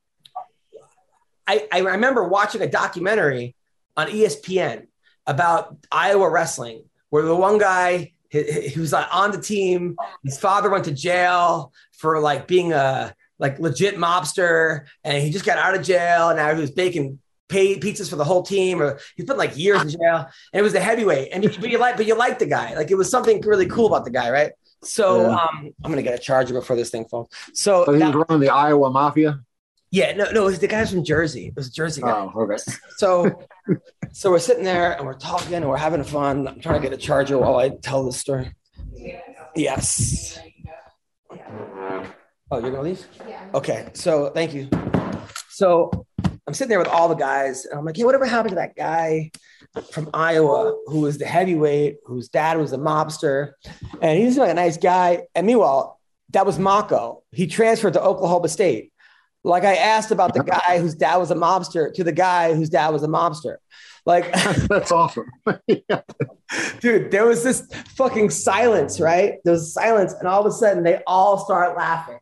I, 1.47 1.67
I 1.73 1.81
remember 1.81 2.27
watching 2.29 2.63
a 2.63 2.69
documentary 2.69 3.57
on 3.97 4.07
ESPN 4.07 4.87
about 5.27 5.77
Iowa 5.91 6.31
wrestling, 6.31 6.85
where 7.11 7.25
the 7.25 7.35
one 7.35 7.59
guy 7.59 8.13
he, 8.31 8.69
he 8.69 8.81
was 8.81 8.93
on 8.93 9.33
the 9.33 9.41
team, 9.41 9.97
his 10.25 10.39
father 10.39 10.71
went 10.71 10.85
to 10.85 10.93
jail 10.93 11.73
for 11.93 12.21
like 12.21 12.47
being 12.47 12.73
a 12.73 13.15
like 13.43 13.59
legit 13.59 13.97
mobster, 13.97 14.87
and 15.05 15.23
he 15.23 15.31
just 15.31 15.45
got 15.45 15.59
out 15.59 15.75
of 15.75 15.83
jail, 15.85 16.31
and 16.31 16.39
now 16.39 16.55
he 16.55 16.61
was 16.61 16.71
baking 16.71 17.19
paid 17.49 17.83
pizzas 17.83 18.09
for 18.09 18.17
the 18.17 18.25
whole 18.25 18.43
team, 18.43 18.81
or 18.81 18.99
he's 19.17 19.27
been 19.27 19.37
like 19.37 19.55
years 19.59 19.83
in 19.83 19.89
jail, 19.91 20.19
and 20.53 20.61
it 20.61 20.63
was 20.63 20.73
the 20.73 20.81
heavyweight, 20.81 21.29
and 21.33 21.45
you, 21.45 21.51
but 21.61 21.69
you 21.71 21.79
like, 21.79 21.97
but 21.99 22.07
you 22.07 22.15
like 22.17 22.39
the 22.39 22.47
guy, 22.47 22.75
like 22.75 22.91
it 22.91 22.95
was 22.95 23.11
something 23.11 23.41
really 23.43 23.67
cool 23.67 23.87
about 23.89 24.05
the 24.07 24.11
guy, 24.11 24.31
right? 24.31 24.53
So 24.85 25.05
Yeah. 25.23 25.37
um, 25.37 25.71
I'm 25.85 25.91
gonna 25.93 26.03
get 26.03 26.15
a 26.15 26.19
charger 26.19 26.55
before 26.55 26.77
this 26.77 26.89
thing 26.91 27.05
falls. 27.11 27.29
So 27.53 27.85
So 27.85 27.93
he 27.93 27.99
that- 27.99 28.15
was 28.15 28.25
running 28.29 28.41
the 28.41 28.49
Iowa 28.55 28.91
Mafia. 28.91 29.41
yeah, 29.91 30.13
no, 30.15 30.31
no, 30.31 30.43
it 30.43 30.47
was 30.47 30.59
the 30.61 30.67
guy's 30.67 30.91
from 30.91 31.05
Jersey. 31.05 31.49
It 31.49 31.55
was 31.57 31.67
a 31.69 31.73
Jersey 31.73 32.01
guy. 32.01 32.11
Oh, 32.35 32.41
okay. 32.43 32.57
So, 32.97 33.47
so 34.13 34.31
we're 34.31 34.39
sitting 34.39 34.65
there 34.65 34.93
and 34.97 35.05
we're 35.07 35.13
talking 35.31 35.55
and 35.55 35.69
we're 35.69 35.77
having 35.77 36.03
fun. 36.05 36.49
I'm 36.49 36.59
trying 36.61 36.81
to 36.81 36.89
get 36.89 36.95
a 36.99 37.01
charger 37.01 37.37
while 37.39 37.57
I 37.57 37.69
tell 37.69 38.03
this 38.05 38.17
story. 38.19 38.53
Yes. 39.55 40.39
Oh, 42.53 42.59
you're 42.59 42.71
gonna 42.71 42.83
leave? 42.83 43.03
Yeah. 43.27 43.49
Okay. 43.55 43.89
So 43.95 44.29
thank 44.29 44.53
you. 44.53 44.69
So 45.49 45.91
I'm 46.47 46.53
sitting 46.53 46.69
there 46.69 46.79
with 46.79 46.89
all 46.89 47.09
the 47.09 47.15
guys, 47.15 47.65
and 47.65 47.79
I'm 47.79 47.85
like, 47.87 47.97
hey, 47.97 48.05
whatever 48.05 48.27
happened 48.27 48.51
to 48.51 48.57
that 48.57 48.77
guy 48.77 49.31
from 49.91 50.11
Iowa 50.13 50.77
who 50.85 51.01
was 51.01 51.17
the 51.17 51.25
heavyweight, 51.25 51.97
whose 52.05 52.29
dad 52.29 52.59
was 52.59 52.75
a 52.75 52.77
mobster, 52.77 53.53
and 54.03 54.19
he's 54.19 54.37
like 54.37 54.51
a 54.51 54.55
nice 54.55 54.77
guy. 54.77 55.23
And 55.35 55.47
meanwhile, 55.47 55.99
that 56.33 56.45
was 56.45 56.59
Mocco. 56.59 57.23
He 57.31 57.47
transferred 57.47 57.95
to 57.95 58.03
Oklahoma 58.03 58.51
State. 58.51 58.93
Like 59.45 59.65
I 59.65 59.77
asked 59.77 60.11
about 60.11 60.35
the 60.35 60.45
guy 60.45 60.79
whose 60.79 60.95
dad 60.95 61.17
was 61.17 61.31
a 61.31 61.35
mobster 61.35 61.93
to 61.95 62.05
the 62.05 62.13
guy 62.13 62.53
whose 62.53 62.69
dad 62.69 62.91
was 62.91 63.03
a 63.03 63.09
mobster. 63.09 63.57
Like, 64.05 64.33
That's 64.69 64.91
awesome. 64.91 65.31
dude, 66.81 67.11
there 67.11 67.27
was 67.27 67.45
this 67.45 67.67
fucking 67.97 68.31
silence, 68.31 69.01
right? 69.01 69.35
There 69.45 69.53
was 69.53 69.73
silence, 69.73 70.13
and 70.15 70.27
all 70.27 70.41
of 70.41 70.47
a 70.47 70.51
sudden 70.51 70.83
they 70.83 71.01
all 71.07 71.39
start 71.39 71.77
laughing. 71.77 72.19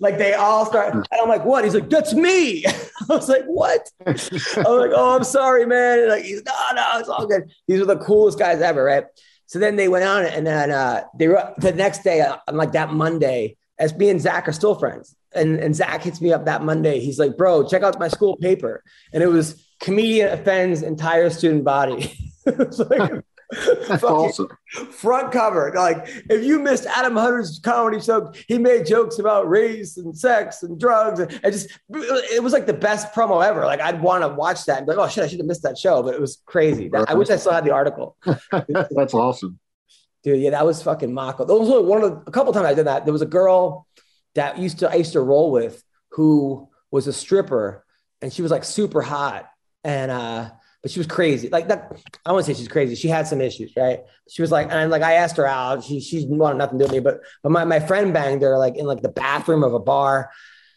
Like 0.00 0.18
they 0.18 0.34
all 0.34 0.64
start, 0.64 0.94
and 0.94 1.06
I'm 1.12 1.28
like, 1.28 1.44
what? 1.44 1.64
He's 1.64 1.74
like, 1.74 1.90
that's 1.90 2.14
me. 2.14 2.64
I 2.66 2.74
was 3.08 3.28
like, 3.28 3.44
what? 3.44 3.88
I 4.06 4.12
was 4.12 4.56
like, 4.56 4.90
oh, 4.94 5.16
I'm 5.16 5.24
sorry, 5.24 5.66
man. 5.66 6.00
And 6.00 6.08
like, 6.08 6.24
he's 6.24 6.42
no, 6.44 6.52
no, 6.74 6.98
it's 6.98 7.08
all 7.08 7.26
good. 7.26 7.50
These 7.66 7.80
are 7.80 7.86
the 7.86 7.98
coolest 7.98 8.38
guys 8.38 8.62
ever, 8.62 8.82
right? 8.82 9.04
So 9.46 9.58
then 9.58 9.76
they 9.76 9.88
went 9.88 10.04
on, 10.04 10.24
and 10.24 10.46
then 10.46 10.70
uh, 10.70 11.04
they 11.18 11.28
were 11.28 11.52
the 11.58 11.72
next 11.72 12.04
day, 12.04 12.20
uh, 12.22 12.38
on 12.48 12.56
like 12.56 12.72
that 12.72 12.92
Monday, 12.92 13.56
as 13.78 13.94
me 13.94 14.08
and 14.08 14.20
Zach 14.20 14.48
are 14.48 14.52
still 14.52 14.74
friends. 14.74 15.14
And, 15.34 15.58
and 15.58 15.76
Zach 15.76 16.02
hits 16.02 16.22
me 16.22 16.32
up 16.32 16.46
that 16.46 16.62
Monday. 16.62 17.00
He's 17.00 17.18
like, 17.18 17.36
bro, 17.36 17.68
check 17.68 17.82
out 17.82 17.98
my 17.98 18.08
school 18.08 18.36
paper. 18.38 18.82
And 19.12 19.22
it 19.22 19.26
was 19.26 19.62
comedian 19.80 20.32
offends 20.32 20.82
entire 20.82 21.30
student 21.30 21.64
body. 21.64 22.12
like, 22.46 23.24
That's 23.88 24.04
awesome. 24.04 24.48
front 24.90 25.32
cover. 25.32 25.72
Like, 25.74 26.06
if 26.28 26.44
you 26.44 26.58
missed 26.58 26.84
Adam 26.84 27.16
Hunter's 27.16 27.58
comedy 27.62 27.98
show, 27.98 28.32
he 28.46 28.58
made 28.58 28.84
jokes 28.84 29.18
about 29.18 29.48
race 29.48 29.96
and 29.96 30.16
sex 30.16 30.62
and 30.62 30.78
drugs. 30.78 31.20
And 31.20 31.32
it 31.32 31.50
just, 31.52 31.70
it 31.88 32.42
was 32.42 32.52
like 32.52 32.66
the 32.66 32.74
best 32.74 33.14
promo 33.14 33.44
ever. 33.46 33.64
Like, 33.64 33.80
I'd 33.80 34.02
want 34.02 34.22
to 34.22 34.28
watch 34.28 34.66
that 34.66 34.78
and 34.78 34.86
be 34.86 34.92
like, 34.92 35.06
oh 35.06 35.08
shit, 35.08 35.24
I 35.24 35.28
should 35.28 35.38
have 35.38 35.46
missed 35.46 35.62
that 35.62 35.78
show. 35.78 36.02
But 36.02 36.14
it 36.14 36.20
was 36.20 36.42
crazy. 36.44 36.88
That- 36.88 37.08
I 37.08 37.14
wish 37.14 37.30
I 37.30 37.36
still 37.36 37.52
had 37.52 37.64
the 37.64 37.70
article. 37.70 38.16
That's 38.52 39.14
awesome. 39.14 39.58
Dude, 40.24 40.40
yeah, 40.40 40.50
that 40.50 40.66
was 40.66 40.82
fucking 40.82 41.10
Mocco. 41.10 41.46
Those 41.46 41.70
were 41.70 41.80
one 41.80 42.02
of 42.02 42.10
the, 42.10 42.16
a 42.26 42.32
couple 42.32 42.52
times 42.52 42.66
I 42.66 42.74
did 42.74 42.86
that. 42.86 43.06
There 43.06 43.12
was 43.12 43.22
a 43.22 43.26
girl 43.26 43.86
that 44.34 44.58
used 44.58 44.80
to 44.80 44.90
I 44.90 44.96
used 44.96 45.12
to 45.12 45.20
roll 45.20 45.52
with 45.52 45.82
who 46.10 46.68
was 46.90 47.06
a 47.06 47.12
stripper 47.12 47.84
and 48.20 48.32
she 48.32 48.42
was 48.42 48.50
like 48.50 48.64
super 48.64 49.00
hot. 49.00 49.48
And 49.84 50.10
uh 50.10 50.50
but 50.82 50.92
she 50.92 51.00
was 51.00 51.06
crazy. 51.06 51.48
Like 51.48 51.68
that, 51.68 51.92
I 52.24 52.32
won't 52.32 52.44
say 52.44 52.54
she's 52.54 52.68
crazy. 52.68 52.94
She 52.94 53.08
had 53.08 53.26
some 53.26 53.40
issues, 53.40 53.72
right? 53.76 54.00
She 54.28 54.42
was 54.42 54.52
like, 54.52 54.70
and 54.70 54.90
like 54.90 55.02
I 55.02 55.14
asked 55.14 55.36
her 55.36 55.46
out. 55.46 55.82
She 55.82 56.00
she 56.00 56.24
wanted 56.28 56.58
nothing 56.58 56.78
to 56.78 56.84
do 56.84 56.88
with 56.88 56.92
me, 56.92 57.00
but 57.00 57.20
but 57.42 57.50
my, 57.50 57.64
my 57.64 57.80
friend 57.80 58.12
banged 58.12 58.42
her 58.42 58.56
like 58.56 58.76
in 58.76 58.86
like 58.86 59.02
the 59.02 59.08
bathroom 59.08 59.64
of 59.64 59.74
a 59.74 59.80
bar. 59.80 60.30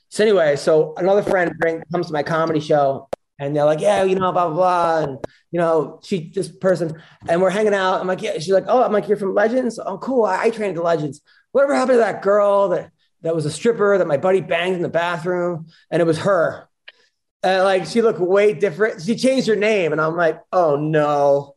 So 0.10 0.24
anyway, 0.24 0.56
so 0.56 0.94
another 0.98 1.24
friend 1.24 1.54
bring, 1.60 1.84
comes 1.92 2.08
to 2.08 2.14
my 2.14 2.24
comedy 2.24 2.60
show, 2.60 3.10
and 3.40 3.56
they're 3.56 3.66
like, 3.66 3.80
yeah, 3.80 4.04
you 4.04 4.16
know, 4.16 4.32
blah 4.32 4.48
blah 4.48 4.56
blah, 4.56 4.98
and 5.04 5.18
you 5.52 5.60
know, 5.60 6.00
she 6.04 6.32
this 6.34 6.50
person, 6.50 7.02
and 7.30 7.42
we're 7.42 7.50
hanging 7.52 7.76
out. 7.76 8.02
I'm 8.02 8.08
like, 8.08 8.22
yeah. 8.22 8.34
She's 8.34 8.50
like, 8.50 8.66
oh, 8.68 8.84
I'm 8.84 8.92
like, 8.92 9.08
you're 9.08 9.18
from 9.18 9.36
Legends. 9.36 9.80
Oh, 9.80 10.00
cool. 10.00 10.26
I, 10.26 10.44
I 10.46 10.50
trained 10.50 10.78
at 10.78 10.84
Legends. 10.84 11.22
Whatever 11.52 11.76
happened 11.76 11.96
to 11.96 12.00
that 12.00 12.24
girl 12.24 12.70
that 12.70 12.92
that 13.22 13.36
was 13.36 13.46
a 13.46 13.52
stripper 13.52 14.00
that 14.00 14.08
my 14.08 14.18
buddy 14.18 14.42
banged 14.42 14.76
in 14.76 14.82
the 14.82 14.90
bathroom, 14.90 15.68
and 15.92 16.02
it 16.02 16.06
was 16.06 16.20
her. 16.20 16.68
And 17.44 17.64
like 17.64 17.86
she 17.86 18.02
looked 18.02 18.20
way 18.20 18.54
different. 18.54 19.02
She 19.02 19.16
changed 19.16 19.48
her 19.48 19.56
name, 19.56 19.92
and 19.92 20.02
I'm 20.02 20.16
like, 20.16 20.42
oh 20.52 20.76
no, 20.76 21.56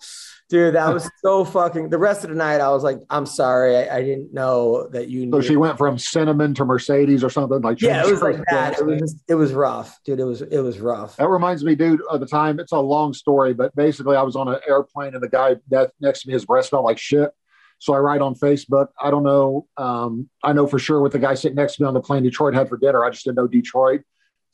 dude, 0.49 0.75
that 0.75 0.93
was 0.95 1.11
so 1.23 1.45
fucking. 1.45 1.91
The 1.91 1.99
rest 1.99 2.25
of 2.25 2.31
the 2.31 2.37
night, 2.37 2.61
I 2.61 2.71
was 2.71 2.83
like, 2.83 2.99
I'm 3.11 3.27
sorry, 3.27 3.77
I, 3.77 3.99
I 3.99 4.03
didn't 4.03 4.33
know 4.33 4.89
that 4.89 5.09
you. 5.09 5.31
So 5.31 5.41
she 5.41 5.57
went 5.57 5.79
from 5.79 5.99
cinnamon 5.99 6.55
to 6.55 6.65
Mercedes 6.65 7.25
or 7.25 7.31
something 7.31 7.61
like. 7.61 7.81
Yeah, 7.81 8.07
it 8.07 8.11
was 8.11 8.23
like 8.23 8.43
that. 8.51 8.79
It 8.79 8.87
was 8.87 9.01
just, 9.01 9.17
it 9.29 9.35
was 9.35 9.53
rough, 9.53 9.99
dude. 10.05 10.21
It 10.21 10.25
was 10.25 10.43
it 10.43 10.61
was 10.61 10.79
rough. 10.79 11.17
That 11.17 11.29
reminds 11.29 11.65
me, 11.65 11.75
dude, 11.75 12.01
of 12.09 12.21
the 12.21 12.27
time. 12.27 12.61
It's 12.61 12.73
a 12.73 12.79
long 12.79 13.13
story, 13.13 13.53
but 13.53 13.75
basically, 13.75 14.17
I 14.17 14.23
was 14.23 14.37
on 14.37 14.49
an 14.49 14.61
airplane 14.67 15.15
and 15.15 15.23
the 15.23 15.29
guy 15.29 15.57
that 15.69 15.93
next 16.01 16.23
to 16.23 16.29
me, 16.29 16.35
his 16.35 16.45
breath 16.45 16.67
smelled 16.67 16.85
like 16.85 16.99
shit. 16.99 17.31
So 17.79 17.93
I 17.93 17.99
write 17.99 18.23
on 18.23 18.35
Facebook. 18.35 18.89
I 18.99 19.11
don't 19.11 19.25
know. 19.25 19.67
Um, 19.77 20.31
I 20.43 20.53
know 20.53 20.67
for 20.67 20.79
sure 20.79 21.01
what 21.01 21.13
the 21.13 21.19
guy 21.19 21.35
sitting 21.35 21.57
next 21.57 21.77
to 21.77 21.83
me 21.83 21.89
on 21.89 21.95
the 21.95 22.01
plane 22.01 22.23
Detroit 22.23 22.55
had 22.55 22.69
for 22.69 22.79
dinner. 22.79 23.05
I 23.05 23.11
just 23.11 23.25
didn't 23.25 23.37
know 23.37 23.49
Detroit 23.49 24.03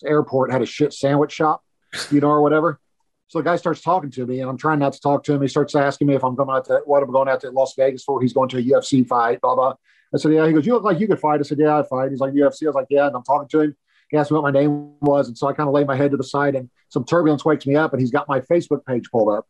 airport 0.04 0.52
had 0.52 0.62
a 0.62 0.66
shit 0.66 0.92
sandwich 0.92 1.32
shop, 1.32 1.62
you 2.10 2.20
know, 2.20 2.28
or 2.28 2.42
whatever. 2.42 2.80
So 3.28 3.38
the 3.38 3.44
guy 3.44 3.56
starts 3.56 3.80
talking 3.80 4.10
to 4.10 4.26
me, 4.26 4.40
and 4.40 4.50
I'm 4.50 4.56
trying 4.56 4.80
not 4.80 4.92
to 4.94 5.00
talk 5.00 5.22
to 5.24 5.32
him. 5.32 5.42
He 5.42 5.48
starts 5.48 5.74
asking 5.76 6.08
me 6.08 6.14
if 6.14 6.24
I'm 6.24 6.34
going 6.34 6.50
out 6.50 6.64
to 6.64 6.80
what 6.84 7.02
I'm 7.02 7.12
going 7.12 7.28
out 7.28 7.40
to 7.42 7.50
Las 7.50 7.74
Vegas 7.76 8.02
for. 8.02 8.20
He's 8.20 8.32
going 8.32 8.48
to 8.48 8.58
a 8.58 8.62
UFC 8.62 9.06
fight, 9.06 9.40
blah 9.40 9.54
blah. 9.54 9.74
I 10.12 10.18
said, 10.18 10.32
yeah. 10.32 10.46
He 10.46 10.52
goes, 10.52 10.66
you 10.66 10.72
look 10.74 10.82
like 10.82 10.98
you 10.98 11.06
could 11.06 11.20
fight. 11.20 11.38
I 11.38 11.42
said, 11.44 11.58
yeah, 11.58 11.78
I'd 11.78 11.86
fight. 11.86 12.10
He's 12.10 12.18
like 12.18 12.32
UFC. 12.32 12.64
I 12.64 12.66
was 12.66 12.74
like, 12.74 12.88
yeah. 12.90 13.06
And 13.06 13.14
I'm 13.14 13.22
talking 13.22 13.48
to 13.48 13.60
him. 13.60 13.76
He 14.10 14.16
asked 14.16 14.32
me 14.32 14.38
what 14.38 14.52
my 14.52 14.58
name 14.58 14.94
was, 15.00 15.28
and 15.28 15.38
so 15.38 15.46
I 15.46 15.52
kind 15.52 15.68
of 15.68 15.74
lay 15.74 15.84
my 15.84 15.94
head 15.94 16.10
to 16.10 16.16
the 16.16 16.24
side, 16.24 16.56
and 16.56 16.68
some 16.88 17.04
turbulence 17.04 17.44
wakes 17.44 17.64
me 17.64 17.76
up, 17.76 17.92
and 17.92 18.00
he's 18.00 18.10
got 18.10 18.28
my 18.28 18.40
Facebook 18.40 18.84
page 18.84 19.08
pulled 19.12 19.32
up. 19.32 19.46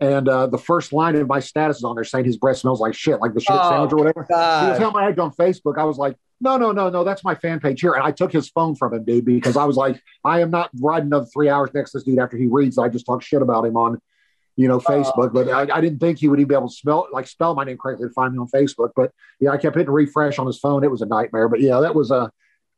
And 0.00 0.28
uh, 0.28 0.46
the 0.46 0.56
first 0.58 0.92
line 0.94 1.14
of 1.16 1.28
my 1.28 1.40
status 1.40 1.78
is 1.78 1.84
on 1.84 1.94
there 1.94 2.04
saying 2.04 2.24
his 2.24 2.38
breath 2.38 2.56
smells 2.56 2.80
like 2.80 2.94
shit, 2.94 3.20
like 3.20 3.34
the 3.34 3.40
shit 3.40 3.54
Oh, 3.54 3.68
sandwich 3.68 3.92
or 3.92 3.96
whatever. 3.96 4.22
He 4.28 4.32
was 4.32 4.38
God. 4.38 4.78
telling 4.78 4.94
my 4.94 5.04
head 5.04 5.18
on 5.18 5.30
Facebook. 5.32 5.76
I 5.78 5.84
was 5.84 5.98
like, 5.98 6.16
no, 6.40 6.56
no, 6.56 6.72
no, 6.72 6.88
no, 6.88 7.04
that's 7.04 7.22
my 7.22 7.34
fan 7.34 7.60
page 7.60 7.82
here. 7.82 7.92
And 7.92 8.02
I 8.02 8.10
took 8.10 8.32
his 8.32 8.48
phone 8.48 8.74
from 8.74 8.94
him, 8.94 9.04
dude, 9.04 9.26
because 9.26 9.58
I 9.58 9.64
was 9.64 9.76
like, 9.76 10.00
I 10.24 10.40
am 10.40 10.50
not 10.50 10.70
riding 10.80 11.08
another 11.08 11.26
three 11.26 11.50
hours 11.50 11.68
next 11.74 11.90
to 11.92 11.98
this 11.98 12.04
dude 12.04 12.18
after 12.18 12.38
he 12.38 12.46
reads. 12.46 12.78
I 12.78 12.88
just 12.88 13.04
talk 13.04 13.22
shit 13.22 13.42
about 13.42 13.66
him 13.66 13.76
on, 13.76 14.00
you 14.56 14.68
know, 14.68 14.80
Facebook. 14.80 15.34
But 15.34 15.50
I, 15.50 15.76
I 15.76 15.80
didn't 15.82 15.98
think 15.98 16.18
he 16.18 16.28
would 16.28 16.40
even 16.40 16.48
be 16.48 16.54
able 16.54 16.68
to 16.68 16.74
spell 16.74 17.06
like 17.12 17.26
spell 17.26 17.54
my 17.54 17.64
name 17.64 17.76
correctly 17.76 18.08
to 18.08 18.14
find 18.14 18.32
me 18.32 18.38
on 18.38 18.48
Facebook. 18.48 18.92
But 18.96 19.12
yeah, 19.38 19.50
I 19.50 19.58
kept 19.58 19.76
hitting 19.76 19.92
refresh 19.92 20.38
on 20.38 20.46
his 20.46 20.58
phone. 20.58 20.82
It 20.82 20.90
was 20.90 21.02
a 21.02 21.06
nightmare. 21.06 21.50
But 21.50 21.60
yeah, 21.60 21.80
that 21.80 21.94
was 21.94 22.10
a 22.10 22.32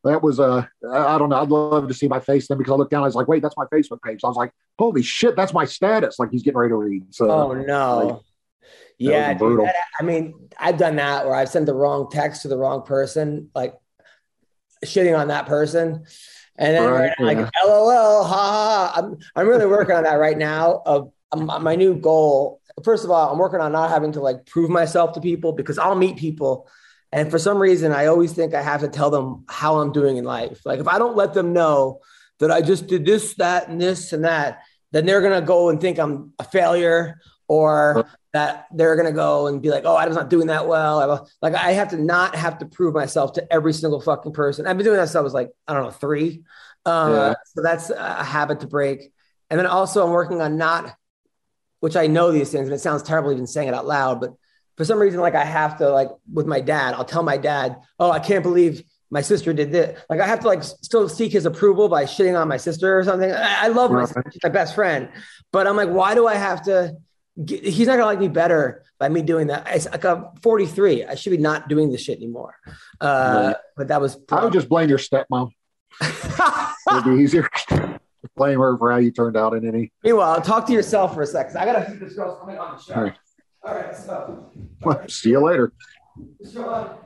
that 0.04 0.22
was 0.22 0.38
a 0.38 0.68
I 0.92 1.18
don't 1.18 1.28
know. 1.28 1.36
I'd 1.40 1.48
love 1.48 1.88
to 1.88 1.94
see 1.94 2.08
my 2.08 2.20
face 2.20 2.48
then 2.48 2.58
because 2.58 2.72
I 2.72 2.76
looked 2.76 2.90
down. 2.90 3.02
I 3.02 3.06
was 3.06 3.14
like, 3.14 3.28
wait, 3.28 3.42
that's 3.42 3.56
my 3.56 3.66
Facebook 3.66 4.02
page. 4.02 4.20
So 4.20 4.28
I 4.28 4.30
was 4.30 4.36
like, 4.36 4.52
holy 4.78 5.02
shit, 5.02 5.36
that's 5.36 5.52
my 5.52 5.64
status. 5.64 6.18
Like 6.18 6.30
he's 6.30 6.42
getting 6.42 6.58
ready 6.58 6.70
to 6.70 6.76
read. 6.76 7.14
So 7.14 7.30
Oh 7.30 7.52
no. 7.52 8.22
Yeah, 8.98 9.34
dude, 9.34 9.60
that- 9.60 9.74
I 9.98 10.04
mean, 10.04 10.48
I've 10.58 10.76
done 10.76 10.96
that 10.96 11.26
where 11.26 11.34
I've 11.34 11.48
sent 11.48 11.66
the 11.66 11.74
wrong 11.74 12.08
text 12.10 12.42
to 12.42 12.48
the 12.48 12.56
wrong 12.56 12.82
person, 12.82 13.50
like 13.54 13.74
shitting 14.84 15.18
on 15.18 15.28
that 15.28 15.46
person. 15.46 16.04
And 16.56 16.76
then 16.76 16.88
Right, 16.90 17.12
like 17.18 17.38
yeah. 17.38 17.48
LOL, 17.64 18.24
ha 18.24 18.34
ha. 18.34 18.92
ha. 18.94 19.00
I'm 19.02 19.16
I'm 19.34 19.48
really 19.48 19.66
working 19.66 19.96
on 19.96 20.04
that 20.04 20.16
right 20.16 20.36
now. 20.36 20.82
Of 20.84 21.10
um, 21.32 21.46
my 21.62 21.74
new 21.74 21.94
goal. 21.96 22.60
First 22.84 23.04
of 23.04 23.10
all, 23.10 23.32
I'm 23.32 23.38
working 23.38 23.60
on 23.60 23.72
not 23.72 23.90
having 23.90 24.12
to 24.12 24.20
like 24.20 24.44
prove 24.46 24.70
myself 24.70 25.14
to 25.14 25.20
people 25.20 25.52
because 25.52 25.78
I'll 25.78 25.94
meet 25.94 26.16
people, 26.16 26.68
and 27.12 27.30
for 27.30 27.38
some 27.38 27.58
reason, 27.58 27.92
I 27.92 28.06
always 28.06 28.32
think 28.32 28.54
I 28.54 28.62
have 28.62 28.80
to 28.80 28.88
tell 28.88 29.10
them 29.10 29.44
how 29.48 29.80
I'm 29.80 29.92
doing 29.92 30.16
in 30.16 30.24
life. 30.24 30.60
Like 30.64 30.80
if 30.80 30.88
I 30.88 30.98
don't 30.98 31.16
let 31.16 31.34
them 31.34 31.52
know 31.52 32.00
that 32.40 32.50
I 32.50 32.60
just 32.62 32.86
did 32.86 33.04
this, 33.04 33.34
that, 33.34 33.68
and 33.68 33.80
this 33.80 34.12
and 34.12 34.24
that, 34.24 34.62
then 34.92 35.06
they're 35.06 35.20
gonna 35.22 35.42
go 35.42 35.68
and 35.68 35.80
think 35.80 35.98
I'm 35.98 36.32
a 36.38 36.44
failure 36.44 37.20
or 37.48 38.08
that 38.32 38.66
they're 38.74 38.96
gonna 38.96 39.12
go 39.12 39.46
and 39.46 39.60
be 39.60 39.68
like, 39.70 39.84
"Oh, 39.84 39.94
I'm 39.96 40.12
not 40.14 40.30
doing 40.30 40.46
that 40.46 40.66
well." 40.66 41.00
I- 41.12 41.20
Like 41.42 41.54
I 41.54 41.72
have 41.72 41.90
to 41.90 41.98
not 41.98 42.34
have 42.34 42.58
to 42.58 42.66
prove 42.66 42.94
myself 42.94 43.34
to 43.34 43.52
every 43.52 43.72
single 43.74 44.00
fucking 44.00 44.32
person. 44.32 44.66
I've 44.66 44.76
been 44.78 44.86
doing 44.86 44.96
that 44.96 45.08
since 45.08 45.16
I 45.16 45.20
was 45.20 45.34
like, 45.34 45.50
I 45.68 45.74
don't 45.74 45.84
know, 45.84 45.90
three. 45.90 46.42
Uh, 46.86 47.08
Yeah. 47.12 47.34
So 47.54 47.62
that's 47.62 47.90
a 47.90 48.24
habit 48.24 48.60
to 48.60 48.66
break. 48.66 49.12
And 49.50 49.58
then 49.58 49.66
also, 49.66 50.04
I'm 50.04 50.12
working 50.12 50.40
on 50.40 50.56
not, 50.56 50.94
which 51.80 51.94
I 51.96 52.06
know 52.06 52.32
these 52.32 52.50
things, 52.50 52.66
and 52.68 52.74
it 52.74 52.80
sounds 52.80 53.02
terrible 53.02 53.32
even 53.32 53.46
saying 53.46 53.68
it 53.68 53.74
out 53.74 53.86
loud, 53.86 54.20
but 54.20 54.32
for 54.82 54.86
some 54.86 54.98
reason, 54.98 55.20
like 55.20 55.34
I 55.36 55.44
have 55.44 55.78
to, 55.78 55.88
like 55.90 56.08
with 56.32 56.46
my 56.46 56.60
dad, 56.60 56.94
I'll 56.94 57.04
tell 57.04 57.22
my 57.22 57.36
dad, 57.36 57.76
"Oh, 58.00 58.10
I 58.10 58.18
can't 58.18 58.42
believe." 58.42 58.82
My 59.10 59.20
sister 59.20 59.52
did 59.52 59.70
this. 59.72 60.00
Like 60.08 60.20
I 60.20 60.26
have 60.26 60.40
to 60.40 60.46
like 60.48 60.62
still 60.62 61.06
seek 61.06 61.32
his 61.32 61.44
approval 61.44 61.88
by 61.90 62.04
shitting 62.04 62.40
on 62.40 62.48
my 62.48 62.56
sister 62.56 62.98
or 62.98 63.04
something. 63.04 63.30
I, 63.30 63.66
I 63.66 63.68
love 63.68 63.90
my 63.92 64.06
sister; 64.06 64.24
she's 64.32 64.42
my 64.42 64.48
best 64.48 64.74
friend, 64.74 65.10
but 65.52 65.66
I'm 65.66 65.76
like, 65.76 65.90
why 65.90 66.14
do 66.14 66.26
I 66.26 66.34
have 66.34 66.62
to? 66.62 66.96
get- 67.44 67.62
he's 67.62 67.86
not 67.86 67.94
gonna 67.94 68.06
like 68.06 68.18
me 68.20 68.28
better 68.28 68.82
by 68.98 69.08
me 69.10 69.20
doing 69.22 69.48
that. 69.48 69.66
It's 69.68 69.86
like 69.86 70.04
I'm 70.06 70.26
43. 70.42 71.04
I 71.04 71.14
should 71.14 71.30
be 71.30 71.36
not 71.36 71.68
doing 71.68 71.90
this 71.92 72.00
shit 72.02 72.16
anymore. 72.18 72.54
Uh, 73.00 73.52
But 73.76 73.88
that 73.88 74.00
was. 74.00 74.16
I 74.30 74.44
would 74.44 74.52
just 74.54 74.68
blame 74.70 74.88
your 74.88 74.98
stepmom. 74.98 75.50
It'd 76.00 77.04
be 77.04 77.22
easier. 77.22 77.48
To 78.22 78.30
blame 78.36 78.60
her 78.60 78.78
for 78.78 78.92
how 78.92 78.98
you 78.98 79.10
turned 79.10 79.36
out 79.36 79.52
in 79.52 79.66
any. 79.66 79.90
Meanwhile, 80.04 80.42
talk 80.42 80.64
to 80.68 80.72
yourself 80.72 81.12
for 81.12 81.22
a 81.22 81.26
second. 81.26 81.56
I 81.56 81.64
gotta 81.64 81.90
see 81.90 81.96
this 81.96 82.14
girl's 82.14 82.38
coming 82.38 82.56
on 82.56 82.76
the 82.76 82.80
show. 82.80 83.12
All 83.64 83.74
right. 83.74 83.84
All 83.84 83.84
right, 83.84 83.96
so 83.96 85.08
See 85.08 85.30
you 85.30 85.40
later. 85.40 85.72
All 86.54 86.98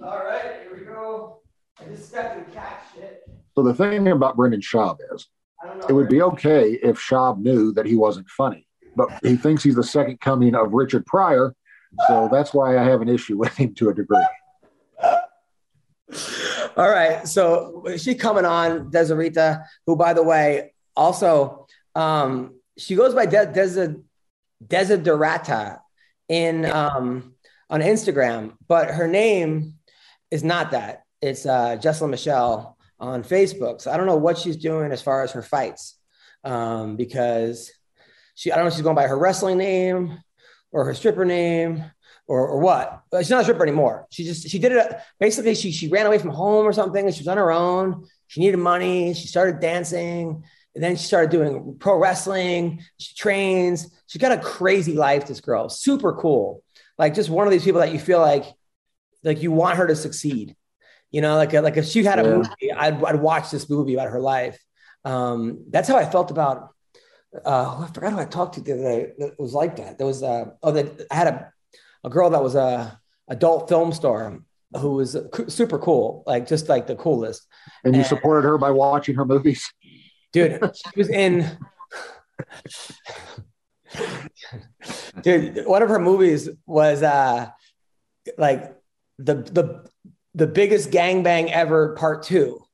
right, 0.00 0.62
here 0.62 0.74
we 0.74 0.84
go. 0.84 1.40
I 1.80 1.84
just 1.84 2.08
stepped 2.08 2.38
in 2.38 2.54
cat 2.54 2.82
shit. 2.94 3.22
So 3.54 3.62
the 3.62 3.74
thing 3.74 4.08
about 4.08 4.36
Brendan 4.36 4.60
Schaub 4.60 4.98
is 5.14 5.28
know. 5.64 5.80
it 5.88 5.92
would 5.92 6.08
be 6.08 6.22
okay 6.22 6.72
if 6.82 6.98
Schaub 6.98 7.38
knew 7.38 7.72
that 7.74 7.86
he 7.86 7.94
wasn't 7.94 8.28
funny, 8.30 8.66
but 8.96 9.08
he 9.22 9.36
thinks 9.36 9.62
he's 9.62 9.74
the 9.74 9.84
second 9.84 10.20
coming 10.20 10.54
of 10.54 10.72
Richard 10.72 11.04
Pryor. 11.06 11.54
So 12.08 12.28
that's 12.32 12.54
why 12.54 12.78
I 12.78 12.84
have 12.84 13.02
an 13.02 13.08
issue 13.08 13.36
with 13.36 13.54
him 13.56 13.74
to 13.74 13.90
a 13.90 13.94
degree. 13.94 14.24
All 16.76 16.88
right. 16.88 17.28
So 17.28 17.84
is 17.86 18.02
she 18.02 18.14
coming 18.14 18.46
on, 18.46 18.90
Desirita, 18.90 19.64
who, 19.86 19.94
by 19.96 20.14
the 20.14 20.22
way, 20.22 20.72
also 20.96 21.66
um, 21.94 22.54
she 22.78 22.94
goes 22.96 23.14
by 23.14 23.26
De- 23.26 23.46
Desi- 23.46 24.02
Desiderata 24.66 25.81
in 26.32 26.64
um, 26.64 27.34
on 27.68 27.82
Instagram, 27.82 28.54
but 28.66 28.90
her 28.90 29.06
name 29.06 29.74
is 30.30 30.42
not 30.42 30.70
that. 30.70 31.02
It's 31.20 31.44
uh, 31.44 31.76
Jessalyn 31.76 32.08
Michelle 32.08 32.78
on 32.98 33.22
Facebook. 33.22 33.82
So 33.82 33.90
I 33.90 33.98
don't 33.98 34.06
know 34.06 34.16
what 34.16 34.38
she's 34.38 34.56
doing 34.56 34.92
as 34.92 35.02
far 35.02 35.22
as 35.22 35.32
her 35.32 35.42
fights 35.42 35.98
um, 36.42 36.96
because 36.96 37.70
she 38.34 38.50
I 38.50 38.56
don't 38.56 38.64
know 38.64 38.68
if 38.68 38.74
she's 38.74 38.82
going 38.82 38.96
by 38.96 39.08
her 39.08 39.18
wrestling 39.18 39.58
name 39.58 40.18
or 40.72 40.86
her 40.86 40.94
stripper 40.94 41.26
name 41.26 41.84
or, 42.26 42.48
or 42.48 42.60
what. 42.60 43.02
But 43.10 43.18
she's 43.18 43.30
not 43.30 43.40
a 43.40 43.44
stripper 43.44 43.64
anymore. 43.64 44.06
She 44.10 44.24
just 44.24 44.48
she 44.48 44.58
did 44.58 44.72
it 44.72 44.96
basically. 45.20 45.54
She 45.54 45.70
she 45.70 45.88
ran 45.88 46.06
away 46.06 46.18
from 46.18 46.30
home 46.30 46.64
or 46.64 46.72
something. 46.72 47.04
And 47.04 47.14
she 47.14 47.20
was 47.20 47.28
on 47.28 47.36
her 47.36 47.52
own. 47.52 48.06
She 48.28 48.40
needed 48.40 48.56
money. 48.56 49.12
She 49.12 49.26
started 49.26 49.60
dancing. 49.60 50.44
And 50.74 50.82
then 50.82 50.96
she 50.96 51.04
started 51.06 51.30
doing 51.30 51.76
pro 51.78 51.96
wrestling. 51.98 52.82
She 52.98 53.14
trains. 53.14 53.94
She's 54.06 54.20
got 54.22 54.32
a 54.32 54.38
crazy 54.38 54.94
life. 54.94 55.26
This 55.26 55.40
girl, 55.40 55.68
super 55.68 56.12
cool. 56.14 56.62
Like 56.98 57.14
just 57.14 57.28
one 57.30 57.46
of 57.46 57.52
these 57.52 57.64
people 57.64 57.80
that 57.80 57.92
you 57.92 57.98
feel 57.98 58.20
like, 58.20 58.44
like 59.22 59.42
you 59.42 59.52
want 59.52 59.76
her 59.78 59.86
to 59.86 59.94
succeed. 59.96 60.56
You 61.10 61.20
know, 61.20 61.36
like 61.36 61.52
like 61.52 61.76
if 61.76 61.84
she 61.86 62.02
had 62.04 62.18
a 62.18 62.22
Yeah. 62.22 62.36
movie, 62.36 62.72
I'd 62.74 63.04
I'd 63.04 63.20
watch 63.20 63.50
this 63.50 63.68
movie 63.68 63.94
about 63.94 64.08
her 64.08 64.20
life. 64.20 64.58
Um, 65.04 65.64
that's 65.68 65.88
how 65.88 65.96
I 65.96 66.06
felt 66.06 66.30
about. 66.30 66.70
Uh, 67.44 67.84
I 67.84 67.90
forgot 67.92 68.12
who 68.12 68.18
I 68.18 68.24
talked 68.24 68.54
to 68.54 68.60
the 68.60 68.72
other 68.72 68.82
day. 68.82 69.12
That 69.18 69.38
was 69.40 69.52
like 69.54 69.76
that. 69.76 69.98
There 69.98 70.06
was 70.06 70.22
uh, 70.22 70.46
oh, 70.62 70.72
that 70.72 71.06
I 71.10 71.14
had 71.14 71.26
a 71.28 71.52
a 72.04 72.08
girl 72.10 72.30
that 72.30 72.42
was 72.42 72.54
a 72.54 72.98
adult 73.28 73.68
film 73.68 73.92
star 73.92 74.38
who 74.78 74.92
was 74.94 75.16
super 75.48 75.78
cool, 75.78 76.22
like 76.26 76.46
just 76.48 76.68
like 76.68 76.86
the 76.86 76.96
coolest 76.96 77.46
And 77.84 77.94
you 77.94 78.00
And- 78.00 78.08
supported 78.08 78.46
her 78.48 78.56
by 78.58 78.70
watching 78.70 79.14
her 79.16 79.24
movies. 79.26 79.70
Dude. 80.32 80.60
She 80.74 80.98
was 80.98 81.08
in, 81.08 81.58
dude. 85.22 85.66
One 85.66 85.82
of 85.82 85.88
her 85.88 85.98
movies 85.98 86.48
was 86.66 87.02
uh, 87.02 87.48
like 88.38 88.74
the 89.18 89.34
the 89.34 89.86
the 90.34 90.46
biggest 90.46 90.90
gangbang 90.90 91.50
ever, 91.50 91.94
part 91.94 92.22
two, 92.22 92.64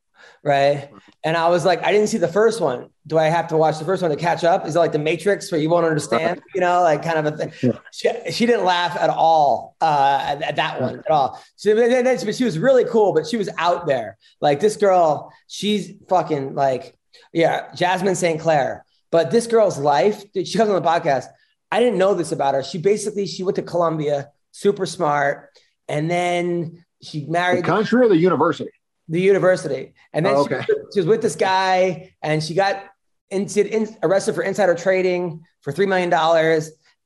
right? 0.43 0.91
And 1.25 1.37
I 1.37 1.49
was 1.49 1.65
like, 1.65 1.83
I 1.83 1.91
didn't 1.91 2.07
see 2.07 2.19
the 2.19 2.29
first 2.29 2.61
one. 2.61 2.91
Do 3.05 3.19
I 3.19 3.25
have 3.25 3.49
to 3.49 3.57
watch 3.57 3.79
the 3.79 3.85
first 3.85 4.03
one 4.03 4.13
to 4.13 4.17
catch 4.17 4.45
up? 4.45 4.67
Is 4.67 4.77
it 4.77 4.79
like 4.79 4.93
the 4.93 4.99
Matrix 4.99 5.51
where 5.51 5.61
you 5.61 5.69
won't 5.69 5.85
understand? 5.85 6.41
You 6.55 6.61
know, 6.61 6.83
like 6.83 7.03
kind 7.03 7.19
of 7.19 7.27
a 7.27 7.37
thing. 7.37 7.53
Yeah. 7.61 7.79
She, 7.91 8.31
she 8.31 8.47
didn't 8.47 8.65
laugh 8.65 8.97
at 8.97 9.11
all 9.11 9.75
uh, 9.81 10.19
at, 10.23 10.43
at 10.43 10.57
that 10.57 10.81
one 10.81 11.01
at 11.01 11.11
all. 11.11 11.43
She, 11.57 11.73
but 11.75 12.35
she 12.37 12.45
was 12.45 12.59
really 12.59 12.85
cool, 12.85 13.13
but 13.13 13.27
she 13.27 13.37
was 13.37 13.49
out 13.59 13.87
there. 13.87 14.17
Like 14.41 14.61
this 14.61 14.77
girl, 14.77 15.33
she's 15.49 15.93
fucking 16.09 16.55
like, 16.55 16.95
yeah, 17.33 17.75
Jasmin 17.75 18.15
St. 18.15 18.41
Claire. 18.41 18.85
But 19.11 19.31
this 19.31 19.47
girl's 19.47 19.79
life, 19.79 20.31
dude, 20.33 20.47
she 20.47 20.59
comes 20.59 20.71
on 20.71 20.81
the 20.83 20.89
podcast. 20.89 21.27
I 21.71 21.81
didn't 21.81 21.99
know 21.99 22.15
this 22.15 22.33
about 22.33 22.55
her. 22.55 22.63
She 22.63 22.79
basically 22.79 23.27
she 23.27 23.43
went 23.43 23.57
to 23.57 23.63
Columbia, 23.63 24.31
super 24.53 24.87
smart, 24.87 25.51
and 25.89 26.11
then 26.11 26.85
she 27.03 27.27
married 27.27 27.65
The 27.65 27.67
country 27.69 28.05
or 28.05 28.09
the 28.09 28.17
university? 28.17 28.71
the 29.11 29.21
university. 29.21 29.95
And 30.13 30.27
then 30.27 30.35
Oh, 30.37 30.47
she, 30.47 30.55
she 30.93 31.01
was 31.01 31.07
with 31.07 31.23
this 31.23 31.35
guy 31.37 32.13
and 32.23 32.43
she 32.45 32.53
got 32.55 32.85
into, 33.31 33.67
in, 33.67 33.97
arrested 34.03 34.35
for 34.35 34.43
insider 34.43 34.75
trading 34.75 35.43
for 35.63 35.73
$3 35.73 35.89
million. 35.89 36.13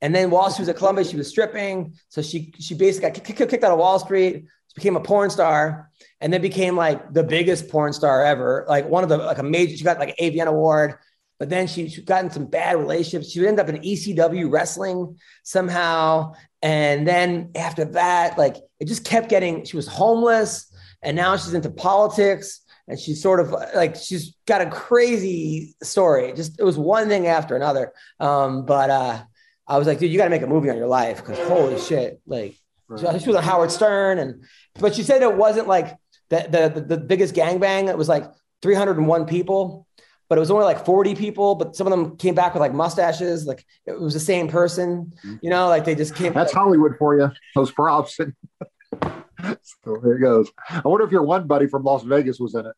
And 0.01 0.13
then 0.13 0.29
while 0.29 0.51
she 0.51 0.61
was 0.61 0.67
at 0.67 0.75
Columbia, 0.75 1.05
she 1.05 1.15
was 1.15 1.29
stripping. 1.29 1.93
So 2.09 2.21
she, 2.21 2.53
she 2.59 2.75
basically 2.75 3.09
got 3.09 3.23
kicked, 3.23 3.49
kicked 3.49 3.63
out 3.63 3.71
of 3.71 3.79
Wall 3.79 3.99
Street. 3.99 4.47
Became 4.75 4.95
a 4.95 5.01
porn 5.01 5.29
star 5.29 5.91
and 6.19 6.31
then 6.31 6.41
became 6.41 6.75
like 6.75 7.13
the 7.13 7.23
biggest 7.23 7.69
porn 7.69 7.93
star 7.93 8.23
ever. 8.25 8.65
Like 8.67 8.87
one 8.87 9.03
of 9.03 9.09
the, 9.09 9.17
like 9.17 9.37
a 9.37 9.43
major, 9.43 9.77
she 9.77 9.83
got 9.83 9.99
like 9.99 10.15
an 10.17 10.31
AVN 10.31 10.47
award. 10.47 10.95
But 11.39 11.49
then 11.49 11.67
she, 11.67 11.89
she 11.89 12.01
got 12.01 12.23
in 12.23 12.31
some 12.31 12.45
bad 12.45 12.77
relationships. 12.77 13.31
She 13.31 13.45
ended 13.45 13.59
up 13.59 13.69
in 13.69 13.81
ECW 13.81 14.51
wrestling 14.51 15.17
somehow. 15.43 16.33
And 16.61 17.07
then 17.07 17.51
after 17.55 17.85
that, 17.85 18.37
like 18.37 18.57
it 18.79 18.87
just 18.87 19.03
kept 19.03 19.29
getting, 19.29 19.65
she 19.65 19.75
was 19.75 19.87
homeless 19.87 20.73
and 21.03 21.15
now 21.15 21.35
she's 21.37 21.53
into 21.53 21.69
politics 21.69 22.61
and 22.87 22.99
she's 22.99 23.21
sort 23.21 23.39
of 23.39 23.51
like 23.75 23.95
she's 23.95 24.35
got 24.45 24.61
a 24.61 24.69
crazy 24.69 25.75
story 25.83 26.33
just 26.33 26.59
it 26.59 26.63
was 26.63 26.77
one 26.77 27.07
thing 27.07 27.27
after 27.27 27.55
another 27.55 27.93
um 28.19 28.65
but 28.65 28.89
uh 28.89 29.21
i 29.67 29.77
was 29.77 29.87
like 29.87 29.99
dude 29.99 30.11
you 30.11 30.17
got 30.17 30.25
to 30.25 30.29
make 30.29 30.41
a 30.41 30.47
movie 30.47 30.69
on 30.69 30.77
your 30.77 30.87
life 30.87 31.17
because 31.17 31.37
holy 31.47 31.79
shit 31.79 32.19
like 32.25 32.55
she, 32.97 33.19
she 33.19 33.27
was 33.27 33.35
on 33.35 33.43
howard 33.43 33.71
stern 33.71 34.19
and 34.19 34.43
but 34.75 34.95
she 34.95 35.03
said 35.03 35.21
it 35.21 35.35
wasn't 35.35 35.67
like 35.67 35.97
the 36.29 36.71
the, 36.73 36.81
the, 36.81 36.97
biggest 36.97 37.35
gangbang 37.35 37.89
it 37.89 37.97
was 37.97 38.09
like 38.09 38.25
301 38.61 39.25
people 39.25 39.87
but 40.29 40.37
it 40.37 40.39
was 40.39 40.49
only 40.49 40.65
like 40.65 40.85
40 40.85 41.15
people 41.15 41.55
but 41.55 41.75
some 41.75 41.85
of 41.85 41.91
them 41.91 42.17
came 42.17 42.33
back 42.33 42.53
with 42.53 42.61
like 42.61 42.73
mustaches 42.73 43.45
like 43.45 43.65
it 43.85 43.99
was 43.99 44.13
the 44.13 44.19
same 44.19 44.47
person 44.47 45.13
you 45.41 45.49
know 45.49 45.67
like 45.67 45.85
they 45.85 45.95
just 45.95 46.15
came 46.15 46.33
That's 46.33 46.53
Hollywood 46.53 46.95
for 46.97 47.17
you. 47.17 47.31
Those 47.55 47.71
props. 47.71 48.17
so 49.83 49.97
there 50.01 50.13
it 50.13 50.21
goes. 50.21 50.49
I 50.69 50.81
wonder 50.85 51.05
if 51.05 51.11
your 51.11 51.23
one 51.23 51.47
buddy 51.47 51.67
from 51.67 51.83
Las 51.83 52.03
Vegas 52.03 52.39
was 52.39 52.55
in 52.55 52.65
it. 52.65 52.75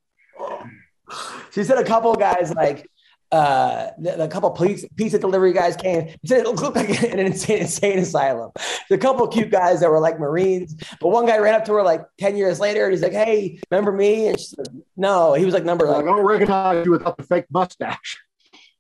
She 1.52 1.64
said 1.64 1.78
a 1.78 1.84
couple 1.84 2.12
of 2.12 2.20
guys 2.20 2.54
like 2.54 2.90
uh 3.32 3.90
the, 3.98 4.12
the 4.18 4.28
couple 4.28 4.50
police 4.52 4.86
pizza 4.96 5.18
delivery 5.20 5.52
guys 5.54 5.76
came. 5.76 6.10
It 6.24 6.46
looked 6.46 6.76
like 6.76 7.04
an 7.04 7.20
insane, 7.20 7.60
insane 7.60 8.00
asylum. 8.00 8.52
There's 8.88 9.00
a 9.00 9.02
couple 9.02 9.28
cute 9.28 9.50
guys 9.52 9.80
that 9.80 9.90
were 9.90 10.00
like 10.00 10.20
Marines, 10.20 10.76
but 11.02 11.10
one 11.10 11.26
guy 11.26 11.38
ran 11.40 11.56
up 11.56 11.66
to 11.66 11.74
her 11.74 11.84
like 11.84 12.06
10 12.20 12.38
years 12.38 12.60
later 12.60 12.84
and 12.86 12.94
he's 12.94 13.02
like, 13.02 13.14
Hey, 13.14 13.60
remember 13.72 13.92
me? 13.92 14.28
And 14.28 14.40
she 14.40 14.46
said, 14.48 14.68
No, 14.96 15.34
he 15.34 15.44
was 15.44 15.54
like 15.54 15.66
number 15.66 15.86
Like, 15.88 16.04
I 16.04 16.06
don't 16.06 16.26
recognize 16.26 16.86
you 16.86 16.92
without 16.92 17.18
the 17.18 17.24
fake 17.24 17.46
mustache. 17.52 18.22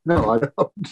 No, 0.08 0.30
I 0.30 0.38
don't. 0.38 0.88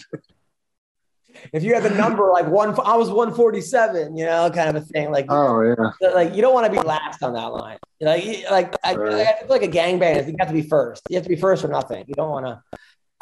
if 1.52 1.62
you 1.62 1.74
had 1.74 1.84
the 1.84 1.90
number 1.90 2.28
like 2.32 2.48
one 2.48 2.70
I 2.80 2.96
was 2.96 3.08
147, 3.10 4.16
you 4.16 4.24
know, 4.24 4.50
kind 4.50 4.68
of 4.76 4.82
a 4.82 4.84
thing. 4.84 5.12
Like 5.12 5.26
Oh 5.28 5.60
yeah. 5.62 6.10
like 6.12 6.34
you 6.34 6.42
don't 6.42 6.52
want 6.52 6.66
to 6.66 6.72
be 6.72 6.84
last 6.84 7.22
on 7.22 7.34
that 7.34 7.46
line. 7.52 7.78
Like 8.00 8.24
like 8.50 8.74
I, 8.84 8.96
Right. 8.96 9.26
I 9.26 9.38
feel 9.40 9.48
like 9.48 9.62
a 9.62 9.68
gangbang. 9.68 10.26
You 10.26 10.34
have 10.40 10.48
to 10.48 10.54
be 10.54 10.62
first. 10.62 11.02
You 11.08 11.14
have 11.16 11.22
to 11.22 11.28
be 11.28 11.36
first 11.36 11.64
or 11.64 11.68
nothing. 11.68 12.04
You 12.08 12.14
don't 12.14 12.30
want 12.30 12.46
to. 12.46 12.60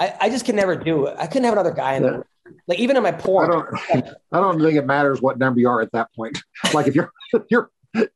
I, 0.02 0.16
I 0.22 0.28
just 0.30 0.44
can 0.44 0.56
never 0.56 0.74
do 0.76 1.06
it. 1.06 1.16
I 1.18 1.26
couldn't 1.26 1.44
have 1.44 1.52
another 1.54 1.72
guy 1.72 1.94
in 1.94 2.04
Yeah. 2.04 2.10
there. 2.10 2.26
Like 2.66 2.78
even 2.78 2.96
in 2.96 3.02
my 3.02 3.10
I 3.10 3.12
porn. 3.12 3.50
don't. 3.50 3.66
I 4.32 4.40
don't 4.40 4.60
think 4.60 4.76
it 4.76 4.84
matters 4.86 5.22
what 5.22 5.38
number 5.38 5.60
you 5.60 5.68
are 5.68 5.80
at 5.80 5.92
that 5.92 6.08
point. 6.14 6.42
Like 6.74 6.86
if 6.86 6.94
you're 6.94 7.10
if 7.32 7.42
you're 7.50 7.70
if 7.94 8.08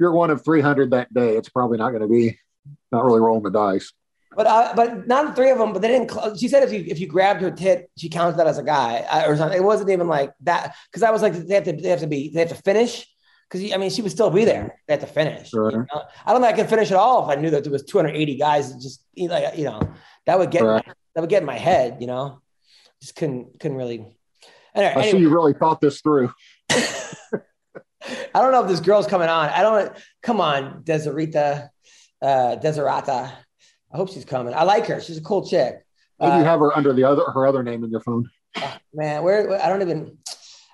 you're 0.00 0.12
one 0.12 0.30
of 0.30 0.42
300 0.44 0.90
that 0.92 1.12
day, 1.12 1.36
it's 1.36 1.48
probably 1.48 1.78
not 1.78 1.90
going 1.90 2.02
to 2.02 2.08
be 2.08 2.38
not 2.92 3.04
really 3.04 3.20
rolling 3.20 3.42
the 3.42 3.50
dice. 3.50 3.92
But 4.34 4.46
uh, 4.46 4.72
but 4.76 5.06
not 5.06 5.26
the 5.28 5.32
three 5.34 5.50
of 5.50 5.58
them. 5.58 5.72
But 5.72 5.82
they 5.82 5.88
didn't. 5.88 6.10
Cl- 6.10 6.36
she 6.36 6.48
said 6.48 6.62
if 6.62 6.72
you 6.72 6.84
if 6.86 6.98
you 7.00 7.06
grabbed 7.06 7.40
her 7.42 7.50
tit, 7.50 7.90
she 7.96 8.08
counts 8.08 8.36
that 8.38 8.46
as 8.46 8.58
a 8.58 8.62
guy 8.62 9.04
I, 9.10 9.26
or 9.26 9.36
something. 9.36 9.56
It 9.58 9.64
wasn't 9.64 9.90
even 9.90 10.06
like 10.08 10.32
that 10.42 10.74
because 10.90 11.02
I 11.02 11.10
was 11.10 11.22
like 11.22 11.32
they 11.34 11.54
have 11.54 11.64
to 11.64 11.72
they 11.72 11.88
have 11.88 12.00
to 12.00 12.06
be 12.06 12.30
they 12.30 12.40
have 12.40 12.50
to 12.50 12.54
finish 12.62 13.06
because 13.50 13.72
I 13.72 13.76
mean 13.78 13.90
she 13.90 14.02
would 14.02 14.12
still 14.12 14.30
be 14.30 14.44
there. 14.44 14.78
They 14.86 14.94
have 14.94 15.00
to 15.00 15.06
finish. 15.06 15.52
Right. 15.52 15.72
you 15.72 15.78
know? 15.80 16.02
I 16.26 16.32
don't 16.32 16.42
think 16.42 16.54
I 16.54 16.56
could 16.56 16.68
finish 16.70 16.90
at 16.90 16.96
all 16.98 17.24
if 17.30 17.36
I 17.36 17.40
knew 17.40 17.50
that 17.50 17.64
there 17.64 17.72
was 17.72 17.82
280 17.84 18.36
guys. 18.36 18.72
Just 18.74 19.02
like 19.16 19.56
you 19.56 19.64
know 19.64 19.80
that 20.26 20.38
would 20.38 20.50
get 20.50 20.62
Right. 20.62 20.84
That 21.18 21.22
would 21.22 21.30
get 21.30 21.42
in 21.42 21.46
my 21.46 21.58
head. 21.58 21.96
You 21.98 22.06
know, 22.06 22.40
just 23.02 23.16
couldn't 23.16 23.58
couldn't 23.58 23.76
really. 23.76 24.06
Anyway, 24.72 24.92
I 24.94 25.02
see 25.02 25.08
anyway, 25.08 25.20
you 25.22 25.30
really 25.30 25.52
thought 25.52 25.80
this 25.80 26.00
through. 26.00 26.32
I 26.70 26.80
don't 28.34 28.52
know 28.52 28.62
if 28.62 28.68
this 28.68 28.78
girl's 28.78 29.08
coming 29.08 29.28
on. 29.28 29.48
I 29.48 29.62
don't. 29.62 29.92
Come 30.22 30.40
on, 30.40 30.84
Deserita, 30.84 31.70
uh, 32.22 32.56
Deserata. 32.62 33.32
I 33.92 33.96
hope 33.96 34.10
she's 34.10 34.24
coming. 34.24 34.54
I 34.54 34.62
like 34.62 34.86
her. 34.86 35.00
She's 35.00 35.18
a 35.18 35.20
cool 35.20 35.44
chick. 35.44 35.84
Maybe 36.20 36.30
Uh, 36.30 36.38
you 36.38 36.44
have 36.44 36.60
her 36.60 36.76
under 36.76 36.92
the 36.92 37.02
other 37.02 37.24
her 37.24 37.48
other 37.48 37.64
name 37.64 37.82
in 37.82 37.90
your 37.90 38.00
phone. 38.00 38.30
man 38.94 39.24
where 39.24 39.48
where- 39.48 39.62
i 39.62 39.68
don't 39.68 39.82
even 39.82 40.18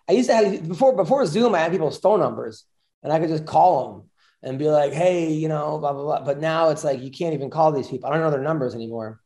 i 0.09 0.13
used 0.13 0.29
to 0.31 0.35
have 0.35 0.69
before 0.69 0.95
before 0.97 1.27
zoom 1.27 1.55
i 1.55 1.59
had 1.59 1.71
people's 1.73 1.99
phone 1.99 2.21
numbers 2.21 2.65
and 3.03 3.13
i 3.13 3.19
could 3.19 3.29
just 3.29 3.45
call 3.45 3.93
them 3.93 4.11
and 4.43 4.59
be 4.59 4.71
like 4.71 4.93
hey 4.95 5.33
you 5.33 5.49
know 5.49 5.77
blah 5.79 5.93
blah 5.93 6.03
blah 6.03 6.21
but 6.25 6.39
now 6.39 6.71
it's 6.71 6.83
like 6.85 7.03
you 7.03 7.11
can't 7.11 7.35
even 7.35 7.51
call 7.51 7.73
these 7.73 7.89
people 7.89 8.09
i 8.09 8.13
don't 8.13 8.23
know 8.23 8.31
their 8.31 8.41
numbers 8.41 8.75
anymore 8.75 9.21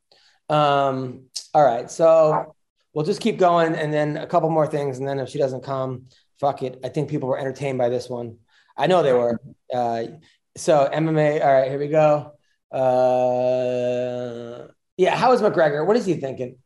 um 0.50 1.22
all 1.54 1.64
right 1.64 1.90
so 1.90 2.54
we'll 2.94 3.04
just 3.04 3.20
keep 3.20 3.38
going 3.38 3.74
and 3.74 3.92
then 3.92 4.16
a 4.16 4.26
couple 4.26 4.48
more 4.50 4.66
things 4.66 4.98
and 4.98 5.06
then 5.08 5.18
if 5.18 5.28
she 5.28 5.38
doesn't 5.38 5.62
come 5.62 6.04
fuck 6.40 6.62
it 6.62 6.80
i 6.84 6.88
think 6.88 7.08
people 7.10 7.28
were 7.28 7.38
entertained 7.38 7.76
by 7.78 7.88
this 7.88 8.08
one 8.08 8.36
i 8.76 8.86
know 8.86 9.02
they 9.02 9.12
were 9.12 9.40
uh 9.74 10.04
so 10.56 10.88
mma 10.92 11.40
all 11.44 11.52
right 11.52 11.68
here 11.70 11.78
we 11.78 11.88
go 11.88 12.32
uh 12.72 14.66
yeah 14.96 15.14
how 15.16 15.32
is 15.32 15.40
mcgregor 15.42 15.86
what 15.86 15.96
is 15.96 16.06
he 16.06 16.14
thinking 16.14 16.56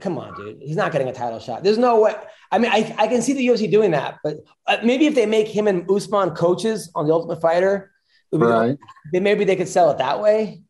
come 0.00 0.16
on, 0.16 0.34
dude. 0.34 0.56
He's 0.62 0.74
not 0.76 0.90
getting 0.90 1.08
a 1.08 1.12
title 1.12 1.38
shot. 1.38 1.62
There's 1.62 1.76
no 1.76 2.00
way. 2.00 2.14
I 2.50 2.56
mean, 2.58 2.70
I, 2.72 2.94
I 2.96 3.06
can 3.08 3.20
see 3.20 3.34
the 3.34 3.46
UFC 3.46 3.70
doing 3.70 3.90
that, 3.90 4.16
but 4.24 4.38
uh, 4.66 4.78
maybe 4.82 5.04
if 5.06 5.14
they 5.14 5.26
make 5.26 5.46
him 5.48 5.66
and 5.68 5.84
Usman 5.90 6.30
coaches 6.30 6.90
on 6.94 7.06
the 7.06 7.12
Ultimate 7.12 7.42
Fighter, 7.42 7.92
it 8.32 8.36
would 8.36 8.46
be- 8.46 8.50
Right. 8.50 8.78
then 9.12 9.22
maybe 9.22 9.44
they 9.44 9.54
could 9.54 9.68
sell 9.68 9.90
it 9.90 9.98
that 9.98 10.18
way. 10.22 10.62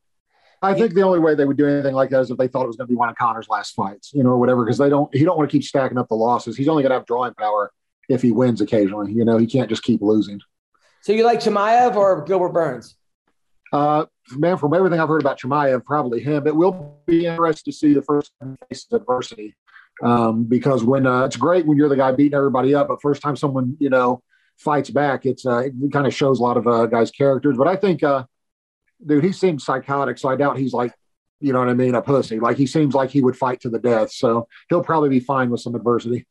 I 0.62 0.74
think 0.74 0.94
the 0.94 1.02
only 1.02 1.18
way 1.18 1.34
they 1.34 1.44
would 1.44 1.56
do 1.56 1.66
anything 1.66 1.94
like 1.94 2.10
that 2.10 2.20
is 2.20 2.30
if 2.30 2.38
they 2.38 2.48
thought 2.48 2.64
it 2.64 2.68
was 2.68 2.76
going 2.76 2.86
to 2.86 2.92
be 2.92 2.96
one 2.96 3.08
of 3.08 3.16
Conor's 3.16 3.48
last 3.48 3.74
fights, 3.74 4.12
you 4.14 4.22
know, 4.22 4.30
or 4.30 4.38
whatever, 4.38 4.64
because 4.64 4.78
they 4.78 4.88
don't. 4.88 5.14
He 5.14 5.24
don't 5.24 5.36
want 5.36 5.50
to 5.50 5.56
keep 5.56 5.64
stacking 5.64 5.98
up 5.98 6.08
the 6.08 6.14
losses. 6.14 6.56
He's 6.56 6.68
only 6.68 6.82
going 6.82 6.90
to 6.90 6.96
have 6.96 7.06
drawing 7.06 7.34
power 7.34 7.72
if 8.08 8.22
he 8.22 8.30
wins 8.30 8.60
occasionally. 8.60 9.12
You 9.12 9.24
know, 9.24 9.38
he 9.38 9.46
can't 9.46 9.68
just 9.68 9.82
keep 9.82 10.00
losing. 10.00 10.40
So 11.02 11.12
you 11.12 11.24
like 11.24 11.40
Chimaev 11.40 11.96
or 11.96 12.22
Gilbert 12.22 12.50
Burns? 12.50 12.96
Uh, 13.72 14.06
man, 14.36 14.56
from 14.56 14.74
everything 14.74 15.00
I've 15.00 15.08
heard 15.08 15.22
about 15.22 15.40
Chimaev, 15.40 15.84
probably 15.84 16.20
him. 16.20 16.44
But 16.44 16.54
we'll 16.54 16.96
be 17.06 17.26
interested 17.26 17.64
to 17.64 17.72
see 17.72 17.94
the 17.94 18.02
first 18.02 18.32
time 18.40 18.56
he 18.68 18.74
faces 18.74 18.92
adversity 18.92 19.56
um, 20.02 20.44
because 20.44 20.84
when 20.84 21.06
uh, 21.06 21.24
it's 21.24 21.36
great 21.36 21.66
when 21.66 21.76
you're 21.76 21.88
the 21.88 21.96
guy 21.96 22.12
beating 22.12 22.36
everybody 22.36 22.74
up, 22.74 22.88
but 22.88 23.02
first 23.02 23.22
time 23.22 23.36
someone 23.36 23.76
you 23.80 23.90
know 23.90 24.22
fights 24.58 24.90
back, 24.90 25.26
it's 25.26 25.44
uh, 25.46 25.58
it 25.58 25.92
kind 25.92 26.06
of 26.06 26.14
shows 26.14 26.38
a 26.38 26.42
lot 26.42 26.56
of 26.56 26.66
uh, 26.66 26.86
guys' 26.86 27.10
characters. 27.10 27.56
But 27.56 27.68
I 27.68 27.76
think, 27.76 28.02
uh, 28.02 28.24
dude, 29.06 29.24
he 29.24 29.32
seems 29.32 29.64
psychotic, 29.64 30.18
so 30.18 30.28
I 30.28 30.36
doubt 30.36 30.58
he's 30.58 30.72
like, 30.72 30.92
you 31.40 31.52
know 31.52 31.58
what 31.58 31.68
I 31.68 31.74
mean, 31.74 31.94
a 31.94 32.02
pussy. 32.02 32.38
Like 32.38 32.56
he 32.56 32.66
seems 32.66 32.94
like 32.94 33.10
he 33.10 33.20
would 33.20 33.36
fight 33.36 33.60
to 33.62 33.68
the 33.68 33.78
death, 33.78 34.12
so 34.12 34.46
he'll 34.68 34.84
probably 34.84 35.08
be 35.08 35.20
fine 35.20 35.50
with 35.50 35.60
some 35.60 35.74
adversity. 35.74 36.26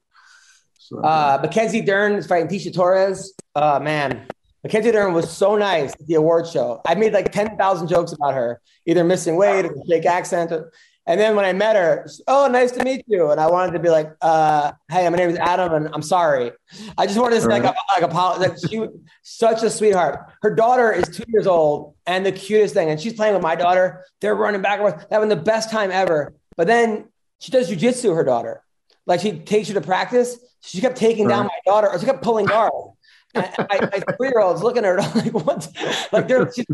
So, 0.77 0.99
Uh, 0.99 1.39
Mackenzie 1.41 1.81
Dern 1.81 2.13
is 2.13 2.27
fighting 2.27 2.47
Tecia 2.47 2.73
Torres. 2.73 3.33
Uh, 3.55 3.79
man, 3.81 4.27
Mackenzie 4.63 4.91
Dern 4.91 5.13
was 5.13 5.29
so 5.29 5.55
nice 5.55 5.93
at 5.93 6.07
the 6.07 6.15
award 6.15 6.47
show. 6.47 6.81
I 6.85 6.95
made 6.95 7.13
like 7.13 7.31
10,000 7.31 7.87
jokes 7.87 8.13
about 8.13 8.33
her, 8.35 8.61
either 8.85 9.03
missing 9.03 9.35
weight 9.35 9.65
or 9.65 9.75
fake 9.87 10.05
accent. 10.05 10.51
And 11.11 11.19
then 11.19 11.35
when 11.35 11.43
I 11.43 11.51
met 11.51 11.75
her, 11.75 12.07
oh, 12.29 12.47
nice 12.47 12.71
to 12.71 12.85
meet 12.85 13.03
you. 13.05 13.31
And 13.31 13.41
I 13.41 13.47
wanted 13.47 13.73
to 13.73 13.79
be 13.79 13.89
like, 13.89 14.15
uh, 14.21 14.71
hey, 14.89 15.09
my 15.09 15.17
name 15.17 15.29
is 15.29 15.37
Adam 15.37 15.73
and 15.73 15.89
I'm 15.93 16.01
sorry. 16.01 16.53
I 16.97 17.05
just 17.05 17.19
wanted 17.19 17.35
to 17.35 17.41
say 17.41 17.47
like, 17.49 17.65
a, 17.65 17.75
like, 17.99 18.09
apolo- 18.09 18.39
like 18.39 18.53
she, 18.69 18.87
such 19.21 19.61
a 19.61 19.69
sweetheart. 19.69 20.31
Her 20.41 20.55
daughter 20.55 20.89
is 20.89 21.09
two 21.09 21.25
years 21.27 21.47
old 21.47 21.95
and 22.05 22.25
the 22.25 22.31
cutest 22.31 22.73
thing. 22.73 22.89
And 22.89 22.97
she's 22.97 23.11
playing 23.11 23.33
with 23.33 23.43
my 23.43 23.55
daughter. 23.55 24.05
They're 24.21 24.35
running 24.35 24.61
back 24.61 24.79
and 24.79 24.89
forth, 24.89 25.05
having 25.11 25.27
the 25.27 25.35
best 25.35 25.69
time 25.69 25.91
ever. 25.91 26.33
But 26.55 26.67
then 26.67 27.09
she 27.39 27.51
does 27.51 27.69
jujitsu, 27.69 28.15
her 28.15 28.23
daughter. 28.23 28.63
Like 29.05 29.19
she 29.19 29.33
takes 29.33 29.67
her 29.67 29.73
to 29.73 29.81
practice. 29.81 30.37
She 30.61 30.79
kept 30.79 30.95
taking 30.95 31.27
down 31.27 31.47
my 31.47 31.59
daughter, 31.65 31.89
or 31.89 31.99
she 31.99 32.05
kept 32.05 32.23
pulling 32.23 32.45
guard. 32.45 32.71
And 33.33 33.49
my, 33.57 33.79
my 33.81 34.15
three-year-old's 34.17 34.63
looking 34.63 34.85
at 34.85 34.89
her 34.89 34.97
like, 35.15 35.33
what? 35.33 35.67
Like 36.11 36.27
they're, 36.27 36.51
she's, 36.51 36.65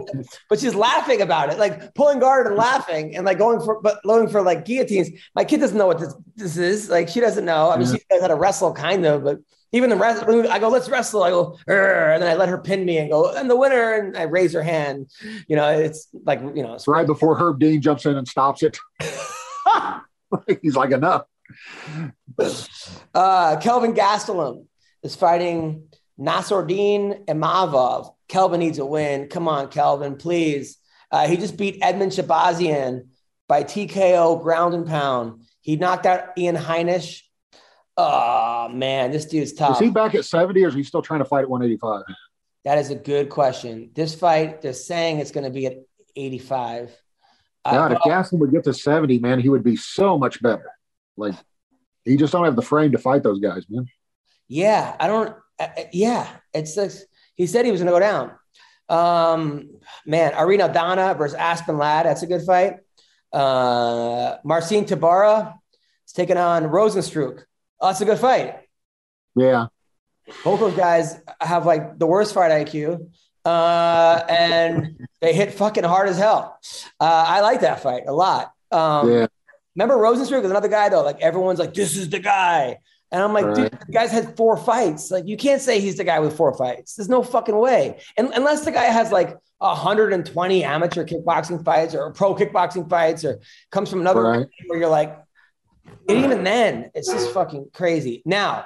but 0.49 0.59
she's 0.59 0.75
laughing 0.75 1.21
about 1.21 1.51
it, 1.51 1.59
like 1.59 1.93
pulling 1.93 2.19
guard 2.19 2.47
and 2.47 2.55
laughing, 2.55 3.15
and 3.15 3.25
like 3.25 3.37
going 3.37 3.59
for, 3.61 3.81
but 3.81 3.99
going 4.03 4.27
for 4.27 4.41
like 4.41 4.65
guillotines. 4.65 5.09
My 5.35 5.43
kid 5.43 5.59
doesn't 5.59 5.77
know 5.77 5.87
what 5.87 5.99
this 5.99 6.13
this 6.35 6.57
is. 6.57 6.89
Like 6.89 7.09
she 7.09 7.19
doesn't 7.19 7.45
know. 7.45 7.69
I 7.69 7.77
mean, 7.77 7.87
she 7.87 8.01
knows 8.11 8.21
how 8.21 8.27
to 8.27 8.35
wrestle, 8.35 8.73
kind 8.73 9.05
of, 9.05 9.23
but 9.23 9.39
even 9.73 9.89
the 9.89 9.97
rest, 9.97 10.23
I 10.23 10.59
go, 10.59 10.69
let's 10.69 10.87
wrestle. 10.87 11.23
I 11.23 11.29
go, 11.29 11.57
and 11.67 12.23
then 12.23 12.29
I 12.29 12.35
let 12.35 12.47
her 12.47 12.57
pin 12.57 12.85
me 12.85 12.97
and 12.99 13.09
go, 13.09 13.35
and 13.35 13.49
the 13.49 13.55
winner, 13.55 13.93
and 13.93 14.17
I 14.17 14.23
raise 14.23 14.53
her 14.53 14.63
hand. 14.63 15.09
You 15.47 15.57
know, 15.57 15.67
it's 15.69 16.07
like 16.25 16.39
you 16.41 16.63
know, 16.63 16.75
it's 16.75 16.87
right 16.87 17.05
before 17.05 17.37
Herb 17.37 17.59
Dean 17.59 17.81
jumps 17.81 18.05
in 18.05 18.15
and 18.15 18.27
stops 18.27 18.63
it, 18.63 18.77
he's 20.61 20.75
like, 20.75 20.91
enough. 20.91 21.23
Uh, 23.13 23.57
Kelvin 23.59 23.93
Gastelum 23.93 24.65
is 25.03 25.15
fighting 25.15 25.89
Nassourdine 26.19 27.25
Imavov. 27.25 28.13
Kelvin 28.27 28.59
needs 28.59 28.79
a 28.79 28.85
win. 28.85 29.27
Come 29.27 29.47
on, 29.47 29.69
Kelvin, 29.69 30.15
please. 30.15 30.77
Uh, 31.11 31.27
he 31.27 31.37
just 31.37 31.57
beat 31.57 31.81
Edmen 31.81 32.07
Shahbazyan 32.11 33.07
by 33.47 33.63
TKO 33.63 34.41
ground 34.41 34.73
and 34.73 34.85
pound. 34.85 35.43
He 35.61 35.75
knocked 35.75 36.05
out 36.05 36.37
Ian 36.37 36.55
Heinisch. 36.55 37.21
Oh 37.95 38.69
man, 38.69 39.11
this 39.11 39.25
dude's 39.25 39.53
tough. 39.53 39.77
Is 39.77 39.79
he 39.79 39.89
back 39.89 40.13
at 40.15 40.25
70 40.25 40.63
or 40.63 40.67
is 40.67 40.73
he 40.75 40.83
still 40.83 41.01
trying 41.01 41.19
to 41.19 41.25
fight 41.25 41.41
at 41.43 41.49
185? 41.49 42.03
That 42.65 42.77
is 42.77 42.91
a 42.91 42.95
good 42.95 43.29
question. 43.29 43.91
This 43.95 44.13
fight, 44.13 44.61
they're 44.61 44.73
saying 44.73 45.19
it's 45.19 45.31
going 45.31 45.45
to 45.45 45.49
be 45.49 45.65
at 45.67 45.77
85. 46.15 46.95
God, 47.65 47.91
Uh, 47.91 47.95
if 47.95 48.01
Gaston 48.03 48.39
would 48.39 48.51
get 48.51 48.65
to 48.65 48.73
70, 48.73 49.19
man, 49.19 49.39
he 49.39 49.49
would 49.49 49.63
be 49.63 49.75
so 49.77 50.17
much 50.17 50.41
better. 50.41 50.69
Like, 51.15 51.33
he 52.05 52.17
just 52.17 52.31
don't 52.33 52.45
have 52.45 52.55
the 52.55 52.61
frame 52.61 52.91
to 52.91 52.97
fight 52.97 53.23
those 53.23 53.39
guys, 53.39 53.65
man. 53.69 53.87
yeah, 54.47 54.95
I 54.99 55.07
don't. 55.07 55.35
Uh, 55.59 55.67
uh, 55.77 55.83
yeah, 55.91 56.27
it's 56.53 56.75
this. 56.75 57.05
he 57.35 57.47
said 57.47 57.65
he 57.65 57.71
was 57.71 57.81
going 57.81 57.87
to 57.87 57.91
go 57.93 57.99
down. 57.99 58.31
Um, 58.89 59.69
man, 60.05 60.33
Irene 60.33 60.61
Aldana 60.61 61.17
versus 61.17 61.35
Aspen 61.35 61.77
Ladd. 61.77 62.05
That's 62.05 62.23
a 62.23 62.27
good 62.27 62.43
fight. 62.43 62.77
Uh, 63.33 64.37
Marcin 64.43 64.85
Tybura 64.85 65.53
is 66.05 66.13
taking 66.13 66.37
on 66.37 66.63
Rozenstruik. 66.63 67.43
Oh, 67.81 67.87
that's 67.87 68.01
a 68.01 68.05
good 68.05 68.19
fight. 68.19 68.55
Yeah. 69.35 69.67
Both 70.43 70.59
those 70.59 70.75
guys 70.75 71.19
have 71.41 71.65
like 71.65 71.99
the 71.99 72.07
worst 72.07 72.33
fight 72.33 72.51
IQ, 72.67 73.09
uh, 73.45 74.23
and 74.27 75.07
they 75.21 75.33
hit 75.33 75.53
fucking 75.53 75.83
hard 75.83 76.09
as 76.09 76.17
hell. 76.17 76.57
Uh, 76.99 77.25
I 77.27 77.41
like 77.41 77.61
that 77.61 77.81
fight 77.81 78.03
a 78.07 78.13
lot. 78.13 78.51
Um, 78.71 79.11
Yeah. 79.11 79.27
Remember 79.75 79.95
Rozenstruik 79.95 80.43
is 80.43 80.49
another 80.49 80.69
guy 80.69 80.89
though. 80.89 81.03
Like 81.03 81.21
everyone's 81.21 81.59
like, 81.59 81.73
this 81.75 81.95
is 81.95 82.09
the 82.09 82.17
guy, 82.19 82.79
and 83.11 83.23
I'm 83.23 83.33
like, 83.33 83.53
dude, 83.55 83.71
the 83.85 83.91
guy's 83.91 84.11
had 84.11 84.35
four 84.35 84.57
fights. 84.57 85.11
Like 85.11 85.27
you 85.27 85.37
can't 85.37 85.61
say 85.61 85.79
he's 85.79 85.97
the 85.97 86.03
guy 86.03 86.19
with 86.19 86.35
four 86.35 86.53
fights. 86.57 86.95
There's 86.95 87.09
no 87.09 87.23
fucking 87.23 87.55
way. 87.57 87.99
And 88.17 88.31
unless 88.33 88.65
the 88.65 88.71
guy 88.71 88.85
has 88.85 89.11
like 89.11 89.37
120 89.59 90.63
amateur 90.63 91.05
kickboxing 91.05 91.63
fights 91.65 91.95
or 91.95 92.11
pro 92.13 92.35
kickboxing 92.35 92.89
fights 92.89 93.23
or 93.25 93.39
comes 93.71 93.89
from 93.89 94.01
another 94.01 94.21
Right. 94.21 94.47
where 94.67 94.79
you're 94.79 94.89
like, 94.89 95.17
and 96.09 96.17
even 96.23 96.43
then, 96.43 96.91
it's 96.93 97.11
just 97.11 97.33
fucking 97.33 97.69
crazy. 97.73 98.21
Now, 98.25 98.65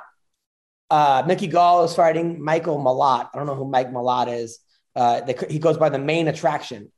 uh, 0.89 1.23
Mickey 1.27 1.47
Gall 1.47 1.83
is 1.83 1.95
fighting 1.95 2.43
Michael 2.43 2.79
Malott. 2.79 3.29
I 3.33 3.37
don't 3.37 3.45
know 3.47 3.55
who 3.55 3.69
Mike 3.69 3.91
Malott 3.91 4.27
is. 4.27 4.59
Uh, 4.95 5.21
they, 5.21 5.35
he 5.49 5.59
goes 5.59 5.77
by 5.77 5.89
the 5.89 5.99
main 5.99 6.27
attraction, 6.27 6.91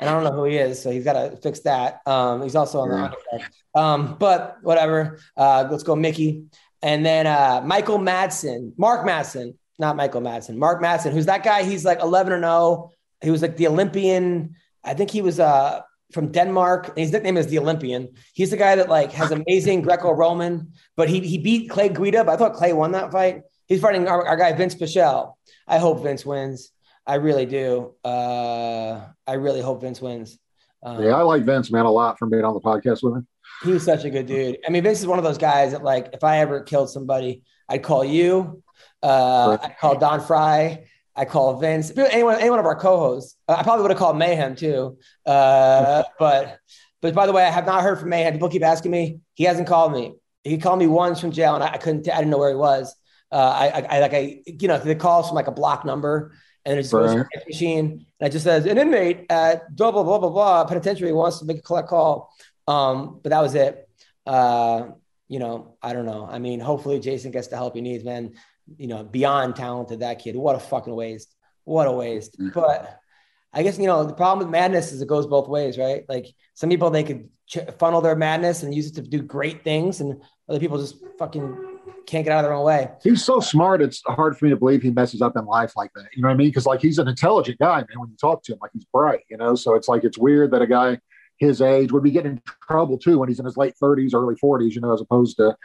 and 0.00 0.08
I 0.10 0.12
don't 0.12 0.24
know 0.24 0.32
who 0.32 0.44
he 0.44 0.56
is, 0.56 0.82
so 0.82 0.90
he's 0.90 1.04
got 1.04 1.12
to 1.12 1.36
fix 1.36 1.60
that. 1.60 2.00
Um, 2.06 2.42
he's 2.42 2.56
also 2.56 2.80
on 2.80 2.88
the 2.88 2.96
Yeah. 2.96 3.10
undercard. 3.38 3.80
Um, 3.80 4.16
but 4.18 4.56
whatever. 4.62 5.18
Uh, 5.36 5.68
let's 5.70 5.82
go, 5.84 5.94
Mickey, 5.94 6.46
and 6.82 7.06
then 7.06 7.26
uh, 7.26 7.62
Michael 7.64 7.98
Madsen, 7.98 8.72
Mark 8.76 9.06
Madsen, 9.06 9.54
not 9.78 9.96
Michael 9.96 10.20
Madsen, 10.20 10.56
Mark 10.56 10.82
Madsen. 10.82 11.12
Who's 11.12 11.26
that 11.26 11.44
guy? 11.44 11.62
He's 11.62 11.84
like 11.84 12.00
11 12.00 12.32
or 12.32 12.40
0. 12.40 12.90
He 13.22 13.30
was 13.30 13.42
like 13.42 13.56
the 13.56 13.68
Olympian. 13.68 14.56
I 14.84 14.94
think 14.94 15.10
he 15.10 15.22
was 15.22 15.38
uh, 15.38 15.80
from 16.12 16.32
Denmark. 16.32 16.88
And 16.88 16.98
his 16.98 17.12
nickname 17.12 17.36
is 17.36 17.46
the 17.46 17.58
Olympian. 17.58 18.08
He's 18.34 18.50
the 18.50 18.56
guy 18.56 18.74
that 18.76 18.88
like 18.88 19.12
has 19.12 19.30
amazing 19.30 19.82
Greco-Roman, 19.82 20.72
but 20.96 21.08
he 21.08 21.20
he 21.20 21.38
beat 21.38 21.70
Clay 21.70 21.88
Guida. 21.88 22.24
But 22.24 22.32
I 22.32 22.36
thought 22.36 22.54
Clay 22.54 22.72
won 22.72 22.92
that 22.92 23.12
fight. 23.12 23.42
He's 23.66 23.80
fighting 23.80 24.08
our, 24.08 24.26
our 24.26 24.36
guy 24.36 24.52
Vince 24.52 24.74
Pichel. 24.74 25.34
I 25.66 25.78
hope 25.78 26.02
Vince 26.02 26.26
wins. 26.26 26.70
I 27.06 27.14
really 27.16 27.46
do. 27.46 27.94
Uh, 28.04 29.00
I 29.26 29.34
really 29.34 29.60
hope 29.60 29.80
Vince 29.80 30.00
wins. 30.00 30.38
Um, 30.82 31.02
Yeah, 31.02 31.16
I 31.16 31.22
like 31.22 31.44
Vince, 31.44 31.70
man, 31.70 31.86
a 31.86 31.90
lot 31.90 32.18
from 32.18 32.30
being 32.30 32.44
on 32.44 32.54
the 32.54 32.60
podcast 32.60 33.02
with 33.02 33.16
him. 33.16 33.26
He's 33.62 33.84
such 33.84 34.04
a 34.04 34.10
good 34.10 34.26
dude. 34.26 34.58
I 34.66 34.70
mean, 34.70 34.82
Vince 34.82 35.00
is 35.00 35.06
one 35.06 35.18
of 35.18 35.24
those 35.24 35.38
guys 35.38 35.72
that, 35.72 35.82
like, 35.82 36.10
if 36.12 36.24
I 36.24 36.38
ever 36.38 36.62
killed 36.62 36.90
somebody, 36.90 37.42
I'd 37.68 37.82
call 37.82 38.04
you. 38.04 38.62
Uh, 39.02 39.58
I'd 39.62 39.78
call 39.78 39.98
Don 39.98 40.20
Frye. 40.20 40.84
I 41.14 41.24
call 41.24 41.58
Vince. 41.60 41.92
Anyone, 41.96 42.40
any 42.40 42.50
one 42.50 42.58
of 42.58 42.66
our 42.66 42.76
co-hosts. 42.76 43.36
Uh, 43.46 43.56
I 43.58 43.62
probably 43.62 43.82
would 43.82 43.90
have 43.90 43.98
called 43.98 44.16
Mayhem 44.16 44.56
too. 44.56 44.98
Uh, 45.26 46.02
but, 46.18 46.58
but 47.00 47.14
by 47.14 47.26
the 47.26 47.32
way, 47.32 47.44
I 47.44 47.50
have 47.50 47.66
not 47.66 47.82
heard 47.82 47.98
from 48.00 48.08
Mayhem. 48.08 48.32
People 48.32 48.48
keep 48.48 48.64
asking 48.64 48.90
me. 48.90 49.20
He 49.34 49.44
hasn't 49.44 49.68
called 49.68 49.92
me. 49.92 50.14
He 50.44 50.58
called 50.58 50.78
me 50.78 50.86
once 50.86 51.20
from 51.20 51.30
jail, 51.30 51.54
and 51.54 51.62
I, 51.62 51.74
I 51.74 51.76
couldn't. 51.76 52.08
I 52.08 52.16
didn't 52.16 52.30
know 52.30 52.38
where 52.38 52.50
he 52.50 52.56
was. 52.56 52.94
Uh, 53.30 53.36
I, 53.36 53.68
I, 53.68 53.96
I 53.96 54.00
like 54.00 54.14
I, 54.14 54.42
you 54.46 54.68
know, 54.68 54.78
the 54.78 54.94
calls 54.94 55.28
from 55.28 55.36
like 55.36 55.46
a 55.46 55.52
block 55.52 55.84
number, 55.84 56.34
and 56.64 56.78
it 56.78 56.82
just 56.82 56.92
goes 56.92 57.12
to 57.12 57.18
the 57.18 57.40
machine, 57.48 58.06
and 58.18 58.28
it 58.28 58.32
just 58.32 58.44
says 58.44 58.66
an 58.66 58.78
inmate 58.78 59.26
at 59.30 59.74
blah 59.76 59.90
blah 59.90 60.02
blah 60.02 60.18
blah 60.18 60.30
blah 60.30 60.64
penitentiary 60.64 61.12
wants 61.12 61.38
to 61.38 61.44
make 61.44 61.58
a 61.58 61.62
collect 61.62 61.88
call. 61.88 62.31
Um, 62.66 63.20
but 63.22 63.30
that 63.30 63.40
was 63.40 63.54
it. 63.54 63.88
Uh, 64.26 64.88
you 65.28 65.38
know, 65.38 65.76
I 65.82 65.92
don't 65.92 66.06
know. 66.06 66.28
I 66.30 66.38
mean, 66.38 66.60
hopefully 66.60 67.00
Jason 67.00 67.30
gets 67.30 67.48
the 67.48 67.56
help 67.56 67.74
he 67.74 67.80
needs, 67.80 68.04
man. 68.04 68.34
You 68.76 68.86
know, 68.86 69.02
beyond 69.02 69.56
talented, 69.56 70.00
that 70.00 70.18
kid. 70.18 70.36
What 70.36 70.56
a 70.56 70.60
fucking 70.60 70.94
waste. 70.94 71.34
What 71.64 71.86
a 71.86 71.92
waste. 71.92 72.36
But 72.54 73.00
I 73.52 73.62
guess, 73.62 73.78
you 73.78 73.86
know, 73.86 74.04
the 74.04 74.14
problem 74.14 74.46
with 74.46 74.52
madness 74.52 74.92
is 74.92 75.02
it 75.02 75.08
goes 75.08 75.26
both 75.26 75.48
ways, 75.48 75.76
right? 75.76 76.04
Like 76.08 76.26
some 76.54 76.70
people, 76.70 76.90
they 76.90 77.02
could 77.02 77.28
ch- 77.46 77.58
funnel 77.78 78.00
their 78.00 78.16
madness 78.16 78.62
and 78.62 78.74
use 78.74 78.88
it 78.88 78.94
to 78.94 79.02
do 79.02 79.20
great 79.20 79.62
things, 79.62 80.00
and 80.00 80.22
other 80.48 80.58
people 80.58 80.78
just 80.78 80.96
fucking 81.18 81.78
can't 82.06 82.24
get 82.24 82.32
out 82.32 82.38
of 82.38 82.44
their 82.44 82.54
own 82.54 82.64
way. 82.64 82.90
He's 83.02 83.24
so 83.24 83.40
smart, 83.40 83.82
it's 83.82 84.02
hard 84.06 84.38
for 84.38 84.46
me 84.46 84.50
to 84.50 84.56
believe 84.56 84.82
he 84.82 84.90
messes 84.90 85.22
up 85.22 85.36
in 85.36 85.44
life 85.44 85.76
like 85.76 85.92
that. 85.94 86.06
You 86.14 86.22
know 86.22 86.28
what 86.28 86.34
I 86.34 86.36
mean? 86.36 86.48
Because 86.48 86.66
like 86.66 86.80
he's 86.80 86.98
an 86.98 87.08
intelligent 87.08 87.58
guy, 87.58 87.76
man. 87.76 88.00
When 88.00 88.10
you 88.10 88.16
talk 88.16 88.42
to 88.44 88.52
him, 88.52 88.58
like 88.62 88.70
he's 88.72 88.84
bright, 88.86 89.20
you 89.30 89.36
know. 89.36 89.54
So 89.54 89.74
it's 89.74 89.88
like 89.88 90.04
it's 90.04 90.18
weird 90.18 90.50
that 90.52 90.62
a 90.62 90.66
guy 90.66 90.98
his 91.38 91.60
age 91.60 91.92
would 91.92 92.02
be 92.02 92.10
getting 92.10 92.32
in 92.32 92.42
trouble 92.66 92.98
too 92.98 93.18
when 93.18 93.28
he's 93.28 93.38
in 93.38 93.44
his 93.44 93.56
late 93.56 93.74
30s, 93.82 94.14
early 94.14 94.34
40s, 94.36 94.72
you 94.72 94.80
know, 94.80 94.92
as 94.92 95.00
opposed 95.00 95.36
to 95.36 95.56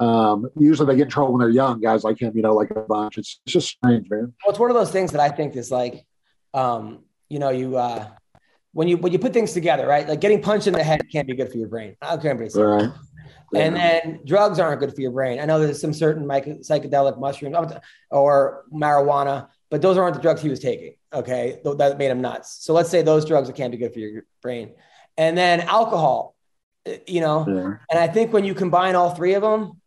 um 0.00 0.48
usually 0.56 0.86
they 0.86 0.96
get 0.96 1.04
in 1.04 1.10
trouble 1.10 1.34
when 1.34 1.40
they're 1.40 1.50
young, 1.50 1.80
guys 1.80 2.04
like 2.04 2.18
him, 2.20 2.32
you 2.34 2.42
know, 2.42 2.54
like 2.54 2.70
a 2.70 2.80
bunch. 2.80 3.18
It's, 3.18 3.40
it's 3.44 3.52
just 3.52 3.68
strange, 3.68 4.08
man. 4.08 4.32
Well, 4.44 4.50
it's 4.50 4.58
one 4.58 4.70
of 4.70 4.76
those 4.76 4.90
things 4.90 5.12
that 5.12 5.20
I 5.20 5.28
think 5.28 5.56
is 5.56 5.70
like, 5.70 6.06
um, 6.54 7.04
you 7.28 7.38
know, 7.38 7.50
you 7.50 7.76
uh, 7.76 8.08
when 8.72 8.88
you 8.88 8.96
when 8.96 9.12
you 9.12 9.18
put 9.18 9.32
things 9.32 9.52
together, 9.52 9.86
right? 9.86 10.08
Like 10.08 10.20
getting 10.20 10.42
punched 10.42 10.66
in 10.66 10.72
the 10.72 10.82
head 10.82 11.02
can't 11.10 11.26
be 11.26 11.34
good 11.34 11.50
for 11.50 11.58
your 11.58 11.68
brain. 11.68 11.96
I 12.02 12.10
don't 12.10 12.22
care 12.22 12.30
anybody 12.30 12.50
says. 12.50 12.62
Right. 12.62 12.90
And 13.54 13.76
then 13.76 14.20
drugs 14.24 14.58
aren't 14.58 14.80
good 14.80 14.94
for 14.94 15.00
your 15.00 15.12
brain. 15.12 15.38
I 15.38 15.44
know 15.44 15.60
there's 15.60 15.80
some 15.80 15.92
certain 15.92 16.26
psychedelic 16.26 17.18
mushrooms 17.20 17.56
or 18.10 18.64
marijuana, 18.72 19.48
but 19.70 19.80
those 19.80 19.96
aren't 19.96 20.16
the 20.16 20.22
drugs 20.22 20.42
he 20.42 20.48
was 20.48 20.58
taking. 20.58 20.94
Okay, 21.12 21.60
that 21.64 21.96
made 21.98 22.10
him 22.10 22.20
nuts. 22.20 22.64
So 22.64 22.74
let's 22.74 22.90
say 22.90 23.02
those 23.02 23.24
drugs 23.24 23.50
can't 23.52 23.70
be 23.70 23.78
good 23.78 23.92
for 23.92 24.00
your 24.00 24.24
brain. 24.42 24.72
And 25.16 25.36
then 25.38 25.60
alcohol, 25.60 26.34
you 27.06 27.20
know. 27.20 27.44
Yeah. 27.48 27.76
And 27.90 27.98
I 27.98 28.08
think 28.08 28.32
when 28.32 28.44
you 28.44 28.54
combine 28.54 28.94
all 28.94 29.14
three 29.14 29.34
of 29.34 29.42
them, 29.42 29.80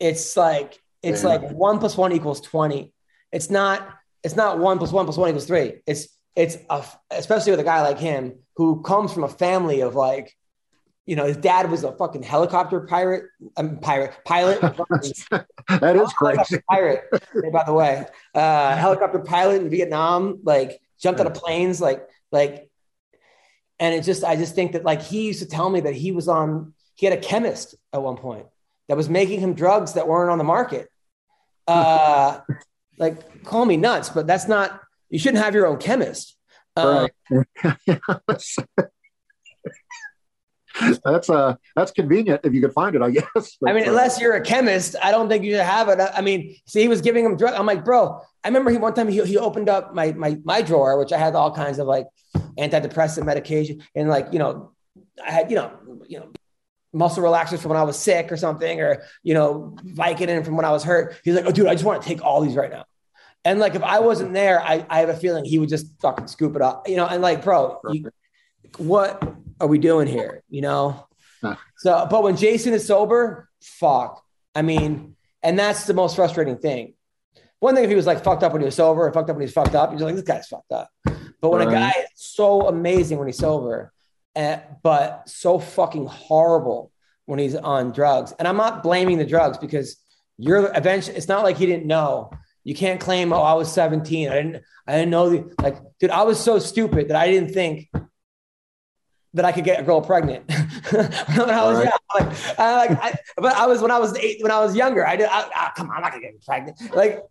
it's 0.00 0.36
like 0.36 0.78
it's 1.02 1.22
Yeah. 1.22 1.28
like 1.30 1.50
one 1.50 1.78
plus 1.78 1.96
one 1.96 2.12
equals 2.12 2.40
twenty. 2.40 2.92
It's 3.32 3.50
not. 3.50 3.86
It's 4.24 4.36
not 4.36 4.58
one 4.58 4.78
plus 4.78 4.92
one 4.92 5.04
plus 5.04 5.16
one 5.16 5.28
equals 5.28 5.46
three. 5.46 5.82
It's 5.86 6.08
it's 6.34 6.56
a, 6.68 6.84
especially 7.10 7.52
with 7.52 7.60
a 7.60 7.64
guy 7.64 7.82
like 7.82 7.98
him 7.98 8.40
who 8.56 8.82
comes 8.82 9.12
from 9.12 9.24
a 9.24 9.28
family 9.28 9.80
of 9.80 9.94
like, 9.94 10.34
you 11.06 11.16
know, 11.16 11.24
his 11.24 11.36
dad 11.36 11.70
was 11.70 11.84
a 11.84 11.92
fucking 11.92 12.22
helicopter 12.22 12.80
pirate, 12.80 13.24
um, 13.56 13.78
pirate 13.78 14.12
pilot. 14.24 14.58
That 15.68 15.96
is 15.96 16.12
crazy. 16.18 16.60
Pirate, 16.70 17.04
by 17.52 17.64
the 17.64 17.72
way. 17.72 18.06
Uh, 18.34 18.76
helicopter 18.76 19.18
pilot 19.18 19.62
in 19.62 19.70
Vietnam, 19.70 20.40
like 20.44 20.80
jumped 21.00 21.20
out 21.20 21.26
of 21.26 21.34
planes, 21.34 21.80
like 21.80 22.06
like, 22.32 22.65
and 23.78 23.94
it 23.94 24.02
just 24.02 24.24
I 24.24 24.36
just 24.36 24.54
think 24.54 24.72
that 24.72 24.84
like 24.84 25.02
he 25.02 25.26
used 25.26 25.40
to 25.40 25.46
tell 25.46 25.68
me 25.68 25.80
that 25.80 25.94
he 25.94 26.12
was 26.12 26.28
on 26.28 26.74
he 26.94 27.06
had 27.06 27.16
a 27.16 27.20
chemist 27.20 27.74
at 27.92 28.02
one 28.02 28.16
point 28.16 28.46
that 28.88 28.96
was 28.96 29.08
making 29.08 29.40
him 29.40 29.54
drugs 29.54 29.94
that 29.94 30.08
weren't 30.08 30.30
on 30.30 30.38
the 30.38 30.44
market. 30.44 30.88
Uh, 31.68 32.42
like 32.96 33.42
call 33.42 33.64
me 33.64 33.76
nuts, 33.76 34.08
but 34.08 34.24
that's 34.24 34.46
not 34.46 34.80
you 35.10 35.18
shouldn't 35.18 35.42
have 35.42 35.52
your 35.52 35.66
own 35.66 35.78
chemist. 35.78 36.36
Right. 36.76 37.10
that's 41.04 41.30
uh 41.30 41.54
that's 41.74 41.90
convenient 41.90 42.40
if 42.44 42.52
you 42.52 42.60
could 42.60 42.72
find 42.72 42.94
it, 42.94 43.02
I 43.02 43.10
guess. 43.34 43.56
I 43.66 43.72
mean, 43.72 43.88
unless 43.88 44.20
you're 44.20 44.34
a 44.34 44.40
chemist, 44.40 44.96
I 45.02 45.10
don't 45.10 45.28
think 45.28 45.44
you 45.44 45.52
should 45.52 45.60
have 45.60 45.88
it. 45.88 45.98
I 46.00 46.20
mean, 46.20 46.56
see, 46.66 46.82
he 46.82 46.88
was 46.88 47.00
giving 47.00 47.24
him 47.24 47.36
drug. 47.36 47.54
I'm 47.54 47.66
like, 47.66 47.84
bro, 47.84 48.20
I 48.44 48.48
remember 48.48 48.70
he 48.70 48.76
one 48.76 48.94
time 48.94 49.08
he, 49.08 49.22
he 49.24 49.38
opened 49.38 49.68
up 49.68 49.94
my, 49.94 50.12
my 50.12 50.38
my 50.44 50.62
drawer, 50.62 50.98
which 50.98 51.12
I 51.12 51.18
had 51.18 51.34
all 51.34 51.52
kinds 51.54 51.78
of 51.78 51.86
like 51.86 52.06
antidepressant 52.58 53.24
medication, 53.24 53.82
and 53.94 54.08
like 54.08 54.28
you 54.32 54.38
know, 54.38 54.72
I 55.24 55.30
had 55.30 55.50
you 55.50 55.56
know 55.56 55.72
you 56.08 56.20
know 56.20 56.30
muscle 56.92 57.22
relaxers 57.22 57.58
from 57.58 57.70
when 57.70 57.78
I 57.78 57.82
was 57.82 57.98
sick 57.98 58.30
or 58.30 58.36
something, 58.36 58.80
or 58.80 59.02
you 59.22 59.34
know 59.34 59.76
Vicodin 59.84 60.44
from 60.44 60.56
when 60.56 60.64
I 60.64 60.70
was 60.70 60.84
hurt. 60.84 61.16
He's 61.24 61.34
like, 61.34 61.46
oh, 61.46 61.52
dude, 61.52 61.66
I 61.66 61.74
just 61.74 61.84
want 61.84 62.02
to 62.02 62.08
take 62.08 62.22
all 62.22 62.40
these 62.40 62.56
right 62.56 62.70
now. 62.70 62.84
And 63.44 63.60
like, 63.60 63.76
if 63.76 63.82
I 63.82 64.00
wasn't 64.00 64.32
there, 64.32 64.60
I, 64.60 64.84
I 64.90 64.98
have 64.98 65.08
a 65.08 65.16
feeling 65.16 65.44
he 65.44 65.60
would 65.60 65.68
just 65.68 65.86
fucking 66.00 66.26
scoop 66.26 66.56
it 66.56 66.62
up, 66.62 66.88
you 66.88 66.96
know. 66.96 67.06
And 67.06 67.22
like, 67.22 67.44
bro, 67.44 67.80
you, 67.92 68.10
what 68.78 69.22
are 69.60 69.66
we 69.66 69.78
doing 69.78 70.06
here? 70.06 70.42
You 70.48 70.62
know. 70.62 71.06
Huh. 71.42 71.56
So, 71.78 72.06
but 72.10 72.22
when 72.22 72.36
Jason 72.36 72.72
is 72.72 72.86
sober, 72.86 73.48
fuck. 73.60 74.22
I 74.54 74.62
mean, 74.62 75.16
and 75.42 75.58
that's 75.58 75.86
the 75.86 75.94
most 75.94 76.16
frustrating 76.16 76.58
thing. 76.58 76.94
One 77.60 77.74
thing 77.74 77.84
if 77.84 77.90
he 77.90 77.96
was 77.96 78.06
like 78.06 78.24
fucked 78.24 78.42
up 78.42 78.52
when 78.52 78.62
he 78.62 78.66
was 78.66 78.74
sober, 78.74 79.06
or 79.06 79.12
fucked 79.12 79.30
up 79.30 79.36
when 79.36 79.42
he's 79.42 79.52
fucked 79.52 79.74
up, 79.74 79.92
he's 79.92 80.00
like, 80.00 80.14
this 80.14 80.24
guy's 80.24 80.46
fucked 80.46 80.72
up. 80.72 80.90
But 81.40 81.50
when 81.50 81.66
a 81.66 81.70
guy 81.70 81.90
is 81.90 82.10
so 82.14 82.68
amazing 82.68 83.18
when 83.18 83.28
he's 83.28 83.38
sober, 83.38 83.92
eh, 84.34 84.60
but 84.82 85.28
so 85.28 85.58
fucking 85.58 86.06
horrible 86.06 86.90
when 87.26 87.38
he's 87.38 87.54
on 87.54 87.92
drugs, 87.92 88.32
and 88.38 88.46
I'm 88.48 88.56
not 88.56 88.82
blaming 88.82 89.18
the 89.18 89.26
drugs 89.26 89.58
because 89.58 89.96
you're 90.38 90.70
eventually. 90.74 91.16
It's 91.16 91.28
not 91.28 91.44
like 91.44 91.56
he 91.56 91.66
didn't 91.66 91.86
know. 91.86 92.30
You 92.64 92.74
can't 92.74 93.00
claim, 93.00 93.32
oh, 93.32 93.42
I 93.42 93.54
was 93.54 93.72
17. 93.72 94.28
I 94.28 94.34
didn't. 94.34 94.62
I 94.86 94.92
didn't 94.92 95.10
know 95.10 95.30
the 95.30 95.54
like, 95.62 95.76
dude. 96.00 96.10
I 96.10 96.22
was 96.22 96.38
so 96.40 96.58
stupid 96.58 97.08
that 97.08 97.16
I 97.16 97.30
didn't 97.30 97.52
think 97.52 97.88
that 99.36 99.44
I 99.44 99.52
could 99.52 99.64
get 99.64 99.78
a 99.78 99.82
girl 99.82 100.00
pregnant 100.00 100.50
when 100.50 100.60
I 101.50 101.64
was 101.64 101.76
right. 101.76 101.84
young. 101.84 101.98
Like, 102.28 102.58
I, 102.58 102.76
like 102.76 102.90
I, 103.02 103.14
but 103.36 103.54
I 103.54 103.66
was 103.66 103.80
when 103.82 103.90
I 103.90 103.98
was 103.98 104.16
eight, 104.16 104.42
when 104.42 104.50
I 104.50 104.60
was 104.60 104.74
younger. 104.74 105.06
I 105.06 105.16
did. 105.16 105.28
I, 105.30 105.70
come 105.76 105.90
on, 105.90 105.96
I'm 105.96 106.02
not 106.02 106.12
gonna 106.12 106.22
get 106.22 106.44
pregnant. 106.44 106.80
Like, 106.94 107.22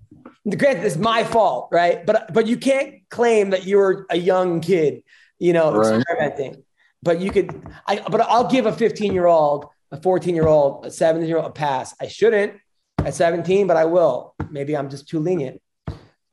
granted, 0.58 0.86
it's 0.86 0.98
my 0.98 1.24
fault, 1.24 1.70
right? 1.72 2.06
But 2.06 2.32
but 2.34 2.46
you 2.48 2.58
can't 2.58 3.08
claim 3.10 3.50
that 3.50 3.66
you 3.66 3.78
were 3.78 4.06
a 4.10 4.18
young 4.18 4.62
kid, 4.62 5.04
you 5.40 5.52
know, 5.54 5.74
Right. 5.76 5.96
experimenting. 5.96 6.64
But 7.02 7.20
you 7.20 7.32
could. 7.32 7.50
I 7.88 8.02
but 8.10 8.22
I'll 8.22 8.50
give 8.50 8.66
a 8.68 8.72
15 8.72 9.12
year 9.14 9.26
old, 9.26 9.66
a 9.92 10.00
14 10.00 10.36
year 10.36 10.48
old, 10.48 10.86
a 10.86 10.92
17 10.92 11.28
year 11.28 11.38
old 11.38 11.48
a 11.48 11.52
pass. 11.52 11.96
I 12.00 12.08
shouldn't 12.08 12.54
at 13.00 13.16
17, 13.16 13.66
but 13.68 13.78
I 13.78 13.86
will. 13.86 14.36
Maybe 14.52 14.78
I'm 14.78 14.90
just 14.90 15.08
too 15.10 15.20
lenient. 15.20 15.60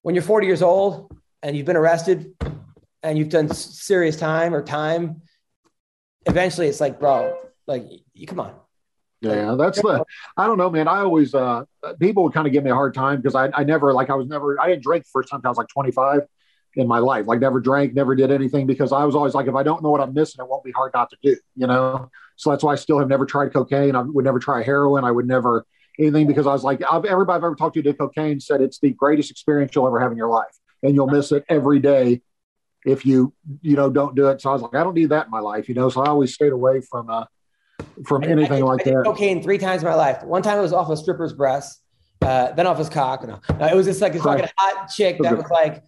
When 0.03 0.15
you're 0.15 0.23
40 0.23 0.47
years 0.47 0.63
old 0.63 1.17
and 1.43 1.57
you've 1.57 1.67
been 1.67 1.77
arrested 1.77 2.35
and 3.03 3.17
you've 3.19 3.29
done 3.31 3.49
serious 3.53 4.17
time 4.17 4.55
or 4.55 4.63
time, 4.63 5.23
eventually 6.27 6.69
it's 6.69 6.81
like, 6.81 6.99
bro, 6.99 7.37
like, 7.67 7.85
you 8.15 8.27
come 8.27 8.41
on. 8.41 8.55
Yeah, 9.23 9.55
that's 9.57 9.81
the. 9.81 10.05
I 10.37 10.47
don't 10.47 10.59
know, 10.59 10.69
man. 10.69 10.89
I 10.89 10.99
always 10.99 11.33
uh 11.33 11.65
people 12.01 12.25
would 12.25 12.33
kind 12.33 12.47
of 12.47 12.53
give 12.53 12.65
me 12.65 12.71
a 12.71 12.75
hard 12.75 12.93
time 12.93 13.19
because 13.19 13.37
I 13.37 13.51
I 13.55 13.63
never 13.63 13.93
like 13.95 14.11
I 14.11 14.15
was 14.15 14.27
never 14.27 14.61
I 14.61 14.69
didn't 14.69 14.83
drink 14.83 15.05
the 15.05 15.11
first 15.13 15.29
time 15.29 15.41
I 15.45 15.49
was 15.49 15.57
like 15.57 15.69
25 15.69 16.23
in 16.75 16.89
my 16.89 16.99
life. 16.99 17.29
Like 17.29 17.39
never 17.39 17.61
drank, 17.61 17.95
never 17.95 18.17
did 18.17 18.33
anything 18.33 18.67
because 18.67 18.93
I 18.93 19.05
was 19.05 19.15
always 19.15 19.33
like 19.33 19.47
if 19.47 19.55
I 19.55 19.63
don't 19.63 19.81
know 19.81 19.91
what 19.91 20.01
I'm 20.01 20.13
missing, 20.13 20.45
it 20.45 20.49
won't 20.49 20.65
be 20.65 20.73
hard 20.73 20.93
not 20.93 21.09
to 21.11 21.17
do. 21.23 21.37
You 21.55 21.69
know, 21.69 22.11
so 22.35 22.51
that's 22.51 22.65
why 22.65 22.73
I 22.73 22.75
still 22.75 22.99
have 22.99 23.09
never 23.09 23.25
tried 23.25 23.53
cocaine. 23.53 23.95
I 23.95 24.03
would 24.03 24.25
never 24.25 24.41
try 24.41 24.63
heroin. 24.65 25.05
I 25.05 25.13
would 25.13 25.29
never 25.29 25.67
anything 26.01 26.27
because 26.27 26.49
I 26.49 26.53
was 26.53 26.65
like 26.65 26.83
I've, 26.91 27.05
everybody 27.05 27.37
I've 27.37 27.45
ever 27.45 27.55
talked 27.55 27.75
to 27.75 27.83
did 27.83 27.99
cocaine 27.99 28.41
said 28.41 28.61
it's 28.61 28.81
the 28.81 28.91
greatest 28.91 29.31
experience 29.31 29.73
you'll 29.75 29.87
ever 29.87 30.01
have 30.01 30.11
in 30.11 30.19
your 30.19 30.31
life, 30.31 30.59
and 30.83 30.97
you'll 30.97 31.07
miss 31.07 31.31
it 31.31 31.45
every 31.49 31.79
day 31.79 32.23
if 32.85 33.07
you 33.07 33.33
you 33.61 33.77
know 33.77 33.91
don't 33.91 34.15
do 34.15 34.29
it. 34.29 34.41
So 34.41 34.51
I 34.51 34.53
was 34.53 34.63
like 34.63 34.75
I 34.75 34.83
don't 34.83 34.95
need 34.95 35.11
that 35.11 35.27
in 35.27 35.31
my 35.31 35.41
life. 35.41 35.69
You 35.69 35.75
know, 35.75 35.89
so 35.89 36.03
I 36.03 36.09
always 36.09 36.35
stayed 36.35 36.53
away 36.53 36.81
from 36.81 37.11
uh 37.11 37.25
from 38.07 38.25
anything 38.25 38.53
I 38.53 38.57
did, 38.57 38.65
like 38.65 38.87
I 38.87 38.91
that. 38.91 39.03
cocaine 39.05 39.43
three 39.43 39.59
times 39.59 39.83
in 39.83 39.89
my 39.89 39.95
life. 39.95 40.23
One 40.23 40.43
time 40.43 40.59
it 40.59 40.63
was 40.63 40.73
off 40.73 40.89
a 40.91 40.97
stripper's 40.97 41.33
breast, 41.33 41.83
uh, 42.23 42.53
then 42.53 42.67
off 42.67 42.79
his 42.79 42.89
cock. 42.89 43.27
No, 43.27 43.41
no, 43.59 43.67
it 43.67 43.75
was 43.75 43.87
just 43.87 44.01
like 44.01 44.15
a 44.15 44.21
fucking 44.21 44.49
hot 44.57 44.89
chick 44.89 45.19
that 45.23 45.37
was 45.37 45.51
like, 45.51 45.83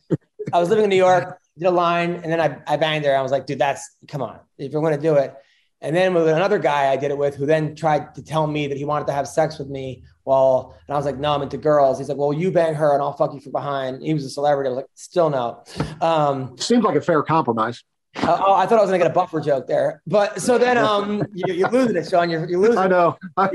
I 0.53 0.59
was 0.59 0.69
living 0.69 0.85
in 0.85 0.91
New 0.91 0.97
York, 0.97 1.39
did 1.59 1.67
a 1.67 1.71
line, 1.71 2.15
and 2.15 2.25
then 2.25 2.41
I, 2.41 2.59
I 2.67 2.77
banged 2.77 3.05
her. 3.05 3.17
I 3.17 3.23
was 3.23 3.33
like, 3.33 3.47
dude, 3.47 3.59
that's 3.59 3.97
come 4.09 4.23
on, 4.23 4.39
if 4.59 4.73
you're 4.73 4.83
going 4.83 4.97
to 4.97 5.03
do 5.03 5.15
it. 5.15 5.35
And 5.81 5.95
then 5.95 6.15
with 6.15 6.29
another 6.29 6.59
guy 6.59 6.91
I 6.91 6.97
did 6.97 7.11
it 7.11 7.19
with, 7.19 7.35
who 7.37 7.47
then 7.47 7.77
tried 7.77 8.15
to 8.15 8.23
tell 8.23 8.47
me 8.47 8.67
that 8.69 8.77
he 8.77 8.85
wanted 8.85 9.07
to 9.09 9.13
have 9.13 9.29
sex 9.29 9.59
with 9.59 9.69
me. 9.69 10.03
Well, 10.25 10.75
and 10.89 10.95
I 10.95 10.97
was 10.99 11.05
like, 11.05 11.19
no, 11.19 11.33
I'm 11.35 11.43
into 11.43 11.59
girls. 11.59 11.99
He's 11.99 12.09
like, 12.09 12.17
well, 12.19 12.33
you 12.33 12.51
bang 12.51 12.75
her 12.75 12.93
and 12.95 13.03
I'll 13.03 13.13
fuck 13.13 13.35
you 13.35 13.41
from 13.41 13.53
behind. 13.53 14.03
He 14.03 14.15
was 14.15 14.25
a 14.25 14.31
celebrity. 14.31 14.69
I 14.69 14.71
was 14.73 14.77
like, 14.79 14.87
still 14.95 15.29
no. 15.31 15.63
Um, 16.01 16.57
Seems 16.59 16.83
like 16.85 16.97
a 16.97 17.01
fair 17.03 17.23
compromise. 17.23 17.83
uh, 18.17 18.41
oh, 18.47 18.55
I 18.55 18.65
thought 18.67 18.79
I 18.79 18.81
was 18.83 18.89
gonna 18.91 18.99
get 18.99 19.11
a 19.11 19.13
buffer 19.15 19.41
joke 19.41 19.67
there, 19.67 20.01
but 20.07 20.41
so 20.41 20.57
then 20.57 20.79
um, 20.79 21.25
you, 21.35 21.53
you're 21.53 21.69
losing 21.71 21.97
it, 21.97 22.09
Sean. 22.09 22.31
You're, 22.31 22.49
you're 22.49 22.61
losing. 22.61 22.79
I 22.79 22.87
know. 22.87 23.17
I, 23.37 23.51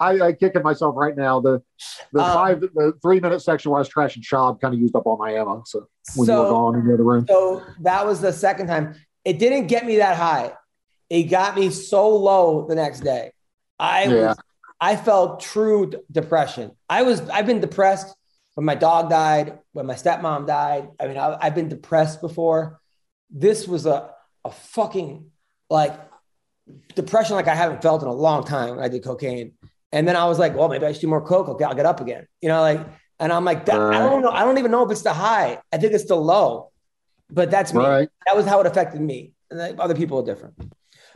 I, 0.00 0.20
I 0.20 0.32
kick 0.32 0.56
at 0.56 0.64
myself 0.64 0.96
right 0.96 1.16
now. 1.16 1.38
The 1.40 1.62
the 2.12 2.20
Um, 2.20 2.34
five 2.34 2.60
the 2.60 2.92
three 3.02 3.20
minute 3.20 3.40
section 3.40 3.70
where 3.70 3.78
I 3.78 3.82
was 3.82 3.88
trashing 3.88 4.22
Schaub 4.24 4.60
kind 4.60 4.74
of 4.74 4.80
used 4.80 4.96
up 4.96 5.06
all 5.06 5.16
my 5.16 5.30
ammo. 5.34 5.62
So 5.64 5.86
when 6.16 6.26
you 6.28 6.32
were 6.34 6.44
So- 6.44 6.50
gone 6.50 6.74
in 6.74 6.88
the 6.88 6.94
other 6.94 7.04
room, 7.04 7.24
So 7.28 7.62
that 7.82 8.04
was 8.04 8.20
the 8.20 8.32
second 8.32 8.66
time. 8.66 8.96
It 9.24 9.38
didn't 9.38 9.68
get 9.68 9.86
me 9.86 9.98
that 9.98 10.16
high. 10.16 10.54
It 11.08 11.24
got 11.24 11.54
me 11.54 11.70
so 11.70 12.08
low 12.08 12.66
the 12.68 12.74
next 12.74 13.00
day. 13.00 13.30
I 13.78 14.04
Yeah. 14.06 14.28
was, 14.30 14.36
I 14.80 14.96
felt 14.96 15.40
true 15.40 15.92
depression. 16.10 16.72
I 16.88 17.02
was 17.02 17.20
I've 17.28 17.46
been 17.46 17.60
depressed 17.60 18.14
when 18.54 18.64
my 18.64 18.74
dog 18.74 19.10
died, 19.10 19.58
when 19.72 19.86
my 19.86 19.94
stepmom 19.94 20.46
died. 20.46 20.88
I 20.98 21.06
mean, 21.06 21.16
I, 21.18 21.36
I've 21.40 21.54
been 21.54 21.68
depressed 21.68 22.20
before. 22.20 22.80
This 23.30 23.68
was 23.68 23.86
a 23.86 24.10
a 24.44 24.50
fucking 24.50 25.30
like 25.68 25.98
depression 26.94 27.36
like 27.36 27.48
I 27.48 27.54
haven't 27.54 27.82
felt 27.82 28.02
in 28.02 28.08
a 28.08 28.12
long 28.12 28.44
time 28.44 28.76
when 28.76 28.84
I 28.84 28.88
did 28.88 29.04
cocaine. 29.04 29.52
And 29.92 30.06
then 30.06 30.16
I 30.16 30.26
was 30.26 30.38
like, 30.38 30.54
well, 30.54 30.68
maybe 30.68 30.86
I 30.86 30.92
should 30.92 31.00
do 31.00 31.08
more 31.08 31.20
coke. 31.20 31.48
Okay, 31.48 31.64
I'll 31.64 31.74
get 31.74 31.86
up 31.86 32.00
again. 32.00 32.26
You 32.40 32.48
know, 32.48 32.60
like, 32.60 32.80
and 33.18 33.32
I'm 33.32 33.44
like, 33.44 33.66
that, 33.66 33.78
I 33.80 33.98
don't 33.98 34.22
know. 34.22 34.30
I 34.30 34.44
don't 34.44 34.58
even 34.58 34.70
know 34.70 34.84
if 34.84 34.90
it's 34.92 35.02
the 35.02 35.12
high. 35.12 35.58
I 35.72 35.78
think 35.78 35.92
it's 35.92 36.04
the 36.04 36.14
low. 36.16 36.70
But 37.28 37.50
that's 37.50 37.74
me. 37.74 37.84
right? 37.84 38.08
That 38.26 38.36
was 38.36 38.46
how 38.46 38.60
it 38.60 38.66
affected 38.66 39.00
me. 39.00 39.32
And 39.50 39.80
other 39.80 39.94
people 39.94 40.18
are 40.20 40.24
different. 40.24 40.54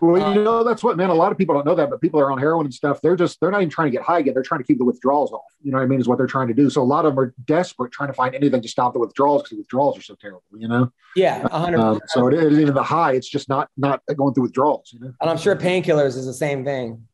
Well, 0.05 0.23
Um, 0.23 0.35
you 0.35 0.43
know 0.43 0.63
that's 0.63 0.85
what 0.85 0.97
man. 0.97 1.11
A 1.11 1.15
lot 1.15 1.33
of 1.33 1.39
people 1.39 1.55
don't 1.55 1.65
know 1.65 1.75
that, 1.75 1.89
but 1.89 2.01
people 2.01 2.21
are 2.21 2.31
on 2.31 2.39
heroin 2.39 2.67
and 2.67 2.75
stuff. 2.75 3.01
They're 3.01 3.17
just 3.17 3.41
they're 3.41 3.51
not 3.51 3.63
even 3.63 3.71
trying 3.71 3.87
to 3.87 3.91
get 3.91 4.03
high 4.03 4.19
again. 4.19 4.35
They're 4.35 4.43
trying 4.43 4.61
to 4.61 4.67
keep 4.67 4.79
the 4.79 4.85
withdrawals 4.85 5.33
off. 5.33 5.53
You 5.63 5.73
know 5.73 5.79
what 5.79 5.85
I 5.85 5.87
mean? 5.87 6.01
Is 6.01 6.07
what 6.07 6.19
they're 6.19 6.27
trying 6.27 6.49
to 6.49 6.55
do. 6.55 6.69
So 6.69 6.83
a 6.83 6.85
lot 6.85 7.07
of 7.07 7.13
them 7.15 7.25
are 7.25 7.35
desperate, 7.45 7.93
trying 7.93 8.09
to 8.09 8.13
find 8.13 8.35
anything 8.35 8.61
to 8.61 8.69
stop 8.69 8.93
the 8.93 8.99
withdrawals 8.99 9.43
because 9.43 9.51
the 9.51 9.59
withdrawals 9.63 9.99
are 9.99 10.03
so 10.03 10.15
terrible. 10.15 10.43
You 10.57 10.69
know. 10.69 10.93
Yeah, 11.17 11.47
a 11.51 11.59
hundred. 11.59 11.81
Um, 11.81 12.01
so 12.09 12.29
it 12.29 12.35
isn't 12.35 12.61
even 12.61 12.75
the 12.75 12.83
high. 12.83 13.13
It's 13.13 13.29
just 13.29 13.49
not 13.49 13.69
not 13.77 14.03
going 14.17 14.35
through 14.35 14.45
withdrawals. 14.45 14.91
You 14.93 15.01
know. 15.01 15.13
and 15.21 15.31
I'm 15.31 15.39
sure 15.39 15.57
painkillers 15.57 16.17
is 16.17 16.27
the 16.27 16.35
same 16.35 16.65
thing. 16.65 17.07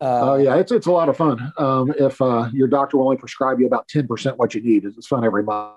Uh, 0.00 0.32
Oh 0.32 0.36
yeah, 0.36 0.56
it's 0.56 0.72
it's 0.72 0.86
a 0.86 0.92
lot 0.92 1.08
of 1.08 1.16
fun. 1.16 1.52
Um, 1.58 1.92
if 1.98 2.20
uh, 2.22 2.48
your 2.52 2.68
doctor 2.68 2.96
will 2.96 3.04
only 3.04 3.16
prescribe 3.16 3.60
you 3.60 3.66
about 3.66 3.86
ten 3.88 4.06
percent 4.06 4.38
what 4.38 4.54
you 4.54 4.62
need, 4.62 4.84
it's 4.84 5.06
fun 5.06 5.24
every 5.24 5.42
month. 5.42 5.74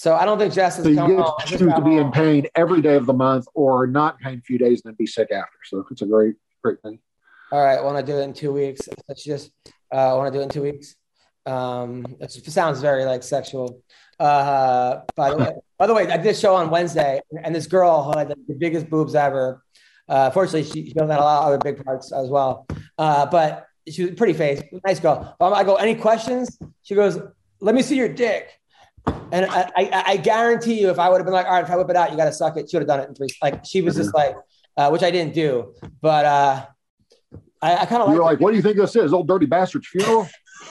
So 0.00 0.14
I 0.14 0.24
don't 0.24 0.38
think 0.38 0.54
Jess 0.54 0.78
is 0.78 0.84
So 0.84 0.88
you 0.88 0.96
coming 0.96 1.18
get 1.18 1.26
to 1.40 1.58
choose 1.58 1.74
to 1.74 1.82
be 1.82 1.98
in 1.98 2.10
pain 2.10 2.46
every 2.54 2.80
day 2.80 2.94
of 2.94 3.04
the 3.04 3.12
month, 3.12 3.44
or 3.52 3.86
not 3.86 4.18
pain 4.18 4.38
a 4.38 4.40
few 4.40 4.56
days 4.56 4.80
and 4.82 4.90
then 4.90 4.96
be 4.96 5.04
sick 5.04 5.30
after. 5.30 5.58
So 5.64 5.84
it's 5.90 6.00
a 6.00 6.06
great 6.06 6.36
great 6.64 6.80
thing. 6.80 7.00
All 7.52 7.62
right, 7.62 7.78
I 7.78 7.82
want 7.82 7.98
to 7.98 8.12
do 8.12 8.18
it 8.18 8.22
in 8.22 8.32
two 8.32 8.50
weeks. 8.50 8.88
Let's 9.08 9.22
just. 9.22 9.50
Uh, 9.92 10.14
I 10.14 10.14
want 10.14 10.32
to 10.32 10.38
do 10.38 10.40
it 10.40 10.44
in 10.44 10.48
two 10.48 10.62
weeks. 10.62 10.96
Um, 11.44 12.06
it 12.18 12.30
sounds 12.30 12.80
very 12.80 13.04
like 13.04 13.22
sexual. 13.22 13.82
Uh, 14.18 15.02
by 15.16 15.32
the 15.32 15.36
way, 15.36 15.52
by 15.78 15.86
the 15.86 15.92
way, 15.92 16.10
I 16.10 16.16
did 16.16 16.28
a 16.28 16.34
show 16.34 16.54
on 16.54 16.70
Wednesday, 16.70 17.20
and 17.44 17.54
this 17.54 17.66
girl 17.66 18.02
who 18.02 18.18
had 18.18 18.30
the 18.30 18.54
biggest 18.54 18.88
boobs 18.88 19.14
ever. 19.14 19.62
Uh, 20.08 20.30
fortunately, 20.30 20.62
she, 20.62 20.86
she 20.86 20.94
doesn't 20.94 21.10
have 21.10 21.20
a 21.20 21.24
lot 21.24 21.42
of 21.42 21.48
other 21.48 21.58
big 21.58 21.84
parts 21.84 22.10
as 22.10 22.30
well. 22.30 22.66
Uh, 22.96 23.26
but 23.26 23.66
she 23.86 24.04
was 24.04 24.12
a 24.12 24.14
pretty 24.14 24.32
face, 24.32 24.62
nice 24.82 24.98
girl. 24.98 25.36
Um, 25.38 25.52
I 25.52 25.62
go, 25.62 25.74
any 25.74 25.94
questions? 25.94 26.58
She 26.84 26.94
goes, 26.94 27.18
let 27.60 27.74
me 27.74 27.82
see 27.82 27.96
your 27.96 28.08
dick. 28.08 28.59
And 29.32 29.46
I, 29.46 29.70
I, 29.76 30.04
I 30.06 30.16
guarantee 30.16 30.80
you, 30.80 30.90
if 30.90 30.98
I 30.98 31.08
would 31.08 31.18
have 31.18 31.24
been 31.24 31.34
like, 31.34 31.46
all 31.46 31.52
right, 31.52 31.64
if 31.64 31.70
I 31.70 31.76
whip 31.76 31.90
it 31.90 31.96
out, 31.96 32.10
you 32.10 32.16
got 32.16 32.24
to 32.24 32.32
suck 32.32 32.56
it. 32.56 32.70
She 32.70 32.76
would 32.76 32.82
have 32.82 32.88
done 32.88 33.00
it 33.00 33.08
in 33.08 33.14
three. 33.14 33.28
Like 33.42 33.64
she 33.64 33.80
was 33.80 33.96
just 33.96 34.14
like, 34.14 34.36
uh, 34.76 34.88
which 34.90 35.02
I 35.02 35.10
didn't 35.10 35.34
do, 35.34 35.74
but 36.00 36.24
uh, 36.24 36.66
I, 37.62 37.76
I 37.78 37.86
kind 37.86 38.02
of 38.02 38.08
You 38.08 38.16
were 38.16 38.22
like. 38.22 38.32
like, 38.32 38.40
"What 38.40 38.50
do 38.50 38.56
you 38.56 38.62
think 38.62 38.76
this 38.76 38.96
is? 38.96 39.12
Old 39.12 39.28
dirty 39.28 39.46
bastard's 39.46 39.88
funeral?" 39.88 40.28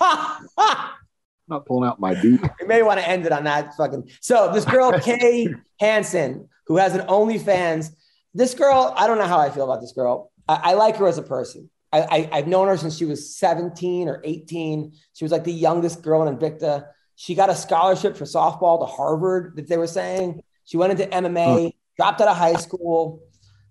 Not 1.47 1.65
pulling 1.65 1.89
out 1.89 1.99
my 1.99 2.13
D. 2.13 2.37
You 2.59 2.67
may 2.67 2.83
want 2.83 2.99
to 2.99 3.07
end 3.07 3.25
it 3.25 3.31
on 3.31 3.43
that 3.45 3.75
fucking. 3.75 4.09
So 4.21 4.51
this 4.53 4.65
girl 4.65 4.91
Kay 4.99 5.47
Hansen, 5.79 6.47
who 6.67 6.77
has 6.77 6.95
an 6.95 7.07
OnlyFans, 7.07 7.89
this 8.33 8.53
girl, 8.53 8.93
I 8.95 9.07
don't 9.07 9.17
know 9.17 9.25
how 9.25 9.39
I 9.39 9.49
feel 9.49 9.63
about 9.63 9.81
this 9.81 9.91
girl. 9.93 10.31
I, 10.47 10.59
I 10.63 10.73
like 10.73 10.97
her 10.97 11.07
as 11.07 11.17
a 11.17 11.23
person. 11.23 11.69
I, 11.91 12.01
I, 12.01 12.29
I've 12.31 12.47
known 12.47 12.67
her 12.67 12.77
since 12.77 12.97
she 12.97 13.05
was 13.05 13.35
17 13.35 14.07
or 14.07 14.21
18. 14.23 14.93
She 15.13 15.25
was 15.25 15.31
like 15.31 15.43
the 15.43 15.51
youngest 15.51 16.03
girl 16.03 16.27
in 16.27 16.37
Invicta. 16.37 16.85
She 17.19 17.35
got 17.35 17.49
a 17.49 17.55
scholarship 17.55 18.15
for 18.15 18.23
softball 18.23 18.79
to 18.79 18.85
Harvard 18.85 19.57
that 19.57 19.67
they 19.67 19.75
were 19.75 19.87
saying. 19.87 20.41
She 20.63 20.77
went 20.77 20.97
into 20.97 21.05
MMA, 21.05 21.73
dropped 21.97 22.21
out 22.21 22.29
of 22.29 22.37
high 22.37 22.53
school. 22.55 23.21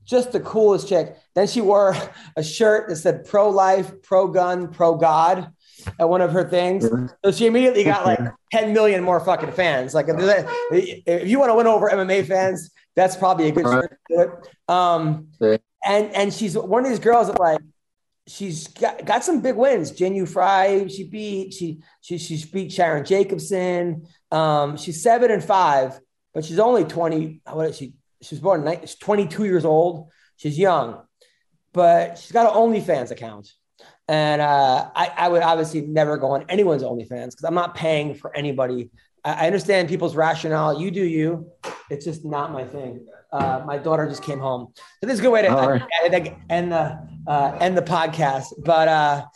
Just 0.05 0.33
the 0.33 0.41
coolest 0.41 0.87
chick. 0.87 1.17
Then 1.35 1.47
she 1.47 1.63
wore 1.63 1.97
a 2.37 2.43
shirt 2.43 2.91
that 2.91 2.97
said 2.97 3.25
pro 3.25 3.49
life, 3.49 4.03
pro 4.03 4.29
gun, 4.29 4.69
pro 4.69 4.97
God 4.97 5.51
at 5.99 6.07
one 6.07 6.21
of 6.21 6.31
her 6.33 6.47
things. 6.47 6.91
So 7.25 7.33
she 7.33 7.47
immediately 7.47 7.85
got 7.85 8.05
like 8.05 8.21
10 8.53 8.75
million 8.75 9.03
more 9.03 9.19
fucking 9.19 9.53
fans. 9.53 9.95
Like 9.95 10.09
if 10.11 11.27
you 11.27 11.39
want 11.39 11.49
to 11.49 11.55
win 11.55 11.67
over 11.67 11.89
MMA 11.89 12.27
fans, 12.27 12.71
that's 12.97 13.17
probably 13.17 13.49
a 13.49 13.53
good 13.53 13.65
shirt 13.65 13.99
to 14.11 14.15
do 14.15 14.21
it. 14.21 14.31
Um, 14.69 15.29
and 15.87 16.15
and 16.15 16.35
she's 16.35 16.55
one 16.55 16.85
of 16.85 16.91
these 16.91 16.99
girls 16.99 17.29
that 17.29 17.41
like 17.41 17.61
she's 18.29 18.69
got, 18.69 19.05
got 19.05 19.25
some 19.25 19.41
big 19.41 19.57
wins. 19.57 19.91
Jinh 19.93 20.15
Yu 20.15 20.27
Frey, 20.27 20.87
she 20.89 21.05
beat 21.05 21.55
she 21.55 21.81
she 22.01 22.19
she 22.19 22.45
beat 22.53 22.73
Sharon 22.73 23.05
Jacobson. 23.05 24.07
Um, 24.31 24.77
she's 24.77 25.03
seven 25.03 25.31
and 25.31 25.43
five, 25.43 25.99
but 26.35 26.45
she's 26.45 26.59
only 26.59 26.85
20. 26.85 27.41
What 27.51 27.71
is 27.71 27.77
she? 27.77 27.95
She 28.21 28.35
was 28.35 28.41
born 28.41 28.69
she's 28.81 28.97
22 28.97 29.45
years 29.45 29.65
old. 29.65 30.11
She's 30.37 30.59
young, 30.59 31.03
but 31.73 32.19
she's 32.19 32.33
got 32.33 32.47
an 32.47 32.57
OnlyFans 32.57 33.11
account. 33.11 33.53
And 34.07 34.41
uh, 34.41 34.91
I, 34.95 35.13
I 35.17 35.29
would 35.29 35.43
obviously 35.43 35.83
never 35.83 36.17
go 36.17 36.31
on 36.31 36.45
anyone's 36.49 36.83
OnlyFans 36.83 37.31
because 37.31 37.45
I'm 37.45 37.55
not 37.55 37.75
paying 37.75 38.15
for 38.15 38.35
anybody. 38.37 38.91
I, 39.25 39.45
I 39.45 39.47
understand 39.47 39.89
people's 39.89 40.17
rationale. 40.17 40.81
You 40.81 40.91
do 40.91 41.05
you. 41.05 41.51
It's 41.91 42.05
just 42.05 42.25
not 42.25 42.53
my 42.53 42.65
thing. 42.65 43.07
Uh, 43.31 43.63
my 43.67 43.77
daughter 43.77 44.09
just 44.09 44.23
came 44.23 44.39
home, 44.39 44.73
so 44.75 45.07
this 45.07 45.15
is 45.15 45.21
a 45.21 45.23
good 45.23 45.33
way 45.33 45.43
to 45.43 45.49
right. 45.49 45.83
the 46.11 46.75
uh, 46.75 46.97
end 47.61 47.77
the 47.77 47.83
podcast. 47.83 48.47
But 48.59 48.89
uh, 48.89 49.27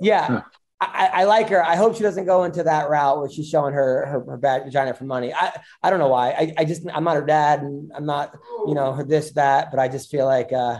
yeah, 0.00 0.26
Huh. 0.26 0.42
I, 0.82 1.10
I 1.12 1.24
like 1.24 1.50
her. 1.50 1.62
I 1.62 1.76
hope 1.76 1.94
she 1.94 2.02
doesn't 2.02 2.24
go 2.24 2.44
into 2.44 2.62
that 2.62 2.88
route 2.88 3.18
where 3.18 3.28
she's 3.28 3.48
showing 3.48 3.74
her 3.74 4.06
her, 4.06 4.24
her 4.24 4.36
bad 4.38 4.64
vagina 4.64 4.94
for 4.94 5.04
money. 5.04 5.32
I 5.34 5.52
I 5.82 5.90
don't 5.90 5.98
know 5.98 6.08
why. 6.08 6.30
I, 6.30 6.54
I 6.58 6.64
just 6.64 6.82
I'm 6.92 7.04
not 7.04 7.16
her 7.16 7.26
dad, 7.26 7.60
and 7.60 7.92
I'm 7.94 8.06
not 8.06 8.34
you 8.66 8.74
know 8.74 8.92
her 8.92 9.04
this 9.04 9.32
that. 9.32 9.70
But 9.70 9.78
I 9.78 9.88
just 9.88 10.10
feel 10.10 10.24
like 10.24 10.52
uh, 10.52 10.78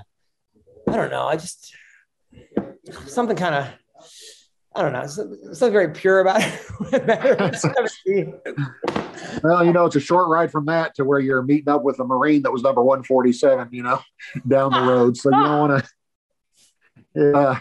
I 0.88 0.97
don't 0.97 1.10
know. 1.10 1.26
I 1.26 1.36
just 1.36 1.74
something 3.06 3.36
kind 3.36 3.55
of 3.55 3.66
I 4.74 4.82
don't 4.82 4.92
know. 4.92 5.06
Something 5.06 5.72
very 5.72 5.92
pure 5.92 6.20
about 6.20 6.40
it. 6.92 7.02
Well, 9.42 9.64
you 9.64 9.72
know, 9.72 9.86
it's 9.86 9.97
a 9.97 10.01
short 10.01 10.28
ride 10.28 10.51
from 10.51 10.66
that 10.66 10.94
to 10.94 11.05
where 11.05 11.18
you're 11.18 11.42
meeting 11.42 11.68
up 11.68 11.82
with 11.82 11.98
a 11.98 12.05
Marine 12.05 12.42
that 12.42 12.52
was 12.52 12.62
number 12.62 12.82
147, 12.82 13.68
you 13.72 13.82
know, 13.82 14.01
down 14.48 14.72
the 14.72 14.80
road. 14.80 15.16
So 15.16 15.30
you 15.30 15.42
don't 15.42 15.59
want 15.59 15.84
to, 15.84 15.90
yeah, 17.15 17.61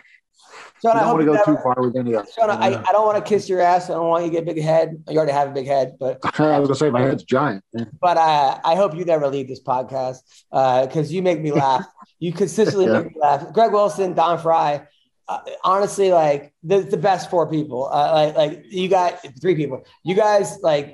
Sean, 0.82 0.96
I 0.96 1.02
don't 1.02 1.10
want 1.10 1.20
to 1.22 1.26
go 1.26 1.34
never, 1.34 1.46
too 1.46 1.58
far 1.62 1.76
with 1.80 1.96
any 1.96 2.14
of 2.14 2.26
it. 2.26 2.34
Sean, 2.34 2.50
I, 2.50 2.82
I 2.88 2.92
don't 2.92 3.06
want 3.06 3.24
to 3.24 3.28
kiss 3.28 3.50
your 3.50 3.60
ass. 3.60 3.90
I 3.90 3.94
don't 3.94 4.08
want 4.08 4.24
you 4.24 4.32
to 4.32 4.36
get 4.36 4.44
a 4.44 4.54
big 4.54 4.64
head. 4.64 5.04
You 5.10 5.18
already 5.18 5.34
have 5.34 5.50
a 5.50 5.52
big 5.52 5.68
head, 5.68 5.98
but 6.00 6.20
I 6.40 6.60
was 6.60 6.70
gonna 6.70 6.76
say 6.76 6.90
my 6.90 7.02
head's 7.02 7.24
giant. 7.24 7.64
but 8.00 8.18
uh, 8.18 8.60
I 8.64 8.76
hope 8.76 8.96
you 8.96 9.04
never 9.06 9.28
leave 9.28 9.48
this 9.48 9.62
podcast 9.62 10.20
because 10.88 11.12
you 11.12 11.22
make 11.22 11.42
me 11.42 11.52
laugh. 11.52 11.86
You 12.22 12.34
consistently 12.34 12.86
Yeah. 12.88 13.00
make 13.00 13.16
me 13.16 13.22
laugh. 13.22 13.54
Greg 13.54 13.72
Wilson, 13.72 14.14
Don 14.14 14.38
Frye, 14.40 14.86
uh, 15.30 15.40
honestly, 15.64 16.12
like 16.12 16.54
the, 16.64 16.82
the 16.82 16.98
best 16.98 17.30
four 17.30 17.50
people. 17.50 17.86
Uh, 17.86 18.12
like 18.14 18.36
like 18.36 18.64
you 18.70 18.90
got 18.90 19.26
three 19.40 19.56
people. 19.56 19.86
You 20.04 20.16
guys 20.16 20.58
like 20.62 20.94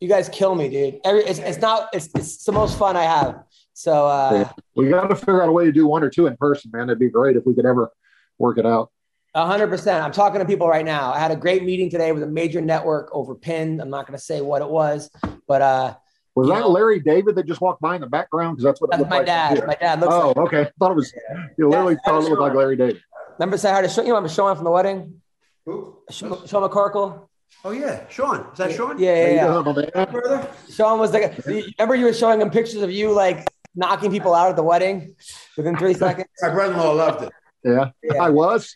you 0.00 0.08
guys 0.08 0.30
kill 0.30 0.54
me, 0.54 0.70
dude. 0.70 1.00
Every 1.04 1.24
it's, 1.24 1.40
it's 1.40 1.58
not 1.58 1.90
it's, 1.92 2.08
it's 2.14 2.44
the 2.44 2.52
most 2.52 2.78
fun 2.78 2.96
I 2.96 3.02
have. 3.02 3.42
So 3.78 4.06
uh, 4.06 4.48
We 4.74 4.88
got 4.88 5.08
to 5.08 5.14
figure 5.14 5.42
out 5.42 5.50
a 5.50 5.52
way 5.52 5.66
to 5.66 5.72
do 5.72 5.86
one 5.86 6.02
or 6.02 6.08
two 6.08 6.26
in 6.26 6.34
person, 6.38 6.70
man. 6.72 6.84
It'd 6.88 6.98
be 6.98 7.10
great 7.10 7.36
if 7.36 7.44
we 7.44 7.54
could 7.54 7.66
ever 7.66 7.92
work 8.38 8.56
it 8.56 8.64
out. 8.64 8.90
A 9.34 9.44
hundred 9.44 9.68
percent. 9.68 10.02
I'm 10.02 10.12
talking 10.12 10.40
to 10.40 10.46
people 10.46 10.66
right 10.66 10.84
now. 10.84 11.12
I 11.12 11.18
had 11.18 11.30
a 11.30 11.36
great 11.36 11.62
meeting 11.62 11.90
today 11.90 12.10
with 12.12 12.22
a 12.22 12.26
major 12.26 12.62
network 12.62 13.10
over 13.12 13.34
Pin. 13.34 13.78
I'm 13.82 13.90
not 13.90 14.06
going 14.06 14.18
to 14.18 14.24
say 14.24 14.40
what 14.40 14.62
it 14.62 14.68
was, 14.70 15.10
but 15.46 15.60
uh, 15.60 15.94
Was 16.34 16.48
that 16.48 16.60
know- 16.60 16.68
Larry 16.70 17.00
David 17.00 17.34
that 17.34 17.44
just 17.46 17.60
walked 17.60 17.82
by 17.82 17.96
in 17.96 18.00
the 18.00 18.06
background? 18.06 18.56
Because 18.56 18.64
that's 18.64 18.80
what 18.80 18.86
it 18.88 18.90
that's 18.92 19.00
looked 19.00 19.10
my 19.10 19.18
like. 19.18 19.26
dad. 19.26 19.58
from 19.58 19.66
My 19.66 19.74
dad 19.74 20.00
looks. 20.00 20.14
Oh, 20.14 20.28
like, 20.28 20.36
okay. 20.38 20.60
I 20.62 20.70
thought 20.78 20.92
it 20.92 20.94
was. 20.94 21.12
You 21.58 21.68
literally 21.68 21.94
Yeah, 22.06 22.10
thought 22.10 22.22
it 22.24 22.30
looked 22.30 22.40
like 22.40 22.52
sure. 22.52 22.60
Larry 22.62 22.76
David. 22.76 23.02
remember 23.38 23.58
say 23.58 23.70
hi 23.70 23.82
to 23.82 23.90
Sean. 23.90 24.06
You 24.06 24.12
remember 24.14 24.30
Sean 24.30 24.54
from 24.56 24.64
the 24.64 24.70
wedding? 24.70 25.20
Who? 25.66 25.98
Sean 26.10 26.46
Sean 26.46 26.66
McCorkle. 26.66 27.28
Oh 27.64 27.70
yeah, 27.72 28.08
Sean. 28.08 28.46
Is 28.52 28.58
that 28.58 28.72
Sean? 28.72 28.98
Yeah, 28.98 29.08
yeah, 29.08 29.14
There 29.24 29.34
yeah. 29.34 29.46
go, 29.46 29.62
my 29.64 29.72
man. 29.94 30.12
Brother. 30.12 30.48
Sean 30.70 30.98
was 30.98 31.12
like, 31.12 31.44
remember 31.46 31.94
you 31.94 32.06
were 32.06 32.12
showing 32.14 32.40
him 32.40 32.50
pictures 32.50 32.80
of 32.82 32.90
you 32.90 33.12
like 33.12 33.44
knocking 33.76 34.10
people 34.10 34.34
out 34.34 34.50
at 34.50 34.56
the 34.56 34.62
wedding 34.62 35.14
within 35.56 35.76
three 35.76 35.94
seconds. 35.94 36.26
My 36.42 36.48
brother-in-law 36.54 36.92
loved 36.92 37.22
it. 37.24 37.32
Yeah, 37.64 37.90
Yeah. 38.02 38.22
I 38.22 38.30
was. 38.30 38.74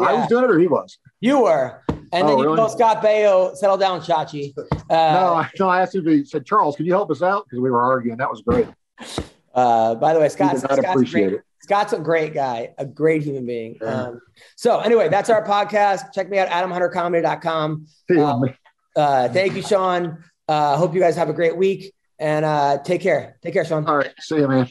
I 0.00 0.12
was 0.14 0.28
doing 0.28 0.44
it, 0.44 0.50
or 0.50 0.58
he 0.58 0.68
was. 0.68 0.98
You 1.20 1.42
were, 1.42 1.82
and 1.88 2.06
then 2.12 2.24
Oh, 2.26 2.36
you 2.38 2.44
really? 2.44 2.56
told 2.56 2.70
Scott 2.70 3.02
Baio, 3.02 3.56
"Settle 3.56 3.76
down, 3.76 4.00
Chachi." 4.00 4.56
Uh, 4.56 4.64
no, 4.88 5.34
I, 5.34 5.50
no, 5.58 5.68
I 5.68 5.82
asked 5.82 5.96
him. 5.96 6.06
He 6.06 6.24
said, 6.24 6.46
"Charles, 6.46 6.76
can 6.76 6.86
you 6.86 6.92
help 6.92 7.10
us 7.10 7.20
out?" 7.22 7.44
Because 7.46 7.60
we 7.60 7.70
were 7.70 7.82
arguing. 7.82 8.16
That 8.18 8.30
was 8.30 8.42
great. 8.42 8.68
Uh, 9.54 9.96
by 9.96 10.12
the 10.14 10.20
way, 10.20 10.26
He 10.26 10.30
Scott, 10.30 10.52
did 10.52 10.60
Scott's, 10.60 10.78
a 10.84 10.90
appreciate 10.90 11.22
great, 11.28 11.32
it. 11.38 11.44
Scott's 11.62 11.92
a 11.92 11.98
great 11.98 12.32
guy, 12.32 12.74
a 12.78 12.84
great 12.86 13.22
human 13.22 13.44
being. 13.44 13.76
Yeah. 13.82 13.88
Um, 14.04 14.20
so 14.56 14.78
anyway, 14.78 15.08
that's 15.08 15.30
our 15.30 15.44
podcast. 15.44 16.12
Check 16.12 16.30
me 16.30 16.38
out, 16.38 16.48
adamhuntercomedy.com. 16.48 17.86
Yeah. 18.08 18.38
Uh, 18.94 19.28
thank 19.30 19.54
you, 19.56 19.62
Sean. 19.62 20.22
Uh, 20.46 20.76
hope 20.76 20.94
you 20.94 21.00
guys 21.00 21.16
have 21.16 21.28
a 21.28 21.32
great 21.32 21.56
week 21.56 21.92
and 22.18 22.44
uh, 22.44 22.78
take 22.82 23.00
care. 23.00 23.36
Take 23.42 23.54
care, 23.54 23.64
Sean. 23.64 23.86
All 23.86 23.96
right, 23.96 24.12
see 24.18 24.36
you, 24.36 24.48
man. 24.48 24.68